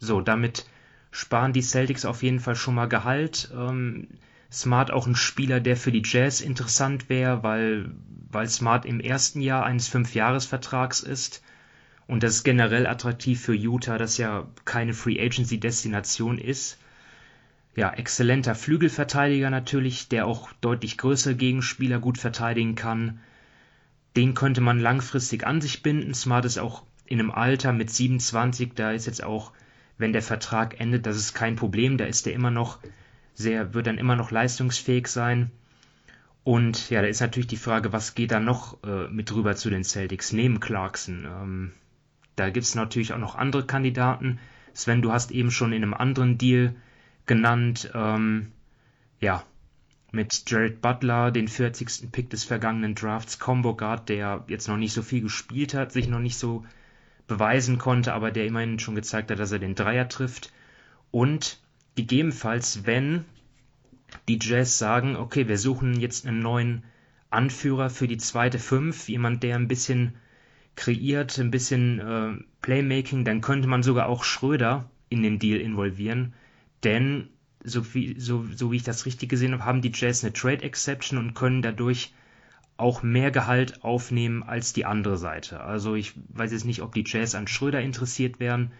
So, 0.00 0.20
damit 0.20 0.66
sparen 1.12 1.52
die 1.52 1.62
Celtics 1.62 2.04
auf 2.04 2.24
jeden 2.24 2.40
Fall 2.40 2.56
schon 2.56 2.74
mal 2.74 2.88
Gehalt. 2.88 3.52
Ähm, 3.54 4.08
Smart 4.50 4.90
auch 4.90 5.06
ein 5.06 5.16
Spieler, 5.16 5.60
der 5.60 5.76
für 5.76 5.92
die 5.92 6.02
Jazz 6.04 6.40
interessant 6.40 7.08
wäre, 7.08 7.42
weil, 7.42 7.90
weil 8.30 8.48
Smart 8.48 8.86
im 8.86 9.00
ersten 9.00 9.40
Jahr 9.40 9.64
eines 9.64 9.88
Fünfjahresvertrags 9.88 11.00
ist. 11.00 11.42
Und 12.06 12.22
das 12.22 12.36
ist 12.36 12.44
generell 12.44 12.86
attraktiv 12.86 13.40
für 13.40 13.54
Utah, 13.54 13.98
das 13.98 14.16
ja 14.16 14.48
keine 14.64 14.94
Free 14.94 15.20
Agency 15.20 15.60
Destination 15.60 16.38
ist. 16.38 16.78
Ja, 17.76 17.92
exzellenter 17.92 18.54
Flügelverteidiger 18.54 19.50
natürlich, 19.50 20.08
der 20.08 20.26
auch 20.26 20.50
deutlich 20.60 20.96
größere 20.96 21.36
Gegenspieler 21.36 21.98
gut 21.98 22.18
verteidigen 22.18 22.74
kann 22.74 23.20
den 24.18 24.34
könnte 24.34 24.60
man 24.60 24.80
langfristig 24.80 25.46
an 25.46 25.60
sich 25.60 25.82
binden. 25.82 26.12
Smart 26.12 26.44
ist 26.44 26.58
auch 26.58 26.82
in 27.06 27.20
einem 27.20 27.30
Alter 27.30 27.72
mit 27.72 27.88
27, 27.88 28.72
da 28.74 28.90
ist 28.90 29.06
jetzt 29.06 29.22
auch, 29.22 29.52
wenn 29.96 30.12
der 30.12 30.22
Vertrag 30.22 30.80
endet, 30.80 31.06
das 31.06 31.16
ist 31.16 31.34
kein 31.34 31.54
Problem, 31.54 31.98
da 31.98 32.04
ist 32.04 32.26
er 32.26 32.32
immer 32.32 32.50
noch 32.50 32.80
sehr, 33.38 33.72
wird 33.72 33.86
dann 33.86 33.98
immer 33.98 34.16
noch 34.16 34.32
leistungsfähig 34.32 35.06
sein. 35.06 35.52
Und 36.42 36.90
ja, 36.90 37.02
da 37.02 37.08
ist 37.08 37.20
natürlich 37.20 37.46
die 37.46 37.56
Frage, 37.56 37.92
was 37.92 38.16
geht 38.16 38.32
da 38.32 38.40
noch 38.40 38.82
äh, 38.82 39.06
mit 39.08 39.32
rüber 39.32 39.54
zu 39.54 39.70
den 39.70 39.84
Celtics 39.84 40.32
neben 40.32 40.58
Clarkson? 40.58 41.24
Ähm, 41.24 41.72
da 42.34 42.50
gibt 42.50 42.66
es 42.66 42.74
natürlich 42.74 43.12
auch 43.12 43.18
noch 43.18 43.36
andere 43.36 43.64
Kandidaten. 43.64 44.40
Sven, 44.74 45.02
du 45.02 45.12
hast 45.12 45.30
eben 45.30 45.52
schon 45.52 45.72
in 45.72 45.84
einem 45.84 45.94
anderen 45.94 46.36
Deal 46.36 46.74
genannt. 47.26 47.92
Ähm, 47.94 48.50
ja, 49.20 49.44
mit 50.10 50.50
Jared 50.50 50.80
Butler, 50.80 51.30
den 51.30 51.46
40. 51.46 52.10
Pick 52.10 52.30
des 52.30 52.42
vergangenen 52.42 52.96
Drafts, 52.96 53.38
Combo 53.38 53.76
Guard, 53.76 54.08
der 54.08 54.44
jetzt 54.48 54.66
noch 54.66 54.78
nicht 54.78 54.92
so 54.92 55.02
viel 55.02 55.20
gespielt 55.20 55.74
hat, 55.74 55.92
sich 55.92 56.08
noch 56.08 56.20
nicht 56.20 56.38
so 56.38 56.64
beweisen 57.28 57.78
konnte, 57.78 58.14
aber 58.14 58.32
der 58.32 58.46
immerhin 58.46 58.80
schon 58.80 58.96
gezeigt 58.96 59.30
hat, 59.30 59.38
dass 59.38 59.52
er 59.52 59.58
den 59.60 59.76
Dreier 59.76 60.08
trifft. 60.08 60.52
Und 61.12 61.60
gegebenenfalls, 61.98 62.86
wenn 62.86 63.24
die 64.28 64.38
Jazz 64.40 64.78
sagen, 64.78 65.16
okay, 65.16 65.48
wir 65.48 65.58
suchen 65.58 65.98
jetzt 65.98 66.26
einen 66.26 66.38
neuen 66.38 66.84
Anführer 67.28 67.90
für 67.90 68.06
die 68.06 68.18
zweite 68.18 68.60
Fünf, 68.60 69.08
jemand, 69.08 69.42
der 69.42 69.56
ein 69.56 69.66
bisschen 69.66 70.14
kreiert, 70.76 71.38
ein 71.40 71.50
bisschen 71.50 71.98
äh, 71.98 72.44
Playmaking, 72.62 73.24
dann 73.24 73.40
könnte 73.40 73.66
man 73.66 73.82
sogar 73.82 74.08
auch 74.08 74.22
Schröder 74.22 74.88
in 75.08 75.24
den 75.24 75.40
Deal 75.40 75.60
involvieren, 75.60 76.34
denn 76.84 77.30
so 77.64 77.94
wie, 77.94 78.18
so, 78.20 78.46
so 78.54 78.70
wie 78.70 78.76
ich 78.76 78.84
das 78.84 79.04
richtig 79.04 79.28
gesehen 79.28 79.52
habe, 79.52 79.64
haben 79.64 79.82
die 79.82 79.92
Jazz 79.92 80.22
eine 80.22 80.32
Trade 80.32 80.62
Exception 80.62 81.18
und 81.18 81.34
können 81.34 81.62
dadurch 81.62 82.14
auch 82.76 83.02
mehr 83.02 83.32
Gehalt 83.32 83.82
aufnehmen 83.82 84.44
als 84.44 84.72
die 84.72 84.84
andere 84.84 85.18
Seite. 85.18 85.60
Also 85.60 85.96
ich 85.96 86.14
weiß 86.28 86.52
jetzt 86.52 86.64
nicht, 86.64 86.80
ob 86.80 86.94
die 86.94 87.02
Jazz 87.04 87.34
an 87.34 87.48
Schröder 87.48 87.80
interessiert 87.80 88.38
wären, 88.38 88.70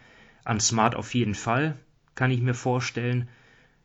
an 0.44 0.60
Smart 0.60 0.94
auf 0.94 1.12
jeden 1.14 1.34
Fall, 1.34 1.76
kann 2.18 2.32
ich 2.32 2.40
mir 2.40 2.54
vorstellen. 2.54 3.28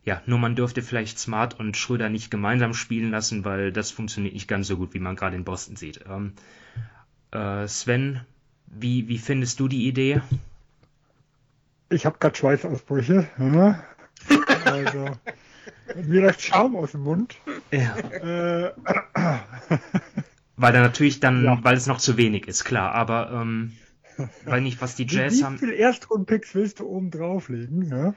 ja, 0.04 0.22
nur 0.26 0.40
man 0.40 0.56
dürfte 0.56 0.82
vielleicht 0.82 1.20
Smart 1.20 1.60
und 1.60 1.78
Schröder 1.78 2.10
nicht 2.10 2.32
gemeinsam 2.32 2.74
spielen 2.74 3.12
lassen, 3.12 3.46
weil 3.46 3.72
das 3.72 3.92
funktioniert 3.92 4.34
nicht 4.34 4.48
ganz 4.48 4.68
so 4.68 4.76
gut, 4.76 4.96
wie 4.96 5.00
man 5.00 5.16
gerade 5.16 5.36
in 5.36 5.44
Boston 5.46 5.76
sieht. 5.76 6.02
Ähm, 6.10 6.34
äh, 7.32 7.68
Sven, 7.68 8.22
wie, 8.66 9.08
wie 9.08 9.20
findest 9.20 9.60
du 9.60 9.68
die 9.68 9.88
Idee? 9.88 10.22
Ich 11.90 12.08
habe 12.08 12.18
gerade 12.18 12.36
Schweißausbrüche. 12.36 13.28
Ja. 13.38 13.84
Also, 14.66 15.12
mir 16.04 16.22
läuft 16.24 16.42
Schaum 16.42 16.76
aus 16.76 16.94
dem 16.94 17.02
Mund. 17.02 17.36
Ja. 17.72 17.96
Äh, 17.96 18.74
weil 20.58 20.74
da 20.74 20.82
natürlich 20.82 21.20
dann, 21.20 21.44
ja. 21.44 21.60
weil 21.62 21.78
es 21.78 21.86
noch 21.86 22.00
zu 22.00 22.18
wenig 22.18 22.48
ist, 22.48 22.66
klar, 22.66 22.94
aber 22.94 23.32
ähm, 23.32 23.74
weil 24.46 24.62
nicht, 24.62 24.82
was 24.82 24.96
die 24.96 25.06
Jazz 25.08 25.40
wie, 25.40 25.44
haben. 25.44 25.56
Wie 25.56 25.60
viele 25.60 25.74
Erstrundpicks 25.74 26.56
willst 26.56 26.80
du 26.80 26.88
oben 26.88 27.12
drauflegen? 27.12 27.90
Ja? 27.90 28.14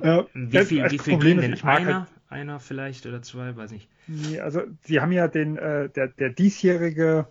Äh, 0.00 0.24
wie 0.34 0.64
viel, 0.64 0.84
wie 0.90 0.98
viel 0.98 1.14
Problem 1.14 1.40
gehen 1.40 1.52
denn? 1.52 1.64
Einer, 1.64 1.94
halt, 2.00 2.08
einer 2.28 2.60
vielleicht 2.60 3.06
oder 3.06 3.22
zwei, 3.22 3.56
weiß 3.56 3.72
nicht. 3.72 3.88
Nee, 4.06 4.40
also 4.40 4.62
sie 4.82 5.00
haben 5.00 5.12
ja 5.12 5.28
den, 5.28 5.56
äh, 5.56 5.88
der, 5.90 6.08
der 6.08 6.30
diesjährige 6.30 7.26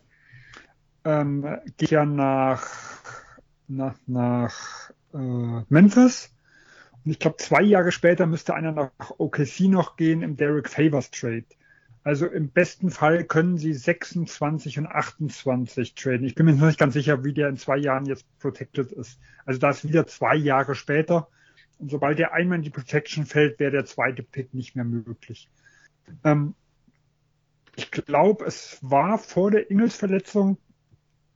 ähm, 1.06 1.46
geht 1.78 1.92
ja 1.92 2.06
nach, 2.06 2.68
nach, 3.68 3.96
nach 4.08 4.92
äh, 5.14 5.64
Memphis. 5.70 6.34
Und 7.06 7.12
ich 7.12 7.20
glaube, 7.20 7.38
zwei 7.38 7.62
Jahre 7.62 7.92
später 7.92 8.26
müsste 8.26 8.54
einer 8.54 8.72
nach 8.72 8.92
OKC 9.18 9.62
noch 9.62 9.96
gehen 9.96 10.22
im 10.22 10.36
Derek 10.38 10.70
Favors 10.70 11.12
Trade. 11.12 11.46
Also 12.04 12.28
im 12.28 12.50
besten 12.50 12.92
Fall 12.92 13.26
können 13.26 13.58
sie 13.58 13.74
26 13.74 14.80
und 14.80 14.88
28 14.88 15.96
traden. 15.96 16.26
Ich 16.26 16.36
bin 16.36 16.46
mir 16.46 16.54
nicht 16.54 16.80
ganz 16.80 16.94
sicher, 16.94 17.24
wie 17.24 17.34
der 17.34 17.50
in 17.50 17.58
zwei 17.58 17.78
Jahren 17.78 18.06
jetzt 18.06 18.26
protected 18.40 18.92
ist. 18.92 19.20
Also 19.46 19.60
da 19.60 19.70
ist 19.70 19.88
wieder 19.88 20.08
zwei 20.08 20.36
Jahre 20.36 20.76
später. 20.76 21.28
Und 21.78 21.92
sobald 21.92 22.20
der 22.20 22.34
einmal 22.34 22.58
in 22.58 22.64
die 22.64 22.70
Protection 22.70 23.26
fällt, 23.26 23.60
wäre 23.60 23.72
der 23.72 23.86
zweite 23.86 24.24
Pick 24.24 24.54
nicht 24.54 24.76
mehr 24.76 24.86
möglich. 24.86 25.50
Ähm, 26.24 26.56
ich 27.76 27.92
glaube, 27.92 28.46
es 28.46 28.80
war 28.82 29.18
vor 29.18 29.52
der 29.52 29.70
Ingels-Verletzung 29.70 30.58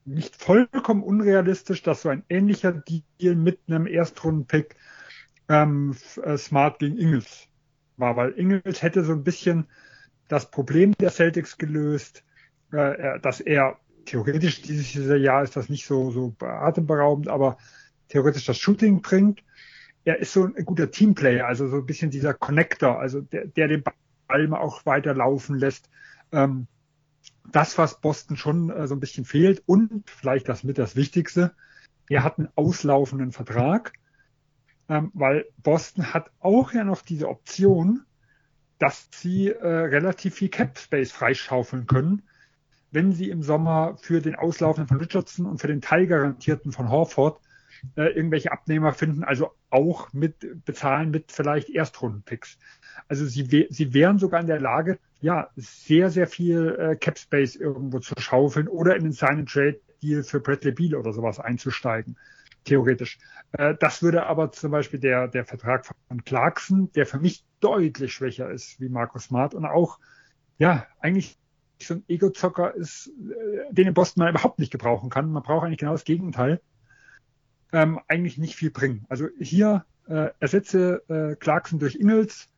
nicht 0.04 0.36
vollkommen 0.36 1.02
unrealistisch, 1.02 1.82
dass 1.82 2.02
so 2.02 2.10
ein 2.10 2.24
ähnlicher 2.28 2.72
Deal 2.72 3.34
mit 3.34 3.60
einem 3.66 3.86
Erstrunden-Pick 3.86 4.76
ähm, 5.48 5.96
äh, 6.22 6.36
Smart 6.36 6.78
gegen 6.78 6.98
Ingels 6.98 7.48
war, 7.96 8.16
weil 8.16 8.32
Ingels 8.32 8.82
hätte 8.82 9.04
so 9.04 9.12
ein 9.12 9.24
bisschen 9.24 9.66
das 10.28 10.50
Problem 10.50 10.92
der 11.00 11.10
Celtics 11.10 11.58
gelöst, 11.58 12.24
äh, 12.72 13.20
dass 13.20 13.40
er 13.40 13.78
theoretisch 14.04 14.62
dieses 14.62 14.94
Jahr 15.22 15.42
ist 15.42 15.56
das 15.56 15.68
nicht 15.68 15.86
so, 15.86 16.10
so 16.10 16.34
atemberaubend, 16.40 17.28
aber 17.28 17.56
theoretisch 18.08 18.44
das 18.44 18.58
Shooting 18.58 19.02
bringt. 19.02 19.42
Er 20.04 20.18
ist 20.18 20.32
so 20.32 20.44
ein 20.44 20.64
guter 20.64 20.90
Teamplayer, 20.90 21.46
also 21.46 21.68
so 21.68 21.76
ein 21.76 21.86
bisschen 21.86 22.10
dieser 22.10 22.34
Connector, 22.34 22.98
also 22.98 23.22
der, 23.22 23.46
der 23.46 23.68
den 23.68 23.82
Ball 24.28 24.48
mal 24.48 24.60
auch 24.60 24.84
weiter 24.84 25.14
laufen 25.14 25.58
lässt. 25.58 25.88
Ähm, 26.32 26.66
das, 27.50 27.78
was 27.78 28.00
Boston 28.00 28.36
schon 28.36 28.70
äh, 28.70 28.86
so 28.86 28.94
ein 28.94 29.00
bisschen 29.00 29.24
fehlt 29.24 29.62
und 29.66 30.08
vielleicht 30.10 30.48
das 30.48 30.64
mit 30.64 30.78
das 30.78 30.96
Wichtigste, 30.96 31.54
er 32.08 32.22
hat 32.22 32.38
einen 32.38 32.48
auslaufenden 32.54 33.32
Vertrag, 33.32 33.92
ähm, 34.88 35.10
weil 35.14 35.46
Boston 35.62 36.12
hat 36.12 36.30
auch 36.40 36.72
ja 36.72 36.84
noch 36.84 37.02
diese 37.02 37.28
Option, 37.28 38.04
dass 38.78 39.08
sie 39.12 39.48
äh, 39.48 39.66
relativ 39.66 40.34
viel 40.34 40.48
Cap 40.48 40.78
Space 40.78 41.12
freischaufeln 41.12 41.86
können, 41.86 42.22
wenn 42.90 43.12
sie 43.12 43.30
im 43.30 43.42
Sommer 43.42 43.96
für 44.00 44.20
den 44.20 44.34
Auslaufenden 44.34 44.88
von 44.88 44.98
Richardson 44.98 45.46
und 45.46 45.60
für 45.60 45.68
den 45.68 45.80
Teilgarantierten 45.80 46.72
von 46.72 46.90
Horford 46.90 47.40
äh, 47.96 48.12
irgendwelche 48.14 48.52
Abnehmer 48.52 48.92
finden, 48.92 49.24
also 49.24 49.52
auch 49.70 50.12
mit 50.12 50.64
bezahlen 50.64 51.10
mit 51.10 51.32
vielleicht 51.32 51.70
Erstrundenpicks. 51.70 52.58
Also 53.08 53.26
sie, 53.26 53.66
sie 53.68 53.94
wären 53.94 54.18
sogar 54.18 54.40
in 54.40 54.46
der 54.46 54.60
Lage, 54.60 54.98
ja, 55.20 55.50
sehr, 55.56 56.10
sehr 56.10 56.26
viel 56.26 56.76
äh, 56.78 56.96
Cap 56.96 57.18
Space 57.18 57.56
irgendwo 57.56 57.98
zu 57.98 58.14
schaufeln 58.18 58.68
oder 58.68 58.96
in 58.96 59.04
den 59.04 59.12
Sign 59.12 59.46
Trade 59.46 59.80
Deal 60.02 60.22
für 60.22 60.40
Bradley 60.40 60.72
Beal 60.72 60.94
oder 60.94 61.12
sowas 61.12 61.40
einzusteigen 61.40 62.16
theoretisch. 62.64 63.18
Äh, 63.52 63.74
das 63.78 64.02
würde 64.02 64.26
aber 64.26 64.52
zum 64.52 64.70
Beispiel 64.70 65.00
der, 65.00 65.28
der 65.28 65.44
Vertrag 65.44 65.86
von 65.86 66.24
Clarkson, 66.24 66.90
der 66.92 67.06
für 67.06 67.18
mich 67.18 67.44
deutlich 67.60 68.12
schwächer 68.12 68.50
ist 68.50 68.80
wie 68.80 68.88
Markus 68.88 69.24
Smart 69.24 69.54
und 69.54 69.64
auch, 69.64 69.98
ja, 70.58 70.86
eigentlich 71.00 71.38
so 71.80 71.94
ein 71.94 72.04
Ego-Zocker 72.08 72.74
ist, 72.74 73.08
äh, 73.08 73.72
den 73.72 73.88
in 73.88 73.94
Boston 73.94 74.22
man 74.24 74.34
überhaupt 74.34 74.58
nicht 74.58 74.72
gebrauchen 74.72 75.10
kann. 75.10 75.30
Man 75.30 75.42
braucht 75.42 75.64
eigentlich 75.64 75.78
genau 75.78 75.92
das 75.92 76.04
Gegenteil. 76.04 76.60
Ähm, 77.72 78.00
eigentlich 78.08 78.38
nicht 78.38 78.54
viel 78.54 78.70
bringen. 78.70 79.04
Also 79.08 79.28
hier 79.38 79.84
äh, 80.08 80.28
ersetze 80.38 81.02
äh, 81.08 81.34
Clarkson 81.36 81.78
durch 81.78 81.96
Ingels. 81.96 82.48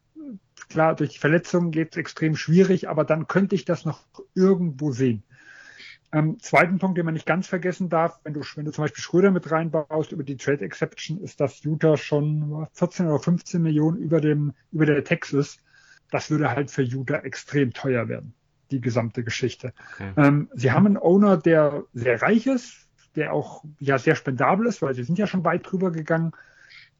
Klar, 0.68 0.96
durch 0.96 1.10
die 1.10 1.18
Verletzung 1.18 1.70
geht 1.70 1.92
es 1.92 1.96
extrem 1.96 2.36
schwierig, 2.36 2.88
aber 2.88 3.04
dann 3.04 3.26
könnte 3.26 3.54
ich 3.54 3.64
das 3.64 3.84
noch 3.84 4.00
irgendwo 4.34 4.90
sehen. 4.90 5.22
Ähm, 6.16 6.38
zweiten 6.40 6.78
Punkt, 6.78 6.96
den 6.96 7.04
man 7.04 7.12
nicht 7.12 7.26
ganz 7.26 7.46
vergessen 7.46 7.90
darf, 7.90 8.20
wenn 8.24 8.32
du, 8.32 8.40
wenn 8.54 8.64
du 8.64 8.72
zum 8.72 8.84
Beispiel 8.84 9.02
Schröder 9.02 9.30
mit 9.30 9.50
reinbaust 9.50 10.12
über 10.12 10.24
die 10.24 10.38
Trade 10.38 10.64
Exception, 10.64 11.20
ist 11.20 11.40
dass 11.40 11.62
Utah 11.62 11.98
schon 11.98 12.66
14 12.72 13.06
oder 13.06 13.18
15 13.18 13.60
Millionen 13.60 13.98
über 13.98 14.22
dem, 14.22 14.54
über 14.72 14.86
der 14.86 15.04
Texas. 15.04 15.58
Das 16.10 16.30
würde 16.30 16.50
halt 16.50 16.70
für 16.70 16.80
Utah 16.80 17.18
extrem 17.18 17.74
teuer 17.74 18.08
werden, 18.08 18.32
die 18.70 18.80
gesamte 18.80 19.24
Geschichte. 19.24 19.74
Okay. 19.92 20.12
Ähm, 20.16 20.48
sie 20.54 20.72
haben 20.72 20.86
einen 20.86 20.96
Owner, 20.96 21.36
der 21.36 21.84
sehr 21.92 22.22
reich 22.22 22.46
ist, 22.46 22.88
der 23.14 23.34
auch 23.34 23.62
ja 23.78 23.98
sehr 23.98 24.16
spendabel 24.16 24.68
ist, 24.68 24.80
weil 24.80 24.94
sie 24.94 25.04
sind 25.04 25.18
ja 25.18 25.26
schon 25.26 25.44
weit 25.44 25.70
drüber 25.70 25.90
gegangen. 25.90 26.32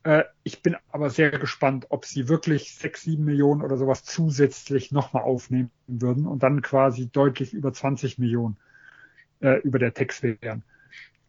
Äh, 0.02 0.24
ich 0.42 0.62
bin 0.62 0.76
aber 0.92 1.08
sehr 1.08 1.30
gespannt, 1.30 1.86
ob 1.88 2.04
sie 2.04 2.28
wirklich 2.28 2.74
sechs, 2.74 3.04
sieben 3.04 3.24
Millionen 3.24 3.62
oder 3.62 3.78
sowas 3.78 4.04
zusätzlich 4.04 4.92
nochmal 4.92 5.22
aufnehmen 5.22 5.70
würden 5.86 6.26
und 6.26 6.42
dann 6.42 6.60
quasi 6.60 7.08
deutlich 7.08 7.54
über 7.54 7.72
20 7.72 8.18
Millionen 8.18 8.58
äh, 9.40 9.60
über 9.60 9.78
der 9.78 9.94
Text 9.94 10.22
wären. 10.22 10.62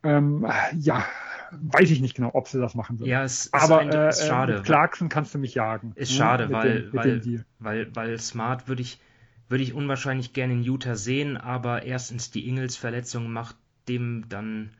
Ähm, 0.03 0.47
ja, 0.77 1.05
weiß 1.51 1.91
ich 1.91 2.01
nicht 2.01 2.15
genau, 2.15 2.31
ob 2.33 2.47
sie 2.47 2.59
das 2.59 2.75
machen 2.75 2.99
würden. 2.99 3.09
Ja, 3.09 3.23
es, 3.23 3.51
aber 3.53 3.83
ist, 3.83 3.95
äh, 3.95 4.09
ist 4.09 4.27
schade. 4.27 4.53
Mit 4.55 4.63
Clarkson 4.65 5.09
kannst 5.09 5.33
du 5.33 5.39
mich 5.39 5.55
jagen. 5.55 5.93
Ist 5.95 6.11
ne? 6.11 6.17
schade, 6.17 6.51
weil, 6.51 6.83
dem, 6.83 6.93
weil, 6.93 7.45
weil, 7.59 7.95
weil 7.95 8.19
Smart 8.19 8.67
würde 8.67 8.81
ich, 8.81 8.99
würde 9.49 9.63
ich 9.63 9.73
unwahrscheinlich 9.73 10.33
gerne 10.33 10.53
in 10.53 10.63
Utah 10.63 10.95
sehen, 10.95 11.37
aber 11.37 11.83
erstens 11.83 12.31
die 12.31 12.47
Ingels-Verletzung 12.47 13.31
macht 13.31 13.55
dem 13.87 14.25
dann 14.29 14.71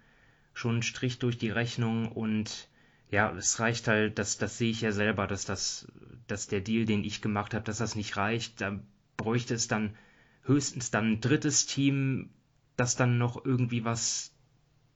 schon 0.53 0.73
einen 0.73 0.84
Strich 0.84 1.19
durch 1.19 1.38
die 1.38 1.49
Rechnung 1.49 2.11
und 2.11 2.67
ja, 3.09 3.32
es 3.32 3.59
reicht 3.59 3.88
halt, 3.88 4.19
das, 4.19 4.38
das 4.38 4.57
sehe 4.57 4.71
ich 4.71 4.82
ja 4.82 4.91
selber, 4.91 5.28
dass 5.28 5.45
das, 5.45 5.88
dass 6.28 6.47
der 6.47 6.59
Deal, 6.59 6.86
den 6.86 7.03
ich 7.05 7.21
gemacht 7.21 7.53
habe, 7.53 7.63
dass 7.63 7.78
das 7.78 7.95
nicht 7.95 8.17
reicht. 8.17 8.59
Da 8.59 8.80
bräuchte 9.15 9.53
es 9.53 9.67
dann 9.69 9.95
höchstens 10.43 10.91
dann 10.91 11.13
ein 11.13 11.21
drittes 11.21 11.67
Team, 11.67 12.30
das 12.78 12.95
dann 12.95 13.17
noch 13.17 13.43
irgendwie 13.43 13.84
was, 13.84 14.32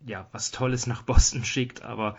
ja, 0.05 0.27
was 0.31 0.51
Tolles 0.51 0.87
nach 0.87 1.01
Boston 1.01 1.43
schickt, 1.43 1.81
aber 1.81 2.17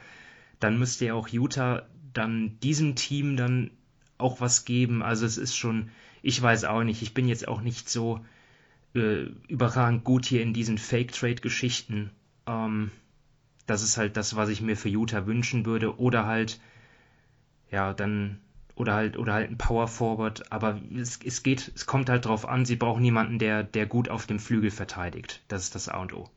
dann 0.60 0.78
müsste 0.78 1.06
ja 1.06 1.14
auch 1.14 1.28
Utah 1.28 1.88
dann 2.12 2.58
diesem 2.60 2.94
Team 2.94 3.36
dann 3.36 3.70
auch 4.18 4.40
was 4.40 4.64
geben. 4.64 5.02
Also 5.02 5.26
es 5.26 5.38
ist 5.38 5.56
schon, 5.56 5.90
ich 6.20 6.40
weiß 6.40 6.64
auch 6.64 6.84
nicht, 6.84 7.02
ich 7.02 7.14
bin 7.14 7.26
jetzt 7.26 7.48
auch 7.48 7.62
nicht 7.62 7.88
so 7.88 8.24
äh, 8.94 9.24
überragend 9.48 10.04
gut 10.04 10.26
hier 10.26 10.42
in 10.42 10.52
diesen 10.52 10.78
Fake-Trade-Geschichten. 10.78 12.10
Ähm, 12.46 12.90
das 13.66 13.82
ist 13.82 13.96
halt 13.96 14.16
das, 14.16 14.36
was 14.36 14.48
ich 14.48 14.60
mir 14.60 14.76
für 14.76 14.88
Utah 14.88 15.26
wünschen 15.26 15.66
würde. 15.66 15.98
Oder 15.98 16.26
halt, 16.26 16.60
ja, 17.70 17.92
dann 17.94 18.40
oder 18.74 18.94
halt 18.94 19.16
oder 19.18 19.34
halt 19.34 19.50
ein 19.50 19.58
Power 19.58 19.88
Forward, 19.88 20.50
aber 20.50 20.80
es, 20.94 21.20
es 21.24 21.42
geht, 21.42 21.72
es 21.74 21.86
kommt 21.86 22.08
halt 22.08 22.24
drauf 22.24 22.48
an, 22.48 22.64
sie 22.64 22.76
brauchen 22.76 23.04
jemanden, 23.04 23.38
der, 23.38 23.62
der 23.62 23.86
gut 23.86 24.08
auf 24.08 24.26
dem 24.26 24.38
Flügel 24.38 24.70
verteidigt. 24.70 25.42
Das 25.48 25.64
ist 25.64 25.74
das 25.74 25.88
A 25.88 26.00
und 26.00 26.14
O. 26.14 26.28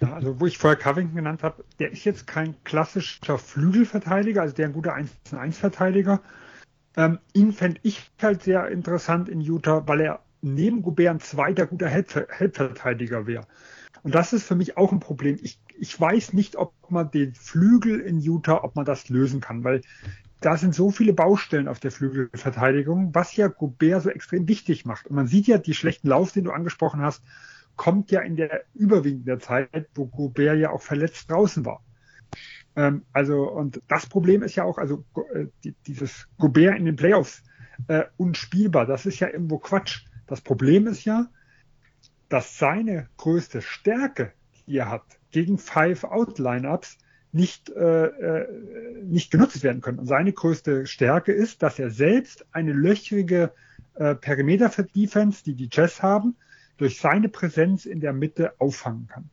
Ja, 0.00 0.12
also 0.12 0.40
wo 0.40 0.46
ich 0.46 0.58
vorher 0.58 0.78
Covington 0.78 1.16
genannt 1.16 1.42
habe, 1.42 1.64
der 1.78 1.90
ist 1.90 2.04
jetzt 2.04 2.26
kein 2.26 2.54
klassischer 2.64 3.38
Flügelverteidiger, 3.38 4.42
also 4.42 4.54
der 4.54 4.66
ein 4.66 4.72
guter 4.72 4.94
1-1-Verteidiger. 4.94 6.20
Ähm, 6.96 7.18
ihn 7.32 7.52
fände 7.52 7.80
ich 7.82 8.10
halt 8.20 8.42
sehr 8.42 8.68
interessant 8.68 9.28
in 9.28 9.40
Utah, 9.40 9.86
weil 9.86 10.00
er 10.00 10.20
neben 10.42 10.82
Gobert 10.82 11.08
ein 11.08 11.20
zweiter 11.20 11.66
guter 11.66 11.88
Helpverteidiger 11.88 13.26
wäre. 13.26 13.46
Und 14.06 14.14
das 14.14 14.32
ist 14.32 14.44
für 14.44 14.54
mich 14.54 14.76
auch 14.76 14.92
ein 14.92 15.00
Problem. 15.00 15.36
Ich, 15.42 15.58
ich 15.80 16.00
weiß 16.00 16.32
nicht, 16.32 16.54
ob 16.54 16.72
man 16.88 17.10
den 17.10 17.34
Flügel 17.34 17.98
in 17.98 18.20
Utah, 18.20 18.62
ob 18.62 18.76
man 18.76 18.84
das 18.84 19.08
lösen 19.08 19.40
kann, 19.40 19.64
weil 19.64 19.80
da 20.40 20.56
sind 20.56 20.76
so 20.76 20.92
viele 20.92 21.12
Baustellen 21.12 21.66
auf 21.66 21.80
der 21.80 21.90
Flügelverteidigung, 21.90 23.12
was 23.16 23.34
ja 23.34 23.48
Gobert 23.48 24.04
so 24.04 24.10
extrem 24.10 24.46
wichtig 24.46 24.84
macht. 24.84 25.08
Und 25.08 25.16
man 25.16 25.26
sieht 25.26 25.48
ja, 25.48 25.58
die 25.58 25.74
schlechten 25.74 26.06
Lauf, 26.06 26.30
den 26.30 26.44
du 26.44 26.52
angesprochen 26.52 27.02
hast, 27.02 27.20
kommt 27.74 28.12
ja 28.12 28.20
in 28.20 28.36
der 28.36 28.62
überwiegenden 28.74 29.40
Zeit, 29.40 29.88
wo 29.96 30.06
Gobert 30.06 30.56
ja 30.56 30.70
auch 30.70 30.82
verletzt 30.82 31.28
draußen 31.28 31.64
war. 31.64 31.82
Ähm, 32.76 33.02
also, 33.12 33.50
und 33.50 33.82
das 33.88 34.06
Problem 34.06 34.44
ist 34.44 34.54
ja 34.54 34.62
auch, 34.62 34.78
also 34.78 35.04
äh, 35.34 35.46
die, 35.64 35.74
dieses 35.84 36.28
Gobert 36.38 36.78
in 36.78 36.84
den 36.84 36.94
Playoffs 36.94 37.42
äh, 37.88 38.04
unspielbar, 38.18 38.86
das 38.86 39.04
ist 39.04 39.18
ja 39.18 39.26
irgendwo 39.26 39.58
Quatsch. 39.58 40.04
Das 40.28 40.42
Problem 40.42 40.86
ist 40.86 41.04
ja, 41.04 41.26
dass 42.28 42.58
seine 42.58 43.08
größte 43.16 43.62
Stärke, 43.62 44.32
die 44.66 44.78
er 44.78 44.90
hat, 44.90 45.04
gegen 45.30 45.58
Five-Out-Lineups 45.58 46.98
nicht, 47.32 47.70
äh, 47.70 48.06
äh, 48.06 48.48
nicht 49.02 49.30
genutzt 49.30 49.62
werden 49.62 49.80
können. 49.82 49.98
Und 49.98 50.06
seine 50.06 50.32
größte 50.32 50.86
Stärke 50.86 51.32
ist, 51.32 51.62
dass 51.62 51.78
er 51.78 51.90
selbst 51.90 52.46
eine 52.52 52.72
löchrige 52.72 53.52
äh, 53.94 54.14
Perimeter-Defense, 54.14 55.44
die 55.44 55.54
die 55.54 55.68
Jazz 55.70 56.02
haben, 56.02 56.36
durch 56.78 57.00
seine 57.00 57.28
Präsenz 57.28 57.86
in 57.86 58.00
der 58.00 58.12
Mitte 58.12 58.54
auffangen 58.58 59.06
kann. 59.06 59.30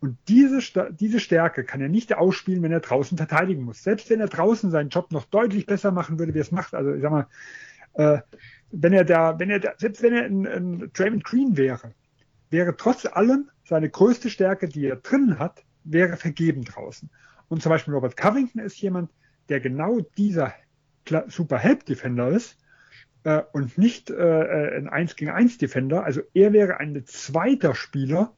Und 0.00 0.18
diese, 0.28 0.60
diese 0.90 1.18
Stärke 1.18 1.64
kann 1.64 1.80
er 1.80 1.88
nicht 1.88 2.14
ausspielen, 2.14 2.62
wenn 2.62 2.72
er 2.72 2.80
draußen 2.80 3.16
verteidigen 3.16 3.62
muss. 3.62 3.82
Selbst 3.82 4.10
wenn 4.10 4.20
er 4.20 4.28
draußen 4.28 4.70
seinen 4.70 4.90
Job 4.90 5.12
noch 5.12 5.24
deutlich 5.24 5.64
besser 5.64 5.92
machen 5.92 6.18
würde, 6.18 6.34
wie 6.34 6.38
er 6.38 6.42
es 6.42 6.52
macht. 6.52 6.74
Also 6.74 6.92
ich 6.92 7.00
sag 7.00 7.10
mal, 7.10 7.26
äh, 7.94 8.18
wenn 8.70 8.92
er 8.92 9.04
da, 9.04 9.38
wenn 9.38 9.48
er 9.48 9.60
da, 9.60 9.72
selbst 9.78 10.02
wenn 10.02 10.14
er 10.14 10.24
ein, 10.24 10.46
ein 10.46 10.90
Draymond 10.92 11.24
Green 11.24 11.56
wäre, 11.56 11.94
wäre 12.54 12.76
trotz 12.76 13.04
allem 13.04 13.50
seine 13.64 13.90
größte 13.90 14.30
Stärke, 14.30 14.68
die 14.68 14.86
er 14.86 14.96
drinnen 14.96 15.40
hat, 15.40 15.64
wäre 15.82 16.16
vergeben 16.16 16.64
draußen. 16.64 17.10
Und 17.48 17.62
zum 17.62 17.70
Beispiel 17.70 17.92
Robert 17.92 18.16
Covington 18.16 18.62
ist 18.62 18.80
jemand, 18.80 19.10
der 19.48 19.58
genau 19.58 20.00
dieser 20.16 20.54
super 21.26 21.58
Help 21.58 21.84
Defender 21.84 22.28
ist 22.28 22.56
äh, 23.24 23.42
und 23.52 23.76
nicht 23.76 24.08
äh, 24.08 24.14
äh 24.14 24.76
ein 24.76 24.88
1 24.88 25.16
gegen 25.16 25.32
1 25.32 25.58
Defender. 25.58 26.04
Also 26.04 26.22
er 26.32 26.52
wäre 26.52 26.78
ein 26.78 27.02
zweiter 27.06 27.74
Spieler, 27.74 28.32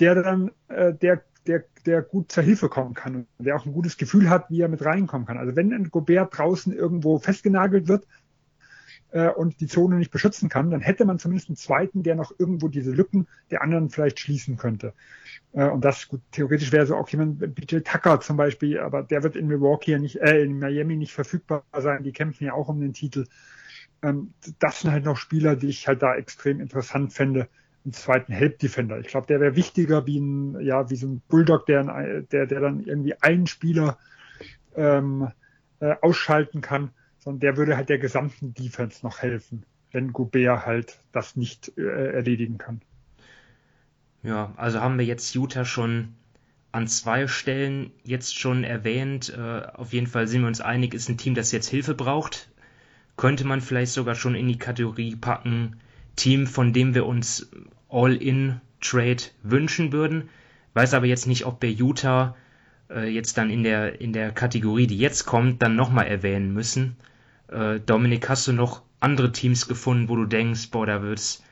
der 0.00 0.22
dann, 0.22 0.50
äh, 0.68 0.94
der, 0.94 1.22
der, 1.46 1.64
der 1.84 2.00
gut 2.00 2.32
zur 2.32 2.42
Hilfe 2.42 2.70
kommen 2.70 2.94
kann 2.94 3.14
und 3.36 3.44
der 3.44 3.56
auch 3.56 3.66
ein 3.66 3.74
gutes 3.74 3.98
Gefühl 3.98 4.30
hat, 4.30 4.48
wie 4.48 4.62
er 4.62 4.68
mit 4.68 4.82
reinkommen 4.82 5.26
kann. 5.26 5.36
Also 5.36 5.54
wenn 5.54 5.70
ein 5.72 5.90
Gobert 5.90 6.38
draußen 6.38 6.72
irgendwo 6.72 7.18
festgenagelt 7.18 7.88
wird 7.88 8.06
äh, 9.14 9.28
und 9.28 9.60
die 9.60 9.68
Zone 9.68 9.96
nicht 9.96 10.10
beschützen 10.10 10.48
kann, 10.48 10.72
dann 10.72 10.80
hätte 10.80 11.04
man 11.04 11.20
zumindest 11.20 11.48
einen 11.48 11.56
zweiten, 11.56 12.02
der 12.02 12.16
noch 12.16 12.32
irgendwo 12.36 12.66
diese 12.66 12.90
Lücken 12.90 13.28
der 13.50 13.62
anderen 13.62 13.88
vielleicht 13.88 14.18
schließen 14.18 14.56
könnte. 14.56 14.92
Äh, 15.52 15.68
und 15.68 15.84
das 15.84 16.08
gut, 16.08 16.20
theoretisch 16.32 16.72
wäre 16.72 16.84
so 16.84 16.96
auch 16.96 17.08
jemand, 17.08 17.54
BJ 17.54 17.78
Tucker 17.78 18.20
zum 18.20 18.36
Beispiel, 18.36 18.80
aber 18.80 19.04
der 19.04 19.22
wird 19.22 19.36
in 19.36 19.46
Milwaukee 19.46 19.98
nicht, 20.00 20.16
äh, 20.16 20.42
in 20.42 20.58
Miami 20.58 20.96
nicht 20.96 21.12
verfügbar 21.12 21.62
sein. 21.72 22.02
Die 22.02 22.10
kämpfen 22.10 22.44
ja 22.44 22.54
auch 22.54 22.68
um 22.68 22.80
den 22.80 22.92
Titel. 22.92 23.26
Ähm, 24.02 24.34
das 24.58 24.80
sind 24.80 24.90
halt 24.90 25.04
noch 25.04 25.16
Spieler, 25.16 25.54
die 25.54 25.68
ich 25.68 25.86
halt 25.86 26.02
da 26.02 26.16
extrem 26.16 26.60
interessant 26.60 27.12
fände 27.12 27.48
einen 27.84 27.92
zweiten 27.92 28.32
Help 28.32 28.58
Defender. 28.58 28.98
Ich 28.98 29.08
glaube, 29.08 29.28
der 29.28 29.38
wäre 29.38 29.54
wichtiger 29.54 30.06
wie 30.06 30.18
ein, 30.18 30.60
ja, 30.60 30.90
wie 30.90 30.96
so 30.96 31.06
ein 31.06 31.22
Bulldog, 31.28 31.66
der, 31.66 32.22
der, 32.32 32.46
der 32.46 32.60
dann 32.60 32.80
irgendwie 32.80 33.14
einen 33.20 33.46
Spieler 33.46 33.98
ähm, 34.74 35.28
äh, 35.78 35.94
ausschalten 36.00 36.62
kann, 36.62 36.90
sondern 37.24 37.40
der 37.40 37.56
würde 37.56 37.76
halt 37.76 37.88
der 37.88 37.98
gesamten 37.98 38.52
Defense 38.54 39.04
noch 39.04 39.22
helfen, 39.22 39.64
wenn 39.92 40.12
Gobert 40.12 40.66
halt 40.66 40.98
das 41.12 41.36
nicht 41.36 41.72
äh, 41.78 42.12
erledigen 42.12 42.58
kann. 42.58 42.82
Ja, 44.22 44.52
also 44.56 44.80
haben 44.80 44.98
wir 44.98 45.06
jetzt 45.06 45.34
Utah 45.34 45.64
schon 45.64 46.14
an 46.70 46.86
zwei 46.86 47.26
Stellen 47.26 47.92
jetzt 48.02 48.38
schon 48.38 48.64
erwähnt. 48.64 49.34
Äh, 49.36 49.62
auf 49.74 49.92
jeden 49.92 50.06
Fall 50.06 50.28
sind 50.28 50.42
wir 50.42 50.48
uns 50.48 50.60
einig, 50.60 50.92
ist 50.92 51.08
ein 51.08 51.18
Team, 51.18 51.34
das 51.34 51.52
jetzt 51.52 51.68
Hilfe 51.68 51.94
braucht. 51.94 52.50
Könnte 53.16 53.46
man 53.46 53.60
vielleicht 53.60 53.92
sogar 53.92 54.14
schon 54.14 54.34
in 54.34 54.48
die 54.48 54.58
Kategorie 54.58 55.16
packen, 55.16 55.76
Team, 56.16 56.46
von 56.46 56.72
dem 56.72 56.94
wir 56.94 57.06
uns 57.06 57.50
All-in-Trade 57.88 59.22
wünschen 59.42 59.92
würden. 59.92 60.28
Weiß 60.74 60.94
aber 60.94 61.06
jetzt 61.06 61.26
nicht, 61.26 61.46
ob 61.46 61.62
wir 61.62 61.70
Utah 61.70 62.36
äh, 62.90 63.08
jetzt 63.08 63.38
dann 63.38 63.50
in 63.50 63.62
der, 63.62 64.00
in 64.00 64.12
der 64.12 64.32
Kategorie, 64.32 64.86
die 64.86 64.98
jetzt 64.98 65.24
kommt, 65.26 65.62
dann 65.62 65.76
nochmal 65.76 66.06
erwähnen 66.06 66.52
müssen. 66.52 66.96
Äh, 67.54 67.80
Dominik, 67.80 68.28
hast 68.28 68.48
du 68.48 68.52
noch 68.52 68.82
andere 69.00 69.30
Teams 69.30 69.68
gefunden, 69.68 70.08
wo 70.08 70.16
du 70.16 70.26
denkst, 70.26 70.70
boah, 70.70 70.86
da 70.86 71.02
wird's, 71.02 71.42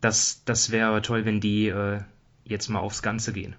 das, 0.00 0.42
das 0.44 0.70
wäre 0.70 1.02
toll, 1.02 1.26
wenn 1.26 1.40
die 1.40 1.68
äh, 1.68 2.00
jetzt 2.44 2.68
mal 2.68 2.78
aufs 2.80 3.02
Ganze 3.02 3.32
gehen? 3.32 3.56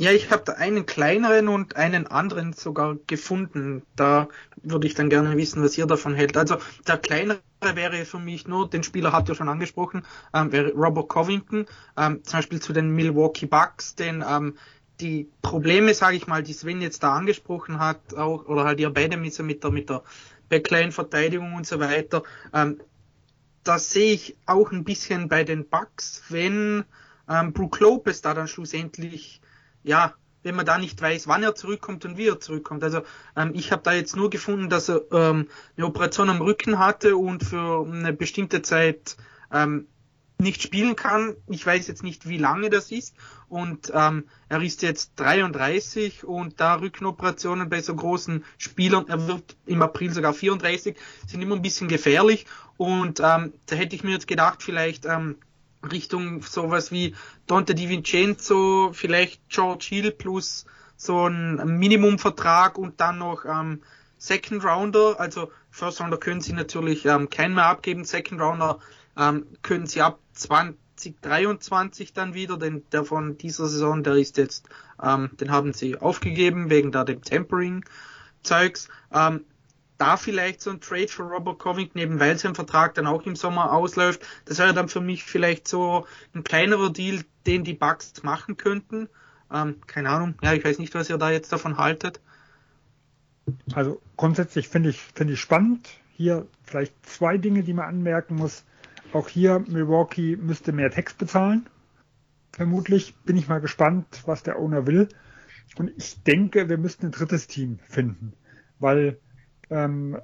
Ja, 0.00 0.12
ich 0.12 0.30
habe 0.30 0.44
da 0.46 0.52
einen 0.52 0.86
kleineren 0.86 1.48
und 1.48 1.74
einen 1.74 2.06
anderen 2.06 2.52
sogar 2.52 2.96
gefunden. 3.08 3.82
Da 3.96 4.28
würde 4.62 4.86
ich 4.86 4.94
dann 4.94 5.10
gerne 5.10 5.36
wissen, 5.36 5.60
was 5.60 5.76
ihr 5.76 5.86
davon 5.86 6.14
hält. 6.14 6.36
Also 6.36 6.58
der 6.86 6.98
kleinere 6.98 7.40
wäre 7.74 8.04
für 8.04 8.20
mich 8.20 8.46
nur, 8.46 8.70
den 8.70 8.84
Spieler 8.84 9.10
habt 9.10 9.28
ihr 9.28 9.34
schon 9.34 9.48
angesprochen, 9.48 10.04
ähm, 10.32 10.52
wäre 10.52 10.72
Robert 10.72 11.08
Covington, 11.08 11.66
ähm, 11.96 12.22
zum 12.22 12.38
Beispiel 12.38 12.62
zu 12.62 12.72
den 12.72 12.90
Milwaukee 12.90 13.46
Bucks, 13.46 13.96
denn 13.96 14.24
ähm, 14.26 14.56
die 15.00 15.30
Probleme, 15.42 15.94
sage 15.94 16.16
ich 16.16 16.26
mal, 16.26 16.42
die 16.42 16.52
Sven 16.52 16.80
jetzt 16.80 17.02
da 17.02 17.14
angesprochen 17.14 17.78
hat, 17.78 18.14
auch, 18.14 18.46
oder 18.46 18.64
halt 18.64 18.80
ihr 18.80 18.90
beide 18.90 19.16
mit, 19.16 19.36
der, 19.38 19.70
mit 19.70 19.90
der 19.90 20.02
Backline-Verteidigung 20.48 21.54
und 21.54 21.66
so 21.66 21.78
weiter, 21.80 22.22
ähm, 22.52 22.80
das 23.64 23.90
sehe 23.90 24.12
ich 24.12 24.36
auch 24.46 24.72
ein 24.72 24.84
bisschen 24.84 25.28
bei 25.28 25.44
den 25.44 25.68
Bucks, 25.68 26.22
wenn 26.28 26.84
ähm, 27.28 27.52
Brook 27.52 27.80
Lopez 27.80 28.22
da 28.22 28.34
dann 28.34 28.48
schlussendlich 28.48 29.42
ja, 29.82 30.14
wenn 30.42 30.54
man 30.54 30.66
da 30.66 30.78
nicht 30.78 31.00
weiß, 31.00 31.26
wann 31.28 31.42
er 31.42 31.54
zurückkommt 31.54 32.04
und 32.04 32.16
wie 32.16 32.28
er 32.28 32.40
zurückkommt. 32.40 32.84
Also 32.84 33.02
ähm, 33.36 33.52
ich 33.54 33.72
habe 33.72 33.82
da 33.82 33.92
jetzt 33.92 34.16
nur 34.16 34.30
gefunden, 34.30 34.68
dass 34.68 34.88
er 34.88 35.02
ähm, 35.12 35.48
eine 35.76 35.86
Operation 35.86 36.30
am 36.30 36.40
Rücken 36.40 36.78
hatte 36.78 37.16
und 37.16 37.42
für 37.42 37.86
eine 37.86 38.12
bestimmte 38.12 38.62
Zeit 38.62 39.16
ähm, 39.52 39.88
nicht 40.40 40.62
spielen 40.62 40.94
kann. 40.96 41.36
Ich 41.48 41.66
weiß 41.66 41.88
jetzt 41.88 42.02
nicht, 42.02 42.28
wie 42.28 42.38
lange 42.38 42.70
das 42.70 42.92
ist. 42.92 43.14
Und 43.48 43.90
ähm, 43.94 44.24
er 44.48 44.62
ist 44.62 44.82
jetzt 44.82 45.12
33 45.16 46.24
und 46.24 46.60
da 46.60 46.74
Rückenoperationen 46.76 47.68
bei 47.68 47.80
so 47.80 47.94
großen 47.94 48.44
Spielern, 48.56 49.08
er 49.08 49.26
wird 49.26 49.56
im 49.66 49.82
April 49.82 50.12
sogar 50.12 50.34
34, 50.34 50.96
sind 51.26 51.42
immer 51.42 51.56
ein 51.56 51.62
bisschen 51.62 51.88
gefährlich. 51.88 52.46
Und 52.76 53.20
ähm, 53.20 53.52
da 53.66 53.76
hätte 53.76 53.96
ich 53.96 54.04
mir 54.04 54.12
jetzt 54.12 54.28
gedacht, 54.28 54.62
vielleicht 54.62 55.06
ähm, 55.06 55.36
Richtung 55.90 56.42
sowas 56.42 56.92
wie 56.92 57.14
Dante 57.46 57.74
Di 57.74 57.88
Vincenzo, 57.88 58.90
vielleicht 58.92 59.48
George 59.48 59.86
Hill 59.88 60.12
plus 60.12 60.66
so 60.96 61.26
ein 61.28 61.78
Minimumvertrag 61.78 62.78
und 62.78 63.00
dann 63.00 63.18
noch 63.18 63.44
ähm, 63.44 63.82
Second 64.18 64.64
Rounder. 64.64 65.18
Also 65.18 65.50
First 65.70 66.00
Rounder 66.00 66.18
können 66.18 66.40
sie 66.40 66.52
natürlich 66.52 67.06
ähm, 67.06 67.30
keinen 67.30 67.54
mehr 67.54 67.66
abgeben. 67.66 68.04
Second 68.04 68.40
Rounder 68.40 68.78
ähm, 69.16 69.46
können 69.62 69.86
sie 69.86 70.02
ab 70.02 70.18
2023 70.38 72.12
dann 72.12 72.34
wieder, 72.34 72.56
denn 72.56 72.82
der 72.92 73.04
von 73.04 73.38
dieser 73.38 73.66
Saison, 73.68 74.02
der 74.02 74.14
ist 74.14 74.36
jetzt, 74.36 74.68
ähm, 75.02 75.30
den 75.40 75.50
haben 75.50 75.72
sie 75.72 75.96
aufgegeben 75.96 76.70
wegen 76.70 76.92
da 76.92 77.04
dem 77.04 77.22
Tempering 77.22 77.84
Zeugs. 78.42 78.88
Ähm, 79.12 79.44
da 79.98 80.16
vielleicht 80.16 80.60
so 80.60 80.70
ein 80.70 80.80
Trade 80.80 81.08
für 81.08 81.24
Robert 81.24 81.58
Covington, 81.58 82.00
eben 82.00 82.20
weil 82.20 82.38
sein 82.38 82.54
Vertrag 82.54 82.94
dann 82.94 83.06
auch 83.06 83.26
im 83.26 83.34
Sommer 83.36 83.72
ausläuft. 83.72 84.24
Das 84.44 84.58
wäre 84.58 84.72
dann 84.72 84.88
für 84.88 85.00
mich 85.00 85.24
vielleicht 85.24 85.66
so 85.66 86.06
ein 86.34 86.44
kleinerer 86.44 86.90
Deal, 86.90 87.24
den 87.46 87.64
die 87.64 87.74
Bucks 87.74 88.22
machen 88.22 88.56
könnten. 88.56 89.08
Ähm, 89.52 89.80
keine 89.86 90.10
Ahnung. 90.10 90.34
Ja, 90.42 90.54
ich 90.54 90.64
weiß 90.64 90.78
nicht, 90.78 90.94
was 90.94 91.10
ihr 91.10 91.18
da 91.18 91.30
jetzt 91.30 91.52
davon 91.52 91.78
haltet. 91.78 92.20
Also 93.74 94.00
grundsätzlich 94.16 94.68
finde 94.68 94.90
ich, 94.90 95.00
finde 95.14 95.34
ich 95.34 95.40
spannend. 95.40 95.88
Hier 96.16 96.46
vielleicht 96.64 96.94
zwei 97.06 97.38
Dinge, 97.38 97.62
die 97.62 97.72
man 97.72 97.86
anmerken 97.86 98.36
muss. 98.36 98.64
Auch 99.12 99.28
hier 99.28 99.64
Milwaukee 99.66 100.36
müsste 100.36 100.72
mehr 100.72 100.90
Text 100.90 101.18
bezahlen. 101.18 101.68
Vermutlich 102.52 103.14
bin 103.24 103.36
ich 103.36 103.48
mal 103.48 103.60
gespannt, 103.60 104.22
was 104.26 104.42
der 104.42 104.58
Owner 104.58 104.86
will. 104.86 105.08
Und 105.76 105.92
ich 105.96 106.22
denke, 106.22 106.68
wir 106.68 106.78
müssten 106.78 107.06
ein 107.06 107.12
drittes 107.12 107.46
Team 107.46 107.78
finden, 107.88 108.32
weil 108.78 109.18
ähm, 109.70 110.18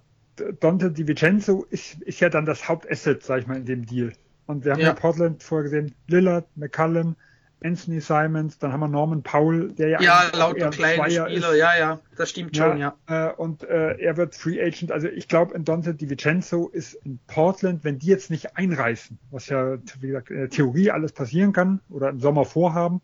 Dante 0.61 0.91
Di 0.91 1.07
Vincenzo 1.07 1.65
ist, 1.71 2.03
ist 2.03 2.21
ja 2.21 2.29
dann 2.29 2.45
das 2.45 2.69
Hauptasset, 2.69 3.23
sag 3.23 3.41
ich 3.41 3.47
mal, 3.47 3.57
in 3.57 3.67
dem 3.67 3.87
Deal. 3.87 4.13
Und 4.47 4.65
wir 4.65 4.73
haben 4.73 4.81
ja, 4.81 4.89
ja 4.89 4.95
Portland 4.95 5.43
vorher 5.43 5.65
gesehen, 5.65 5.95
Lillard, 6.09 6.47
McCallum, 6.57 7.17
Anthony 7.65 8.01
Simons, 8.01 8.59
dann 8.59 8.73
haben 8.73 8.81
wir 8.81 8.89
Norman 8.89 9.23
Powell, 9.23 9.73
der 9.73 9.89
ja, 9.89 10.01
ja 10.03 10.31
lauter 10.35 10.69
kleine 10.69 11.03
Spieler, 11.05 11.29
ist. 11.29 11.59
ja, 11.59 11.79
ja, 11.79 12.01
das 12.15 12.29
stimmt 12.29 12.55
schon, 12.55 12.79
ja. 12.79 12.95
ja. 13.09 13.31
Äh, 13.31 13.35
und 13.35 13.65
äh, 13.65 13.97
er 13.99 14.19
wird 14.19 14.35
Free 14.35 14.63
Agent, 14.63 14.93
also 14.93 15.09
ich 15.09 15.29
glaube, 15.29 15.55
in 15.55 15.65
Dante 15.65 15.95
Di 15.95 16.11
Vincenzo 16.11 16.69
ist 16.69 16.95
in 17.05 17.19
Portland, 17.27 17.83
wenn 17.83 17.99
die 17.99 18.09
jetzt 18.09 18.31
nicht 18.31 18.57
einreißen, 18.59 19.19
was 19.31 19.49
ja, 19.49 19.79
wie 20.01 20.09
gesagt, 20.09 20.31
in 20.31 20.37
der 20.37 20.51
Theorie 20.51 20.91
alles 20.91 21.13
passieren 21.13 21.55
kann 21.55 21.81
oder 21.89 22.11
im 22.11 22.21
Sommer 22.21 22.45
vorhaben, 22.45 23.01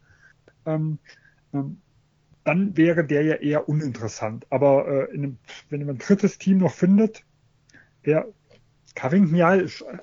ähm, 0.67 0.99
ähm, 1.55 1.81
dann 2.45 2.77
wäre 2.77 3.05
der 3.05 3.23
ja 3.23 3.35
eher 3.37 3.67
uninteressant. 3.67 4.47
Aber 4.51 4.87
äh, 4.87 5.15
einem, 5.15 5.39
wenn 5.71 5.87
man 5.87 5.97
ein 5.97 5.99
drittes 5.99 6.37
Team 6.37 6.59
noch 6.59 6.75
findet, 6.75 7.25
der 8.05 8.27
Covington 8.95 9.37
ja, 9.37 9.49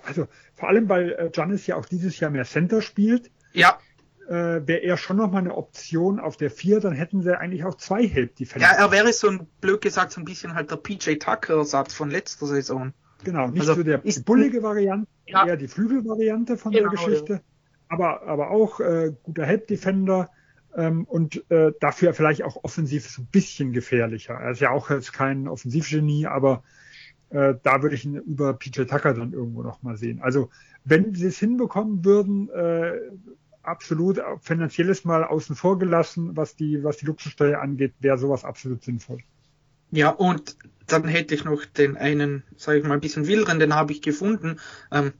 also 0.03 0.27
vor 0.55 0.69
allem 0.69 0.89
weil 0.89 1.11
äh, 1.11 1.29
Giannis 1.31 1.67
ja 1.67 1.75
auch 1.75 1.85
dieses 1.85 2.19
Jahr 2.19 2.31
mehr 2.31 2.45
Center 2.45 2.81
spielt, 2.81 3.29
ja. 3.53 3.79
Äh, 4.27 4.67
wäre 4.67 4.83
er 4.83 4.97
schon 4.97 5.17
noch 5.17 5.31
mal 5.31 5.39
eine 5.39 5.55
Option 5.55 6.19
auf 6.19 6.37
der 6.37 6.51
vier, 6.51 6.79
dann 6.79 6.93
hätten 6.93 7.21
sie 7.21 7.37
eigentlich 7.37 7.63
auch 7.63 7.75
zwei 7.75 8.07
Help 8.07 8.35
Defender. 8.35 8.67
Ja, 8.67 8.73
er 8.73 8.91
wäre 8.91 9.13
so 9.13 9.29
ein 9.29 9.47
blöd 9.61 9.81
gesagt 9.81 10.11
so 10.11 10.21
ein 10.21 10.25
bisschen 10.25 10.53
halt 10.53 10.69
der 10.71 10.77
PJ 10.77 11.15
Tucker 11.15 11.63
Satz 11.63 11.93
von 11.93 12.09
letzter 12.09 12.47
Saison. 12.47 12.93
Genau, 13.23 13.47
nicht 13.47 13.61
also, 13.61 13.75
so 13.75 13.83
der 13.83 14.03
ist, 14.05 14.25
bullige 14.25 14.61
Variante, 14.61 15.07
ja. 15.25 15.45
eher 15.45 15.57
die 15.57 15.67
Flügelvariante 15.67 16.57
von 16.57 16.71
genau, 16.71 16.89
der 16.89 16.97
Geschichte, 16.97 17.33
ja. 17.33 17.39
aber 17.89 18.23
aber 18.23 18.51
auch 18.51 18.79
äh, 18.79 19.13
guter 19.23 19.45
Help 19.45 19.67
Defender 19.67 20.29
ähm, 20.75 21.05
und 21.05 21.49
äh, 21.49 21.71
dafür 21.79 22.13
vielleicht 22.13 22.43
auch 22.43 22.63
offensiv 22.63 23.09
so 23.09 23.23
ein 23.23 23.27
bisschen 23.31 23.73
gefährlicher. 23.73 24.35
Er 24.35 24.51
ist 24.51 24.61
ja 24.61 24.71
auch 24.71 24.89
jetzt 24.89 25.13
kein 25.13 25.47
Offensivgenie, 25.47 26.27
aber 26.27 26.63
äh, 27.29 27.55
da 27.63 27.81
würde 27.81 27.95
ich 27.95 28.05
ihn 28.05 28.15
über 28.15 28.53
PJ 28.53 28.83
Tucker 28.83 29.13
dann 29.13 29.33
irgendwo 29.33 29.63
noch 29.63 29.81
mal 29.81 29.97
sehen. 29.97 30.21
Also 30.21 30.49
wenn 30.83 31.15
sie 31.15 31.27
es 31.27 31.39
hinbekommen 31.39 32.05
würden, 32.05 32.49
äh, 32.49 32.93
absolut, 33.67 34.19
finanzielles 34.41 35.05
mal 35.05 35.23
außen 35.23 35.55
vor 35.55 35.77
gelassen, 35.77 36.35
was 36.35 36.55
die, 36.55 36.83
was 36.83 36.97
die 36.97 37.05
Luxussteuer 37.05 37.59
angeht, 37.59 37.93
wäre 37.99 38.17
sowas 38.17 38.45
absolut 38.45 38.83
sinnvoll. 38.83 39.19
Ja, 39.91 40.09
und 40.09 40.57
dann 40.87 41.07
hätte 41.07 41.35
ich 41.35 41.43
noch 41.43 41.65
den 41.65 41.97
einen, 41.97 42.43
sage 42.55 42.79
ich 42.79 42.85
mal, 42.85 42.95
ein 42.95 43.01
bisschen 43.01 43.27
wilderen, 43.27 43.59
den 43.59 43.75
habe 43.75 43.91
ich 43.91 44.01
gefunden. 44.01 44.59
Ähm, 44.91 45.13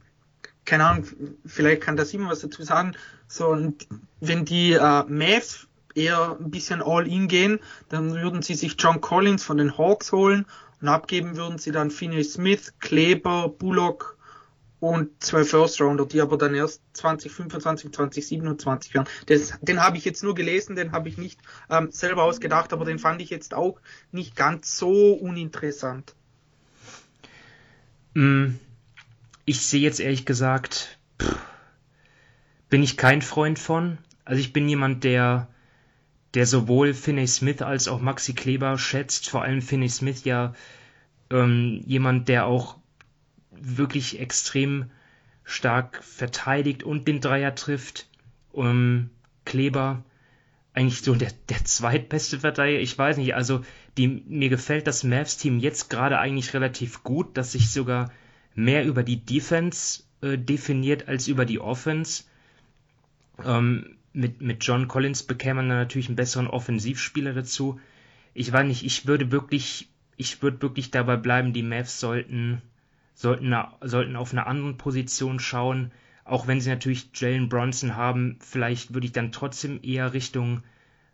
keine 0.64 0.84
Ahnung, 0.86 1.06
vielleicht 1.46 1.82
kann 1.82 1.96
das 1.96 2.12
immer 2.12 2.30
was 2.30 2.40
dazu 2.40 2.62
sagen. 2.62 2.92
So, 3.26 3.48
und 3.48 3.86
wenn 4.20 4.44
die 4.44 4.72
äh, 4.72 5.04
Mavs 5.04 5.66
eher 5.94 6.36
ein 6.38 6.50
bisschen 6.50 6.82
all-in 6.82 7.28
gehen, 7.28 7.60
dann 7.88 8.14
würden 8.14 8.42
sie 8.42 8.54
sich 8.54 8.76
John 8.78 9.00
Collins 9.00 9.42
von 9.42 9.56
den 9.56 9.76
Hawks 9.78 10.12
holen 10.12 10.46
und 10.80 10.88
abgeben 10.88 11.36
würden 11.36 11.58
sie 11.58 11.72
dann 11.72 11.90
Finney 11.90 12.22
Smith, 12.22 12.74
Kleber, 12.80 13.48
Bullock 13.48 14.17
und 14.80 15.22
zwei 15.22 15.44
First 15.44 15.80
Rounder, 15.80 16.06
die 16.06 16.20
aber 16.20 16.38
dann 16.38 16.54
erst 16.54 16.82
2025, 16.94 17.92
2027 17.92 18.94
werden. 18.94 19.08
Das, 19.26 19.58
den 19.60 19.82
habe 19.82 19.96
ich 19.96 20.04
jetzt 20.04 20.22
nur 20.22 20.34
gelesen, 20.34 20.76
den 20.76 20.92
habe 20.92 21.08
ich 21.08 21.18
nicht 21.18 21.40
ähm, 21.70 21.90
selber 21.90 22.24
ausgedacht, 22.24 22.72
aber 22.72 22.84
den 22.84 22.98
fand 22.98 23.20
ich 23.20 23.30
jetzt 23.30 23.54
auch 23.54 23.80
nicht 24.12 24.36
ganz 24.36 24.76
so 24.76 25.12
uninteressant. 25.14 26.14
Mm, 28.14 28.54
ich 29.44 29.62
sehe 29.62 29.80
jetzt 29.80 30.00
ehrlich 30.00 30.26
gesagt, 30.26 30.98
pff, 31.20 31.36
bin 32.68 32.82
ich 32.82 32.96
kein 32.96 33.22
Freund 33.22 33.58
von. 33.58 33.98
Also 34.24 34.40
ich 34.40 34.52
bin 34.52 34.68
jemand, 34.68 35.04
der 35.04 35.48
der 36.34 36.46
sowohl 36.46 36.94
Finney 36.94 37.26
Smith 37.26 37.62
als 37.62 37.88
auch 37.88 38.00
Maxi 38.00 38.34
Kleber 38.34 38.78
schätzt. 38.78 39.28
Vor 39.28 39.42
allem 39.42 39.62
Finney 39.62 39.88
Smith 39.88 40.24
ja 40.24 40.54
ähm, 41.30 41.82
jemand, 41.86 42.28
der 42.28 42.46
auch 42.46 42.76
wirklich 43.62 44.20
extrem 44.20 44.90
stark 45.44 46.02
verteidigt 46.04 46.82
und 46.82 47.08
den 47.08 47.20
Dreier 47.20 47.54
trifft. 47.54 48.08
Ähm, 48.54 49.10
Kleber 49.44 50.04
eigentlich 50.78 51.02
so 51.02 51.14
der, 51.14 51.32
der 51.48 51.64
zweitbeste 51.64 52.38
Verteidiger. 52.38 52.80
Ich 52.80 52.96
weiß 52.96 53.16
nicht, 53.16 53.34
also 53.34 53.64
die, 53.96 54.06
mir 54.06 54.48
gefällt 54.48 54.86
das 54.86 55.02
Mavs-Team 55.02 55.58
jetzt 55.58 55.90
gerade 55.90 56.18
eigentlich 56.18 56.54
relativ 56.54 57.02
gut, 57.02 57.36
dass 57.36 57.52
sich 57.52 57.70
sogar 57.70 58.12
mehr 58.54 58.84
über 58.84 59.02
die 59.02 59.24
Defense 59.24 60.04
äh, 60.20 60.38
definiert 60.38 61.08
als 61.08 61.26
über 61.26 61.44
die 61.44 61.58
Offense. 61.58 62.24
Ähm, 63.44 63.96
mit, 64.12 64.40
mit 64.40 64.64
John 64.64 64.86
Collins 64.86 65.24
bekäme 65.24 65.62
man 65.62 65.68
natürlich 65.68 66.08
einen 66.08 66.16
besseren 66.16 66.46
Offensivspieler 66.46 67.32
dazu. 67.32 67.80
Ich 68.34 68.52
weiß 68.52 68.66
nicht, 68.66 68.84
ich 68.84 69.06
würde 69.06 69.32
wirklich, 69.32 69.88
ich 70.16 70.42
würde 70.42 70.62
wirklich 70.62 70.92
dabei 70.92 71.16
bleiben, 71.16 71.52
die 71.52 71.62
Mavs 71.64 71.98
sollten, 71.98 72.62
sollten, 73.18 73.54
sollten 73.80 74.16
auf 74.16 74.32
einer 74.32 74.46
anderen 74.46 74.76
Position 74.76 75.40
schauen. 75.40 75.90
Auch 76.24 76.46
wenn 76.46 76.60
sie 76.60 76.70
natürlich 76.70 77.10
Jalen 77.14 77.48
Bronson 77.48 77.96
haben, 77.96 78.38
vielleicht 78.40 78.94
würde 78.94 79.06
ich 79.06 79.12
dann 79.12 79.32
trotzdem 79.32 79.80
eher 79.82 80.12
Richtung 80.12 80.62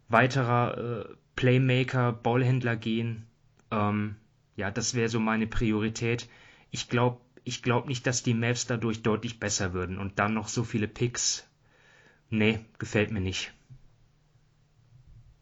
weiterer 0.09 0.77
äh, 0.79 1.15
Playmaker, 1.35 2.13
Ballhändler 2.13 2.77
gehen. 2.77 3.25
Ähm, 3.71 4.17
ja, 4.57 4.71
das 4.71 4.95
wäre 4.95 5.09
so 5.09 5.19
meine 5.19 5.47
Priorität. 5.47 6.29
Ich 6.71 6.89
glaube 6.89 7.21
ich 7.47 7.63
glaub 7.63 7.89
nicht, 7.89 8.07
dass 8.07 8.23
die 8.23 8.35
Mavs 8.35 8.67
dadurch 8.67 9.03
deutlich 9.03 9.39
besser 9.39 9.73
würden. 9.73 9.99
Und 9.99 10.19
dann 10.19 10.35
noch 10.35 10.49
so 10.49 10.65
viele 10.65 10.89
Picks 10.89 11.47
Nee, 12.31 12.59
gefällt 12.79 13.13
mir 13.13 13.21
nicht. 13.21 13.53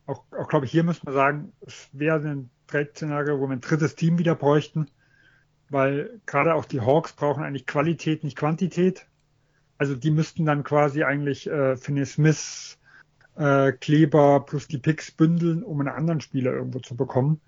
Auch, 0.07 0.25
auch 0.33 0.49
glaube 0.49 0.67
ich, 0.67 0.73
hier 0.73 0.85
muss 0.85 1.03
man 1.05 1.15
sagen, 1.15 1.53
es 1.61 1.89
wäre 1.93 2.19
ein 2.29 2.51
Trade-Szenario, 2.67 3.39
wo 3.39 3.47
wir 3.47 3.57
ein 3.57 3.61
drittes 3.61 3.95
Team 3.95 4.19
wieder 4.19 4.35
bräuchten, 4.35 4.89
weil 5.73 6.21
gerade 6.27 6.55
auch 6.55 6.65
die 6.65 6.81
Hawks 6.81 7.13
brauchen 7.13 7.43
eigentlich 7.43 7.67
Qualität, 7.67 8.25
nicht 8.25 8.37
Quantität. 8.37 9.07
Also 9.79 9.97
die 9.97 10.11
müssten 10.11 10.45
dann 10.45 10.65
quasi 10.65 11.03
eigentlich 11.03 11.49
äh, 11.49 11.77
Finney 11.77 12.07
Smith, 12.07 12.79
äh, 13.37 13.73
Kleber 13.73 14.45
plus 14.47 14.69
die 14.69 14.79
Picks 14.79 15.11
bündeln, 15.11 15.63
um 15.63 15.81
einen 15.81 15.89
anderen 15.89 16.21
Spieler 16.21 16.53
irgendwo 16.53 16.79
zu 16.79 16.97
bekommen. 16.97 17.41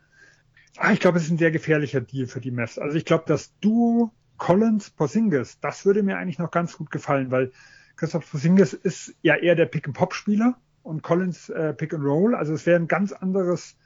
Ah, 0.76 0.92
ich 0.92 1.00
glaube, 1.00 1.18
es 1.18 1.24
ist 1.24 1.30
ein 1.30 1.38
sehr 1.38 1.52
gefährlicher 1.52 2.00
Deal 2.00 2.26
für 2.26 2.40
die 2.40 2.50
Mavs. 2.50 2.78
Also 2.78 2.96
ich 2.96 3.04
glaube, 3.04 3.24
das 3.26 3.52
Duo 3.60 4.12
Collins 4.38 4.90
Porzingis, 4.90 5.60
das 5.60 5.86
würde 5.86 6.02
mir 6.02 6.16
eigentlich 6.16 6.38
noch 6.38 6.50
ganz 6.50 6.76
gut 6.76 6.90
gefallen, 6.90 7.30
weil 7.30 7.52
Christoph 7.96 8.28
Porzingis 8.28 8.72
ist 8.72 9.14
ja 9.22 9.36
eher 9.36 9.54
der 9.54 9.66
Pick-and-Pop-Spieler 9.66 10.56
und 10.82 11.02
Collins 11.02 11.48
äh, 11.50 11.72
Pick-and-Roll. 11.74 12.34
Also 12.34 12.54
es 12.54 12.66
wäre 12.66 12.80
ein 12.80 12.88
ganz 12.88 13.12
anderes, 13.12 13.76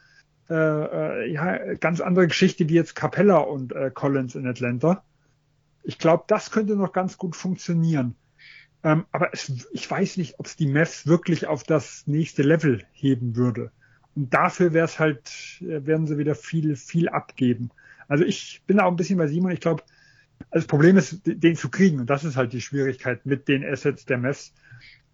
äh, 0.51 0.55
äh, 0.55 1.33
ja, 1.33 1.75
ganz 1.75 2.01
andere 2.01 2.27
Geschichte 2.27 2.69
wie 2.69 2.75
jetzt 2.75 2.95
Capella 2.95 3.39
und 3.39 3.73
äh, 3.73 3.91
Collins 3.93 4.35
in 4.35 4.47
Atlanta. 4.47 5.05
Ich 5.83 5.99
glaube, 5.99 6.25
das 6.27 6.51
könnte 6.51 6.77
noch 6.77 6.93
ganz 6.93 7.19
gut 7.19 7.37
funktionieren. 7.37 8.15
Ähm, 8.83 9.05
aber 9.13 9.31
es, 9.33 9.69
ich 9.73 9.91
weiß 9.91 10.17
nicht, 10.17 10.39
ob 10.39 10.47
es 10.47 10.57
die 10.57 10.67
Mavs 10.67 11.07
wirklich 11.07 11.47
auf 11.47 11.65
das 11.65 12.07
nächste 12.07 12.43
Level 12.43 12.85
heben 12.93 13.37
würde. 13.37 13.73
Und 14.15 14.33
dafür 14.33 14.73
wäre 14.73 14.87
es 14.87 14.99
halt, 14.99 15.61
äh, 15.61 15.85
werden 15.87 16.07
sie 16.07 16.19
wieder 16.19 16.35
viel, 16.35 16.77
viel 16.77 17.09
abgeben. 17.09 17.71
Also 18.07 18.25
ich 18.25 18.63
bin 18.67 18.81
auch 18.81 18.91
ein 18.91 18.97
bisschen 18.97 19.19
bei 19.19 19.27
Simon. 19.27 19.53
Ich 19.53 19.61
glaube, 19.61 19.83
das 20.51 20.67
Problem 20.67 20.97
ist, 20.97 21.21
den 21.27 21.57
zu 21.57 21.69
kriegen. 21.69 22.01
Und 22.01 22.09
das 22.09 22.25
ist 22.25 22.37
halt 22.37 22.53
die 22.53 22.61
Schwierigkeit 22.61 23.27
mit 23.27 23.49
den 23.49 23.65
Assets 23.65 24.07
der 24.07 24.19
Mess. 24.19 24.55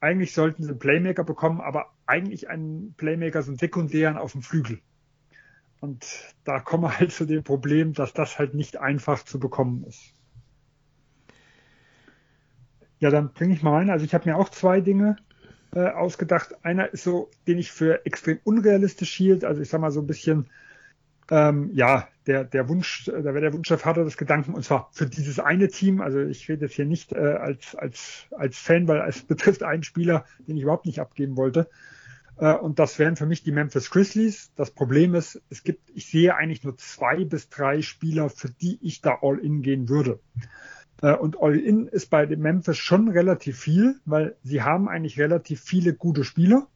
Eigentlich 0.01 0.32
sollten 0.32 0.62
sie 0.62 0.68
einen 0.68 0.78
Playmaker 0.78 1.24
bekommen, 1.24 1.61
aber 1.61 1.93
eigentlich 2.07 2.49
einen 2.49 2.95
Playmaker, 2.97 3.43
so 3.43 3.51
einen 3.51 3.59
sekundären 3.59 4.16
auf 4.16 4.32
dem 4.32 4.43
Flügel. 4.43 4.80
Und 5.85 6.35
da 6.45 6.61
kommen 6.61 6.85
wir 6.85 6.99
halt 6.99 7.12
zu 7.12 7.26
dem 7.26 7.45
Problem, 7.45 7.93
dass 7.93 8.14
das 8.14 8.39
halt 8.39 8.55
nicht 8.55 8.78
einfach 8.78 9.22
zu 9.22 9.39
bekommen 9.39 9.85
ist. 9.85 10.14
Ja, 13.01 13.11
dann 13.11 13.35
bringe 13.35 13.53
ich 13.53 13.62
mal 13.62 13.74
rein. 13.74 13.91
Also 13.91 14.07
ich 14.07 14.14
habe 14.14 14.26
mir 14.26 14.39
auch 14.39 14.49
zwei 14.49 14.80
Dinge 14.80 15.16
äh, 15.74 15.89
ausgedacht. 15.89 16.64
Einer 16.64 16.91
ist 16.95 17.05
so, 17.05 17.30
den 17.47 17.59
ich 17.59 17.70
für 17.70 18.07
extrem 18.07 18.39
unrealistisch 18.45 19.12
hielt. 19.12 19.45
Also 19.45 19.61
ich 19.61 19.68
sag 19.68 19.82
mal 19.82 19.91
so 19.91 20.01
ein 20.01 20.07
bisschen 20.07 20.49
ähm, 21.30 21.70
ja, 21.74 22.09
der, 22.26 22.45
der 22.45 22.66
Wunsch, 22.70 23.05
da 23.05 23.22
wäre 23.22 23.43
der 23.43 23.53
Wunsch 23.53 23.68
der 23.68 23.76
Vater 23.76 24.05
des 24.05 24.16
Gedanken, 24.16 24.55
und 24.55 24.64
zwar 24.64 24.89
für 24.93 25.07
dieses 25.07 25.39
eine 25.39 25.68
Team, 25.68 26.01
also 26.01 26.20
ich 26.20 26.49
rede 26.49 26.64
jetzt 26.64 26.76
hier 26.76 26.87
nicht 26.87 27.12
äh, 27.12 27.18
als, 27.18 27.74
als, 27.74 28.26
als 28.30 28.57
Fan, 28.57 28.89
weil 28.89 29.07
es 29.07 29.22
betrifft 29.26 29.62
einen 29.62 29.82
Spieler, 29.82 30.24
den 30.49 30.57
ich 30.57 30.62
überhaupt 30.62 30.87
nicht 30.87 31.01
abgeben 31.01 31.37
wollte. 31.37 31.68
Äh, 32.37 32.55
und 32.55 32.78
das 32.78 32.99
wären 32.99 33.16
für 33.16 33.26
mich 33.26 33.43
die 33.43 33.53
Memphis 33.53 33.91
Grizzlies. 33.91 34.53
Das 34.57 34.70
Problem 34.70 35.14
ist, 35.14 35.41
es 35.51 35.62
gibt, 35.62 35.91
ich 35.95 36.07
sehe 36.07 36.35
eigentlich 36.35 36.64
nur 36.64 36.76
zwei 36.76 37.24
bis 37.24 37.49
drei 37.49 37.82
Spieler, 37.82 38.30
für 38.30 38.51
die 38.51 38.78
ich 38.82 39.01
da 39.01 39.18
all 39.22 39.39
in 39.39 39.62
gehen 39.62 39.89
würde. 39.89 40.20
Äh, 41.03 41.14
und 41.14 41.41
all 41.41 41.59
in 41.59 41.87
ist 41.87 42.11
bei 42.11 42.26
den 42.26 42.41
Memphis 42.41 42.78
schon 42.78 43.09
relativ 43.09 43.59
viel, 43.59 44.01
weil 44.05 44.37
sie 44.43 44.62
haben 44.62 44.89
eigentlich 44.89 45.18
relativ 45.18 45.61
viele 45.61 45.95
gute 45.95 46.24
Spieler. 46.24 46.68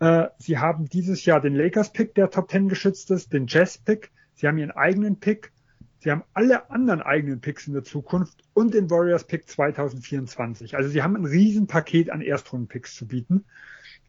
Äh, 0.00 0.28
sie 0.38 0.58
haben 0.58 0.88
dieses 0.88 1.24
Jahr 1.24 1.40
den 1.40 1.54
Lakers-Pick, 1.54 2.14
der 2.14 2.30
Top 2.30 2.50
10 2.50 2.68
geschützt 2.68 3.10
ist, 3.10 3.32
den 3.32 3.46
Jazz-Pick. 3.46 4.10
Sie 4.34 4.46
haben 4.46 4.58
ihren 4.58 4.70
eigenen 4.70 5.20
Pick. 5.20 5.52
Sie 5.98 6.10
haben 6.10 6.24
alle 6.32 6.70
anderen 6.70 7.02
eigenen 7.02 7.42
Picks 7.42 7.66
in 7.66 7.74
der 7.74 7.84
Zukunft 7.84 8.42
und 8.54 8.72
den 8.72 8.88
Warriors-Pick 8.88 9.46
2024. 9.46 10.74
Also 10.74 10.88
sie 10.88 11.02
haben 11.02 11.14
ein 11.14 11.26
Riesenpaket 11.26 12.08
an 12.08 12.22
Erstrunden-Picks 12.22 12.94
zu 12.94 13.06
bieten. 13.06 13.44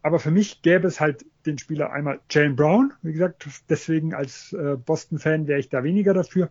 Aber 0.04 0.20
für 0.20 0.32
mich 0.32 0.62
gäbe 0.62 0.88
es 0.88 1.00
halt 1.00 1.26
den 1.46 1.58
Spieler 1.58 1.92
einmal 1.92 2.20
Jalen 2.30 2.56
Brown. 2.56 2.94
Wie 3.02 3.14
gesagt, 3.14 3.48
deswegen 3.70 4.14
als 4.14 4.54
äh, 4.54 4.76
Boston-Fan 4.78 5.48
wäre 5.48 5.60
ich 5.60 5.70
da 5.70 5.84
weniger 5.84 6.14
dafür. 6.14 6.50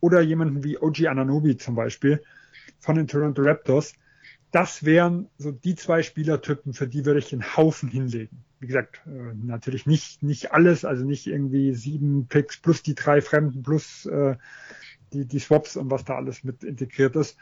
Oder 0.00 0.20
jemanden 0.20 0.64
wie 0.64 0.78
OG 0.78 1.06
Ananobi 1.06 1.56
zum 1.56 1.74
Beispiel 1.74 2.22
von 2.78 2.96
den 2.96 3.06
Toronto 3.06 3.42
Raptors. 3.42 3.94
Das 4.50 4.84
wären 4.84 5.28
so 5.38 5.50
die 5.50 5.74
zwei 5.74 6.02
Spielertypen, 6.02 6.74
für 6.74 6.86
die 6.86 7.04
würde 7.04 7.20
ich 7.20 7.32
einen 7.32 7.56
Haufen 7.56 7.88
hinlegen 7.88 8.44
wie 8.62 8.68
gesagt, 8.68 9.02
äh, 9.06 9.34
natürlich 9.44 9.86
nicht, 9.86 10.22
nicht 10.22 10.52
alles, 10.52 10.84
also 10.84 11.04
nicht 11.04 11.26
irgendwie 11.26 11.74
sieben 11.74 12.28
Picks 12.28 12.58
plus 12.58 12.82
die 12.82 12.94
drei 12.94 13.20
Fremden 13.20 13.64
plus 13.64 14.06
äh, 14.06 14.36
die, 15.12 15.26
die 15.26 15.40
Swaps 15.40 15.76
und 15.76 15.90
was 15.90 16.04
da 16.04 16.14
alles 16.14 16.44
mit 16.44 16.62
integriert 16.62 17.16
ist. 17.16 17.36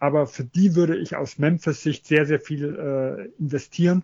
Aber 0.00 0.26
für 0.26 0.42
die 0.42 0.74
würde 0.74 0.96
ich 0.96 1.14
aus 1.14 1.38
Memphis 1.38 1.82
Sicht 1.82 2.08
sehr, 2.08 2.26
sehr 2.26 2.40
viel 2.40 2.74
äh, 2.74 3.40
investieren. 3.40 4.02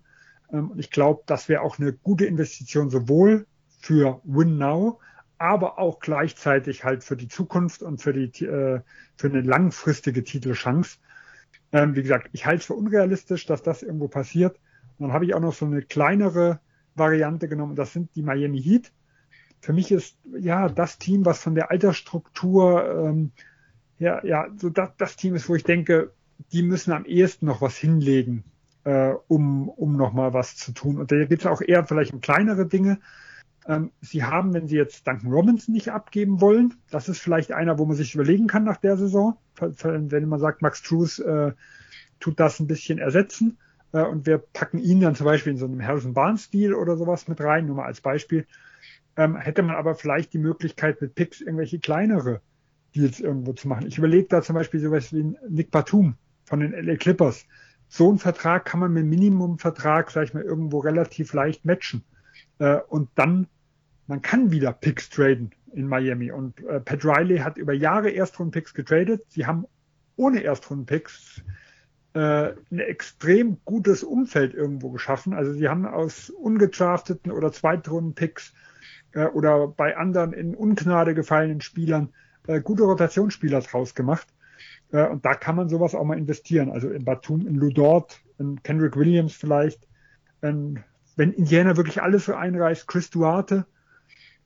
Ähm, 0.53 0.71
und 0.71 0.79
ich 0.79 0.91
glaube, 0.91 1.23
das 1.27 1.49
wäre 1.49 1.63
auch 1.63 1.79
eine 1.79 1.93
gute 1.93 2.27
Investition 2.27 2.91
sowohl 2.91 3.47
für 3.81 4.21
Win 4.25 4.59
Now, 4.59 5.01
aber 5.39 5.79
auch 5.79 6.01
gleichzeitig 6.01 6.85
halt 6.85 7.03
für 7.03 7.17
die 7.17 7.29
Zukunft 7.29 7.83
und 7.83 8.03
für 8.03 8.13
die 8.13 8.45
äh, 8.45 8.81
für 9.17 9.29
eine 9.29 9.41
langfristige 9.41 10.23
Titelchance. 10.23 10.99
Ähm, 11.73 11.95
wie 11.95 12.03
gesagt, 12.03 12.29
ich 12.33 12.47
halte 12.47 12.61
es 12.61 12.67
für 12.67 12.75
unrealistisch, 12.75 13.47
dass 13.47 13.63
das 13.63 13.83
irgendwo 13.83 14.09
passiert. 14.09 14.59
Und 14.99 15.09
dann 15.09 15.13
habe 15.13 15.25
ich 15.25 15.35
auch 15.35 15.41
noch 15.41 15.55
so 15.55 15.67
eine 15.67 15.83
kleinere 15.83 16.61
Variante 16.95 17.49
genommen. 17.49 17.77
Das 17.77 17.93
sind 17.93 18.15
die 18.17 18.23
Miami 18.23 18.61
Heat. 18.61 18.93
Für 19.61 19.73
mich 19.73 19.93
ist 19.93 20.17
ja 20.39 20.69
das 20.69 20.99
Team, 20.99 21.25
was 21.25 21.41
von 21.43 21.55
der 21.55 21.71
Altersstruktur 21.71 23.07
ähm, 23.09 23.33
ja, 24.01 24.25
ja, 24.25 24.49
so 24.57 24.71
das, 24.71 24.91
das 24.97 25.17
Team 25.17 25.35
ist, 25.35 25.49
wo 25.49 25.55
ich 25.55 25.63
denke, 25.63 26.13
die 26.53 26.63
müssen 26.63 26.93
am 26.93 27.05
ehesten 27.05 27.47
noch 27.47 27.61
was 27.61 27.77
hinlegen, 27.77 28.45
äh, 28.85 29.13
um, 29.29 29.69
um 29.69 29.97
nochmal 29.97 30.33
was 30.33 30.57
zu 30.57 30.73
tun. 30.73 30.99
Und 30.99 31.13
da 31.13 31.25
geht 31.25 31.41
es 31.41 31.47
auch 31.47 31.61
eher 31.61 31.85
vielleicht 31.85 32.13
um 32.13 32.21
kleinere 32.21 32.67
Dinge. 32.67 33.01
Ähm, 33.67 33.91
sie 34.01 34.25
haben, 34.25 34.55
wenn 34.55 34.69
sie 34.69 34.77
jetzt 34.77 35.07
Duncan 35.07 35.33
Robinson 35.33 35.75
nicht 35.75 35.91
abgeben 35.91 36.41
wollen, 36.41 36.75
das 36.91 37.09
ist 37.09 37.21
vielleicht 37.21 37.53
einer, 37.53 37.79
wo 37.79 37.85
man 37.85 37.97
sich 37.97 38.15
überlegen 38.15 38.47
kann 38.47 38.65
nach 38.65 38.79
der 38.79 38.97
Saison, 38.97 39.37
wenn 39.59 40.29
man 40.29 40.41
sagt, 40.41 40.63
Max 40.63 40.83
Trues 40.83 41.19
äh, 41.19 41.53
tut 42.21 42.41
das 42.41 42.61
ein 42.61 42.67
bisschen 42.67 42.99
ersetzen. 42.99 43.59
äh, 43.93 44.03
und 44.03 44.27
wir 44.27 44.39
packen 44.39 44.79
ihn 44.79 45.01
dann 45.01 45.15
zum 45.15 45.27
Beispiel 45.27 45.53
in 45.53 45.59
so 45.59 45.67
einem 45.67 45.85
Harrison 45.85 46.15
Barnes-Stil 46.15 46.75
oder 46.75 46.97
sowas 46.97 47.29
mit 47.29 47.41
rein, 47.41 47.67
nur 47.67 47.77
mal 47.77 47.87
als 47.87 48.01
Beispiel. 48.01 48.47
Ähm, 49.17 49.37
hätte 49.37 49.63
man 49.63 49.77
aber 49.77 49.95
vielleicht 49.95 50.33
die 50.33 50.39
Möglichkeit, 50.39 51.01
mit 51.03 51.15
Picks 51.15 51.41
irgendwelche 51.41 51.81
kleinere 51.81 52.41
Deals 52.95 53.21
irgendwo 53.21 53.53
zu 53.53 53.69
machen. 53.69 53.87
Ich 53.87 53.99
überlege 53.99 54.29
da 54.29 54.43
zum 54.43 54.55
Beispiel 54.55 54.81
sowas 54.81 55.13
wie 55.13 55.35
Nick 55.49 55.71
Batum 55.71 56.17
von 56.45 56.61
den 56.61 56.73
LA 56.73 56.97
Clippers. 56.97 57.47
So 57.93 58.09
einen 58.09 58.21
Vertrag 58.21 58.65
kann 58.67 58.79
man 58.79 58.93
mit 58.93 59.05
Minimumvertrag, 59.05 60.13
sag 60.13 60.23
ich 60.23 60.33
mal, 60.33 60.45
irgendwo 60.45 60.79
relativ 60.79 61.33
leicht 61.33 61.65
matchen. 61.65 62.05
Äh, 62.61 62.77
und 62.89 63.11
dann, 63.17 63.49
man 64.07 64.23
kann 64.23 64.53
wieder 64.53 64.73
Picks 64.73 65.11
traden 65.11 65.51
in 65.75 65.89
Miami. 65.89 66.31
Und 66.31 66.65
äh, 66.65 66.79
Pat 66.79 67.05
Riley 67.05 67.39
hat 67.39 67.59
über 67.59 67.73
Jahre 67.73 68.11
Erstrunden-Picks 68.11 68.75
getradet. 68.75 69.25
Sie 69.29 69.45
haben 69.45 69.67
ohne 70.15 70.41
Erstrunden-Picks 70.41 71.43
äh, 72.15 72.53
ein 72.71 72.79
extrem 72.79 73.59
gutes 73.65 74.05
Umfeld 74.05 74.55
irgendwo 74.55 74.91
geschaffen. 74.91 75.35
Also 75.35 75.53
sie 75.53 75.69
haben 75.69 75.85
aus 75.85 76.31
ungedrafteten 76.31 77.33
oder 77.33 77.51
Zweitrunden-Picks 77.51 78.55
äh, 79.15 79.25
oder 79.25 79.67
bei 79.67 79.97
anderen 79.97 80.33
in 80.33 80.55
Ungnade 80.55 81.15
gefallenen 81.15 81.61
Spielern 81.61 82.11
äh, 82.47 82.61
gute 82.61 82.85
Rotationsspieler 82.85 83.63
draus 83.63 83.97
gemacht. 83.97 84.29
Äh, 84.93 85.07
und 85.07 85.25
da 85.25 85.35
kann 85.35 85.57
man 85.57 85.69
sowas 85.69 85.95
auch 85.95 86.05
mal 86.05 86.19
investieren. 86.19 86.71
Also 86.71 86.91
in 86.91 87.05
Batum, 87.05 87.47
in 87.47 87.55
Ludort, 87.55 88.21
in 88.39 88.63
Kendrick 88.63 88.97
Williams 88.97 89.35
vielleicht. 89.35 89.87
In, 90.43 90.83
wenn 91.17 91.33
Indiana 91.33 91.77
wirklich 91.77 92.03
alles 92.03 92.27
so 92.27 92.35
einreißt, 92.35 92.87
Chris 92.87 93.11
Duarte 93.11 93.67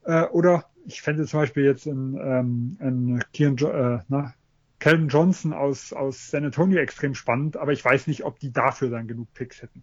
äh, 0.04 0.24
oder 0.24 0.66
ich 0.86 1.02
fände 1.02 1.24
zum 1.26 1.40
Beispiel 1.40 1.64
jetzt 1.64 1.86
in, 1.86 2.18
ähm, 2.20 2.76
in 2.80 3.24
Kian, 3.32 3.56
äh, 3.58 4.00
na, 4.08 4.34
Calvin 4.78 5.08
Johnson 5.08 5.52
aus, 5.52 5.92
aus 5.92 6.30
San 6.30 6.44
Antonio 6.44 6.78
extrem 6.78 7.14
spannend, 7.14 7.56
aber 7.56 7.72
ich 7.72 7.84
weiß 7.84 8.06
nicht, 8.06 8.24
ob 8.24 8.38
die 8.38 8.52
dafür 8.52 8.90
dann 8.90 9.08
genug 9.08 9.32
Picks 9.32 9.62
hätten. 9.62 9.82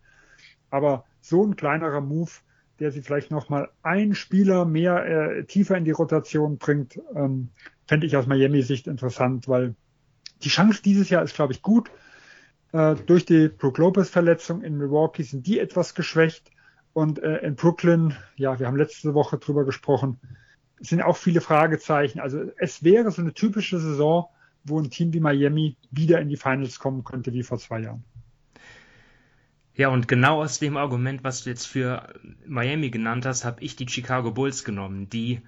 Aber 0.70 1.06
so 1.22 1.44
ein 1.44 1.56
kleinerer 1.56 2.02
Move, 2.02 2.30
der 2.80 2.92
sie 2.92 3.02
vielleicht 3.02 3.32
nochmal 3.32 3.70
ein 3.82 4.14
Spieler 4.14 4.66
mehr 4.66 5.06
äh, 5.06 5.44
tiefer 5.46 5.76
in 5.76 5.86
die 5.86 5.92
Rotation 5.92 6.58
bringt, 6.58 7.00
ähm, 7.16 7.50
fände 7.88 8.06
ich 8.06 8.16
aus 8.16 8.28
Miami-Sicht 8.28 8.88
interessant, 8.88 9.48
weil 9.48 9.76
die 10.44 10.50
Chance 10.50 10.82
dieses 10.84 11.10
Jahr 11.10 11.24
ist, 11.24 11.36
glaube 11.36 11.54
ich, 11.54 11.62
gut. 11.62 11.90
Äh, 12.72 12.96
durch 12.96 13.26
die 13.26 13.50
Brook 13.50 13.78
Lopez-Verletzung 13.78 14.64
in 14.64 14.78
Milwaukee 14.78 15.24
sind 15.24 15.48
die 15.48 15.60
etwas 15.60 15.96
geschwächt. 15.96 16.52
Und 16.94 17.20
äh, 17.20 17.38
in 17.38 17.56
Brooklyn, 17.56 18.16
ja, 18.36 18.60
wir 18.60 18.68
haben 18.68 18.76
letzte 18.76 19.14
Woche 19.14 19.38
drüber 19.38 19.66
gesprochen, 19.66 20.20
sind 20.80 21.02
auch 21.02 21.18
viele 21.18 21.42
Fragezeichen. 21.42 22.20
Also 22.20 22.52
es 22.58 22.84
wäre 22.84 23.12
so 23.12 23.22
eine 23.22 23.34
typische 23.34 23.80
Saison, 23.80 24.28
wo 24.64 24.80
ein 24.80 24.90
Team 24.90 25.14
wie 25.14 25.20
Miami 25.20 25.78
wieder 25.90 26.20
in 26.20 26.30
die 26.30 26.38
Finals 26.38 26.80
kommen 26.80 27.04
könnte 27.04 27.34
wie 27.34 27.44
vor 27.44 27.60
zwei 27.60 27.82
Jahren. 27.82 28.04
Ja, 29.74 29.88
und 29.88 30.08
genau 30.08 30.42
aus 30.42 30.60
dem 30.60 30.76
Argument, 30.76 31.24
was 31.24 31.44
du 31.44 31.50
jetzt 31.50 31.66
für 31.66 32.14
Miami 32.46 32.90
genannt 32.90 33.26
hast, 33.26 33.46
habe 33.46 33.64
ich 33.64 33.76
die 33.76 33.88
Chicago 33.88 34.32
Bulls 34.32 34.64
genommen, 34.64 35.10
die 35.10 35.42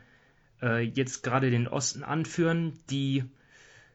äh, 0.61 0.81
jetzt 0.81 1.23
gerade 1.23 1.51
den 1.51 1.67
Osten 1.67 2.03
anführen, 2.03 2.79
die 2.89 3.25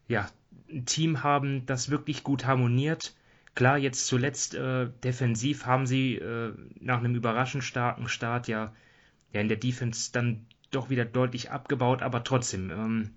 ja 0.06 0.28
ein 0.70 0.86
Team 0.86 1.22
haben, 1.22 1.66
das 1.66 1.90
wirklich 1.90 2.22
gut 2.24 2.46
harmoniert. 2.46 3.14
Klar, 3.54 3.78
jetzt 3.78 4.06
zuletzt 4.06 4.54
äh, 4.54 4.88
defensiv 5.02 5.66
haben 5.66 5.86
sie 5.86 6.16
äh, 6.16 6.52
nach 6.80 6.98
einem 6.98 7.14
überraschend 7.14 7.64
starken 7.64 8.08
Start 8.08 8.46
ja, 8.48 8.72
ja 9.32 9.40
in 9.40 9.48
der 9.48 9.56
Defense 9.56 10.12
dann 10.12 10.46
doch 10.70 10.90
wieder 10.90 11.04
deutlich 11.04 11.50
abgebaut, 11.50 12.02
aber 12.02 12.22
trotzdem, 12.24 12.70
ähm, 12.70 13.10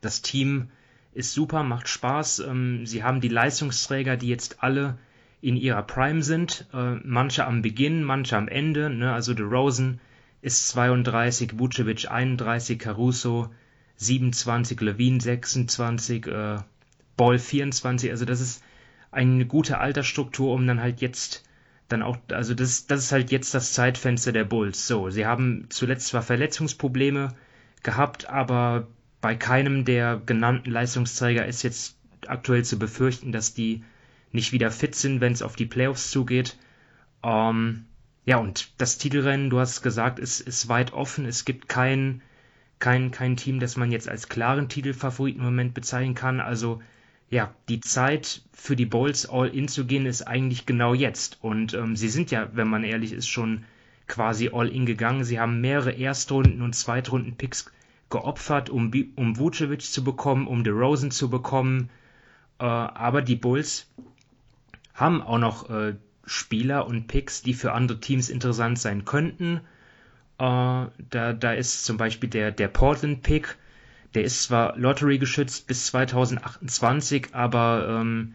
das 0.00 0.22
Team 0.22 0.70
ist 1.12 1.32
super, 1.32 1.62
macht 1.62 1.88
Spaß. 1.88 2.40
Ähm, 2.40 2.86
sie 2.86 3.04
haben 3.04 3.20
die 3.20 3.28
Leistungsträger, 3.28 4.16
die 4.16 4.28
jetzt 4.28 4.62
alle 4.62 4.98
in 5.40 5.56
ihrer 5.56 5.82
Prime 5.82 6.22
sind. 6.22 6.66
Äh, 6.72 6.96
manche 7.04 7.46
am 7.46 7.62
Beginn, 7.62 8.02
manche 8.02 8.36
am 8.36 8.48
Ende. 8.48 8.90
Ne? 8.90 9.12
Also 9.12 9.32
Rosen 9.32 10.00
ist 10.42 10.68
32, 10.68 11.58
Vucevic 11.58 12.10
31, 12.10 12.78
Caruso 12.78 13.50
27, 13.96 14.80
Levine 14.80 15.20
26, 15.20 16.26
äh, 16.26 16.58
Ball 17.16 17.38
24. 17.38 18.10
Also 18.10 18.24
das 18.24 18.40
ist 18.40 18.62
eine 19.10 19.46
gute 19.46 19.78
Altersstruktur, 19.78 20.52
um 20.52 20.66
dann 20.66 20.80
halt 20.80 21.00
jetzt 21.00 21.44
dann 21.88 22.02
auch, 22.02 22.16
also 22.28 22.54
das, 22.54 22.86
das 22.86 23.04
ist 23.04 23.12
halt 23.12 23.30
jetzt 23.30 23.54
das 23.54 23.72
Zeitfenster 23.72 24.32
der 24.32 24.44
Bulls. 24.44 24.86
So, 24.86 25.10
sie 25.10 25.26
haben 25.26 25.66
zuletzt 25.68 26.08
zwar 26.08 26.22
Verletzungsprobleme 26.22 27.34
gehabt, 27.82 28.28
aber 28.28 28.88
bei 29.20 29.34
keinem 29.34 29.84
der 29.84 30.20
genannten 30.24 30.70
Leistungsträger 30.70 31.46
ist 31.46 31.62
jetzt 31.62 31.96
aktuell 32.26 32.64
zu 32.64 32.78
befürchten, 32.78 33.32
dass 33.32 33.54
die 33.54 33.84
nicht 34.32 34.52
wieder 34.52 34.70
fit 34.70 34.94
sind, 34.94 35.20
wenn 35.20 35.32
es 35.32 35.42
auf 35.42 35.56
die 35.56 35.66
Playoffs 35.66 36.10
zugeht. 36.10 36.56
Ähm, 37.22 37.84
ja, 38.24 38.38
und 38.38 38.70
das 38.78 38.98
Titelrennen, 38.98 39.50
du 39.50 39.60
hast 39.60 39.82
gesagt, 39.82 40.18
ist, 40.18 40.40
ist 40.40 40.68
weit 40.68 40.92
offen. 40.92 41.26
Es 41.26 41.44
gibt 41.44 41.68
kein, 41.68 42.22
kein, 42.78 43.10
kein 43.10 43.36
Team, 43.36 43.60
das 43.60 43.76
man 43.76 43.92
jetzt 43.92 44.08
als 44.08 44.28
klaren 44.28 44.68
Titelfavoriten 44.68 45.40
im 45.40 45.46
Moment 45.46 45.74
bezeichnen 45.74 46.14
kann. 46.14 46.40
Also 46.40 46.82
ja, 47.30 47.54
die 47.68 47.80
Zeit 47.80 48.42
für 48.52 48.76
die 48.76 48.86
Bulls 48.86 49.28
all 49.28 49.48
in 49.48 49.68
zu 49.68 49.86
gehen 49.86 50.06
ist 50.06 50.22
eigentlich 50.22 50.66
genau 50.66 50.94
jetzt. 50.94 51.38
Und 51.42 51.74
ähm, 51.74 51.96
sie 51.96 52.08
sind 52.08 52.30
ja, 52.30 52.48
wenn 52.52 52.68
man 52.68 52.84
ehrlich 52.84 53.12
ist, 53.12 53.28
schon 53.28 53.64
quasi 54.06 54.50
all 54.52 54.68
in 54.68 54.86
gegangen. 54.86 55.24
Sie 55.24 55.40
haben 55.40 55.60
mehrere 55.60 55.92
Erstrunden- 55.92 56.62
und 56.62 56.74
Zweitrunden-Picks 56.74 57.72
geopfert, 58.10 58.70
um, 58.70 58.92
um 59.16 59.38
Vucevic 59.38 59.82
zu 59.82 60.04
bekommen, 60.04 60.46
um 60.46 60.62
DeRozan 60.62 61.10
zu 61.10 61.30
bekommen. 61.30 61.90
Äh, 62.58 62.64
aber 62.64 63.22
die 63.22 63.36
Bulls 63.36 63.90
haben 64.94 65.22
auch 65.22 65.38
noch 65.38 65.70
äh, 65.70 65.96
Spieler 66.26 66.86
und 66.86 67.06
Picks, 67.06 67.42
die 67.42 67.54
für 67.54 67.72
andere 67.72 68.00
Teams 68.00 68.28
interessant 68.28 68.78
sein 68.78 69.04
könnten. 69.04 69.60
Äh, 70.38 70.86
da, 71.10 71.32
da 71.32 71.52
ist 71.52 71.84
zum 71.84 71.96
Beispiel 71.96 72.28
der, 72.28 72.50
der 72.50 72.68
Portland-Pick, 72.68 73.56
der 74.14 74.24
ist 74.24 74.44
zwar 74.44 74.76
Lottery 74.76 75.18
geschützt 75.18 75.66
bis 75.66 75.86
2028, 75.86 77.34
aber 77.34 78.00
ähm, 78.00 78.34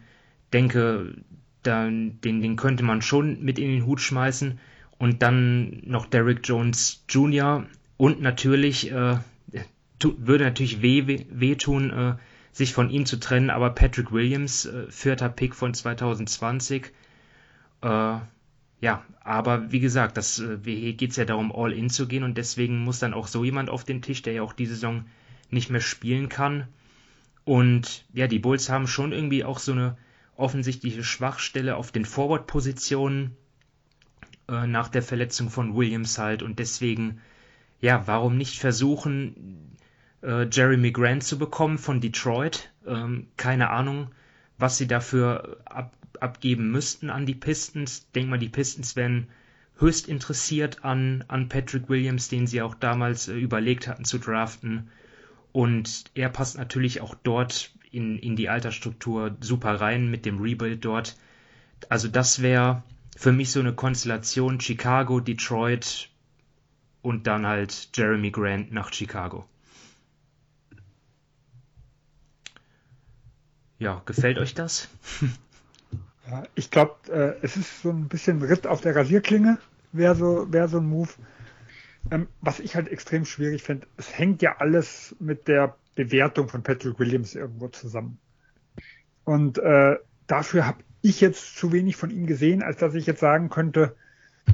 denke, 0.52 1.14
da, 1.62 1.84
den, 1.84 2.20
den 2.20 2.56
könnte 2.56 2.82
man 2.82 3.02
schon 3.02 3.42
mit 3.42 3.58
in 3.58 3.70
den 3.70 3.86
Hut 3.86 4.00
schmeißen. 4.00 4.58
Und 4.98 5.22
dann 5.22 5.80
noch 5.84 6.04
Derrick 6.06 6.40
Jones 6.44 7.04
Jr. 7.08 7.64
und 7.96 8.20
natürlich 8.20 8.92
äh, 8.92 9.16
würde 10.02 10.44
natürlich 10.44 10.82
weh, 10.82 11.06
weh, 11.06 11.24
weh 11.30 11.54
tun, 11.54 11.90
äh, 11.90 12.14
sich 12.52 12.74
von 12.74 12.90
ihm 12.90 13.06
zu 13.06 13.18
trennen, 13.18 13.50
aber 13.50 13.70
Patrick 13.70 14.12
Williams, 14.12 14.66
äh, 14.66 14.90
vierter 14.90 15.28
Pick 15.28 15.54
von 15.54 15.72
2020, 15.72 16.92
äh, 17.82 18.16
ja, 18.80 19.04
aber 19.22 19.70
wie 19.70 19.80
gesagt, 19.80 20.16
das, 20.16 20.38
äh, 20.38 20.58
hier 20.64 20.94
geht 20.94 21.10
es 21.10 21.16
ja 21.16 21.24
darum, 21.24 21.52
all 21.54 21.72
in 21.72 21.90
zu 21.90 22.08
gehen 22.08 22.24
und 22.24 22.38
deswegen 22.38 22.78
muss 22.78 22.98
dann 22.98 23.14
auch 23.14 23.26
so 23.26 23.44
jemand 23.44 23.70
auf 23.70 23.84
den 23.84 24.02
Tisch, 24.02 24.22
der 24.22 24.32
ja 24.32 24.42
auch 24.42 24.52
die 24.52 24.66
Saison 24.66 25.04
nicht 25.50 25.70
mehr 25.70 25.80
spielen 25.80 26.28
kann. 26.28 26.66
Und 27.44 28.04
ja, 28.12 28.26
die 28.26 28.38
Bulls 28.38 28.70
haben 28.70 28.86
schon 28.86 29.12
irgendwie 29.12 29.44
auch 29.44 29.58
so 29.58 29.72
eine 29.72 29.96
offensichtliche 30.36 31.04
Schwachstelle 31.04 31.76
auf 31.76 31.92
den 31.92 32.04
Forward-Positionen 32.04 33.36
äh, 34.48 34.66
nach 34.66 34.88
der 34.88 35.02
Verletzung 35.02 35.50
von 35.50 35.74
Williams 35.74 36.18
halt. 36.18 36.42
Und 36.42 36.58
deswegen, 36.58 37.20
ja, 37.80 38.06
warum 38.06 38.36
nicht 38.36 38.58
versuchen, 38.58 39.76
äh, 40.22 40.46
Jeremy 40.50 40.92
Grant 40.92 41.24
zu 41.24 41.38
bekommen 41.38 41.78
von 41.78 42.00
Detroit? 42.00 42.72
Ähm, 42.86 43.26
keine 43.36 43.70
Ahnung, 43.70 44.10
was 44.56 44.78
sie 44.78 44.86
dafür 44.86 45.58
ab, 45.66 45.92
abgeben 46.22 46.70
müssten 46.70 47.10
an 47.10 47.26
die 47.26 47.34
Pistons. 47.34 48.06
Ich 48.14 48.26
mal, 48.26 48.38
die 48.38 48.48
Pistons 48.48 48.96
wären 48.96 49.28
höchst 49.78 50.08
interessiert 50.08 50.84
an, 50.84 51.24
an 51.28 51.48
Patrick 51.48 51.88
Williams, 51.88 52.28
den 52.28 52.46
sie 52.46 52.62
auch 52.62 52.74
damals 52.74 53.28
äh, 53.28 53.34
überlegt 53.34 53.88
hatten 53.88 54.04
zu 54.04 54.18
draften. 54.18 54.90
Und 55.52 56.04
er 56.14 56.28
passt 56.28 56.58
natürlich 56.58 57.00
auch 57.00 57.14
dort 57.14 57.72
in, 57.90 58.18
in 58.18 58.36
die 58.36 58.48
Altersstruktur 58.48 59.36
super 59.40 59.80
rein 59.80 60.10
mit 60.10 60.26
dem 60.26 60.40
Rebuild 60.40 60.84
dort. 60.84 61.16
Also 61.88 62.08
das 62.08 62.42
wäre 62.42 62.82
für 63.16 63.32
mich 63.32 63.50
so 63.50 63.60
eine 63.60 63.74
Konstellation 63.74 64.60
Chicago, 64.60 65.20
Detroit 65.20 66.08
und 67.02 67.26
dann 67.26 67.46
halt 67.46 67.90
Jeremy 67.94 68.30
Grant 68.30 68.72
nach 68.72 68.92
Chicago. 68.92 69.46
Ja, 73.78 74.02
gefällt 74.04 74.38
euch 74.38 74.54
das? 74.54 74.88
ja, 76.30 76.42
ich 76.54 76.70
glaube, 76.70 76.94
äh, 77.12 77.44
es 77.44 77.56
ist 77.56 77.82
so 77.82 77.90
ein 77.90 78.08
bisschen 78.08 78.42
Ritt 78.42 78.66
auf 78.66 78.80
der 78.80 78.94
Rasierklinge, 78.94 79.58
wäre 79.92 80.14
so, 80.14 80.52
wär 80.52 80.68
so 80.68 80.78
ein 80.78 80.86
Move. 80.86 81.10
Ähm, 82.10 82.28
was 82.40 82.60
ich 82.60 82.76
halt 82.76 82.88
extrem 82.88 83.24
schwierig 83.24 83.62
finde, 83.62 83.86
es 83.96 84.16
hängt 84.16 84.40
ja 84.40 84.56
alles 84.58 85.14
mit 85.18 85.48
der 85.48 85.76
Bewertung 85.94 86.48
von 86.48 86.62
Patrick 86.62 86.98
Williams 86.98 87.34
irgendwo 87.34 87.68
zusammen. 87.68 88.18
Und 89.24 89.58
äh, 89.58 89.96
dafür 90.26 90.66
habe 90.66 90.78
ich 91.02 91.20
jetzt 91.20 91.56
zu 91.56 91.72
wenig 91.72 91.96
von 91.96 92.10
ihm 92.10 92.26
gesehen, 92.26 92.62
als 92.62 92.78
dass 92.78 92.94
ich 92.94 93.06
jetzt 93.06 93.20
sagen 93.20 93.50
könnte, 93.50 93.96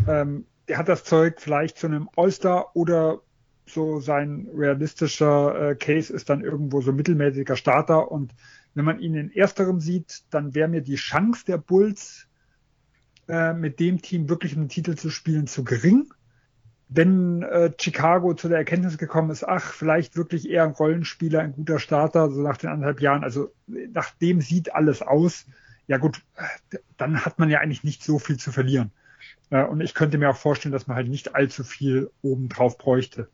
ähm, 0.08 0.46
er 0.66 0.78
hat 0.78 0.88
das 0.88 1.04
Zeug 1.04 1.40
vielleicht 1.40 1.78
zu 1.78 1.86
einem 1.86 2.08
All-Star 2.16 2.74
oder 2.74 3.20
so 3.66 4.00
sein 4.00 4.48
realistischer 4.54 5.70
äh, 5.70 5.74
Case 5.74 6.12
ist 6.12 6.30
dann 6.30 6.42
irgendwo 6.42 6.80
so 6.80 6.92
mittelmäßiger 6.92 7.56
Starter. 7.56 8.10
Und 8.10 8.32
wenn 8.76 8.84
man 8.84 9.00
ihn 9.00 9.14
in 9.14 9.32
ersterem 9.32 9.80
sieht, 9.80 10.24
dann 10.30 10.54
wäre 10.54 10.68
mir 10.68 10.82
die 10.82 10.96
Chance 10.96 11.46
der 11.46 11.56
Bulls 11.56 12.28
äh, 13.26 13.54
mit 13.54 13.80
dem 13.80 14.02
Team 14.02 14.28
wirklich 14.28 14.52
den 14.52 14.68
Titel 14.68 14.96
zu 14.96 15.08
spielen 15.08 15.46
zu 15.46 15.64
gering. 15.64 16.12
Wenn 16.88 17.42
äh, 17.42 17.72
Chicago 17.80 18.34
zu 18.34 18.48
der 18.48 18.58
Erkenntnis 18.58 18.98
gekommen 18.98 19.30
ist, 19.30 19.44
ach, 19.44 19.72
vielleicht 19.72 20.16
wirklich 20.16 20.48
eher 20.48 20.64
ein 20.64 20.72
Rollenspieler, 20.72 21.40
ein 21.40 21.54
guter 21.54 21.78
Starter, 21.78 22.30
so 22.30 22.42
nach 22.42 22.58
den 22.58 22.68
anderthalb 22.68 23.00
Jahren, 23.00 23.24
also 23.24 23.50
nach 23.66 24.10
dem 24.16 24.42
sieht 24.42 24.74
alles 24.74 25.00
aus, 25.00 25.46
ja 25.86 25.96
gut, 25.96 26.22
dann 26.98 27.24
hat 27.24 27.38
man 27.38 27.48
ja 27.48 27.60
eigentlich 27.60 27.82
nicht 27.82 28.04
so 28.04 28.18
viel 28.18 28.36
zu 28.36 28.52
verlieren. 28.52 28.92
Äh, 29.48 29.64
und 29.64 29.80
ich 29.80 29.94
könnte 29.94 30.18
mir 30.18 30.28
auch 30.28 30.36
vorstellen, 30.36 30.74
dass 30.74 30.86
man 30.86 30.98
halt 30.98 31.08
nicht 31.08 31.34
allzu 31.34 31.64
viel 31.64 32.10
obendrauf 32.20 32.76
bräuchte. 32.76 33.30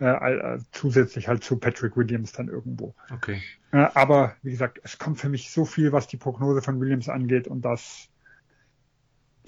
Äh, 0.00 0.06
äh, 0.06 0.58
zusätzlich 0.70 1.26
halt 1.26 1.42
zu 1.42 1.56
Patrick 1.56 1.96
Williams 1.96 2.30
dann 2.30 2.48
irgendwo. 2.48 2.94
Okay. 3.12 3.42
Äh, 3.72 3.88
aber 3.94 4.36
wie 4.42 4.52
gesagt, 4.52 4.78
es 4.84 4.98
kommt 4.98 5.18
für 5.18 5.28
mich 5.28 5.50
so 5.50 5.64
viel, 5.64 5.90
was 5.90 6.06
die 6.06 6.16
Prognose 6.16 6.62
von 6.62 6.80
Williams 6.80 7.08
angeht 7.08 7.48
und 7.48 7.62
das 7.62 8.08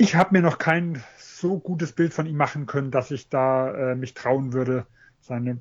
ich 0.01 0.15
habe 0.15 0.33
mir 0.33 0.41
noch 0.41 0.57
kein 0.57 1.03
so 1.19 1.59
gutes 1.59 1.93
Bild 1.93 2.15
von 2.15 2.25
ihm 2.25 2.39
machen 2.39 2.65
können, 2.65 2.91
dass 2.91 3.11
ich 3.11 3.29
da 3.29 3.93
äh, 3.93 3.95
mich 3.95 4.15
trauen 4.15 4.55
würde, 4.55 4.87
seine, 5.21 5.61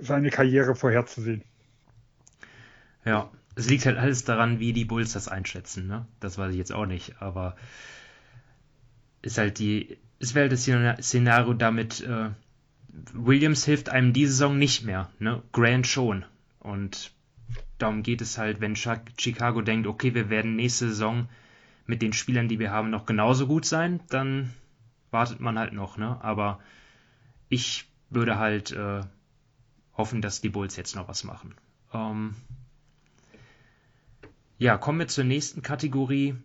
seine 0.00 0.30
Karriere 0.30 0.74
vorherzusehen. 0.74 1.44
Ja, 3.04 3.30
es 3.56 3.68
liegt 3.68 3.84
halt 3.84 3.98
alles 3.98 4.24
daran, 4.24 4.58
wie 4.58 4.72
die 4.72 4.86
Bulls 4.86 5.12
das 5.12 5.28
einschätzen. 5.28 5.86
Ne? 5.86 6.06
Das 6.18 6.38
weiß 6.38 6.52
ich 6.52 6.56
jetzt 6.56 6.72
auch 6.72 6.86
nicht, 6.86 7.20
aber 7.20 7.56
ist 9.20 9.36
halt 9.36 9.58
die, 9.58 9.98
es 10.18 10.34
wäre 10.34 10.48
halt 10.48 10.52
das 10.52 11.06
Szenario 11.06 11.52
damit, 11.52 12.00
äh, 12.00 12.30
Williams 13.12 13.64
hilft 13.64 13.88
einem 13.88 14.12
diese 14.12 14.32
Saison 14.32 14.58
nicht 14.58 14.84
mehr, 14.84 15.10
ne? 15.18 15.42
Grant 15.52 15.86
schon. 15.86 16.24
Und 16.60 17.12
darum 17.78 18.02
geht 18.02 18.20
es 18.20 18.38
halt, 18.38 18.60
wenn 18.60 18.76
Chicago 18.76 19.60
denkt, 19.62 19.86
okay, 19.86 20.14
wir 20.14 20.30
werden 20.30 20.56
nächste 20.56 20.88
Saison 20.88 21.28
mit 21.86 22.02
den 22.02 22.12
Spielern, 22.12 22.48
die 22.48 22.58
wir 22.58 22.70
haben, 22.70 22.90
noch 22.90 23.06
genauso 23.06 23.46
gut 23.46 23.66
sein, 23.66 24.00
dann 24.08 24.54
wartet 25.10 25.40
man 25.40 25.58
halt 25.58 25.72
noch, 25.72 25.96
ne? 25.96 26.18
Aber 26.22 26.60
ich 27.48 27.88
würde 28.10 28.38
halt 28.38 28.72
äh, 28.72 29.02
hoffen, 29.96 30.22
dass 30.22 30.40
die 30.40 30.48
Bulls 30.48 30.76
jetzt 30.76 30.96
noch 30.96 31.08
was 31.08 31.24
machen. 31.24 31.54
Ähm 31.92 32.34
ja, 34.58 34.78
kommen 34.78 35.00
wir 35.00 35.08
zur 35.08 35.24
nächsten 35.24 35.62
Kategorie. 35.62 36.36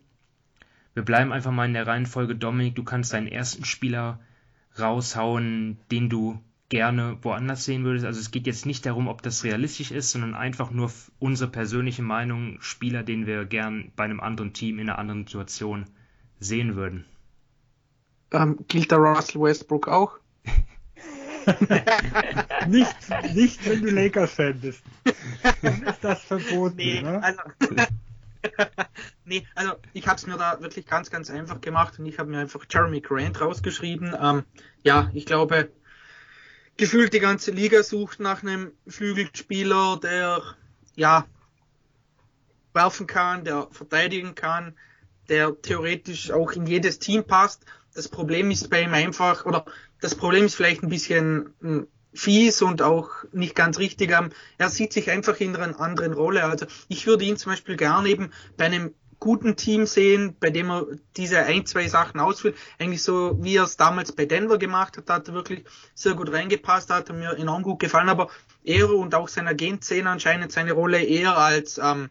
Wir 0.94 1.04
bleiben 1.04 1.32
einfach 1.32 1.52
mal 1.52 1.66
in 1.66 1.74
der 1.74 1.86
Reihenfolge. 1.86 2.34
Dominik, 2.34 2.74
du 2.74 2.82
kannst 2.84 3.12
deinen 3.12 3.28
ersten 3.28 3.64
Spieler 3.64 4.18
raushauen, 4.78 5.78
den 5.90 6.08
du 6.08 6.40
gerne 6.68 7.18
woanders 7.22 7.64
sehen 7.64 7.84
würdest. 7.84 8.06
Also 8.06 8.20
es 8.20 8.30
geht 8.30 8.46
jetzt 8.46 8.64
nicht 8.64 8.86
darum, 8.86 9.08
ob 9.08 9.22
das 9.22 9.44
realistisch 9.44 9.90
ist, 9.90 10.10
sondern 10.12 10.34
einfach 10.34 10.70
nur 10.70 10.90
unsere 11.18 11.50
persönliche 11.50 12.02
Meinung, 12.02 12.58
Spieler, 12.60 13.02
den 13.02 13.26
wir 13.26 13.44
gern 13.44 13.92
bei 13.96 14.04
einem 14.04 14.20
anderen 14.20 14.52
Team 14.52 14.78
in 14.78 14.88
einer 14.88 14.98
anderen 14.98 15.26
Situation 15.26 15.86
sehen 16.38 16.76
würden. 16.76 17.04
Ähm, 18.32 18.64
gilt 18.68 18.90
der 18.92 18.98
Russell 18.98 19.42
Westbrook 19.42 19.88
auch? 19.88 20.18
nicht, 22.68 22.94
nicht, 23.34 23.68
wenn 23.68 23.82
du 23.82 23.90
Lakers-Fan 23.90 24.60
bist. 24.60 24.82
Dann 25.62 25.82
ist 25.82 26.04
das 26.04 26.22
verboten. 26.22 26.76
Nee, 26.76 27.02
ne? 27.02 27.20
also, 27.22 27.40
nee, 29.24 29.46
also 29.54 29.74
ich 29.92 30.06
habe 30.06 30.16
es 30.16 30.26
mir 30.26 30.36
da 30.36 30.60
wirklich 30.60 30.86
ganz, 30.86 31.10
ganz 31.10 31.30
einfach 31.30 31.60
gemacht 31.60 31.98
und 31.98 32.06
ich 32.06 32.18
habe 32.18 32.30
mir 32.30 32.38
einfach 32.38 32.64
Jeremy 32.70 33.00
Grant 33.00 33.40
rausgeschrieben. 33.40 34.14
Ähm, 34.20 34.44
ja, 34.82 35.10
ich 35.14 35.26
glaube, 35.26 35.70
gefühlt 36.76 37.12
die 37.12 37.20
ganze 37.20 37.50
Liga 37.50 37.82
sucht 37.82 38.20
nach 38.20 38.42
einem 38.42 38.72
Flügelspieler, 38.86 39.98
der 40.02 40.42
ja 40.96 41.26
werfen 42.72 43.06
kann, 43.06 43.44
der 43.44 43.68
verteidigen 43.70 44.34
kann, 44.34 44.76
der 45.28 45.60
theoretisch 45.60 46.30
auch 46.30 46.52
in 46.52 46.66
jedes 46.66 46.98
Team 46.98 47.24
passt. 47.24 47.64
Das 47.94 48.08
Problem 48.08 48.50
ist 48.50 48.70
bei 48.70 48.82
ihm 48.82 48.94
einfach, 48.94 49.44
oder 49.44 49.64
das 50.00 50.14
Problem 50.14 50.46
ist 50.46 50.54
vielleicht 50.54 50.82
ein 50.82 50.88
bisschen 50.88 51.54
hm, 51.60 51.88
fies 52.12 52.62
und 52.62 52.82
auch 52.82 53.10
nicht 53.32 53.54
ganz 53.54 53.78
richtig. 53.78 54.14
Er 54.58 54.68
sieht 54.68 54.92
sich 54.92 55.10
einfach 55.10 55.38
in 55.40 55.56
einer 55.56 55.80
anderen 55.80 56.12
Rolle. 56.12 56.44
Also 56.44 56.66
ich 56.88 57.06
würde 57.06 57.24
ihn 57.24 57.36
zum 57.36 57.52
Beispiel 57.52 57.76
gerne 57.76 58.08
eben 58.08 58.30
bei 58.56 58.66
einem 58.66 58.94
guten 59.20 59.54
Team 59.54 59.86
sehen, 59.86 60.34
bei 60.40 60.50
dem 60.50 60.70
er 60.70 60.86
diese 61.16 61.40
ein, 61.40 61.66
zwei 61.66 61.86
Sachen 61.86 62.18
ausführt. 62.18 62.56
Eigentlich 62.78 63.02
so, 63.02 63.36
wie 63.42 63.56
er 63.56 63.64
es 63.64 63.76
damals 63.76 64.12
bei 64.12 64.24
Denver 64.24 64.58
gemacht 64.58 64.96
hat, 64.96 65.08
hat 65.10 65.28
er 65.28 65.34
wirklich 65.34 65.64
sehr 65.94 66.14
gut 66.14 66.32
reingepasst, 66.32 66.90
hat 66.90 67.10
er 67.10 67.14
mir 67.14 67.36
enorm 67.36 67.62
gut 67.62 67.78
gefallen, 67.80 68.08
aber 68.08 68.30
er 68.64 68.90
und 68.90 69.14
auch 69.14 69.28
sein 69.28 69.46
Agent 69.46 69.84
sehen 69.84 70.06
anscheinend 70.06 70.52
seine 70.52 70.72
Rolle 70.72 71.02
eher 71.02 71.36
als, 71.36 71.78
ähm, 71.78 72.08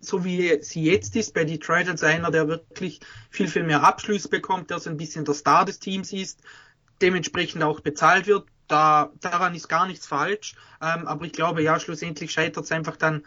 so 0.00 0.24
wie 0.24 0.62
sie 0.62 0.84
jetzt 0.84 1.16
ist, 1.16 1.34
bei 1.34 1.44
Detroit 1.44 1.88
als 1.88 2.02
einer, 2.02 2.30
der 2.30 2.46
wirklich 2.46 3.00
viel, 3.30 3.48
viel 3.48 3.64
mehr 3.64 3.82
Abschlüsse 3.82 4.28
bekommt, 4.28 4.70
der 4.70 4.78
so 4.78 4.90
ein 4.90 4.96
bisschen 4.96 5.24
der 5.24 5.34
Star 5.34 5.64
des 5.64 5.78
Teams 5.78 6.12
ist, 6.12 6.40
dementsprechend 7.00 7.62
auch 7.62 7.80
bezahlt 7.80 8.26
wird. 8.26 8.44
Da, 8.70 9.10
daran 9.20 9.54
ist 9.54 9.68
gar 9.68 9.86
nichts 9.86 10.06
falsch. 10.06 10.54
Ähm, 10.80 11.06
aber 11.06 11.24
ich 11.24 11.32
glaube, 11.32 11.62
ja, 11.62 11.80
schlussendlich 11.80 12.30
scheitert 12.30 12.64
es 12.64 12.72
einfach 12.72 12.96
dann 12.96 13.24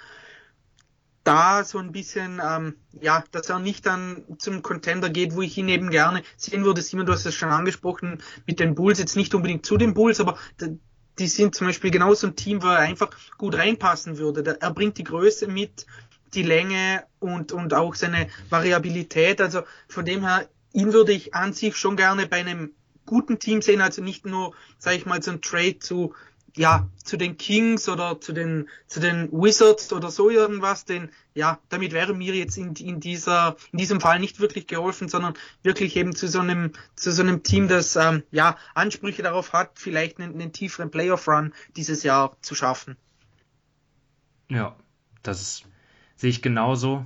da 1.23 1.63
so 1.63 1.79
ein 1.79 1.91
bisschen, 1.91 2.41
ähm, 2.43 2.75
ja, 3.01 3.23
dass 3.31 3.49
er 3.49 3.59
nicht 3.59 3.85
dann 3.85 4.23
zum 4.37 4.61
Contender 4.61 5.09
geht, 5.09 5.35
wo 5.35 5.41
ich 5.41 5.57
ihn 5.57 5.69
eben 5.69 5.89
gerne 5.89 6.23
sehen 6.37 6.63
würde. 6.63 6.81
Simon, 6.81 7.05
du 7.05 7.13
hast 7.13 7.25
es 7.25 7.35
schon 7.35 7.49
angesprochen, 7.49 8.21
mit 8.45 8.59
den 8.59 8.75
Bulls, 8.75 8.99
jetzt 8.99 9.15
nicht 9.15 9.33
unbedingt 9.33 9.65
zu 9.65 9.77
den 9.77 9.93
Bulls, 9.93 10.19
aber 10.19 10.37
die 11.19 11.27
sind 11.27 11.55
zum 11.55 11.67
Beispiel 11.67 11.91
genauso 11.91 12.27
ein 12.27 12.35
Team, 12.35 12.61
wo 12.63 12.67
er 12.67 12.79
einfach 12.79 13.09
gut 13.37 13.55
reinpassen 13.55 14.17
würde. 14.17 14.57
Er 14.59 14.73
bringt 14.73 14.97
die 14.97 15.03
Größe 15.03 15.47
mit, 15.47 15.85
die 16.33 16.43
Länge 16.43 17.03
und, 17.19 17.51
und 17.51 17.73
auch 17.73 17.95
seine 17.95 18.27
Variabilität. 18.49 19.39
Also 19.39 19.63
von 19.87 20.05
dem 20.05 20.25
her, 20.25 20.47
ihn 20.73 20.91
würde 20.93 21.11
ich 21.11 21.35
an 21.35 21.53
sich 21.53 21.77
schon 21.77 21.95
gerne 21.95 22.27
bei 22.27 22.37
einem 22.37 22.73
guten 23.05 23.39
Team 23.39 23.61
sehen, 23.61 23.81
also 23.81 24.01
nicht 24.01 24.25
nur, 24.25 24.53
sage 24.77 24.97
ich 24.97 25.05
mal, 25.05 25.21
so 25.21 25.31
ein 25.31 25.41
Trade 25.41 25.79
zu 25.79 26.13
ja, 26.55 26.87
zu 27.03 27.17
den 27.17 27.37
Kings 27.37 27.89
oder 27.89 28.21
zu 28.21 28.31
den, 28.31 28.69
zu 28.87 28.99
den 28.99 29.31
Wizards 29.31 29.91
oder 29.91 30.11
so 30.11 30.29
irgendwas, 30.29 30.85
denn 30.85 31.09
ja, 31.33 31.59
damit 31.69 31.93
wäre 31.93 32.13
mir 32.13 32.35
jetzt 32.35 32.57
in, 32.57 32.75
in 32.75 32.99
dieser, 32.99 33.55
in 33.71 33.79
diesem 33.79 33.99
Fall 33.99 34.19
nicht 34.19 34.39
wirklich 34.39 34.67
geholfen, 34.67 35.09
sondern 35.09 35.33
wirklich 35.63 35.95
eben 35.95 36.15
zu 36.15 36.27
so 36.27 36.39
einem, 36.39 36.71
zu 36.95 37.11
so 37.11 37.23
einem 37.23 37.41
Team, 37.41 37.67
das, 37.67 37.95
ähm, 37.95 38.23
ja, 38.31 38.55
Ansprüche 38.75 39.23
darauf 39.23 39.53
hat, 39.53 39.79
vielleicht 39.79 40.19
einen, 40.19 40.33
einen 40.33 40.53
tieferen 40.53 40.91
Playoff-Run 40.91 41.53
dieses 41.75 42.03
Jahr 42.03 42.37
zu 42.41 42.53
schaffen. 42.53 42.97
Ja, 44.49 44.75
das 45.23 45.63
sehe 46.15 46.29
ich 46.29 46.43
genauso. 46.43 47.05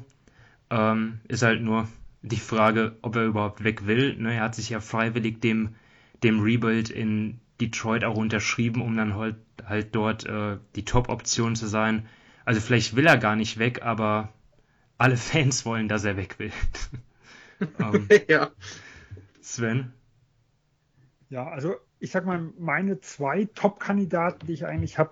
Ähm, 0.70 1.22
ist 1.30 1.44
halt 1.44 1.62
nur 1.62 1.88
die 2.22 2.36
Frage, 2.36 2.98
ob 3.02 3.16
er 3.16 3.24
überhaupt 3.24 3.64
weg 3.64 3.88
will. 3.88 4.18
Ne, 4.18 4.36
er 4.36 4.44
hat 4.44 4.56
sich 4.56 4.70
ja 4.70 4.82
freiwillig 4.82 5.40
dem, 5.40 5.76
dem 6.24 6.42
Rebuild 6.42 6.90
in 6.90 7.40
Detroit 7.60 8.04
auch 8.04 8.18
unterschrieben, 8.18 8.82
um 8.82 8.96
dann 8.96 9.16
halt, 9.16 9.36
halt 9.66 9.96
dort 9.96 10.26
äh, 10.26 10.58
die 10.76 10.86
Top-Option 10.86 11.56
zu 11.56 11.68
sein. 11.68 12.08
Also 12.46 12.62
vielleicht 12.62 12.96
will 12.96 13.08
er 13.08 13.18
gar 13.18 13.36
nicht 13.36 13.58
weg, 13.58 13.82
aber 13.84 14.34
alle 14.98 15.18
Fans 15.18 15.66
wollen, 15.66 15.88
dass 15.88 16.06
er 16.06 16.18
weg 16.18 16.40
will. 16.40 16.52
um, 17.80 17.96
ähm, 18.10 18.10
ja. 18.28 18.52
Sven? 19.42 19.94
Ja, 21.30 21.48
also 21.48 21.76
ich 22.00 22.12
sag 22.12 22.26
mal, 22.26 22.54
meine 22.60 23.00
zwei 23.02 23.46
Top-Kandidaten, 23.46 24.46
die 24.48 24.54
ich 24.54 24.66
eigentlich 24.66 24.98
habe, 24.98 25.12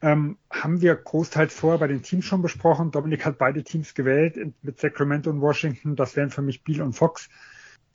ähm, 0.00 0.38
haben 0.50 0.80
wir 0.80 0.94
großteils 0.94 1.54
vorher 1.54 1.78
bei 1.78 1.86
den 1.86 2.02
Teams 2.02 2.24
schon 2.24 2.42
besprochen. 2.42 2.90
Dominik 2.90 3.24
hat 3.24 3.38
beide 3.38 3.62
Teams 3.62 3.94
gewählt 3.94 4.36
mit 4.62 4.80
Sacramento 4.80 5.30
und 5.30 5.40
Washington. 5.40 5.94
Das 5.94 6.16
wären 6.16 6.30
für 6.30 6.42
mich 6.42 6.64
Biel 6.64 6.82
und 6.82 6.92
Fox. 6.92 7.28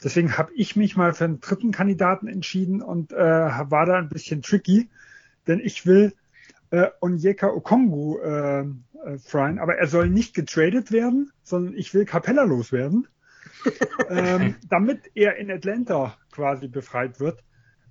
Deswegen 0.03 0.37
habe 0.37 0.51
ich 0.53 0.75
mich 0.75 0.95
mal 0.95 1.13
für 1.13 1.25
einen 1.25 1.39
dritten 1.39 1.71
Kandidaten 1.71 2.27
entschieden 2.27 2.81
und 2.81 3.11
äh, 3.11 3.17
war 3.17 3.85
da 3.85 3.97
ein 3.97 4.09
bisschen 4.09 4.41
tricky, 4.41 4.89
denn 5.47 5.59
ich 5.59 5.85
will 5.85 6.13
äh, 6.69 6.89
Onyeka 7.01 7.47
Okongu 7.47 8.19
äh, 8.19 8.61
äh, 8.61 9.17
fryen, 9.17 9.59
aber 9.59 9.77
er 9.77 9.87
soll 9.87 10.09
nicht 10.09 10.35
getradet 10.35 10.91
werden, 10.91 11.31
sondern 11.43 11.73
ich 11.73 11.93
will 11.93 12.05
Capella 12.05 12.43
loswerden, 12.43 13.07
ähm, 14.09 14.55
damit 14.69 15.11
er 15.15 15.37
in 15.37 15.49
Atlanta 15.49 16.17
quasi 16.31 16.67
befreit 16.67 17.19
wird. 17.19 17.43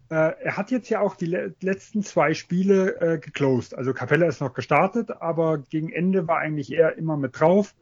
Äh, 0.09 0.33
er 0.41 0.57
hat 0.57 0.71
jetzt 0.71 0.89
ja 0.89 1.01
auch 1.01 1.17
die 1.17 1.27
le 1.27 1.55
letzten 1.61 2.03
zwei 2.05 2.35
Spiele 2.35 3.01
äh, 3.01 3.19
geclosed. 3.19 3.77
Also 3.77 3.93
Capella 3.93 4.27
ist 4.27 4.41
noch 4.41 4.55
gestartet, 4.55 5.11
aber 5.11 5.59
gegen 5.59 5.91
Ende 5.91 6.29
war 6.29 6.39
eigentlich 6.39 6.73
er 6.73 6.97
immer 6.97 7.17
mit 7.17 7.41
drauf 7.41 7.75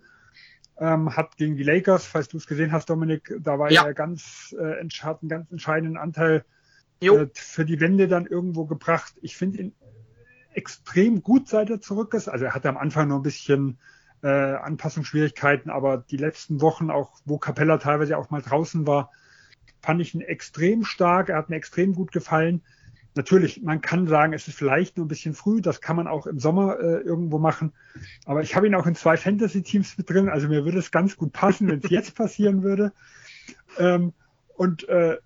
ähm, 0.78 1.16
hat 1.16 1.36
gegen 1.36 1.56
die 1.56 1.62
Lakers, 1.62 2.04
falls 2.06 2.28
du 2.28 2.36
es 2.36 2.46
gesehen 2.46 2.72
hast, 2.72 2.90
Dominik, 2.90 3.34
da 3.40 3.58
war 3.58 3.70
ja. 3.70 3.84
er 3.84 3.94
ganz, 3.94 4.54
äh, 4.58 4.84
hat 5.02 5.22
einen 5.22 5.28
ganz 5.28 5.50
entscheidenden 5.50 5.96
Anteil 5.96 6.44
äh, 7.00 7.26
für 7.34 7.64
die 7.64 7.80
Wende 7.80 8.08
dann 8.08 8.26
irgendwo 8.26 8.66
gebracht. 8.66 9.14
Ich 9.22 9.36
finde 9.36 9.58
ihn 9.58 9.74
extrem 10.52 11.22
gut, 11.22 11.48
seit 11.48 11.70
er 11.70 11.80
zurück 11.80 12.14
ist. 12.14 12.28
Also 12.28 12.46
er 12.46 12.54
hatte 12.54 12.68
am 12.68 12.76
Anfang 12.76 13.08
noch 13.08 13.16
ein 13.16 13.22
bisschen 13.22 13.78
äh, 14.22 14.28
Anpassungsschwierigkeiten, 14.28 15.70
aber 15.70 15.98
die 15.98 16.16
letzten 16.16 16.60
Wochen, 16.60 16.90
auch 16.90 17.12
wo 17.24 17.38
Capella 17.38 17.78
teilweise 17.78 18.16
auch 18.16 18.30
mal 18.30 18.42
draußen 18.42 18.86
war, 18.86 19.10
fand 19.82 20.00
ich 20.00 20.14
ihn 20.14 20.22
extrem 20.22 20.84
stark. 20.84 21.28
Er 21.28 21.36
hat 21.36 21.50
mir 21.50 21.56
extrem 21.56 21.94
gut 21.94 22.10
gefallen. 22.10 22.62
Natürlich, 23.14 23.62
man 23.62 23.80
kann 23.80 24.08
sagen, 24.08 24.32
es 24.32 24.48
ist 24.48 24.56
vielleicht 24.56 24.96
nur 24.96 25.06
ein 25.06 25.08
bisschen 25.08 25.34
früh, 25.34 25.60
das 25.60 25.80
kann 25.80 25.96
man 25.96 26.08
auch 26.08 26.26
im 26.26 26.38
Sommer 26.38 26.78
äh, 26.80 27.00
irgendwo 27.00 27.38
machen. 27.38 27.72
Aber 28.26 28.42
ich 28.42 28.56
habe 28.56 28.66
ihn 28.66 28.74
auch 28.74 28.86
in 28.86 28.94
zwei 28.94 29.16
Fantasy-Teams 29.16 29.98
mit 29.98 30.10
drin, 30.10 30.28
also 30.28 30.48
mir 30.48 30.64
würde 30.64 30.78
es 30.78 30.90
ganz 30.90 31.16
gut 31.16 31.32
passen, 31.32 31.68
wenn 31.68 31.80
es 31.80 31.90
jetzt 31.90 32.14
passieren 32.16 32.62
würde. 32.62 32.92
Ähm, 33.78 34.12
Und 34.56 34.88
äh, 34.88 35.18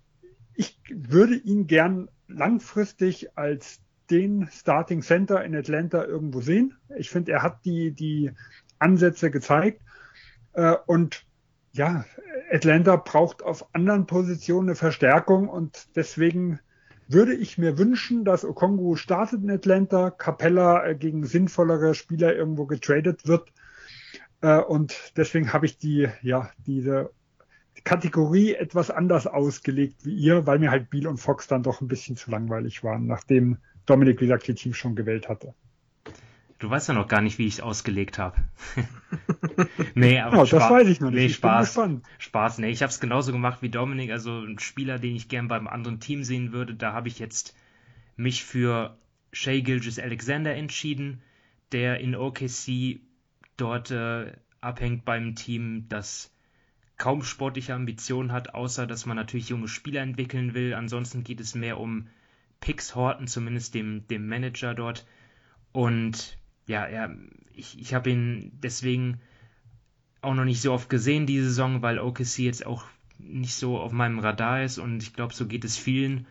ich 0.55 0.79
würde 0.91 1.35
ihn 1.35 1.67
gern 1.67 2.09
langfristig 2.27 3.37
als 3.37 3.79
den 4.09 4.49
Starting 4.51 5.01
Center 5.01 5.43
in 5.43 5.55
Atlanta 5.55 6.03
irgendwo 6.03 6.41
sehen. 6.41 6.75
Ich 6.97 7.09
finde, 7.09 7.31
er 7.31 7.43
hat 7.43 7.63
die, 7.65 7.91
die 7.91 8.31
Ansätze 8.79 9.31
gezeigt. 9.31 9.81
Äh, 10.53 10.75
und 10.85 11.25
ja, 11.71 12.05
Atlanta 12.51 12.95
braucht 12.95 13.43
auf 13.43 13.73
anderen 13.73 14.07
Positionen 14.07 14.69
eine 14.69 14.75
Verstärkung 14.75 15.47
und 15.47 15.87
deswegen 15.95 16.59
würde 17.09 17.33
ich 17.33 17.57
mir 17.57 17.77
wünschen, 17.77 18.23
dass 18.23 18.45
Okongu 18.45 18.95
startet 18.95 19.41
in 19.43 19.49
Atlanta, 19.49 20.11
Capella 20.11 20.85
äh, 20.85 20.95
gegen 20.95 21.25
sinnvollere 21.25 21.95
Spieler 21.95 22.35
irgendwo 22.35 22.65
getradet 22.65 23.27
wird. 23.27 23.51
Äh, 24.41 24.59
und 24.59 25.13
deswegen 25.17 25.51
habe 25.51 25.65
ich 25.65 25.79
die, 25.79 26.07
ja, 26.21 26.51
diese 26.67 27.09
Kategorie 27.83 28.53
etwas 28.53 28.91
anders 28.91 29.25
ausgelegt 29.25 30.05
wie 30.05 30.13
ihr, 30.13 30.45
weil 30.45 30.59
mir 30.59 30.69
halt 30.69 30.91
Biel 30.91 31.07
und 31.07 31.17
Fox 31.17 31.47
dann 31.47 31.63
doch 31.63 31.81
ein 31.81 31.87
bisschen 31.87 32.15
zu 32.15 32.29
langweilig 32.29 32.83
waren, 32.83 33.07
nachdem 33.07 33.57
Dominik, 33.87 34.21
wie 34.21 34.25
gesagt, 34.25 34.47
die 34.47 34.53
Team 34.53 34.75
schon 34.75 34.95
gewählt 34.95 35.27
hatte. 35.27 35.55
Du 36.59 36.69
weißt 36.69 36.89
ja 36.89 36.93
noch 36.93 37.07
gar 37.07 37.21
nicht, 37.21 37.37
wie 37.37 37.47
ich 37.47 37.55
es 37.55 37.61
ausgelegt 37.61 38.19
habe. 38.19 38.35
nee, 39.95 40.19
aber 40.19 40.43
ja, 40.43 40.43
das 40.43 40.69
weiß 40.69 40.89
ich 40.89 40.99
noch 40.99 41.09
nicht. 41.09 41.19
Nee, 41.19 41.25
ich 41.27 41.35
Spaß. 41.35 41.79
Spaß. 42.17 42.57
Nee, 42.57 42.69
ich 42.69 42.81
habe 42.81 42.89
es 42.89 42.99
genauso 42.99 43.31
gemacht 43.31 43.61
wie 43.61 43.69
Dominik. 43.69 44.11
Also 44.11 44.41
ein 44.41 44.59
Spieler, 44.59 44.99
den 44.99 45.15
ich 45.15 45.29
gern 45.29 45.47
beim 45.47 45.67
anderen 45.69 46.01
Team 46.01 46.25
sehen 46.25 46.51
würde. 46.51 46.75
Da 46.75 46.91
habe 46.91 47.07
ich 47.07 47.17
jetzt 47.17 47.55
mich 48.17 48.43
für 48.43 48.97
Shea 49.31 49.61
Gilgis 49.61 49.99
Alexander 49.99 50.53
entschieden, 50.53 51.21
der 51.71 52.01
in 52.01 52.13
OKC 52.13 52.99
dort 53.55 53.91
äh, 53.91 54.33
abhängt 54.59 55.05
beim 55.05 55.35
Team, 55.35 55.85
das 55.87 56.33
kaum 56.97 57.23
sportliche 57.23 57.73
Ambitionen 57.73 58.33
hat, 58.33 58.53
außer 58.53 58.85
dass 58.85 59.05
man 59.05 59.15
natürlich 59.15 59.47
junge 59.47 59.69
Spieler 59.69 60.01
entwickeln 60.01 60.53
will. 60.53 60.73
Ansonsten 60.73 61.23
geht 61.23 61.39
es 61.39 61.55
mehr 61.55 61.79
um 61.79 62.07
Picks 62.59 62.95
Horton, 62.95 63.27
zumindest 63.27 63.75
dem, 63.75 64.05
dem 64.09 64.27
Manager 64.27 64.73
dort. 64.73 65.07
Und 65.71 66.37
ja, 66.69 66.85
er, 66.85 67.15
ich, 67.55 67.79
ich 67.79 67.93
habe 67.95 68.11
ihn 68.11 68.51
deswegen 68.63 69.19
auch 70.21 70.35
noch 70.35 70.45
nicht 70.45 70.61
so 70.61 70.71
oft 70.71 70.87
gesehen 70.87 71.25
diese 71.25 71.45
Saison, 71.45 71.81
weil 71.81 71.97
OKC 71.97 72.39
jetzt 72.39 72.65
auch 72.65 72.85
nicht 73.17 73.55
so 73.55 73.79
auf 73.79 73.91
meinem 73.91 74.19
Radar 74.19 74.63
ist 74.63 74.77
und 74.77 75.01
ich 75.01 75.13
glaube, 75.13 75.33
so 75.33 75.47
geht 75.47 75.65
es 75.65 75.77
vielen 75.77 76.27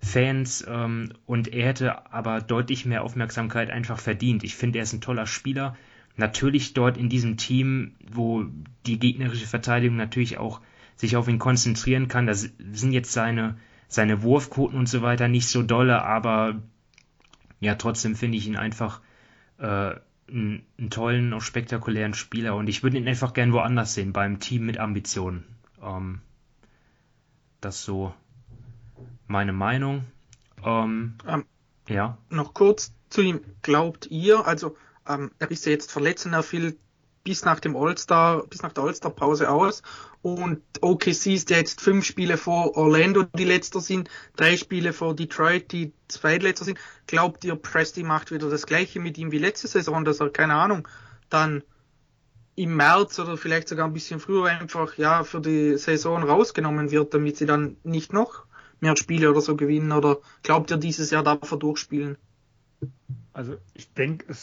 Fans 0.00 0.64
ähm, 0.66 1.12
und 1.26 1.48
er 1.48 1.66
hätte 1.66 2.12
aber 2.12 2.40
deutlich 2.40 2.86
mehr 2.86 3.02
Aufmerksamkeit 3.02 3.70
einfach 3.70 3.98
verdient. 3.98 4.44
Ich 4.44 4.54
finde, 4.54 4.78
er 4.78 4.84
ist 4.84 4.92
ein 4.92 5.00
toller 5.00 5.26
Spieler. 5.26 5.76
Natürlich 6.16 6.72
dort 6.72 6.96
in 6.96 7.08
diesem 7.08 7.36
Team, 7.36 7.96
wo 8.10 8.44
die 8.86 8.98
gegnerische 8.98 9.46
Verteidigung 9.46 9.96
natürlich 9.96 10.38
auch 10.38 10.60
sich 10.94 11.16
auf 11.16 11.26
ihn 11.26 11.38
konzentrieren 11.40 12.06
kann. 12.06 12.26
Da 12.26 12.34
sind 12.34 12.92
jetzt 12.92 13.12
seine, 13.12 13.56
seine 13.88 14.22
Wurfquoten 14.22 14.78
und 14.78 14.88
so 14.88 15.02
weiter 15.02 15.26
nicht 15.26 15.48
so 15.48 15.62
dolle, 15.62 16.02
aber 16.02 16.62
ja, 17.58 17.74
trotzdem 17.74 18.14
finde 18.14 18.38
ich 18.38 18.46
ihn 18.46 18.56
einfach 18.56 19.00
äh, 19.60 19.94
einen, 20.28 20.66
einen, 20.78 20.90
tollen, 20.90 21.32
auch 21.32 21.42
spektakulären 21.42 22.14
Spieler 22.14 22.56
und 22.56 22.68
ich 22.68 22.82
würde 22.82 22.98
ihn 22.98 23.08
einfach 23.08 23.32
gern 23.32 23.52
woanders 23.52 23.94
sehen, 23.94 24.12
beim 24.12 24.40
Team 24.40 24.66
mit 24.66 24.78
Ambitionen. 24.78 25.44
Ähm, 25.82 26.20
das 27.60 27.76
ist 27.76 27.84
so 27.84 28.14
meine 29.26 29.52
Meinung. 29.52 30.04
Ähm, 30.64 31.14
ähm, 31.26 31.44
ja. 31.88 32.18
Noch 32.28 32.54
kurz 32.54 32.92
zu 33.08 33.22
ihm. 33.22 33.40
Glaubt 33.62 34.06
ihr, 34.06 34.46
also 34.46 34.76
ähm, 35.08 35.30
er 35.38 35.50
ist 35.50 35.66
ja 35.66 35.72
jetzt 35.72 35.90
verletzt 35.90 36.26
und 36.26 36.32
er 36.32 36.42
fiel 36.42 36.78
bis 37.24 37.44
nach 37.44 37.60
dem 37.60 37.76
All-Star, 37.76 38.46
bis 38.46 38.62
nach 38.62 38.72
der 38.72 38.84
All-Star-Pause 38.84 39.50
aus. 39.50 39.82
Und 40.22 40.62
OKC 40.82 41.26
ist 41.28 41.50
ja 41.50 41.56
jetzt 41.56 41.80
fünf 41.80 42.04
Spiele 42.04 42.36
vor 42.36 42.76
Orlando, 42.76 43.22
die 43.22 43.44
letzter 43.44 43.80
sind, 43.80 44.10
drei 44.36 44.56
Spiele 44.56 44.92
vor 44.92 45.16
Detroit, 45.16 45.72
die 45.72 45.92
zweitletzter 46.08 46.66
sind. 46.66 46.78
Glaubt 47.06 47.44
ihr, 47.44 47.56
Presti 47.56 48.02
macht 48.02 48.30
wieder 48.30 48.50
das 48.50 48.66
gleiche 48.66 49.00
mit 49.00 49.16
ihm 49.16 49.32
wie 49.32 49.38
letzte 49.38 49.68
Saison, 49.68 50.04
dass 50.04 50.20
er, 50.20 50.28
keine 50.30 50.54
Ahnung, 50.54 50.86
dann 51.30 51.62
im 52.54 52.76
März 52.76 53.18
oder 53.18 53.38
vielleicht 53.38 53.68
sogar 53.68 53.86
ein 53.86 53.94
bisschen 53.94 54.20
früher 54.20 54.46
einfach, 54.46 54.98
ja, 54.98 55.24
für 55.24 55.40
die 55.40 55.78
Saison 55.78 56.22
rausgenommen 56.22 56.90
wird, 56.90 57.14
damit 57.14 57.38
sie 57.38 57.46
dann 57.46 57.78
nicht 57.82 58.12
noch 58.12 58.44
mehr 58.80 58.96
Spiele 58.96 59.30
oder 59.30 59.40
so 59.40 59.56
gewinnen? 59.56 59.92
Oder 59.92 60.18
glaubt 60.42 60.70
ihr, 60.70 60.76
dieses 60.76 61.10
Jahr 61.10 61.22
darf 61.22 61.50
er 61.50 61.58
durchspielen? 61.58 62.18
Also 63.32 63.56
ich 63.74 63.92
denke, 63.94 64.34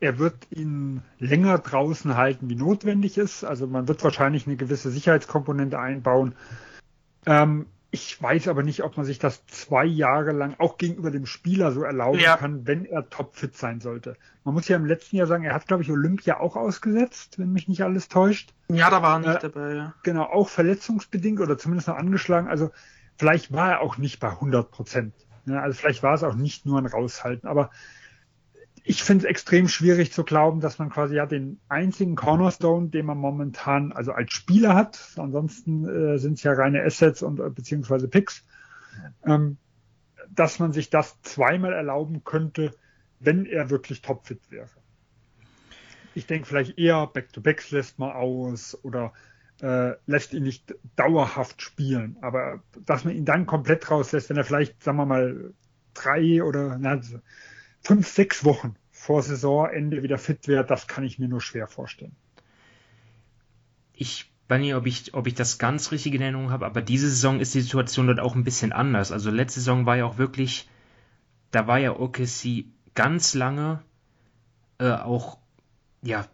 er 0.00 0.18
wird 0.18 0.34
ihn 0.50 1.02
länger 1.18 1.58
draußen 1.58 2.16
halten, 2.16 2.48
wie 2.48 2.54
notwendig 2.54 3.18
ist. 3.18 3.44
Also 3.44 3.66
man 3.66 3.88
wird 3.88 4.04
wahrscheinlich 4.04 4.46
eine 4.46 4.56
gewisse 4.56 4.90
Sicherheitskomponente 4.90 5.78
einbauen. 5.78 6.34
Ähm, 7.26 7.66
ich 7.90 8.20
weiß 8.20 8.48
aber 8.48 8.62
nicht, 8.62 8.82
ob 8.82 8.96
man 8.96 9.06
sich 9.06 9.18
das 9.18 9.46
zwei 9.46 9.84
Jahre 9.84 10.32
lang 10.32 10.56
auch 10.58 10.76
gegenüber 10.76 11.10
dem 11.10 11.24
Spieler 11.24 11.72
so 11.72 11.82
erlauben 11.82 12.18
ja. 12.18 12.36
kann, 12.36 12.66
wenn 12.66 12.84
er 12.84 13.08
topfit 13.08 13.56
sein 13.56 13.80
sollte. 13.80 14.16
Man 14.44 14.54
muss 14.54 14.68
ja 14.68 14.76
im 14.76 14.86
letzten 14.86 15.16
Jahr 15.16 15.26
sagen, 15.26 15.44
er 15.44 15.54
hat, 15.54 15.66
glaube 15.66 15.82
ich, 15.82 15.90
Olympia 15.90 16.38
auch 16.38 16.56
ausgesetzt, 16.56 17.38
wenn 17.38 17.52
mich 17.52 17.68
nicht 17.68 17.82
alles 17.82 18.08
täuscht. 18.08 18.52
Ja, 18.68 18.90
da 18.90 19.02
war 19.02 19.16
er 19.16 19.18
nicht 19.20 19.44
äh, 19.44 19.50
dabei, 19.50 19.74
ja. 19.74 19.94
Genau, 20.02 20.24
auch 20.24 20.48
verletzungsbedingt 20.48 21.40
oder 21.40 21.56
zumindest 21.56 21.88
noch 21.88 21.96
angeschlagen. 21.96 22.48
Also 22.48 22.70
vielleicht 23.16 23.52
war 23.52 23.70
er 23.70 23.80
auch 23.80 23.96
nicht 23.96 24.20
bei 24.20 24.28
100 24.28 24.70
Prozent. 24.70 25.14
Ja, 25.46 25.60
also 25.60 25.78
vielleicht 25.78 26.02
war 26.02 26.14
es 26.14 26.22
auch 26.22 26.34
nicht 26.34 26.66
nur 26.66 26.78
ein 26.78 26.86
Raushalten, 26.86 27.48
aber 27.48 27.70
ich 28.88 29.02
finde 29.02 29.24
es 29.24 29.30
extrem 29.30 29.66
schwierig 29.66 30.12
zu 30.12 30.22
glauben, 30.22 30.60
dass 30.60 30.78
man 30.78 30.90
quasi 30.90 31.16
ja 31.16 31.26
den 31.26 31.58
einzigen 31.68 32.14
Cornerstone, 32.14 32.88
den 32.88 33.06
man 33.06 33.18
momentan 33.18 33.92
also 33.92 34.12
als 34.12 34.32
Spieler 34.32 34.74
hat, 34.74 35.14
ansonsten 35.16 35.88
äh, 35.88 36.18
sind 36.18 36.34
es 36.34 36.44
ja 36.44 36.52
reine 36.52 36.84
Assets 36.84 37.22
und 37.22 37.40
äh, 37.40 37.50
beziehungsweise 37.50 38.06
Picks, 38.06 38.44
ähm, 39.24 39.56
dass 40.30 40.60
man 40.60 40.72
sich 40.72 40.88
das 40.88 41.20
zweimal 41.22 41.72
erlauben 41.72 42.22
könnte, 42.22 42.72
wenn 43.18 43.44
er 43.44 43.70
wirklich 43.70 44.02
topfit 44.02 44.50
wäre. 44.50 44.70
Ich 46.14 46.26
denke 46.26 46.46
vielleicht 46.46 46.78
eher 46.78 47.08
Back-to-Backs 47.08 47.72
lässt 47.72 47.98
man 47.98 48.12
aus 48.12 48.78
oder 48.84 49.12
äh, 49.62 49.92
lässt 50.06 50.34
ihn 50.34 50.42
nicht 50.42 50.74
dauerhaft 50.96 51.62
spielen, 51.62 52.16
aber 52.20 52.62
dass 52.84 53.04
man 53.04 53.14
ihn 53.14 53.24
dann 53.24 53.46
komplett 53.46 53.90
rauslässt, 53.90 54.28
wenn 54.30 54.36
er 54.36 54.44
vielleicht, 54.44 54.82
sagen 54.82 54.98
wir 54.98 55.06
mal, 55.06 55.54
drei 55.94 56.42
oder 56.42 56.78
na, 56.78 57.00
fünf, 57.82 58.06
sechs 58.06 58.44
Wochen 58.44 58.76
vor 58.90 59.22
Saisonende 59.22 60.02
wieder 60.02 60.18
fit 60.18 60.48
wäre, 60.48 60.64
das 60.64 60.86
kann 60.86 61.04
ich 61.04 61.18
mir 61.18 61.28
nur 61.28 61.40
schwer 61.40 61.68
vorstellen. 61.68 62.16
Ich 63.92 64.30
weiß 64.48 64.60
nicht, 64.60 64.74
ob 64.74 64.86
ich, 64.86 65.14
ob 65.14 65.26
ich 65.26 65.34
das 65.34 65.58
ganz 65.58 65.90
richtige 65.90 66.18
Erinnerung 66.18 66.50
habe, 66.50 66.66
aber 66.66 66.82
diese 66.82 67.08
Saison 67.08 67.40
ist 67.40 67.54
die 67.54 67.60
Situation 67.60 68.06
dort 68.06 68.20
auch 68.20 68.34
ein 68.34 68.44
bisschen 68.44 68.72
anders. 68.72 69.10
Also 69.10 69.30
letzte 69.30 69.60
Saison 69.60 69.86
war 69.86 69.96
ja 69.96 70.04
auch 70.04 70.18
wirklich, 70.18 70.68
da 71.50 71.66
war 71.66 71.78
ja 71.78 71.98
OKC 71.98 72.66
ganz 72.94 73.34
lange 73.34 73.82
äh, 74.78 74.90
auch 74.90 75.38
ja 76.02 76.26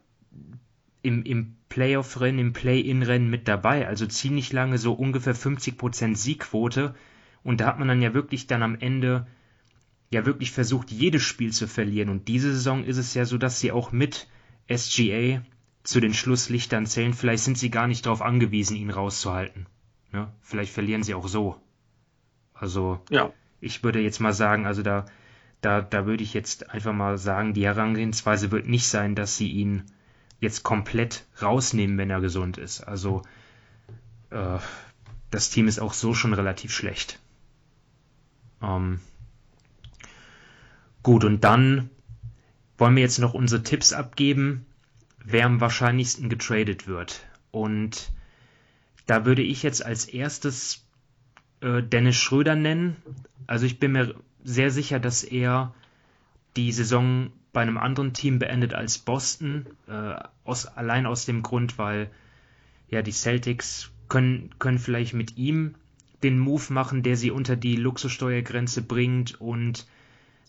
im, 1.03 1.25
im 1.25 1.57
Playoff-Rennen, 1.69 2.39
im 2.39 2.53
Play-In-Rennen 2.53 3.29
mit 3.29 3.49
dabei. 3.49 3.87
Also 3.87 4.07
ziemlich 4.07 4.53
lange, 4.53 4.79
so 4.79 4.93
ungefähr 4.93 5.35
50% 5.35 6.17
Siegquote. 6.17 6.95
Und 7.43 7.61
da 7.61 7.67
hat 7.67 7.79
man 7.79 7.89
dann 7.89 8.03
ja 8.03 8.15
wirklich 8.15 8.47
dann 8.47 8.63
am 8.63 8.77
Ende 8.79 9.27
ja 10.11 10.27
wirklich 10.27 10.53
versucht, 10.53 10.91
jedes 10.91 11.23
Spiel 11.23 11.53
zu 11.53 11.67
verlieren. 11.67 12.09
Und 12.09 12.29
diese 12.29 12.53
Saison 12.53 12.85
ist 12.85 12.99
es 12.99 13.15
ja 13.15 13.25
so, 13.25 13.39
dass 13.39 13.59
sie 13.59 13.73
auch 13.73 13.93
mit 13.93 14.29
SGA 14.73 15.43
zu 15.83 16.01
den 16.01 16.15
Schlusslichtern 16.15 16.87
zählen. 16.87 17.15
Vielleicht 17.15 17.43
sind 17.43 17.59
sie 17.59 17.71
gar 17.71 17.89
nicht 17.89 18.07
darauf 18.07 18.23
angewiesen, 18.23 18.77
ihn 18.77 18.91
rauszuhalten. 18.91 19.67
Ja, 20.13 20.33
vielleicht 20.41 20.73
verlieren 20.73 21.03
sie 21.03 21.15
auch 21.15 21.27
so. 21.27 21.57
Also, 22.53 23.01
ja. 23.11 23.33
ich 23.61 23.83
würde 23.83 24.01
jetzt 24.01 24.21
mal 24.21 24.35
sagen, 24.35 24.67
also 24.67 24.83
da, 24.83 25.07
da, 25.63 25.81
da 25.81 26.07
würde 26.07 26.23
ich 26.23 26.35
jetzt 26.35 26.71
einfach 26.71 26.93
mal 26.93 27.19
sagen, 27.19 27.55
die 27.55 27.65
Herangehensweise 27.65 28.51
wird 28.51 28.69
nicht 28.69 28.87
sein, 28.87 29.15
dass 29.15 29.37
sie 29.37 29.51
ihn 29.51 29.85
jetzt 30.43 30.63
komplett 30.63 31.25
rausnehmen, 31.41 31.97
wenn 31.97 32.11
er 32.11 32.21
gesund 32.21 32.59
ist. 32.59 32.83
Also, 32.83 33.23
äh, 34.31 34.59
das 35.31 35.49
Team 35.49 35.69
ist 35.69 35.79
auch 35.79 35.95
so 35.95 36.13
schon 36.13 36.35
relativ 36.35 36.75
schlecht. 36.75 37.19
Ähm, 38.63 39.01
Gut, 41.03 41.25
und 41.25 41.43
dann 41.43 41.91
wollen 42.79 42.95
wir 42.95 43.03
jetzt 43.03 43.19
noch 43.19 43.35
unsere 43.35 43.63
Tipps 43.63 43.93
abgeben, 43.93 44.67
wer 45.25 45.47
am 45.47 45.61
wahrscheinlichsten 45.61 46.29
getradet 46.29 46.87
wird. 46.87 47.25
Und 47.51 48.13
da 49.07 49.25
würde 49.25 49.43
ich 49.43 49.63
jetzt 49.63 49.85
als 49.85 50.05
erstes 50.05 50.85
äh, 51.61 51.83
Dennis 51.83 52.17
Schröder 52.17 52.55
nennen. 52.55 52.97
Also 53.49 53.67
ich 53.67 53.81
bin 53.81 53.93
mir 53.93 54.15
sehr 54.45 54.71
sicher, 54.71 55.01
dass 55.01 55.25
er 55.25 55.75
die 56.57 56.71
Saison 56.71 57.33
bei 57.53 57.63
einem 57.63 57.79
anderen 57.79 58.13
Team 58.13 58.39
beendet 58.39 58.75
als 58.75 58.99
Boston. 58.99 59.67
Äh, 59.89 60.15
aus, 60.45 60.67
allein 60.67 61.07
aus 61.07 61.27
dem 61.27 61.43
Grund, 61.43 61.79
weil 61.79 62.11
ja 62.89 63.03
die 63.03 63.13
Celtics 63.13 63.91
können, 64.09 64.51
können 64.59 64.79
vielleicht 64.79 65.15
mit 65.15 65.37
ihm 65.37 65.75
den 66.23 66.39
Move 66.39 66.73
machen, 66.73 67.03
der 67.03 67.17
sie 67.17 67.31
unter 67.31 67.57
die 67.57 67.77
Luxussteuergrenze 67.77 68.83
bringt 68.83 69.41
und 69.41 69.87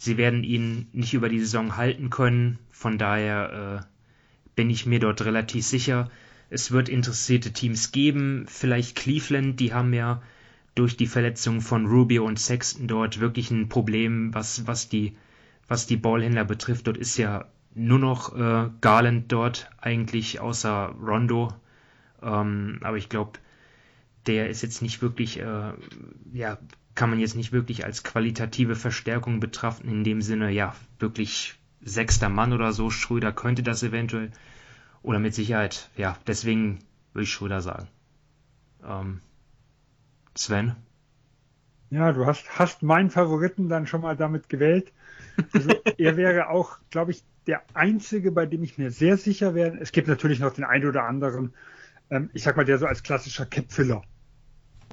Sie 0.03 0.17
werden 0.17 0.43
ihn 0.43 0.87
nicht 0.91 1.13
über 1.13 1.29
die 1.29 1.39
Saison 1.39 1.77
halten 1.77 2.09
können. 2.09 2.59
Von 2.71 2.97
daher 2.97 3.85
äh, 3.85 4.51
bin 4.53 4.69
ich 4.69 4.85
mir 4.85 4.99
dort 4.99 5.23
relativ 5.23 5.65
sicher. 5.65 6.11
Es 6.49 6.71
wird 6.71 6.89
interessierte 6.89 7.53
Teams 7.53 7.93
geben. 7.93 8.45
Vielleicht 8.49 8.97
Cleveland, 8.97 9.61
die 9.61 9.73
haben 9.73 9.93
ja 9.93 10.21
durch 10.75 10.97
die 10.97 11.07
Verletzung 11.07 11.61
von 11.61 11.85
Rubio 11.85 12.25
und 12.25 12.37
Sexton 12.37 12.87
dort 12.87 13.21
wirklich 13.21 13.49
ein 13.49 13.69
Problem, 13.69 14.33
was, 14.33 14.67
was 14.67 14.89
die, 14.89 15.15
was 15.73 15.87
die 15.87 15.97
Ballhändler 15.97 16.45
betrifft. 16.45 16.85
Dort 16.85 16.97
ist 16.97 17.17
ja 17.17 17.45
nur 17.73 17.97
noch 17.97 18.35
äh, 18.37 18.69
Garland 18.79 19.31
dort 19.31 19.71
eigentlich 19.81 20.39
außer 20.39 20.93
Rondo. 21.01 21.51
Ähm, 22.21 22.77
aber 22.83 22.97
ich 22.97 23.09
glaube, 23.09 23.39
der 24.27 24.51
ist 24.51 24.61
jetzt 24.61 24.83
nicht 24.83 25.01
wirklich, 25.01 25.39
äh, 25.39 25.73
ja, 26.31 26.59
kann 26.93 27.09
man 27.09 27.19
jetzt 27.19 27.35
nicht 27.35 27.51
wirklich 27.51 27.85
als 27.85 28.03
qualitative 28.03 28.75
Verstärkung 28.75 29.39
betrachten, 29.39 29.89
in 29.89 30.03
dem 30.03 30.21
Sinne, 30.21 30.51
ja, 30.51 30.75
wirklich 30.99 31.55
sechster 31.81 32.29
Mann 32.29 32.53
oder 32.53 32.71
so. 32.71 32.91
Schröder 32.91 33.31
könnte 33.31 33.63
das 33.63 33.81
eventuell. 33.81 34.31
Oder 35.01 35.17
mit 35.17 35.33
Sicherheit, 35.33 35.89
ja, 35.97 36.15
deswegen 36.27 36.81
würde 37.13 37.23
ich 37.23 37.31
Schröder 37.31 37.61
sagen. 37.61 37.87
Ähm, 38.85 39.21
Sven? 40.35 40.75
Ja, 41.93 42.11
du 42.11 42.25
hast, 42.25 42.57
hast 42.57 42.81
meinen 42.81 43.11
Favoriten 43.11 43.69
dann 43.69 43.85
schon 43.85 44.01
mal 44.01 44.17
damit 44.17 44.49
gewählt. 44.49 44.91
Also, 45.53 45.69
er 45.99 46.17
wäre 46.17 46.49
auch, 46.49 46.79
glaube 46.89 47.11
ich, 47.11 47.23
der 47.45 47.61
einzige, 47.75 48.31
bei 48.31 48.47
dem 48.47 48.63
ich 48.63 48.79
mir 48.79 48.89
sehr 48.89 49.15
sicher 49.15 49.53
wäre. 49.53 49.77
Es 49.79 49.91
gibt 49.91 50.07
natürlich 50.07 50.39
noch 50.39 50.53
den 50.53 50.63
einen 50.63 50.87
oder 50.87 51.03
anderen, 51.03 51.53
ähm, 52.09 52.31
ich 52.33 52.41
sag 52.41 52.57
mal, 52.57 52.65
der 52.65 52.79
so 52.79 52.87
als 52.87 53.03
klassischer 53.03 53.45
Cap-Filler 53.45 54.01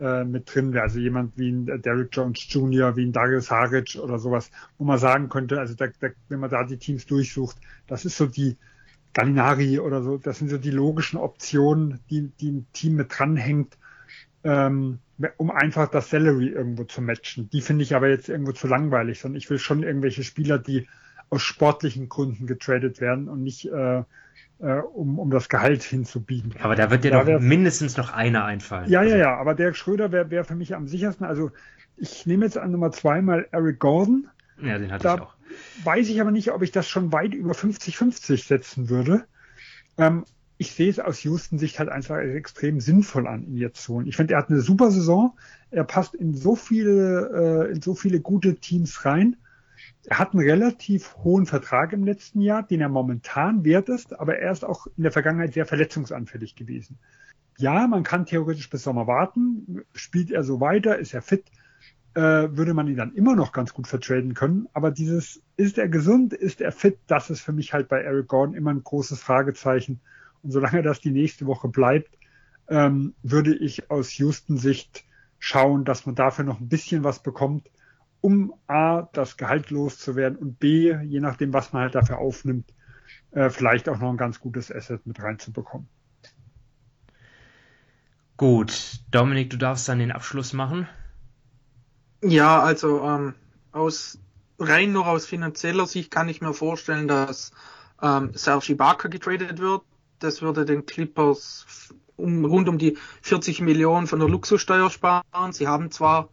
äh, 0.02 0.24
mit 0.24 0.54
drin 0.54 0.74
wäre. 0.74 0.82
Also 0.82 0.98
jemand 0.98 1.38
wie 1.38 1.50
ein 1.50 1.64
Derrick 1.80 2.10
Jones 2.12 2.46
Jr., 2.50 2.94
wie 2.96 3.06
ein 3.06 3.12
Darius 3.12 3.50
Haric 3.50 3.96
oder 3.98 4.18
sowas, 4.18 4.50
wo 4.76 4.84
man 4.84 4.98
sagen 4.98 5.30
könnte, 5.30 5.58
also 5.58 5.72
da, 5.72 5.86
da, 6.00 6.08
wenn 6.28 6.40
man 6.40 6.50
da 6.50 6.64
die 6.64 6.76
Teams 6.76 7.06
durchsucht, 7.06 7.56
das 7.86 8.04
ist 8.04 8.18
so 8.18 8.26
die 8.26 8.58
Gallinari 9.14 9.78
oder 9.78 10.02
so, 10.02 10.18
das 10.18 10.38
sind 10.38 10.50
so 10.50 10.58
die 10.58 10.70
logischen 10.70 11.16
Optionen, 11.16 12.00
die, 12.10 12.30
die 12.40 12.50
ein 12.50 12.66
Team 12.74 12.96
mit 12.96 13.18
dranhängt, 13.18 13.78
ähm, 14.44 14.98
um 15.36 15.50
einfach 15.50 15.88
das 15.88 16.10
Salary 16.10 16.48
irgendwo 16.48 16.84
zu 16.84 17.02
matchen. 17.02 17.50
Die 17.50 17.60
finde 17.60 17.82
ich 17.82 17.94
aber 17.94 18.08
jetzt 18.08 18.28
irgendwo 18.28 18.52
zu 18.52 18.66
langweilig, 18.66 19.20
sondern 19.20 19.38
ich 19.38 19.50
will 19.50 19.58
schon 19.58 19.82
irgendwelche 19.82 20.24
Spieler, 20.24 20.58
die 20.58 20.88
aus 21.28 21.42
sportlichen 21.42 22.08
Gründen 22.08 22.46
getradet 22.46 23.00
werden 23.00 23.28
und 23.28 23.42
nicht 23.42 23.66
äh, 23.66 24.02
äh, 24.60 24.78
um, 24.92 25.18
um 25.18 25.30
das 25.30 25.48
Gehalt 25.48 25.82
hinzubiegen. 25.82 26.54
Aber 26.60 26.74
da 26.74 26.90
wird 26.90 27.04
dir 27.04 27.12
da 27.12 27.24
doch 27.24 27.40
mindestens 27.40 27.96
noch 27.96 28.12
einer 28.12 28.44
einfallen. 28.44 28.90
Ja, 28.90 29.02
ja, 29.02 29.16
ja, 29.16 29.36
aber 29.36 29.54
der 29.54 29.74
Schröder 29.74 30.12
wäre 30.12 30.30
wär 30.30 30.44
für 30.44 30.56
mich 30.56 30.74
am 30.74 30.88
sichersten. 30.88 31.26
Also 31.26 31.50
ich 31.96 32.26
nehme 32.26 32.44
jetzt 32.44 32.58
an 32.58 32.72
Nummer 32.72 32.90
zwei 32.92 33.22
mal 33.22 33.46
Eric 33.52 33.78
Gordon. 33.78 34.28
Ja, 34.60 34.78
den 34.78 34.92
hatte 34.92 35.04
da 35.04 35.14
ich 35.14 35.20
auch. 35.20 35.34
Weiß 35.84 36.08
ich 36.08 36.20
aber 36.20 36.30
nicht, 36.30 36.52
ob 36.52 36.62
ich 36.62 36.72
das 36.72 36.88
schon 36.88 37.12
weit 37.12 37.34
über 37.34 37.52
50-50 37.52 38.46
setzen 38.46 38.88
würde. 38.88 39.24
Ähm, 39.98 40.24
ich 40.60 40.74
sehe 40.74 40.90
es 40.90 41.00
aus 41.00 41.22
Houston-Sicht 41.22 41.78
halt 41.78 41.88
einfach 41.88 42.18
extrem 42.18 42.80
sinnvoll 42.80 43.26
an, 43.26 43.44
ihn 43.44 43.56
jetzt 43.56 43.82
zu 43.82 43.94
holen. 43.94 44.06
Ich 44.06 44.16
finde, 44.16 44.34
er 44.34 44.40
hat 44.40 44.50
eine 44.50 44.60
super 44.60 44.90
Saison. 44.90 45.38
Er 45.70 45.84
passt 45.84 46.14
in 46.14 46.34
so 46.34 46.54
viele, 46.54 47.66
äh, 47.70 47.72
in 47.72 47.80
so 47.80 47.94
viele 47.94 48.20
gute 48.20 48.56
Teams 48.56 49.06
rein. 49.06 49.36
Er 50.04 50.18
hat 50.18 50.34
einen 50.34 50.46
relativ 50.46 51.16
hohen 51.24 51.46
Vertrag 51.46 51.94
im 51.94 52.04
letzten 52.04 52.42
Jahr, 52.42 52.62
den 52.62 52.82
er 52.82 52.90
momentan 52.90 53.64
wert 53.64 53.88
ist, 53.88 54.12
aber 54.20 54.36
er 54.36 54.52
ist 54.52 54.66
auch 54.66 54.86
in 54.98 55.02
der 55.02 55.12
Vergangenheit 55.12 55.54
sehr 55.54 55.64
verletzungsanfällig 55.64 56.56
gewesen. 56.56 56.98
Ja, 57.56 57.86
man 57.86 58.02
kann 58.02 58.26
theoretisch 58.26 58.68
bis 58.68 58.82
Sommer 58.82 59.06
warten. 59.06 59.80
Spielt 59.94 60.30
er 60.30 60.44
so 60.44 60.60
weiter, 60.60 60.98
ist 60.98 61.14
er 61.14 61.22
fit, 61.22 61.46
äh, 62.12 62.20
würde 62.20 62.74
man 62.74 62.86
ihn 62.86 62.98
dann 62.98 63.14
immer 63.14 63.34
noch 63.34 63.52
ganz 63.52 63.72
gut 63.72 63.86
vertraden 63.86 64.34
können. 64.34 64.68
Aber 64.74 64.90
dieses, 64.90 65.40
ist 65.56 65.78
er 65.78 65.88
gesund, 65.88 66.34
ist 66.34 66.60
er 66.60 66.70
fit, 66.70 66.98
das 67.06 67.30
ist 67.30 67.40
für 67.40 67.54
mich 67.54 67.72
halt 67.72 67.88
bei 67.88 68.02
Eric 68.02 68.28
Gordon 68.28 68.54
immer 68.54 68.72
ein 68.72 68.84
großes 68.84 69.22
Fragezeichen. 69.22 70.02
Und 70.42 70.52
solange 70.52 70.82
das 70.82 71.00
die 71.00 71.10
nächste 71.10 71.46
Woche 71.46 71.68
bleibt, 71.68 72.16
ähm, 72.68 73.14
würde 73.22 73.54
ich 73.54 73.90
aus 73.90 74.12
Houston-Sicht 74.12 75.04
schauen, 75.38 75.84
dass 75.84 76.06
man 76.06 76.14
dafür 76.14 76.44
noch 76.44 76.60
ein 76.60 76.68
bisschen 76.68 77.04
was 77.04 77.22
bekommt, 77.22 77.70
um 78.20 78.54
A, 78.66 79.08
das 79.12 79.36
Gehalt 79.36 79.70
loszuwerden 79.70 80.38
und 80.38 80.58
B, 80.58 80.94
je 81.04 81.20
nachdem, 81.20 81.52
was 81.52 81.72
man 81.72 81.82
halt 81.82 81.94
dafür 81.94 82.18
aufnimmt, 82.18 82.72
äh, 83.32 83.50
vielleicht 83.50 83.88
auch 83.88 83.98
noch 83.98 84.10
ein 84.10 84.16
ganz 84.16 84.40
gutes 84.40 84.70
Asset 84.70 85.06
mit 85.06 85.22
reinzubekommen. 85.22 85.88
Gut, 88.36 89.00
Dominik, 89.10 89.50
du 89.50 89.56
darfst 89.56 89.88
dann 89.88 89.98
den 89.98 90.12
Abschluss 90.12 90.52
machen. 90.52 90.88
Ja, 92.22 92.60
also 92.60 93.02
ähm, 93.02 93.34
aus 93.72 94.18
rein 94.58 94.92
nur 94.92 95.06
aus 95.06 95.26
finanzieller 95.26 95.86
Sicht 95.86 96.10
kann 96.10 96.28
ich 96.28 96.40
mir 96.40 96.54
vorstellen, 96.54 97.08
dass 97.08 97.52
ähm, 98.02 98.30
Serge 98.34 98.72
Ibaka 98.72 99.08
getradet 99.08 99.58
wird 99.58 99.82
das 100.20 100.42
würde 100.42 100.64
den 100.64 100.86
Clippers 100.86 101.94
um, 102.16 102.44
rund 102.44 102.68
um 102.68 102.78
die 102.78 102.96
40 103.22 103.60
Millionen 103.60 104.06
von 104.06 104.20
der 104.20 104.28
Luxussteuer 104.28 104.90
sparen. 104.90 105.52
Sie 105.52 105.66
haben 105.66 105.90
zwar 105.90 106.28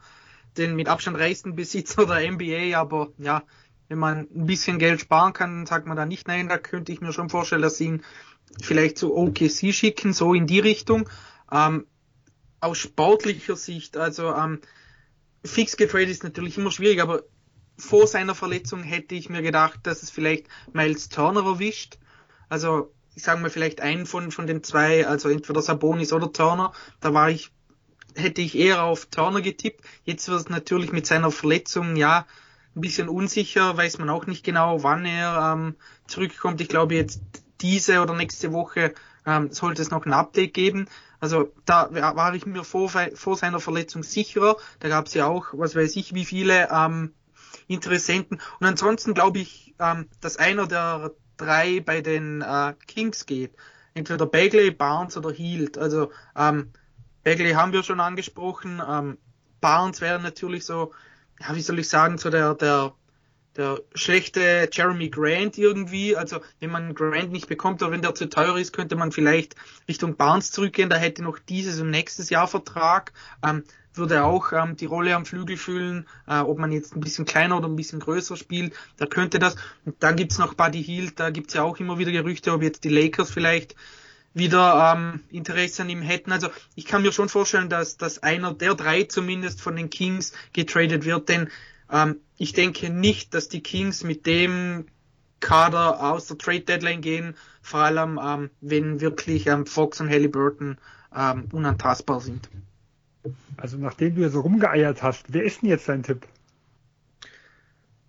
den 0.58 0.76
mit 0.76 0.88
Abstand 0.88 1.18
reichsten 1.18 1.56
Besitzer 1.56 2.06
der 2.06 2.32
NBA, 2.32 2.78
aber 2.78 3.10
ja, 3.18 3.44
wenn 3.88 4.00
man 4.00 4.28
ein 4.36 4.46
bisschen 4.46 4.80
Geld 4.80 5.02
sparen 5.02 5.34
kann, 5.34 5.66
sagt 5.66 5.88
man 5.88 5.98
da 5.98 6.06
nicht 6.06 6.28
nein. 6.28 6.50
Da 6.50 6.58
könnte 6.58 6.92
ich 6.92 7.02
mir 7.02 7.14
schon 7.14 7.30
vorstellen, 7.30 7.62
dass 7.62 7.78
sie 7.78 7.86
ihn 7.86 8.04
vielleicht 8.62 8.98
zu 8.98 9.16
OKC 9.16 9.74
schicken, 9.74 10.14
so 10.14 10.34
in 10.34 10.48
die 10.48 10.60
Richtung. 10.60 11.10
Ähm, 11.52 11.86
aus 12.60 12.78
sportlicher 12.78 13.56
Sicht, 13.56 13.98
also 13.98 14.34
ähm, 14.34 14.60
fix 15.46 15.78
getradet 15.78 16.10
ist 16.10 16.24
natürlich 16.24 16.58
immer 16.58 16.72
schwierig, 16.72 17.02
aber 17.02 17.24
vor 17.78 18.08
seiner 18.08 18.34
Verletzung 18.34 18.82
hätte 18.82 19.16
ich 19.16 19.30
mir 19.30 19.44
gedacht, 19.44 19.82
dass 19.84 20.02
es 20.02 20.10
vielleicht 20.10 20.48
Miles 20.74 21.10
Turner 21.10 21.46
erwischt. 21.46 22.00
Also 22.50 22.92
ich 23.18 23.24
sage 23.24 23.42
mal 23.42 23.50
vielleicht 23.50 23.82
einen 23.82 24.06
von, 24.06 24.30
von 24.30 24.46
den 24.46 24.64
zwei, 24.64 25.08
also 25.08 25.28
entweder 25.30 25.64
Sabonis 25.64 26.14
oder 26.14 26.32
Turner, 26.32 26.72
da 27.02 27.16
war 27.16 27.32
ich, 27.32 27.52
hätte 28.16 28.42
ich 28.42 28.56
eher 28.56 28.84
auf 28.84 29.08
Turner 29.08 29.42
getippt. 29.42 29.84
Jetzt 30.04 30.30
wird 30.30 30.40
es 30.40 30.50
natürlich 30.50 30.92
mit 30.92 31.08
seiner 31.08 31.32
Verletzung, 31.32 31.96
ja, 31.96 32.28
ein 32.76 32.82
bisschen 32.82 33.10
unsicher, 33.10 33.76
weiß 33.76 33.98
man 33.98 34.12
auch 34.12 34.28
nicht 34.28 34.46
genau, 34.46 34.84
wann 34.84 35.04
er 35.04 35.56
ähm, 35.56 35.76
zurückkommt. 36.06 36.62
Ich 36.62 36.70
glaube 36.70 36.94
jetzt 36.94 37.20
diese 37.60 38.04
oder 38.04 38.14
nächste 38.14 38.54
Woche 38.54 38.94
ähm, 39.26 39.52
sollte 39.52 39.82
es 39.82 39.90
noch 39.90 40.06
ein 40.06 40.14
Update 40.14 40.54
geben. 40.54 40.88
Also 41.20 41.52
da 41.66 41.90
war 41.92 42.36
ich 42.36 42.46
mir 42.46 42.64
vor, 42.64 42.92
vor 43.16 43.36
seiner 43.36 43.60
Verletzung 43.60 44.04
sicherer. 44.04 44.58
Da 44.80 44.90
gab 44.90 45.08
es 45.08 45.16
ja 45.16 45.26
auch, 45.26 45.48
was 45.54 45.76
weiß 45.76 45.96
ich, 45.96 46.14
wie 46.14 46.26
viele 46.26 46.70
ähm, 46.72 47.16
Interessenten. 47.66 48.40
Und 48.60 48.68
ansonsten 48.68 49.16
glaube 49.16 49.40
ich, 49.40 49.74
ähm, 49.80 50.08
dass 50.22 50.38
einer 50.38 50.68
der 50.68 51.14
drei 51.38 51.80
bei 51.80 52.02
den 52.02 52.42
äh, 52.42 52.74
Kings 52.88 53.26
geht. 53.26 53.52
Entweder 53.94 54.26
Bagley, 54.26 54.72
Barnes 54.72 55.18
oder 55.18 55.32
Hield. 55.32 55.78
Also 55.78 56.12
ähm, 56.36 56.72
Bagley 57.24 57.54
haben 57.54 57.74
wir 57.74 57.84
schon 57.84 58.00
angesprochen. 58.00 58.82
Ähm, 58.88 59.18
Barnes 59.60 60.02
wäre 60.02 60.20
natürlich 60.20 60.66
so, 60.66 60.94
ja, 61.40 61.56
wie 61.56 61.62
soll 61.62 61.80
ich 61.80 61.90
sagen, 61.90 62.18
so 62.18 62.30
der, 62.30 62.54
der, 62.54 62.94
der 63.56 63.82
schlechte 63.96 64.70
Jeremy 64.72 65.10
Grant 65.10 65.58
irgendwie. 65.58 66.16
Also 66.16 66.42
wenn 66.60 66.70
man 66.70 66.94
Grant 66.94 67.32
nicht 67.32 67.48
bekommt 67.48 67.82
oder 67.82 67.92
wenn 67.92 68.02
der 68.02 68.16
zu 68.16 68.30
teuer 68.30 68.58
ist, 68.58 68.72
könnte 68.72 68.96
man 68.96 69.12
vielleicht 69.12 69.56
Richtung 69.88 70.16
Barnes 70.16 70.52
zurückgehen. 70.52 70.90
Da 70.90 70.98
hätte 70.98 71.24
noch 71.24 71.40
dieses 71.40 71.80
und 71.80 71.90
nächstes 71.90 72.30
Jahr 72.30 72.48
Vertrag. 72.48 73.14
Ähm, 73.44 73.64
würde 73.98 74.24
auch 74.24 74.52
ähm, 74.54 74.76
die 74.76 74.86
Rolle 74.86 75.16
am 75.16 75.26
Flügel 75.26 75.58
fühlen, 75.58 76.08
äh, 76.28 76.40
ob 76.40 76.58
man 76.58 76.72
jetzt 76.72 76.96
ein 76.96 77.02
bisschen 77.02 77.26
kleiner 77.26 77.58
oder 77.58 77.68
ein 77.68 77.76
bisschen 77.76 78.00
größer 78.00 78.36
spielt, 78.36 78.74
da 78.98 79.06
könnte 79.06 79.40
das. 79.40 79.56
Und 79.86 79.96
dann 80.00 80.16
gibt's 80.16 80.38
noch 80.38 80.54
Buddy 80.54 80.84
Hield, 80.84 81.20
da 81.20 81.30
gibt's 81.30 81.54
ja 81.54 81.64
auch 81.64 81.78
immer 81.78 81.98
wieder 81.98 82.12
Gerüchte, 82.12 82.52
ob 82.54 82.62
jetzt 82.62 82.84
die 82.84 82.90
Lakers 82.90 83.32
vielleicht 83.32 83.76
wieder 84.34 84.94
ähm, 84.96 85.22
Interesse 85.30 85.82
an 85.82 85.90
ihm 85.90 86.02
hätten. 86.02 86.32
Also 86.32 86.50
ich 86.76 86.86
kann 86.86 87.02
mir 87.02 87.12
schon 87.12 87.30
vorstellen, 87.30 87.70
dass, 87.70 87.98
dass 87.98 88.22
einer 88.22 88.54
der 88.54 88.76
drei 88.76 89.04
zumindest 89.04 89.62
von 89.62 89.76
den 89.76 89.90
Kings 89.90 90.34
getradet 90.54 91.06
wird, 91.06 91.30
denn 91.30 91.50
ähm, 91.92 92.18
ich 92.38 92.54
denke 92.54 92.90
nicht, 92.90 93.34
dass 93.34 93.50
die 93.50 93.62
Kings 93.62 94.04
mit 94.04 94.26
dem 94.26 94.86
Kader 95.40 96.12
aus 96.12 96.28
der 96.28 96.38
Trade 96.38 96.62
Deadline 96.62 97.02
gehen, 97.02 97.36
vor 97.62 97.82
allem 97.82 98.20
ähm, 98.24 98.50
wenn 98.62 99.02
wirklich 99.02 99.48
ähm, 99.48 99.66
Fox 99.66 100.00
und 100.02 100.10
Halliburton 100.10 100.78
ähm, 101.16 101.50
unantastbar 101.52 102.22
sind. 102.22 102.50
Also 103.58 103.78
nachdem 103.78 104.16
du 104.16 104.22
ja 104.22 104.30
so 104.30 104.42
rumgeeiert 104.42 105.04
hast, 105.04 105.26
wer 105.34 105.44
ist 105.44 105.62
denn 105.62 105.70
jetzt 105.70 105.88
dein 105.90 106.04
Tipp? 106.04 106.28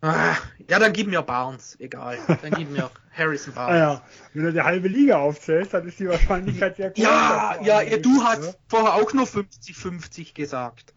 Ah, 0.01 0.37
ja, 0.69 0.79
dann 0.79 0.93
gib 0.93 1.09
mir 1.09 1.23
Barnes, 1.23 1.77
egal. 1.81 2.19
Dann 2.43 2.53
gib 2.53 2.71
mir 2.71 2.91
Harrison 3.11 3.53
Barnes. 3.53 3.75
Ah 3.75 3.79
ja, 3.79 4.03
wenn 4.33 4.45
du 4.45 4.53
die 4.53 4.61
halbe 4.61 4.87
Liga 4.87 5.19
aufzählst, 5.19 5.75
dann 5.75 5.89
ist 5.89 5.99
die 5.99 6.09
Wahrscheinlichkeit 6.09 6.77
sehr 6.77 6.91
groß. 6.91 7.03
Ja, 7.03 7.59
ja, 7.63 7.83
ja 7.83 7.97
du 7.99 8.23
hast 8.23 8.43
ne? 8.43 8.55
vorher 8.69 8.95
auch 8.95 9.13
nur 9.13 9.27
50-50 9.27 10.35
gesagt. 10.35 10.95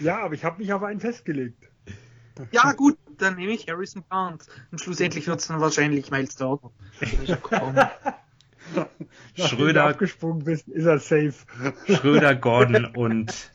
Ja, 0.00 0.24
aber 0.24 0.34
ich 0.34 0.44
habe 0.44 0.58
mich 0.58 0.72
auf 0.72 0.82
einen 0.82 0.98
festgelegt. 0.98 1.70
Ja, 2.50 2.72
gut, 2.72 2.98
dann 3.18 3.36
nehme 3.36 3.52
ich 3.52 3.68
Harrison 3.68 4.02
Barnes. 4.08 4.48
Und 4.72 4.80
schlussendlich 4.80 5.28
wird 5.28 5.38
es 5.40 5.46
dann 5.46 5.60
wahrscheinlich 5.60 6.10
Miles 6.10 6.34
Turner. 6.34 6.72
Schröder 9.36 9.84
abgesprungen 9.84 10.44
bist, 10.44 10.68
ist 10.68 10.86
er 10.86 10.98
safe. 10.98 11.34
Schröder, 11.86 12.34
Gordon 12.36 12.84
und 12.86 13.50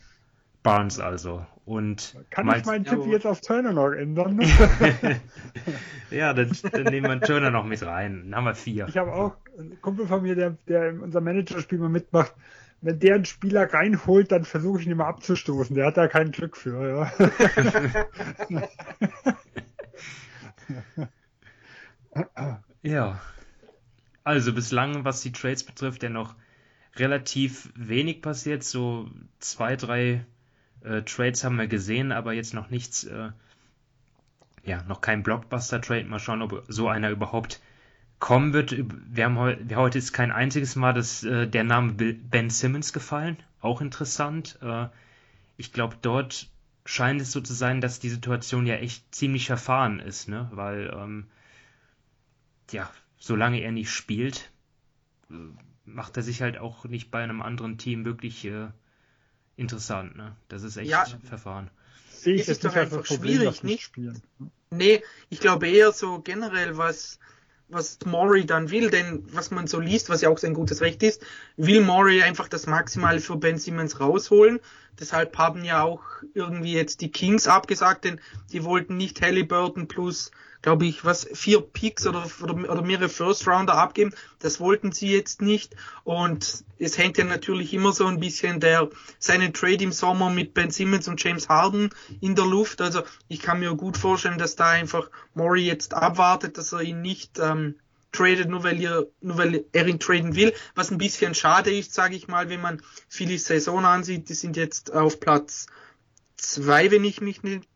Barnes 0.63 0.99
also. 0.99 1.45
Und 1.65 2.15
Kann 2.31 2.47
mal- 2.47 2.57
ich 2.57 2.65
meinen 2.65 2.83
Tipp 2.83 3.05
jetzt 3.05 3.27
auf 3.27 3.41
Turner 3.41 3.73
noch 3.73 3.91
ändern? 3.91 4.39
ja, 6.09 6.33
dann, 6.33 6.51
dann 6.71 6.83
nehmen 6.85 7.07
wir 7.07 7.21
Turner 7.21 7.51
noch 7.51 7.65
mit 7.65 7.85
rein. 7.85 8.23
Dann 8.23 8.35
haben 8.35 8.45
wir 8.45 8.55
vier. 8.55 8.87
Ich 8.87 8.97
habe 8.97 9.13
auch 9.13 9.35
einen 9.57 9.79
Kumpel 9.79 10.07
von 10.07 10.23
mir, 10.23 10.33
der, 10.35 10.57
der 10.67 10.89
in 10.89 10.99
unserem 11.01 11.25
Managerspiel 11.25 11.77
mal 11.77 11.89
mitmacht. 11.89 12.33
Wenn 12.81 12.99
der 12.99 13.15
einen 13.15 13.25
Spieler 13.25 13.71
reinholt, 13.71 14.31
dann 14.31 14.45
versuche 14.45 14.79
ich 14.79 14.85
ihn 14.85 14.93
immer 14.93 15.05
abzustoßen. 15.07 15.75
Der 15.75 15.85
hat 15.87 15.97
da 15.97 16.07
kein 16.07 16.31
Glück 16.31 16.57
für. 16.57 17.11
Ja. 22.15 22.25
Ja. 22.81 23.19
Also 24.29 24.53
bislang, 24.53 25.05
was 25.05 25.21
die 25.21 25.31
Trades 25.31 25.63
betrifft, 25.63 26.03
ja 26.03 26.09
noch 26.09 26.35
relativ 26.97 27.73
wenig 27.73 28.21
passiert. 28.21 28.63
So 28.63 29.09
zwei, 29.39 29.75
drei 29.75 30.23
äh, 30.83 31.01
Trades 31.01 31.43
haben 31.43 31.57
wir 31.57 31.65
gesehen, 31.65 32.11
aber 32.11 32.33
jetzt 32.33 32.53
noch 32.53 32.69
nichts, 32.69 33.05
äh, 33.05 33.31
ja, 34.63 34.83
noch 34.83 35.01
kein 35.01 35.23
Blockbuster-Trade. 35.23 36.03
Mal 36.03 36.19
schauen, 36.19 36.43
ob 36.43 36.63
so 36.67 36.87
einer 36.87 37.09
überhaupt 37.09 37.59
kommen 38.19 38.53
wird. 38.53 38.75
Wir 38.77 39.25
haben 39.25 39.39
heu 39.39 39.57
wir, 39.61 39.77
heute 39.77 39.97
ist 39.97 40.13
kein 40.13 40.31
einziges 40.31 40.75
Mal 40.75 40.93
dass, 40.93 41.23
äh, 41.23 41.47
der 41.47 41.63
Name 41.63 41.93
Ben 41.93 42.51
Simmons 42.51 42.93
gefallen. 42.93 43.37
Auch 43.61 43.81
interessant. 43.81 44.59
Äh, 44.61 44.89
ich 45.57 45.73
glaube, 45.73 45.95
dort 46.03 46.51
scheint 46.85 47.19
es 47.19 47.31
so 47.31 47.41
zu 47.41 47.55
sein, 47.55 47.81
dass 47.81 47.99
die 47.99 48.09
Situation 48.09 48.67
ja 48.67 48.75
echt 48.75 49.15
ziemlich 49.15 49.47
verfahren 49.47 49.99
ist, 49.99 50.29
ne? 50.29 50.49
Weil, 50.51 50.95
ähm, 50.95 51.25
ja, 52.69 52.91
solange 53.19 53.61
er 53.61 53.71
nicht 53.71 53.91
spielt, 53.91 54.51
äh, 55.29 55.35
macht 55.85 56.17
er 56.17 56.23
sich 56.23 56.41
halt 56.41 56.57
auch 56.57 56.85
nicht 56.85 57.11
bei 57.11 57.23
einem 57.23 57.41
anderen 57.41 57.77
Team 57.77 58.05
wirklich 58.05 58.45
äh, 58.45 58.67
interessant, 59.57 60.15
ne? 60.15 60.35
Das 60.47 60.63
ist 60.63 60.77
echt 60.77 60.89
Ja. 60.89 61.05
verfahren. 61.23 61.69
Sehe 62.09 62.35
ich 62.35 62.41
Es 62.41 62.49
ist 62.49 62.65
doch 62.65 62.75
einfach 62.75 63.03
Problem, 63.03 63.39
schwierig, 63.39 63.63
nicht 63.63 63.83
spielen. 63.83 64.21
Nee, 64.71 65.01
ich 65.29 65.39
glaube 65.39 65.67
eher 65.67 65.91
so 65.91 66.19
generell, 66.21 66.77
was, 66.77 67.19
was 67.69 67.97
Maury 68.05 68.45
dann 68.45 68.69
will, 68.71 68.89
denn 68.89 69.23
was 69.33 69.51
man 69.51 69.67
so 69.67 69.79
liest, 69.79 70.09
was 70.09 70.21
ja 70.21 70.29
auch 70.29 70.37
sein 70.37 70.53
gutes 70.53 70.81
Recht 70.81 71.01
ist, 71.03 71.25
will 71.57 71.81
Maury 71.81 72.21
einfach 72.21 72.47
das 72.47 72.67
Maximale 72.67 73.19
für 73.19 73.37
Ben 73.37 73.57
Simmons 73.57 73.99
rausholen. 73.99 74.59
Deshalb 74.99 75.37
haben 75.37 75.63
ja 75.63 75.81
auch 75.81 76.03
irgendwie 76.33 76.73
jetzt 76.73 77.01
die 77.01 77.11
Kings 77.11 77.47
abgesagt, 77.47 78.05
denn 78.05 78.19
die 78.51 78.63
wollten 78.63 78.97
nicht 78.97 79.21
Halliburton 79.21 79.87
plus, 79.87 80.31
glaube 80.61 80.85
ich, 80.85 81.05
was, 81.05 81.27
vier 81.33 81.61
Picks 81.61 82.05
oder, 82.05 82.29
oder, 82.41 82.53
oder 82.69 82.81
mehrere 82.81 83.09
First 83.09 83.47
Rounder 83.47 83.75
abgeben. 83.75 84.13
Das 84.39 84.59
wollten 84.59 84.91
sie 84.91 85.11
jetzt 85.11 85.41
nicht. 85.41 85.75
Und 86.03 86.63
es 86.77 86.97
hängt 86.97 87.17
ja 87.17 87.23
natürlich 87.23 87.73
immer 87.73 87.93
so 87.93 88.05
ein 88.05 88.19
bisschen 88.19 88.59
der, 88.59 88.89
seine 89.19 89.53
Trade 89.53 89.83
im 89.83 89.91
Sommer 89.91 90.29
mit 90.29 90.53
Ben 90.53 90.71
Simmons 90.71 91.07
und 91.07 91.23
James 91.23 91.49
Harden 91.49 91.89
in 92.21 92.35
der 92.35 92.45
Luft. 92.45 92.81
Also 92.81 93.03
ich 93.27 93.41
kann 93.41 93.59
mir 93.59 93.73
gut 93.75 93.97
vorstellen, 93.97 94.37
dass 94.37 94.55
da 94.55 94.69
einfach 94.69 95.09
Maury 95.33 95.65
jetzt 95.65 95.93
abwartet, 95.93 96.57
dass 96.57 96.73
er 96.73 96.81
ihn 96.81 97.01
nicht 97.01 97.39
ähm, 97.39 97.75
tradet, 98.11 98.49
nur 98.49 98.63
weil, 98.63 98.79
ihr, 98.79 99.07
nur 99.21 99.37
weil 99.37 99.65
er 99.71 99.87
ihn 99.87 99.99
traden 99.99 100.35
will. 100.35 100.53
Was 100.75 100.91
ein 100.91 100.97
bisschen 100.97 101.35
schade 101.35 101.71
ist, 101.71 101.93
sage 101.93 102.15
ich 102.15 102.27
mal, 102.27 102.49
wenn 102.49 102.61
man 102.61 102.81
Phillies 103.07 103.45
Saison 103.45 103.85
ansieht. 103.85 104.29
Die 104.29 104.33
sind 104.33 104.57
jetzt 104.57 104.91
auf 104.93 105.19
Platz 105.19 105.67
zwei, 106.35 106.91
wenn 106.91 107.03
ich 107.03 107.21
mich 107.21 107.43
nicht, 107.43 107.67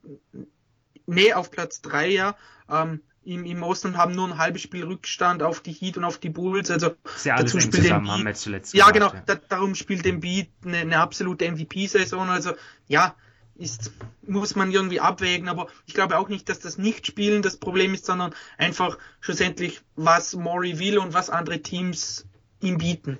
nee, 1.05 1.33
auf 1.33 1.51
Platz 1.51 1.81
drei, 1.81 2.09
ja. 2.09 2.35
Ähm, 2.69 3.01
im, 3.25 3.45
Im 3.45 3.63
Osten 3.63 3.97
haben 3.97 4.15
nur 4.15 4.27
ein 4.27 4.37
halbes 4.37 4.61
Spiel 4.61 4.83
Rückstand 4.83 5.43
auf 5.43 5.61
die 5.61 5.71
Heat 5.71 5.97
und 5.97 6.03
auf 6.03 6.17
die 6.17 6.29
Bulls. 6.29 6.69
Also 6.69 6.95
ja 7.23 7.37
dazu 7.37 7.59
spielt 7.59 7.83
zusammen, 7.83 8.11
haben 8.11 8.25
wir 8.25 8.33
zuletzt 8.33 8.73
ja, 8.73 8.89
gesagt, 8.89 9.13
genau. 9.13 9.23
Da, 9.25 9.35
darum 9.35 9.75
spielt 9.75 10.05
Embiid 10.05 10.49
eine, 10.65 10.79
eine 10.79 10.97
absolute 10.97 11.49
MVP-Saison. 11.49 12.29
Also 12.29 12.53
ja, 12.87 13.15
ist, 13.55 13.93
muss 14.27 14.55
man 14.55 14.71
irgendwie 14.71 14.99
abwägen. 14.99 15.47
Aber 15.47 15.67
ich 15.85 15.93
glaube 15.93 16.17
auch 16.17 16.29
nicht, 16.29 16.49
dass 16.49 16.59
das 16.59 16.77
Nicht-Spielen 16.77 17.41
das 17.41 17.57
Problem 17.57 17.93
ist, 17.93 18.05
sondern 18.05 18.33
einfach 18.57 18.97
schlussendlich, 19.21 19.81
was 19.95 20.35
Maury 20.35 20.79
will 20.79 20.97
und 20.97 21.13
was 21.13 21.29
andere 21.29 21.61
Teams 21.61 22.27
ihm 22.61 22.77
bieten. 22.77 23.19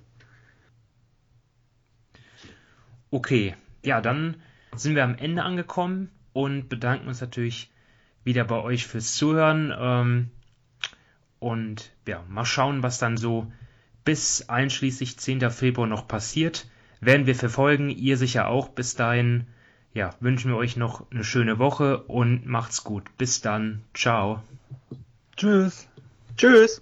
Okay, 3.10 3.56
ja, 3.84 4.02
dann 4.02 4.42
sind 4.76 4.96
wir 4.96 5.04
am 5.04 5.16
Ende 5.16 5.44
angekommen 5.44 6.10
und 6.34 6.68
bedanken 6.68 7.08
uns 7.08 7.22
natürlich 7.22 7.70
wieder 8.24 8.44
bei 8.44 8.58
euch 8.62 8.88
fürs 8.88 9.16
Zuhören. 9.16 9.74
Ähm, 9.78 10.32
und 11.40 11.92
ja, 12.08 12.24
mal 12.30 12.46
schauen, 12.46 12.84
was 12.84 13.00
dann 13.00 13.18
so 13.18 13.52
bis 14.06 14.50
einschließlich 14.50 15.18
10. 15.18 15.52
Februar 15.52 15.88
noch 15.88 16.08
passiert. 16.08 16.68
Werden 17.02 17.26
wir 17.26 17.36
verfolgen, 17.36 17.90
ihr 17.90 18.18
sicher 18.18 18.48
auch. 18.48 18.70
Bis 18.70 18.96
dahin, 18.96 19.48
ja, 19.94 20.12
wünschen 20.20 20.52
wir 20.52 20.58
euch 20.58 20.78
noch 20.78 21.10
eine 21.12 21.24
schöne 21.24 21.60
Woche 21.60 22.04
und 22.04 22.46
macht's 22.46 22.84
gut. 22.84 23.04
Bis 23.18 23.42
dann. 23.42 23.84
Ciao. 23.94 24.42
Tschüss. 25.36 25.88
Tschüss. 26.38 26.82